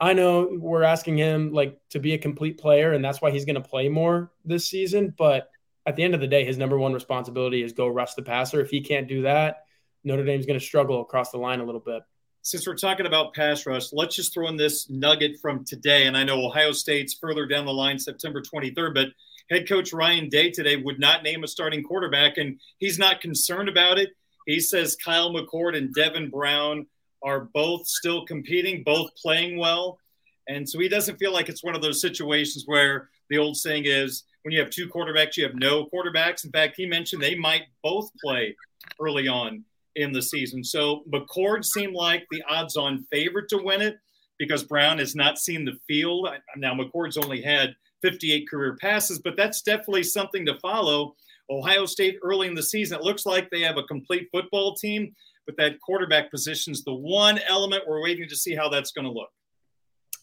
I 0.00 0.12
know 0.12 0.56
we're 0.58 0.82
asking 0.82 1.18
him 1.18 1.52
like 1.52 1.78
to 1.90 1.98
be 1.98 2.14
a 2.14 2.18
complete 2.18 2.58
player, 2.58 2.92
and 2.92 3.04
that's 3.04 3.20
why 3.20 3.30
he's 3.30 3.44
going 3.44 3.62
to 3.62 3.68
play 3.68 3.88
more 3.88 4.32
this 4.44 4.66
season. 4.66 5.14
But 5.16 5.50
at 5.86 5.96
the 5.96 6.02
end 6.02 6.14
of 6.14 6.20
the 6.20 6.26
day, 6.26 6.44
his 6.44 6.58
number 6.58 6.78
one 6.78 6.92
responsibility 6.92 7.62
is 7.62 7.72
go 7.72 7.86
rush 7.86 8.14
the 8.14 8.22
passer. 8.22 8.60
If 8.60 8.70
he 8.70 8.80
can't 8.80 9.06
do 9.06 9.22
that, 9.22 9.64
Notre 10.04 10.24
Dame's 10.24 10.46
going 10.46 10.58
to 10.58 10.64
struggle 10.64 11.00
across 11.00 11.30
the 11.30 11.38
line 11.38 11.60
a 11.60 11.64
little 11.64 11.80
bit. 11.80 12.02
since 12.42 12.64
we're 12.64 12.76
talking 12.76 13.06
about 13.06 13.34
pass 13.34 13.66
rush, 13.66 13.92
let's 13.92 14.14
just 14.14 14.32
throw 14.32 14.46
in 14.46 14.56
this 14.56 14.88
nugget 14.88 15.40
from 15.40 15.64
today. 15.64 16.06
And 16.06 16.16
I 16.16 16.22
know 16.22 16.46
Ohio 16.46 16.70
State's 16.70 17.14
further 17.14 17.44
down 17.44 17.66
the 17.66 17.72
line, 17.72 17.98
September 17.98 18.40
23rd, 18.40 18.94
but 18.94 19.08
head 19.50 19.68
coach 19.68 19.92
Ryan 19.92 20.28
Day 20.28 20.50
today 20.50 20.76
would 20.76 21.00
not 21.00 21.24
name 21.24 21.42
a 21.42 21.48
starting 21.48 21.82
quarterback, 21.82 22.36
and 22.36 22.60
he's 22.78 22.98
not 22.98 23.20
concerned 23.20 23.68
about 23.68 23.98
it. 23.98 24.10
He 24.46 24.60
says 24.60 24.96
Kyle 25.04 25.32
McCord 25.32 25.76
and 25.76 25.92
Devin 25.92 26.30
Brown 26.30 26.86
are 27.22 27.48
both 27.52 27.86
still 27.88 28.24
competing, 28.24 28.84
both 28.84 29.10
playing 29.20 29.58
well. 29.58 29.98
And 30.48 30.68
so 30.68 30.78
he 30.78 30.88
doesn't 30.88 31.16
feel 31.16 31.32
like 31.32 31.48
it's 31.48 31.64
one 31.64 31.74
of 31.74 31.82
those 31.82 32.00
situations 32.00 32.62
where 32.66 33.08
the 33.28 33.38
old 33.38 33.56
saying 33.56 33.86
is 33.86 34.22
when 34.46 34.52
you 34.52 34.60
have 34.60 34.70
two 34.70 34.88
quarterbacks, 34.88 35.36
you 35.36 35.42
have 35.42 35.56
no 35.56 35.86
quarterbacks. 35.86 36.44
In 36.44 36.52
fact, 36.52 36.76
he 36.76 36.86
mentioned 36.86 37.20
they 37.20 37.34
might 37.34 37.64
both 37.82 38.08
play 38.22 38.54
early 39.00 39.26
on 39.26 39.64
in 39.96 40.12
the 40.12 40.22
season. 40.22 40.62
So 40.62 41.02
McCord 41.12 41.64
seemed 41.64 41.94
like 41.94 42.28
the 42.30 42.44
odds 42.48 42.76
on 42.76 43.04
favorite 43.10 43.48
to 43.48 43.58
win 43.58 43.82
it 43.82 43.96
because 44.38 44.62
Brown 44.62 44.98
has 44.98 45.16
not 45.16 45.40
seen 45.40 45.64
the 45.64 45.76
field. 45.88 46.28
Now, 46.56 46.74
McCord's 46.74 47.16
only 47.16 47.42
had 47.42 47.74
58 48.02 48.48
career 48.48 48.76
passes, 48.80 49.18
but 49.18 49.36
that's 49.36 49.62
definitely 49.62 50.04
something 50.04 50.46
to 50.46 50.60
follow. 50.60 51.16
Ohio 51.50 51.84
State 51.84 52.20
early 52.22 52.46
in 52.46 52.54
the 52.54 52.62
season, 52.62 53.00
it 53.00 53.04
looks 53.04 53.26
like 53.26 53.50
they 53.50 53.62
have 53.62 53.78
a 53.78 53.82
complete 53.82 54.28
football 54.30 54.76
team, 54.76 55.12
but 55.46 55.56
that 55.56 55.80
quarterback 55.80 56.30
position 56.30 56.72
is 56.72 56.84
the 56.84 56.94
one 56.94 57.40
element 57.48 57.82
we're 57.88 58.00
waiting 58.00 58.28
to 58.28 58.36
see 58.36 58.54
how 58.54 58.68
that's 58.68 58.92
going 58.92 59.06
to 59.06 59.12
look. 59.12 59.30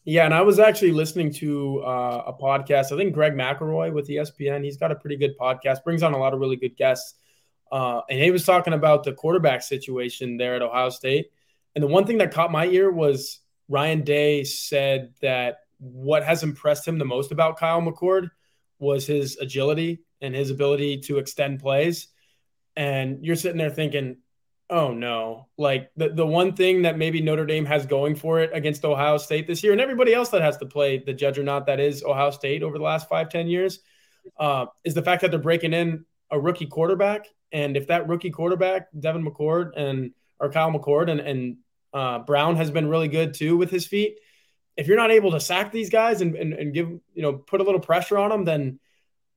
Yeah, 0.05 0.25
and 0.25 0.33
I 0.33 0.41
was 0.41 0.59
actually 0.59 0.91
listening 0.91 1.31
to 1.35 1.81
uh, 1.83 2.23
a 2.27 2.33
podcast. 2.33 2.91
I 2.91 2.97
think 2.97 3.13
Greg 3.13 3.33
McElroy 3.33 3.93
with 3.93 4.09
ESPN. 4.09 4.63
He's 4.63 4.75
got 4.75 4.91
a 4.91 4.95
pretty 4.95 5.15
good 5.15 5.37
podcast. 5.37 5.83
Brings 5.85 6.03
on 6.03 6.13
a 6.13 6.17
lot 6.17 6.33
of 6.33 6.41
really 6.41 6.57
good 6.57 6.75
guests, 6.75 7.15
uh, 7.71 8.01
and 8.09 8.19
he 8.19 8.29
was 8.29 8.45
talking 8.45 8.73
about 8.73 9.03
the 9.03 9.13
quarterback 9.13 9.63
situation 9.63 10.35
there 10.35 10.55
at 10.55 10.61
Ohio 10.61 10.89
State. 10.89 11.27
And 11.75 11.83
the 11.83 11.87
one 11.87 12.05
thing 12.05 12.17
that 12.17 12.31
caught 12.33 12.51
my 12.51 12.65
ear 12.67 12.91
was 12.91 13.39
Ryan 13.69 14.01
Day 14.03 14.43
said 14.43 15.13
that 15.21 15.59
what 15.79 16.23
has 16.23 16.43
impressed 16.43 16.85
him 16.87 16.97
the 16.97 17.05
most 17.05 17.31
about 17.31 17.57
Kyle 17.57 17.81
McCord 17.81 18.29
was 18.79 19.07
his 19.07 19.37
agility 19.37 20.03
and 20.21 20.35
his 20.35 20.49
ability 20.49 20.97
to 20.97 21.17
extend 21.17 21.61
plays. 21.61 22.07
And 22.75 23.23
you're 23.23 23.35
sitting 23.37 23.57
there 23.57 23.69
thinking, 23.69 24.17
oh 24.73 24.91
no, 24.91 25.47
like 25.55 25.91
the, 25.95 26.09
the 26.09 26.25
one 26.25 26.55
thing 26.55 26.81
that 26.81 26.97
maybe 26.97 27.21
Notre 27.21 27.45
Dame 27.45 27.65
has 27.65 27.85
going 27.85 28.15
for 28.15 28.39
it 28.39 28.49
against 28.53 28.83
Ohio 28.83 29.17
State 29.17 29.45
this 29.45 29.63
year, 29.63 29.71
and 29.71 29.79
everybody 29.79 30.13
else 30.15 30.29
that 30.29 30.41
has 30.41 30.57
to 30.57 30.65
play 30.65 30.97
the 30.97 31.13
judge 31.13 31.37
or 31.37 31.43
not 31.43 31.67
that 31.67 31.79
is 31.79 32.03
Ohio 32.03 32.31
State 32.31 32.63
over 32.63 32.77
the 32.79 32.83
last 32.83 33.07
five 33.07 33.29
ten 33.29 33.47
years, 33.47 33.79
uh, 34.39 34.65
is 34.83 34.95
the 34.95 35.03
fact 35.03 35.21
that 35.21 35.29
they're 35.29 35.39
breaking 35.39 35.73
in 35.73 36.05
a 36.31 36.39
rookie 36.39 36.65
quarterback. 36.65 37.27
And 37.51 37.77
if 37.77 37.85
that 37.87 38.07
rookie 38.07 38.31
quarterback, 38.31 38.87
Devin 38.99 39.23
McCord 39.23 39.73
and 39.77 40.11
or 40.39 40.49
Kyle 40.49 40.71
McCord 40.71 41.11
and, 41.11 41.19
and 41.19 41.57
uh, 41.93 42.19
Brown 42.19 42.55
has 42.55 42.71
been 42.71 42.89
really 42.89 43.07
good 43.07 43.35
too 43.35 43.55
with 43.55 43.69
his 43.69 43.85
feet. 43.85 44.17
If 44.75 44.87
you're 44.87 44.97
not 44.97 45.11
able 45.11 45.31
to 45.31 45.39
sack 45.39 45.71
these 45.71 45.91
guys 45.91 46.21
and, 46.21 46.35
and, 46.35 46.53
and 46.53 46.73
give, 46.73 46.87
you 46.87 47.21
know, 47.21 47.33
put 47.33 47.61
a 47.61 47.63
little 47.63 47.79
pressure 47.79 48.17
on 48.17 48.31
them, 48.31 48.43
then 48.43 48.79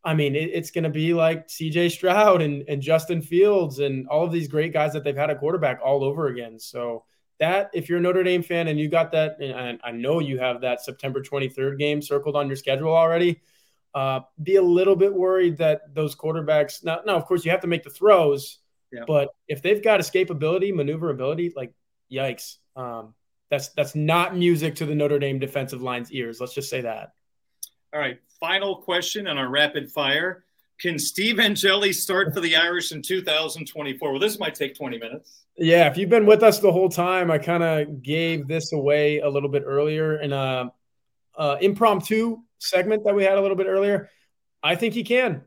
I 0.07 0.15
mean, 0.15 0.35
it, 0.35 0.51
it's 0.53 0.71
going 0.71 0.85
to 0.85 0.91
be 0.91 1.13
like 1.13 1.49
CJ 1.49 1.91
Stroud 1.91 2.41
and, 2.41 2.65
and 2.69 2.81
Justin 2.81 3.21
Fields 3.21 3.81
and 3.81 4.07
all 4.09 4.25
of 4.25 4.33
these 4.33 4.49
great 4.49 4.73
guys 4.73 4.93
that 4.95 5.05
they've 5.05 5.17
had 5.17 5.31
a 5.31 5.37
quarterback 5.37 5.81
all 5.85 6.05
over 6.05 6.29
again. 6.29 6.59
So, 6.59 7.05
that, 7.39 7.69
if 7.75 7.91
you're 7.91 7.99
a 7.99 8.01
Notre 8.01 8.23
Dame 8.23 8.43
fan 8.43 8.69
and 8.69 8.81
you 8.81 8.89
got 8.89 9.13
that, 9.13 9.39
and 9.43 9.79
I 9.85 9.91
know 9.91 10.21
you 10.21 10.39
have 10.39 10.63
that 10.63 10.81
September 10.81 11.21
23rd 11.21 11.79
game 11.79 12.01
circled 12.01 12.35
on 12.35 12.47
your 12.47 12.57
schedule 12.57 12.95
already, 12.95 13.43
uh, 13.95 14.21
be 14.43 14.57
a 14.57 14.63
little 14.63 14.97
bit 14.97 15.13
worried 15.13 15.59
that 15.59 15.95
those 15.95 16.17
quarterbacks, 16.17 16.83
now, 16.83 17.01
now, 17.05 17.15
of 17.17 17.27
course, 17.27 17.45
you 17.45 17.51
have 17.51 17.61
to 17.61 17.67
make 17.67 17.83
the 17.83 17.91
throws, 17.91 18.61
yeah. 18.91 19.03
but 19.07 19.29
if 19.49 19.61
they've 19.61 19.85
got 19.85 20.01
escapability, 20.01 20.73
maneuverability, 20.73 21.53
like, 21.55 21.75
yikes. 22.11 22.57
Um, 22.75 23.15
that's 23.51 23.69
that's 23.71 23.95
not 23.95 24.37
music 24.37 24.77
to 24.77 24.87
the 24.87 24.95
Notre 24.95 25.19
Dame 25.19 25.39
defensive 25.39 25.83
line's 25.83 26.11
ears. 26.13 26.41
Let's 26.41 26.55
just 26.55 26.69
say 26.69 26.81
that. 26.83 27.13
All 27.93 28.01
right, 28.01 28.19
final 28.39 28.77
question 28.77 29.27
on 29.27 29.39
our 29.39 29.49
rapid 29.49 29.91
fire. 29.91 30.45
Can 30.79 30.99
Steve 30.99 31.41
Angeli 31.41 31.93
start 31.93 32.35
for 32.35 32.41
the 32.41 32.55
Irish 32.55 32.93
in 32.93 33.01
2024? 33.01 34.11
Well, 34.11 34.21
this 34.21 34.39
might 34.39 34.55
take 34.55 34.77
20 34.77 34.99
minutes. 34.99 35.45
Yeah, 35.57 35.89
if 35.89 35.97
you've 35.97 36.11
been 36.11 36.27
with 36.27 36.43
us 36.43 36.59
the 36.59 36.71
whole 36.71 36.91
time, 36.91 37.31
I 37.31 37.39
kind 37.39 37.63
of 37.63 38.03
gave 38.03 38.47
this 38.47 38.73
away 38.73 39.21
a 39.21 39.29
little 39.29 39.49
bit 39.49 39.63
earlier 39.65 40.21
in 40.21 40.35
a, 40.35 40.71
a, 41.39 41.57
impromptu 41.63 42.39
segment 42.59 43.05
that 43.05 43.15
we 43.15 43.25
had 43.25 43.39
a 43.39 43.41
little 43.41 43.57
bit 43.57 43.67
earlier. 43.67 44.11
I 44.63 44.75
think 44.75 44.93
he 44.93 45.03
can. 45.03 45.43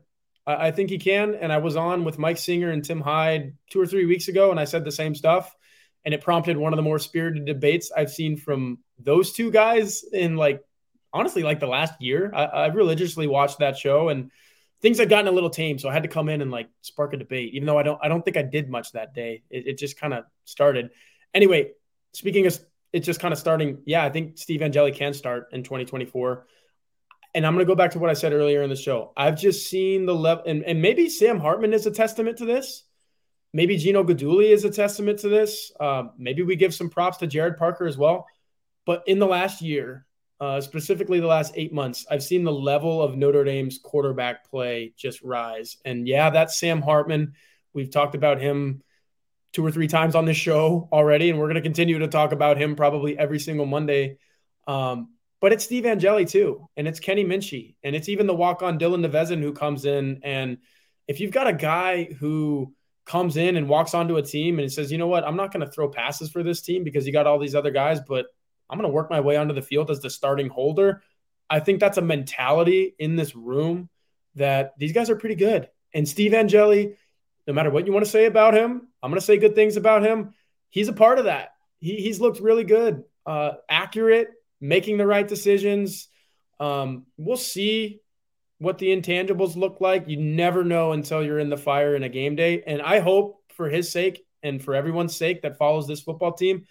I, 0.46 0.68
I 0.68 0.70
think 0.72 0.90
he 0.90 0.98
can. 0.98 1.36
And 1.36 1.52
I 1.52 1.58
was 1.58 1.76
on 1.76 2.04
with 2.04 2.18
Mike 2.18 2.38
Singer 2.38 2.70
and 2.70 2.84
Tim 2.84 3.00
Hyde 3.00 3.54
two 3.70 3.80
or 3.80 3.86
three 3.86 4.06
weeks 4.06 4.26
ago, 4.26 4.50
and 4.50 4.58
I 4.58 4.64
said 4.64 4.84
the 4.84 4.90
same 4.90 5.14
stuff. 5.14 5.54
And 6.04 6.12
it 6.12 6.22
prompted 6.22 6.56
one 6.56 6.72
of 6.72 6.76
the 6.76 6.82
more 6.82 6.98
spirited 6.98 7.44
debates 7.44 7.92
I've 7.96 8.10
seen 8.10 8.36
from 8.36 8.78
those 8.98 9.32
two 9.32 9.52
guys 9.52 10.02
in 10.12 10.36
like 10.36 10.64
honestly 11.12 11.42
like 11.42 11.60
the 11.60 11.66
last 11.66 12.00
year. 12.00 12.30
I, 12.34 12.44
I 12.44 12.66
religiously 12.66 13.26
watched 13.26 13.58
that 13.58 13.76
show 13.76 14.08
and 14.08 14.30
things 14.80 14.98
had 14.98 15.08
gotten 15.08 15.28
a 15.28 15.32
little 15.32 15.50
tame, 15.50 15.78
so 15.78 15.88
I 15.88 15.92
had 15.92 16.02
to 16.04 16.08
come 16.08 16.28
in 16.28 16.40
and 16.40 16.50
like 16.50 16.68
spark 16.82 17.12
a 17.12 17.16
debate. 17.16 17.54
Even 17.54 17.66
though 17.66 17.78
I 17.78 17.82
don't, 17.82 17.98
I 18.02 18.08
don't 18.08 18.24
think 18.24 18.36
I 18.36 18.42
did 18.42 18.68
much 18.68 18.92
that 18.92 19.14
day. 19.14 19.42
It, 19.50 19.66
it 19.68 19.78
just 19.78 19.98
kind 19.98 20.14
of 20.14 20.24
started. 20.44 20.90
Anyway, 21.34 21.72
speaking 22.12 22.46
of 22.46 22.58
it, 22.92 23.00
just 23.00 23.20
kind 23.20 23.32
of 23.32 23.38
starting. 23.38 23.82
Yeah, 23.84 24.04
I 24.04 24.10
think 24.10 24.38
Steve 24.38 24.62
Angeli 24.62 24.92
can 24.92 25.14
start 25.14 25.48
in 25.52 25.62
2024. 25.62 26.46
And 27.32 27.46
I'm 27.46 27.54
going 27.54 27.64
to 27.64 27.70
go 27.70 27.76
back 27.76 27.92
to 27.92 28.00
what 28.00 28.10
I 28.10 28.14
said 28.14 28.32
earlier 28.32 28.62
in 28.62 28.70
the 28.70 28.76
show. 28.76 29.12
I've 29.16 29.38
just 29.38 29.70
seen 29.70 30.04
the 30.04 30.14
level, 30.14 30.44
and, 30.46 30.64
and 30.64 30.82
maybe 30.82 31.08
Sam 31.08 31.38
Hartman 31.38 31.72
is 31.72 31.86
a 31.86 31.92
testament 31.92 32.38
to 32.38 32.44
this. 32.44 32.82
Maybe 33.52 33.76
Gino 33.76 34.02
Guidugli 34.02 34.50
is 34.50 34.64
a 34.64 34.70
testament 34.70 35.20
to 35.20 35.28
this. 35.28 35.70
Uh, 35.78 36.04
maybe 36.18 36.42
we 36.42 36.56
give 36.56 36.74
some 36.74 36.90
props 36.90 37.18
to 37.18 37.28
Gerad 37.28 37.56
Parker 37.56 37.86
as 37.86 37.96
well. 37.96 38.26
But 38.84 39.04
in 39.06 39.18
the 39.20 39.26
last 39.26 39.62
year, 39.62 40.06
uh, 40.40 40.60
specifically 40.60 41.20
the 41.20 41.26
last 41.26 41.52
eight 41.54 41.72
months, 41.72 42.06
I've 42.10 42.22
seen 42.22 42.44
the 42.44 42.52
level 42.52 43.02
of 43.02 43.16
Notre 43.16 43.44
Dame's 43.44 43.78
quarterback 43.78 44.48
play 44.48 44.94
just 44.96 45.22
rise. 45.22 45.76
And 45.84 46.08
yeah, 46.08 46.30
that's 46.30 46.58
Sam 46.58 46.80
Hartman. 46.80 47.34
We've 47.74 47.90
talked 47.90 48.14
about 48.14 48.40
him 48.40 48.82
two 49.52 49.66
or 49.66 49.70
three 49.70 49.88
times 49.88 50.14
on 50.14 50.24
this 50.24 50.36
show 50.36 50.88
already, 50.92 51.28
and 51.28 51.38
we're 51.38 51.46
going 51.46 51.56
to 51.56 51.60
continue 51.60 51.98
to 51.98 52.08
talk 52.08 52.32
about 52.32 52.56
him 52.56 52.74
probably 52.74 53.18
every 53.18 53.38
single 53.38 53.66
Monday. 53.66 54.18
Um, 54.66 55.10
but 55.40 55.52
it's 55.52 55.64
Steve 55.64 55.86
Angeli 55.86 56.24
too, 56.24 56.68
and 56.76 56.88
it's 56.88 57.00
Kenny 57.00 57.24
Minchey, 57.24 57.74
and 57.82 57.94
it's 57.94 58.08
even 58.08 58.26
the 58.26 58.34
walk-on 58.34 58.78
Dylan 58.78 59.04
Devezin 59.04 59.40
who 59.40 59.52
comes 59.52 59.84
in. 59.84 60.20
And 60.22 60.58
if 61.06 61.20
you've 61.20 61.32
got 61.32 61.48
a 61.48 61.52
guy 61.52 62.04
who 62.04 62.74
comes 63.04 63.36
in 63.36 63.56
and 63.56 63.68
walks 63.68 63.92
onto 63.92 64.16
a 64.16 64.22
team 64.22 64.58
and 64.58 64.72
says, 64.72 64.92
you 64.92 64.98
know 64.98 65.08
what, 65.08 65.26
I'm 65.26 65.36
not 65.36 65.52
going 65.52 65.66
to 65.66 65.72
throw 65.72 65.88
passes 65.90 66.30
for 66.30 66.42
this 66.42 66.62
team 66.62 66.84
because 66.84 67.06
you 67.06 67.12
got 67.12 67.26
all 67.26 67.38
these 67.38 67.54
other 67.54 67.70
guys, 67.70 68.00
but 68.06 68.26
I'm 68.70 68.78
going 68.78 68.88
to 68.88 68.94
work 68.94 69.10
my 69.10 69.20
way 69.20 69.36
onto 69.36 69.54
the 69.54 69.62
field 69.62 69.90
as 69.90 70.00
the 70.00 70.10
starting 70.10 70.48
holder. 70.48 71.02
I 71.48 71.60
think 71.60 71.80
that's 71.80 71.98
a 71.98 72.02
mentality 72.02 72.94
in 72.98 73.16
this 73.16 73.34
room 73.34 73.88
that 74.36 74.74
these 74.78 74.92
guys 74.92 75.10
are 75.10 75.16
pretty 75.16 75.34
good. 75.34 75.68
And 75.92 76.08
Steve 76.08 76.32
Angeli, 76.32 76.94
no 77.46 77.52
matter 77.52 77.70
what 77.70 77.86
you 77.86 77.92
want 77.92 78.04
to 78.04 78.10
say 78.10 78.26
about 78.26 78.54
him, 78.54 78.88
I'm 79.02 79.10
going 79.10 79.20
to 79.20 79.26
say 79.26 79.36
good 79.36 79.56
things 79.56 79.76
about 79.76 80.04
him. 80.04 80.34
He's 80.70 80.88
a 80.88 80.92
part 80.92 81.18
of 81.18 81.24
that. 81.24 81.50
He, 81.80 81.96
he's 81.96 82.20
looked 82.20 82.38
really 82.38 82.62
good, 82.62 83.02
uh, 83.26 83.52
accurate, 83.68 84.28
making 84.60 84.98
the 84.98 85.06
right 85.06 85.26
decisions. 85.26 86.08
Um, 86.60 87.06
we'll 87.16 87.36
see 87.36 88.00
what 88.58 88.78
the 88.78 88.94
intangibles 88.94 89.56
look 89.56 89.80
like. 89.80 90.06
You 90.06 90.18
never 90.18 90.62
know 90.62 90.92
until 90.92 91.24
you're 91.24 91.38
in 91.40 91.50
the 91.50 91.56
fire 91.56 91.96
in 91.96 92.04
a 92.04 92.08
game 92.08 92.36
day. 92.36 92.62
And 92.64 92.80
I 92.80 93.00
hope 93.00 93.42
for 93.56 93.68
his 93.68 93.90
sake 93.90 94.24
and 94.42 94.62
for 94.62 94.74
everyone's 94.74 95.16
sake 95.16 95.42
that 95.42 95.58
follows 95.58 95.88
this 95.88 96.02
football 96.02 96.32
team 96.32 96.66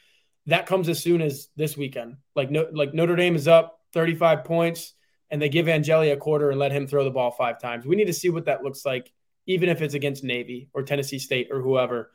that 0.46 0.66
comes 0.66 0.90
as 0.90 1.02
soon 1.02 1.22
as 1.22 1.50
this 1.56 1.78
weekend. 1.78 2.18
Like 2.36 2.52
no, 2.52 2.68
like 2.72 2.94
Notre 2.94 3.16
Dame 3.16 3.36
is 3.36 3.48
up 3.48 3.80
35 3.94 4.44
points 4.44 4.94
and 5.32 5.42
they 5.42 5.50
give 5.50 5.68
Angeli 5.68 6.12
a 6.12 6.18
quarter 6.18 6.50
and 6.50 6.60
let 6.60 6.72
him 6.72 6.88
throw 6.88 7.04
the 7.04 7.12
ball 7.12 7.32
five 7.32 7.60
times. 7.60 7.86
We 7.86 7.96
need 7.96 8.08
to 8.08 8.14
see 8.14 8.30
what 8.30 8.46
that 8.46 8.64
looks 8.64 8.86
like, 8.86 9.12
even 9.46 9.70
if 9.70 9.82
it's 9.82 9.94
against 9.94 10.24
Navy 10.24 10.70
or 10.74 10.84
Tennessee 10.84 11.20
State 11.20 11.50
or 11.52 11.62
whoever. 11.62 12.12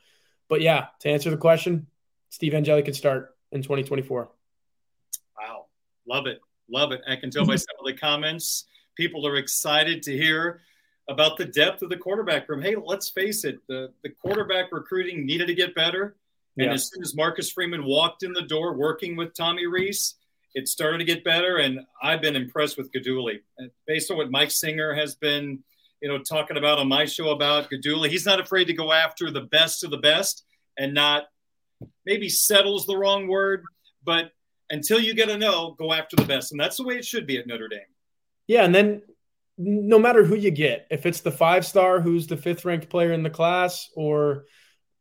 But 0.49 0.61
yeah, 0.61 0.87
to 0.99 1.09
answer 1.09 1.29
the 1.29 1.37
question, 1.37 1.87
Steve 2.29 2.53
Angeli 2.53 2.83
could 2.83 2.95
start 2.95 3.35
in 3.51 3.61
2024. 3.61 4.29
Wow. 5.39 5.65
Love 6.07 6.27
it. 6.27 6.39
Love 6.69 6.91
it. 6.91 7.01
I 7.07 7.15
can 7.15 7.31
tell 7.31 7.45
by 7.45 7.55
some 7.55 7.75
of 7.79 7.85
the 7.85 7.93
comments, 7.93 8.65
people 8.95 9.25
are 9.25 9.37
excited 9.37 10.03
to 10.03 10.17
hear 10.17 10.61
about 11.07 11.37
the 11.37 11.45
depth 11.45 11.81
of 11.81 11.89
the 11.89 11.97
quarterback 11.97 12.49
room. 12.49 12.61
Hey, 12.61 12.75
let's 12.75 13.09
face 13.09 13.45
it, 13.45 13.59
the, 13.67 13.93
the 14.03 14.09
quarterback 14.09 14.71
recruiting 14.71 15.25
needed 15.25 15.47
to 15.47 15.53
get 15.53 15.75
better. 15.75 16.15
And 16.57 16.67
yeah. 16.67 16.73
as 16.73 16.89
soon 16.89 17.03
as 17.03 17.15
Marcus 17.15 17.51
Freeman 17.51 17.83
walked 17.83 18.23
in 18.23 18.33
the 18.33 18.43
door 18.43 18.73
working 18.73 19.15
with 19.15 19.33
Tommy 19.33 19.65
Rees, 19.65 20.15
it 20.53 20.67
started 20.67 20.99
to 20.99 21.03
get 21.03 21.23
better. 21.23 21.57
And 21.57 21.81
I've 22.01 22.21
been 22.21 22.35
impressed 22.35 22.77
with 22.77 22.91
Guidugli. 22.91 23.39
Based 23.85 24.09
on 24.09 24.17
what 24.17 24.31
Mike 24.31 24.51
Singer 24.51 24.93
has 24.93 25.15
been, 25.15 25.59
you 26.01 26.07
know, 26.07 26.19
talking 26.19 26.57
about 26.57 26.79
on 26.79 26.87
my 26.87 27.05
show 27.05 27.29
about 27.31 27.69
Guidugli, 27.69 28.09
he's 28.09 28.25
not 28.25 28.39
afraid 28.39 28.65
to 28.65 28.73
go 28.73 28.91
after 28.93 29.31
the 29.31 29.41
best 29.41 29.83
of 29.83 29.91
the 29.91 29.97
best 29.97 30.45
and 30.77 30.93
not 30.93 31.25
maybe 32.05 32.29
settles 32.29 32.85
the 32.85 32.95
wrong 32.95 33.27
word, 33.27 33.63
but 34.03 34.31
until 34.69 34.99
you 34.99 35.13
get 35.13 35.29
a 35.29 35.37
no, 35.37 35.75
go 35.77 35.91
after 35.91 36.15
the 36.15 36.25
best. 36.25 36.51
And 36.51 36.59
that's 36.59 36.77
the 36.77 36.83
way 36.83 36.95
it 36.95 37.05
should 37.05 37.27
be 37.27 37.37
at 37.37 37.47
Notre 37.47 37.67
Dame. 37.67 37.81
Yeah. 38.47 38.63
And 38.63 38.73
then 38.73 39.01
no 39.57 39.99
matter 39.99 40.23
who 40.23 40.35
you 40.35 40.51
get, 40.51 40.87
if 40.89 41.05
it's 41.05 41.21
the 41.21 41.31
five 41.31 41.65
star 41.65 41.99
who's 42.01 42.27
the 42.27 42.37
fifth 42.37 42.65
ranked 42.65 42.89
player 42.89 43.11
in 43.11 43.23
the 43.23 43.29
class 43.29 43.89
or 43.95 44.45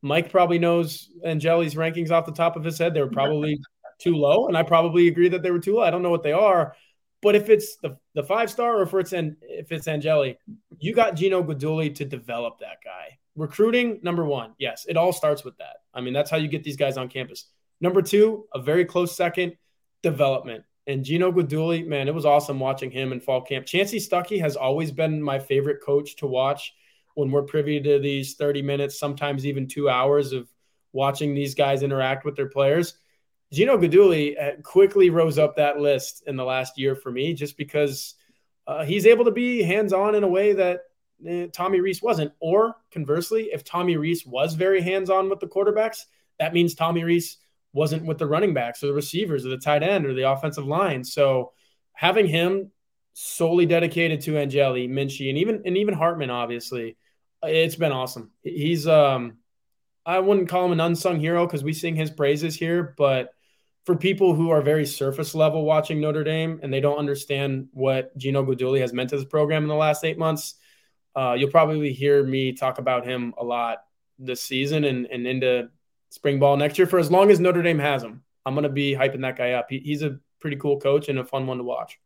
Mike 0.05 0.31
probably 0.31 0.59
knows 0.59 1.09
Angeli's 1.25 1.77
rankings 1.77 2.11
off 2.11 2.27
the 2.27 2.33
top 2.33 2.57
of 2.57 2.63
his 2.63 2.79
head. 2.79 2.93
They 2.93 3.01
were 3.01 3.09
probably 3.09 3.59
too 3.99 4.15
low, 4.17 4.49
and 4.49 4.57
I 4.57 4.63
probably 4.63 5.09
agree 5.09 5.31
that 5.31 5.43
they 5.43 5.51
were 5.51 5.59
too 5.59 5.77
low. 5.77 5.83
I 5.83 5.91
don't 5.91 6.03
know 6.03 6.11
what 6.11 6.23
they 6.23 6.33
are, 6.33 6.77
but 7.23 7.35
if 7.35 7.49
it's 7.49 7.77
the, 7.77 7.97
the 8.15 8.23
five 8.23 8.51
star 8.51 8.77
or 8.77 8.83
if 8.83 8.93
it's 8.93 9.15
an, 9.15 9.39
if 9.41 9.73
it's 9.73 9.89
Angeli, 9.89 10.37
you 10.79 10.95
got 10.95 11.17
Gino 11.17 11.43
Guidugli 11.43 11.95
to 11.95 12.05
develop 12.05 12.59
that 12.59 12.85
guy. 12.85 13.19
Recruiting 13.35 14.01
number 14.03 14.27
one, 14.27 14.53
yes, 14.59 14.85
it 14.87 14.99
all 14.99 15.11
starts 15.11 15.43
with 15.43 15.57
that. 15.57 15.77
I 15.95 16.03
mean, 16.03 16.13
that's 16.13 16.31
how 16.31 16.37
you 16.37 16.49
get 16.49 16.65
these 16.65 16.77
guys 16.77 16.99
on 16.99 17.09
campus. 17.09 17.47
Number 17.81 18.03
two, 18.03 18.45
a 18.53 18.61
very 18.61 18.85
close 18.85 19.17
second, 19.17 19.57
development. 20.03 20.65
And 20.87 21.03
Gino 21.03 21.33
Guidugli, 21.33 21.87
man, 21.87 22.09
it 22.09 22.15
was 22.15 22.27
awesome 22.27 22.61
watching 22.61 22.91
him 22.91 23.13
in 23.13 23.21
fall 23.21 23.41
camp. 23.41 23.65
Chansi 23.65 24.07
Stuckey 24.07 24.39
has 24.39 24.55
always 24.55 24.93
been 24.93 25.23
my 25.23 25.39
favorite 25.39 25.79
coach 25.83 26.17
to 26.17 26.27
watch 26.27 26.75
when 27.15 27.31
we're 27.31 27.43
privy 27.43 27.81
to 27.81 27.99
these 27.99 28.35
30 28.35 28.63
minutes, 28.63 28.99
sometimes 28.99 29.47
even 29.47 29.67
two 29.67 29.89
hours 29.89 30.33
of 30.33 30.49
watching 30.93 31.35
these 31.35 31.55
guys 31.55 31.83
interact 31.83 32.25
with 32.25 32.37
their 32.37 32.49
players. 32.49 32.95
Gino 33.53 33.79
Guidugli 33.79 34.41
uh, 34.41 34.61
quickly 34.63 35.11
rose 35.11 35.39
up 35.39 35.57
that 35.57 35.79
list 35.79 36.25
in 36.27 36.37
the 36.37 36.45
last 36.45 36.79
year 36.79 36.97
for 36.97 37.11
me 37.11 37.35
just 37.35 37.57
because 37.57 38.15
uh, 38.67 38.85
he's 38.85 39.07
able 39.07 39.25
to 39.25 39.31
be 39.31 39.63
hands 39.63 39.93
on 39.93 40.15
in 40.15 40.25
a 40.25 40.29
way 40.29 40.53
that 40.55 40.81
uh, 41.29 41.47
Tommy 41.53 41.81
Rees 41.81 42.03
wasn't. 42.03 42.33
Or 42.41 42.77
conversely, 42.91 43.51
if 43.53 43.65
Tommy 43.65 43.97
Rees 43.97 44.27
was 44.27 44.55
very 44.55 44.81
hands 44.81 45.11
on 45.11 45.29
with 45.29 45.41
the 45.41 45.47
quarterbacks, 45.47 46.05
that 46.39 46.53
means 46.53 46.75
Tommy 46.75 47.05
Rees 47.05 47.39
wasn't 47.73 48.07
with 48.07 48.19
the 48.19 48.27
running 48.27 48.55
backs 48.55 48.83
or 48.83 48.89
the 48.89 48.93
receivers 48.93 49.45
or 49.45 49.51
the 49.51 49.59
tight 49.59 49.83
end 49.83 50.07
or 50.07 50.15
the 50.15 50.31
offensive 50.31 50.67
line. 50.67 51.05
So 51.05 51.53
having 51.93 52.27
him 52.27 52.71
solely 53.15 53.67
dedicated 53.67 54.21
to 54.23 54.39
Angeli, 54.39 54.89
Minchey, 54.89 55.29
and 55.29 55.39
even 55.39 55.63
and 55.65 55.77
even 55.77 55.95
Hartman, 55.95 56.31
obviously, 56.31 56.97
it's 57.47 57.77
been 57.77 57.93
awesome. 57.93 58.31
He's 58.43 58.87
um 58.87 59.39
I 60.07 60.19
wouldn't 60.19 60.49
call 60.49 60.67
him 60.67 60.73
an 60.73 60.81
unsung 60.81 61.19
hero 61.19 61.47
because 61.47 61.65
we 61.65 61.73
sing 61.73 61.97
his 61.97 62.11
praises 62.11 62.55
here, 62.55 62.95
but 62.99 63.31
for 63.85 63.97
people 63.97 64.35
who 64.35 64.51
are 64.51 64.63
very 64.63 64.87
surface 64.87 65.35
level 65.35 65.65
watching 65.65 66.01
Notre 66.01 66.25
Dame 66.25 66.61
and 66.63 66.73
they 66.73 66.81
don't 66.81 66.99
understand 66.99 67.69
what 67.73 68.17
Gino 68.17 68.45
Guidugli 68.45 68.81
has 68.81 68.93
meant 68.93 69.11
to 69.11 69.17
this 69.17 69.25
program 69.25 69.63
in 69.63 69.69
the 69.69 69.75
last 69.75 70.05
eight 70.05 70.19
months, 70.19 70.55
uh, 71.17 71.35
you'll 71.39 71.51
probably 71.51 71.93
hear 71.93 72.25
me 72.25 72.53
talk 72.53 72.79
about 72.79 73.07
him 73.07 73.35
a 73.39 73.45
lot 73.45 73.79
this 74.19 74.43
season 74.43 74.85
and, 74.85 75.07
and 75.07 75.27
into 75.27 75.69
spring 76.11 76.39
ball 76.39 76.57
next 76.57 76.79
year 76.79 76.87
for 76.87 76.99
as 76.99 77.11
long 77.11 77.31
as 77.31 77.41
Notre 77.41 77.63
Dame 77.63 77.79
has 77.79 78.03
him. 78.03 78.23
I'm 78.47 78.55
going 78.55 78.65
to 78.65 78.69
be 78.69 78.95
hyping 78.95 79.23
that 79.23 79.37
guy 79.37 79.53
up. 79.53 79.67
He, 79.69 79.79
he's 79.79 80.03
a 80.03 80.19
pretty 80.41 80.57
cool 80.57 80.79
coach 80.81 81.09
and 81.09 81.19
a 81.19 81.25
fun 81.25 81.47
one 81.47 81.59
to 81.59 81.65
watch. 81.65 81.99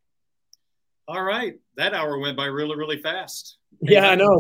All 1.06 1.22
right. 1.22 1.54
That 1.76 1.94
hour 1.94 2.18
went 2.18 2.36
by 2.36 2.46
really, 2.46 2.76
really 2.76 3.00
fast. 3.00 3.56
Yeah, 3.80 4.08
I 4.08 4.14
know. 4.14 4.36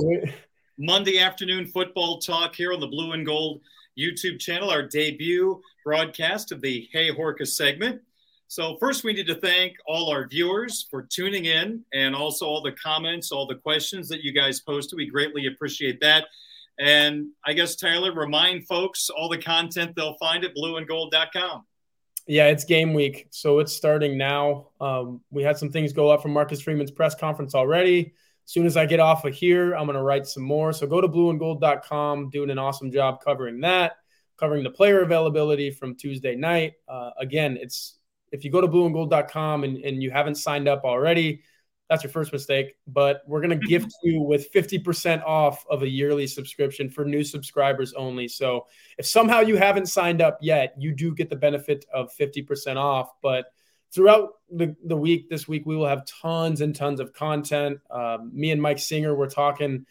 Monday 0.80 1.18
afternoon 1.18 1.66
football 1.66 2.18
talk 2.18 2.54
here 2.54 2.72
on 2.72 2.78
the 2.78 2.86
Blue 2.86 3.10
and 3.10 3.26
Gold 3.26 3.62
YouTube 3.98 4.38
channel, 4.38 4.70
our 4.70 4.84
debut 4.84 5.60
broadcast 5.84 6.52
of 6.52 6.60
the 6.60 6.88
Hey 6.92 7.10
Horka 7.10 7.44
segment. 7.48 8.00
So, 8.46 8.76
first, 8.78 9.02
we 9.02 9.12
need 9.12 9.26
to 9.26 9.34
thank 9.34 9.74
all 9.88 10.08
our 10.08 10.28
viewers 10.28 10.86
for 10.88 11.02
tuning 11.02 11.46
in 11.46 11.84
and 11.92 12.14
also 12.14 12.46
all 12.46 12.62
the 12.62 12.72
comments, 12.72 13.32
all 13.32 13.44
the 13.44 13.56
questions 13.56 14.08
that 14.08 14.22
you 14.22 14.32
guys 14.32 14.60
posted. 14.60 14.96
We 14.96 15.10
greatly 15.10 15.48
appreciate 15.48 16.00
that. 16.00 16.26
And 16.78 17.26
I 17.44 17.54
guess, 17.54 17.74
Tyler, 17.74 18.14
remind 18.14 18.68
folks 18.68 19.10
all 19.10 19.28
the 19.28 19.36
content 19.36 19.96
they'll 19.96 20.16
find 20.18 20.44
at 20.44 20.54
blueandgold.com. 20.54 21.64
Yeah, 22.28 22.46
it's 22.46 22.64
game 22.64 22.94
week. 22.94 23.26
So 23.30 23.58
it's 23.58 23.72
starting 23.72 24.16
now. 24.16 24.68
Um, 24.80 25.22
we 25.32 25.42
had 25.42 25.58
some 25.58 25.72
things 25.72 25.92
go 25.92 26.08
up 26.08 26.22
from 26.22 26.32
Marcus 26.32 26.60
Freeman's 26.60 26.92
press 26.92 27.16
conference 27.16 27.56
already 27.56 28.14
soon 28.48 28.64
as 28.64 28.78
I 28.78 28.86
get 28.86 28.98
off 28.98 29.26
of 29.26 29.34
here, 29.34 29.74
I'm 29.74 29.84
going 29.84 29.94
to 29.94 30.02
write 30.02 30.26
some 30.26 30.42
more. 30.42 30.72
So 30.72 30.86
go 30.86 31.02
to 31.02 31.08
blueandgold.com, 31.08 32.30
doing 32.30 32.48
an 32.48 32.58
awesome 32.58 32.90
job 32.90 33.20
covering 33.22 33.60
that, 33.60 33.96
covering 34.38 34.64
the 34.64 34.70
player 34.70 35.02
availability 35.02 35.70
from 35.70 35.94
Tuesday 35.94 36.34
night. 36.34 36.72
Uh, 36.88 37.10
again, 37.20 37.58
it's 37.60 37.98
if 38.32 38.44
you 38.44 38.50
go 38.50 38.62
to 38.62 38.66
blueandgold.com 38.66 39.64
and, 39.64 39.76
and 39.84 40.02
you 40.02 40.10
haven't 40.10 40.36
signed 40.36 40.66
up 40.66 40.84
already, 40.84 41.42
that's 41.90 42.02
your 42.02 42.10
first 42.10 42.32
mistake. 42.32 42.76
But 42.86 43.20
we're 43.26 43.42
going 43.42 43.60
to 43.60 43.66
gift 43.66 43.92
you 44.02 44.22
with 44.22 44.50
50% 44.50 45.22
off 45.24 45.66
of 45.68 45.82
a 45.82 45.88
yearly 45.88 46.26
subscription 46.26 46.88
for 46.88 47.04
new 47.04 47.24
subscribers 47.24 47.92
only. 47.92 48.28
So 48.28 48.66
if 48.96 49.04
somehow 49.04 49.40
you 49.40 49.56
haven't 49.56 49.90
signed 49.90 50.22
up 50.22 50.38
yet, 50.40 50.72
you 50.78 50.94
do 50.94 51.14
get 51.14 51.28
the 51.28 51.36
benefit 51.36 51.84
of 51.92 52.10
50% 52.18 52.76
off. 52.76 53.10
But 53.20 53.52
throughout 53.94 54.30
the, 54.50 54.76
the 54.84 54.96
week 54.96 55.28
this 55.28 55.46
week 55.46 55.64
we 55.66 55.76
will 55.76 55.86
have 55.86 56.04
tons 56.06 56.60
and 56.60 56.74
tons 56.74 57.00
of 57.00 57.12
content. 57.12 57.80
Um, 57.90 58.30
me 58.34 58.50
and 58.50 58.60
mike 58.60 58.78
singer 58.78 59.14
were 59.14 59.28
talking 59.28 59.86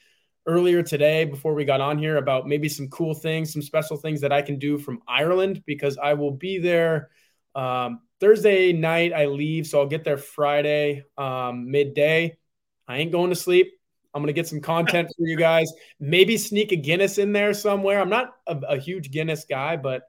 earlier 0.45 0.81
today 0.81 1.25
before 1.25 1.53
we 1.53 1.65
got 1.65 1.81
on 1.81 1.97
here 1.97 2.17
about 2.17 2.47
maybe 2.47 2.69
some 2.69 2.87
cool 2.87 3.13
things 3.13 3.51
some 3.51 3.61
special 3.61 3.97
things 3.97 4.21
that 4.21 4.31
i 4.31 4.41
can 4.41 4.57
do 4.57 4.77
from 4.77 5.01
ireland 5.05 5.61
because 5.65 5.97
i 5.97 6.13
will 6.13 6.31
be 6.31 6.57
there 6.57 7.09
um, 7.53 7.99
thursday 8.21 8.71
night 8.71 9.11
i 9.11 9.25
leave 9.25 9.67
so 9.67 9.81
i'll 9.81 9.87
get 9.87 10.05
there 10.05 10.17
friday 10.17 11.03
um, 11.17 11.69
midday. 11.69 12.37
I 12.87 12.97
ain't 12.97 13.11
going 13.11 13.29
to 13.29 13.35
sleep. 13.35 13.73
I'm 14.13 14.21
going 14.21 14.27
to 14.27 14.33
get 14.33 14.47
some 14.47 14.61
content 14.61 15.09
for 15.17 15.27
you 15.27 15.37
guys. 15.37 15.71
Maybe 15.99 16.37
sneak 16.37 16.71
a 16.71 16.77
guinness 16.77 17.17
in 17.17 17.33
there 17.33 17.53
somewhere. 17.53 17.99
I'm 17.99 18.09
not 18.09 18.33
a, 18.47 18.57
a 18.69 18.77
huge 18.77 19.11
guinness 19.11 19.45
guy 19.45 19.75
but 19.75 20.03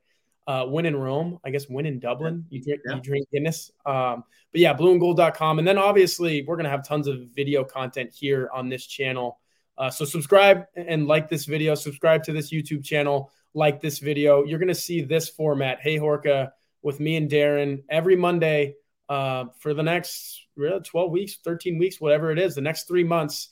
uh, 0.49 0.64
when 0.64 0.86
in 0.86 0.96
Rome, 0.96 1.38
I 1.44 1.51
guess 1.51 1.68
when 1.68 1.84
in 1.84 2.01
Dublin, 2.01 2.46
you 2.49 2.62
drink 2.62 2.80
yeah. 2.86 2.94
you 2.94 3.01
drink 3.03 3.28
Guinness. 3.30 3.70
Um, 3.84 4.24
but 4.51 4.62
yeah, 4.62 4.74
blueandgold.com. 4.74 5.59
And 5.59 5.68
then 5.68 5.76
obviously 5.76 6.42
we're 6.42 6.57
gonna 6.57 6.70
have 6.70 6.88
tons 6.88 7.07
of 7.07 7.28
video 7.36 7.62
content 7.62 8.11
here 8.14 8.49
on 8.55 8.70
this 8.70 8.86
channel. 8.86 9.38
Uh, 9.76 9.90
so 9.90 10.07
subscribe 10.07 10.64
and 10.74 11.07
like 11.07 11.28
this 11.28 11.44
video, 11.44 11.74
subscribe 11.74 12.24
to 12.24 12.32
this 12.32 12.51
YouTube 12.51 12.82
channel, 12.82 13.30
like 13.53 13.82
this 13.82 13.99
video. 13.99 14.42
You're 14.42 14.59
gonna 14.59 14.74
see 14.74 15.03
this 15.03 15.28
format, 15.28 15.80
Hey 15.82 15.99
Horka, 15.99 16.53
with 16.80 16.99
me 16.99 17.16
and 17.16 17.28
Darin 17.28 17.84
every 17.90 18.16
Monday 18.16 18.76
uh, 19.11 19.44
for 19.59 19.74
the 19.74 19.82
next 19.82 20.46
12 20.57 21.11
weeks, 21.11 21.36
13 21.44 21.76
weeks, 21.76 22.01
whatever 22.01 22.32
it 22.32 22.38
is, 22.38 22.55
the 22.55 22.62
next 22.62 22.88
three 22.88 23.05
months. 23.05 23.51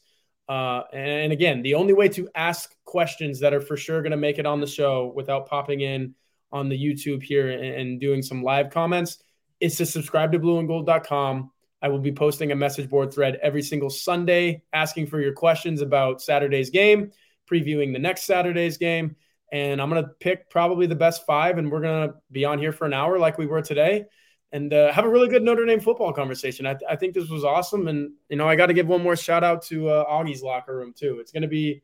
Uh, 0.48 0.84
and 0.94 1.30
again, 1.30 1.60
the 1.60 1.74
only 1.74 1.92
way 1.92 2.08
to 2.08 2.30
ask 2.34 2.74
questions 2.86 3.40
that 3.40 3.52
are 3.52 3.60
for 3.60 3.76
sure 3.76 4.00
going 4.00 4.12
to 4.12 4.16
make 4.16 4.38
it 4.38 4.46
on 4.46 4.60
the 4.60 4.66
show 4.66 5.12
without 5.14 5.46
popping 5.46 5.80
in 5.80 6.14
on 6.52 6.68
the 6.68 6.78
YouTube 6.78 7.22
here 7.22 7.50
and, 7.50 8.00
doing 8.00 8.22
some 8.22 8.42
live 8.42 8.70
comments 8.70 9.18
is 9.60 9.76
to 9.76 9.86
subscribe 9.86 10.32
to 10.32 10.38
blueandgold.com. 10.38 11.50
I 11.82 11.88
will 11.88 11.98
be 11.98 12.12
posting 12.12 12.52
a 12.52 12.56
message 12.56 12.88
board 12.88 13.12
thread 13.12 13.38
every 13.42 13.62
single 13.62 13.90
Sunday 13.90 14.62
asking 14.72 15.06
for 15.06 15.20
your 15.20 15.32
questions 15.32 15.82
about 15.82 16.22
Saturday's 16.22 16.70
game, 16.70 17.10
previewing 17.50 17.92
the 17.92 17.98
next 17.98 18.24
Saturday's 18.24 18.76
game. 18.76 19.16
And 19.52 19.80
I'm 19.80 19.90
going 19.90 20.02
to 20.02 20.10
pick 20.20 20.50
probably 20.50 20.86
the 20.86 20.96
best 20.96 21.24
five, 21.24 21.58
and 21.58 21.70
we're 21.70 21.80
going 21.80 22.08
to 22.08 22.14
be 22.32 22.44
on 22.44 22.58
here 22.58 22.72
for 22.72 22.84
an 22.84 22.92
hour 22.92 23.18
like 23.18 23.38
we 23.38 23.46
were 23.46 23.62
today 23.62 24.06
and 24.52 24.72
uh, 24.72 24.92
have 24.92 25.04
a 25.04 25.08
really 25.08 25.28
good 25.28 25.42
Notre 25.42 25.66
Dame 25.66 25.80
football 25.80 26.12
conversation. 26.12 26.66
I, 26.66 26.74
th- 26.74 26.88
I 26.88 26.96
think 26.96 27.14
this 27.14 27.28
was 27.28 27.44
awesome. 27.44 27.88
And, 27.88 28.12
you 28.28 28.36
know, 28.36 28.48
I 28.48 28.56
got 28.56 28.66
to 28.66 28.74
give 28.74 28.86
one 28.86 29.02
more 29.02 29.16
shout 29.16 29.44
out 29.44 29.62
to 29.66 29.88
uh, 29.88 30.04
Augie's 30.04 30.42
Locker 30.42 30.76
Room, 30.76 30.94
too. 30.96 31.18
It's 31.20 31.32
going 31.32 31.42
to 31.42 31.48
be 31.48 31.82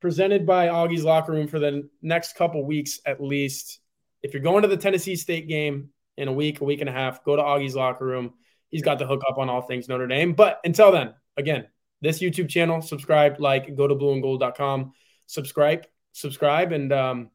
presented 0.00 0.46
by 0.46 0.68
Augie's 0.68 1.04
Locker 1.04 1.32
Room 1.32 1.46
for 1.46 1.58
the 1.58 1.88
next 2.02 2.36
couple 2.36 2.64
weeks 2.64 3.00
at 3.04 3.22
least 3.22 3.80
if 4.24 4.32
you're 4.32 4.42
going 4.42 4.62
to 4.62 4.68
the 4.68 4.76
Tennessee 4.76 5.14
State 5.14 5.46
game 5.48 5.90
in 6.16 6.28
a 6.28 6.32
week, 6.32 6.62
a 6.62 6.64
week 6.64 6.80
and 6.80 6.88
a 6.88 6.92
half, 6.92 7.22
go 7.24 7.36
to 7.36 7.42
Augie's 7.42 7.76
locker 7.76 8.06
room. 8.06 8.32
He's 8.70 8.82
got 8.82 8.98
the 8.98 9.06
hook 9.06 9.20
up 9.28 9.36
on 9.36 9.50
all 9.50 9.60
things 9.60 9.86
Notre 9.86 10.06
Dame. 10.06 10.32
But 10.32 10.60
until 10.64 10.90
then, 10.90 11.14
again, 11.36 11.66
this 12.00 12.20
YouTube 12.20 12.48
channel, 12.48 12.80
subscribe, 12.80 13.38
like, 13.38 13.76
go 13.76 13.86
to 13.86 13.94
blueandgold.com, 13.94 14.92
subscribe, 15.26 15.86
subscribe. 16.12 16.72
And 16.72 16.90
um, 16.90 17.30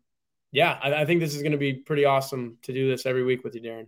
yeah, 0.51 0.79
I, 0.81 0.95
I 0.95 1.05
think 1.05 1.19
this 1.19 1.35
is 1.35 1.43
going 1.43 1.51
to 1.51 1.59
be 1.59 1.73
pretty 1.73 2.05
awesome 2.05 2.57
to 2.63 2.73
do 2.73 2.89
this 2.89 3.05
every 3.05 3.23
week 3.23 3.43
with 3.43 3.53
you, 3.53 3.61
Darin. 3.61 3.87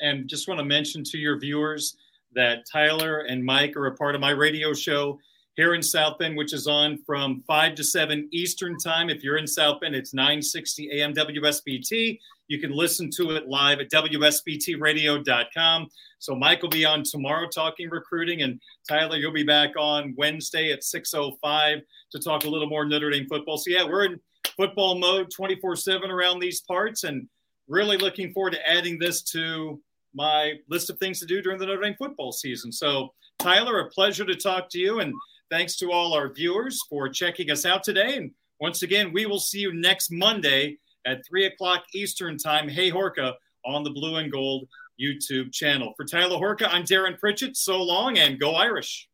And 0.00 0.28
just 0.28 0.46
want 0.46 0.58
to 0.58 0.64
mention 0.64 1.02
to 1.04 1.18
your 1.18 1.40
viewers 1.40 1.96
that 2.34 2.66
Tyler 2.70 3.20
and 3.20 3.44
Mike 3.44 3.76
are 3.76 3.86
a 3.86 3.96
part 3.96 4.14
of 4.14 4.20
my 4.20 4.30
radio 4.30 4.72
show 4.72 5.18
here 5.58 5.74
in 5.74 5.82
South 5.82 6.16
Bend, 6.18 6.36
which 6.36 6.54
is 6.54 6.68
on 6.68 6.98
from 7.04 7.42
5 7.48 7.74
to 7.74 7.82
7 7.82 8.28
Eastern 8.30 8.78
Time. 8.78 9.10
If 9.10 9.24
you're 9.24 9.38
in 9.38 9.46
South 9.48 9.80
Bend, 9.80 9.96
it's 9.96 10.14
960 10.14 10.88
AM 10.92 11.12
WSBT. 11.12 12.20
You 12.46 12.60
can 12.60 12.70
listen 12.70 13.10
to 13.16 13.32
it 13.32 13.48
live 13.48 13.80
at 13.80 13.90
WSBTradio.com. 13.90 15.88
So 16.20 16.36
Mike 16.36 16.62
will 16.62 16.68
be 16.68 16.84
on 16.84 17.02
tomorrow 17.02 17.48
talking 17.48 17.90
recruiting, 17.90 18.42
and 18.42 18.60
Tyler, 18.88 19.16
you'll 19.16 19.32
be 19.32 19.42
back 19.42 19.70
on 19.76 20.14
Wednesday 20.16 20.70
at 20.70 20.82
6.05 20.82 21.80
to 22.12 22.20
talk 22.20 22.44
a 22.44 22.48
little 22.48 22.68
more 22.68 22.84
Notre 22.84 23.10
Dame 23.10 23.26
football. 23.26 23.58
So, 23.58 23.70
yeah, 23.70 23.82
we're 23.82 24.04
in 24.04 24.20
football 24.56 24.96
mode 24.96 25.28
24-7 25.36 26.08
around 26.08 26.38
these 26.38 26.60
parts, 26.60 27.02
and 27.02 27.28
really 27.66 27.96
looking 27.96 28.32
forward 28.32 28.52
to 28.52 28.70
adding 28.70 28.96
this 29.00 29.22
to 29.32 29.82
my 30.14 30.52
list 30.70 30.88
of 30.88 30.98
things 30.98 31.18
to 31.18 31.26
do 31.26 31.42
during 31.42 31.58
the 31.58 31.66
Notre 31.66 31.82
Dame 31.82 31.96
football 31.98 32.30
season. 32.30 32.70
So, 32.70 33.12
Tyler, 33.40 33.80
a 33.80 33.90
pleasure 33.90 34.24
to 34.24 34.36
talk 34.36 34.68
to 34.70 34.78
you, 34.78 35.00
and– 35.00 35.12
Thanks 35.50 35.76
to 35.76 35.90
all 35.90 36.12
our 36.12 36.32
viewers 36.32 36.82
for 36.90 37.08
checking 37.08 37.50
us 37.50 37.64
out 37.64 37.82
today. 37.82 38.16
And 38.16 38.32
once 38.60 38.82
again, 38.82 39.12
we 39.12 39.24
will 39.24 39.38
see 39.38 39.60
you 39.60 39.72
next 39.72 40.10
Monday 40.10 40.78
at 41.06 41.26
3 41.26 41.46
o'clock 41.46 41.84
Eastern 41.94 42.36
Time. 42.36 42.68
Hey, 42.68 42.90
Horka 42.90 43.32
on 43.64 43.82
the 43.82 43.90
Blue 43.90 44.16
and 44.16 44.30
Gold 44.30 44.68
YouTube 45.00 45.50
channel. 45.52 45.94
For 45.96 46.04
Tyler 46.04 46.36
Horka, 46.36 46.68
I'm 46.70 46.84
Darin 46.84 47.16
Pritchett. 47.16 47.56
So 47.56 47.82
long 47.82 48.18
and 48.18 48.38
go 48.38 48.56
Irish. 48.56 49.08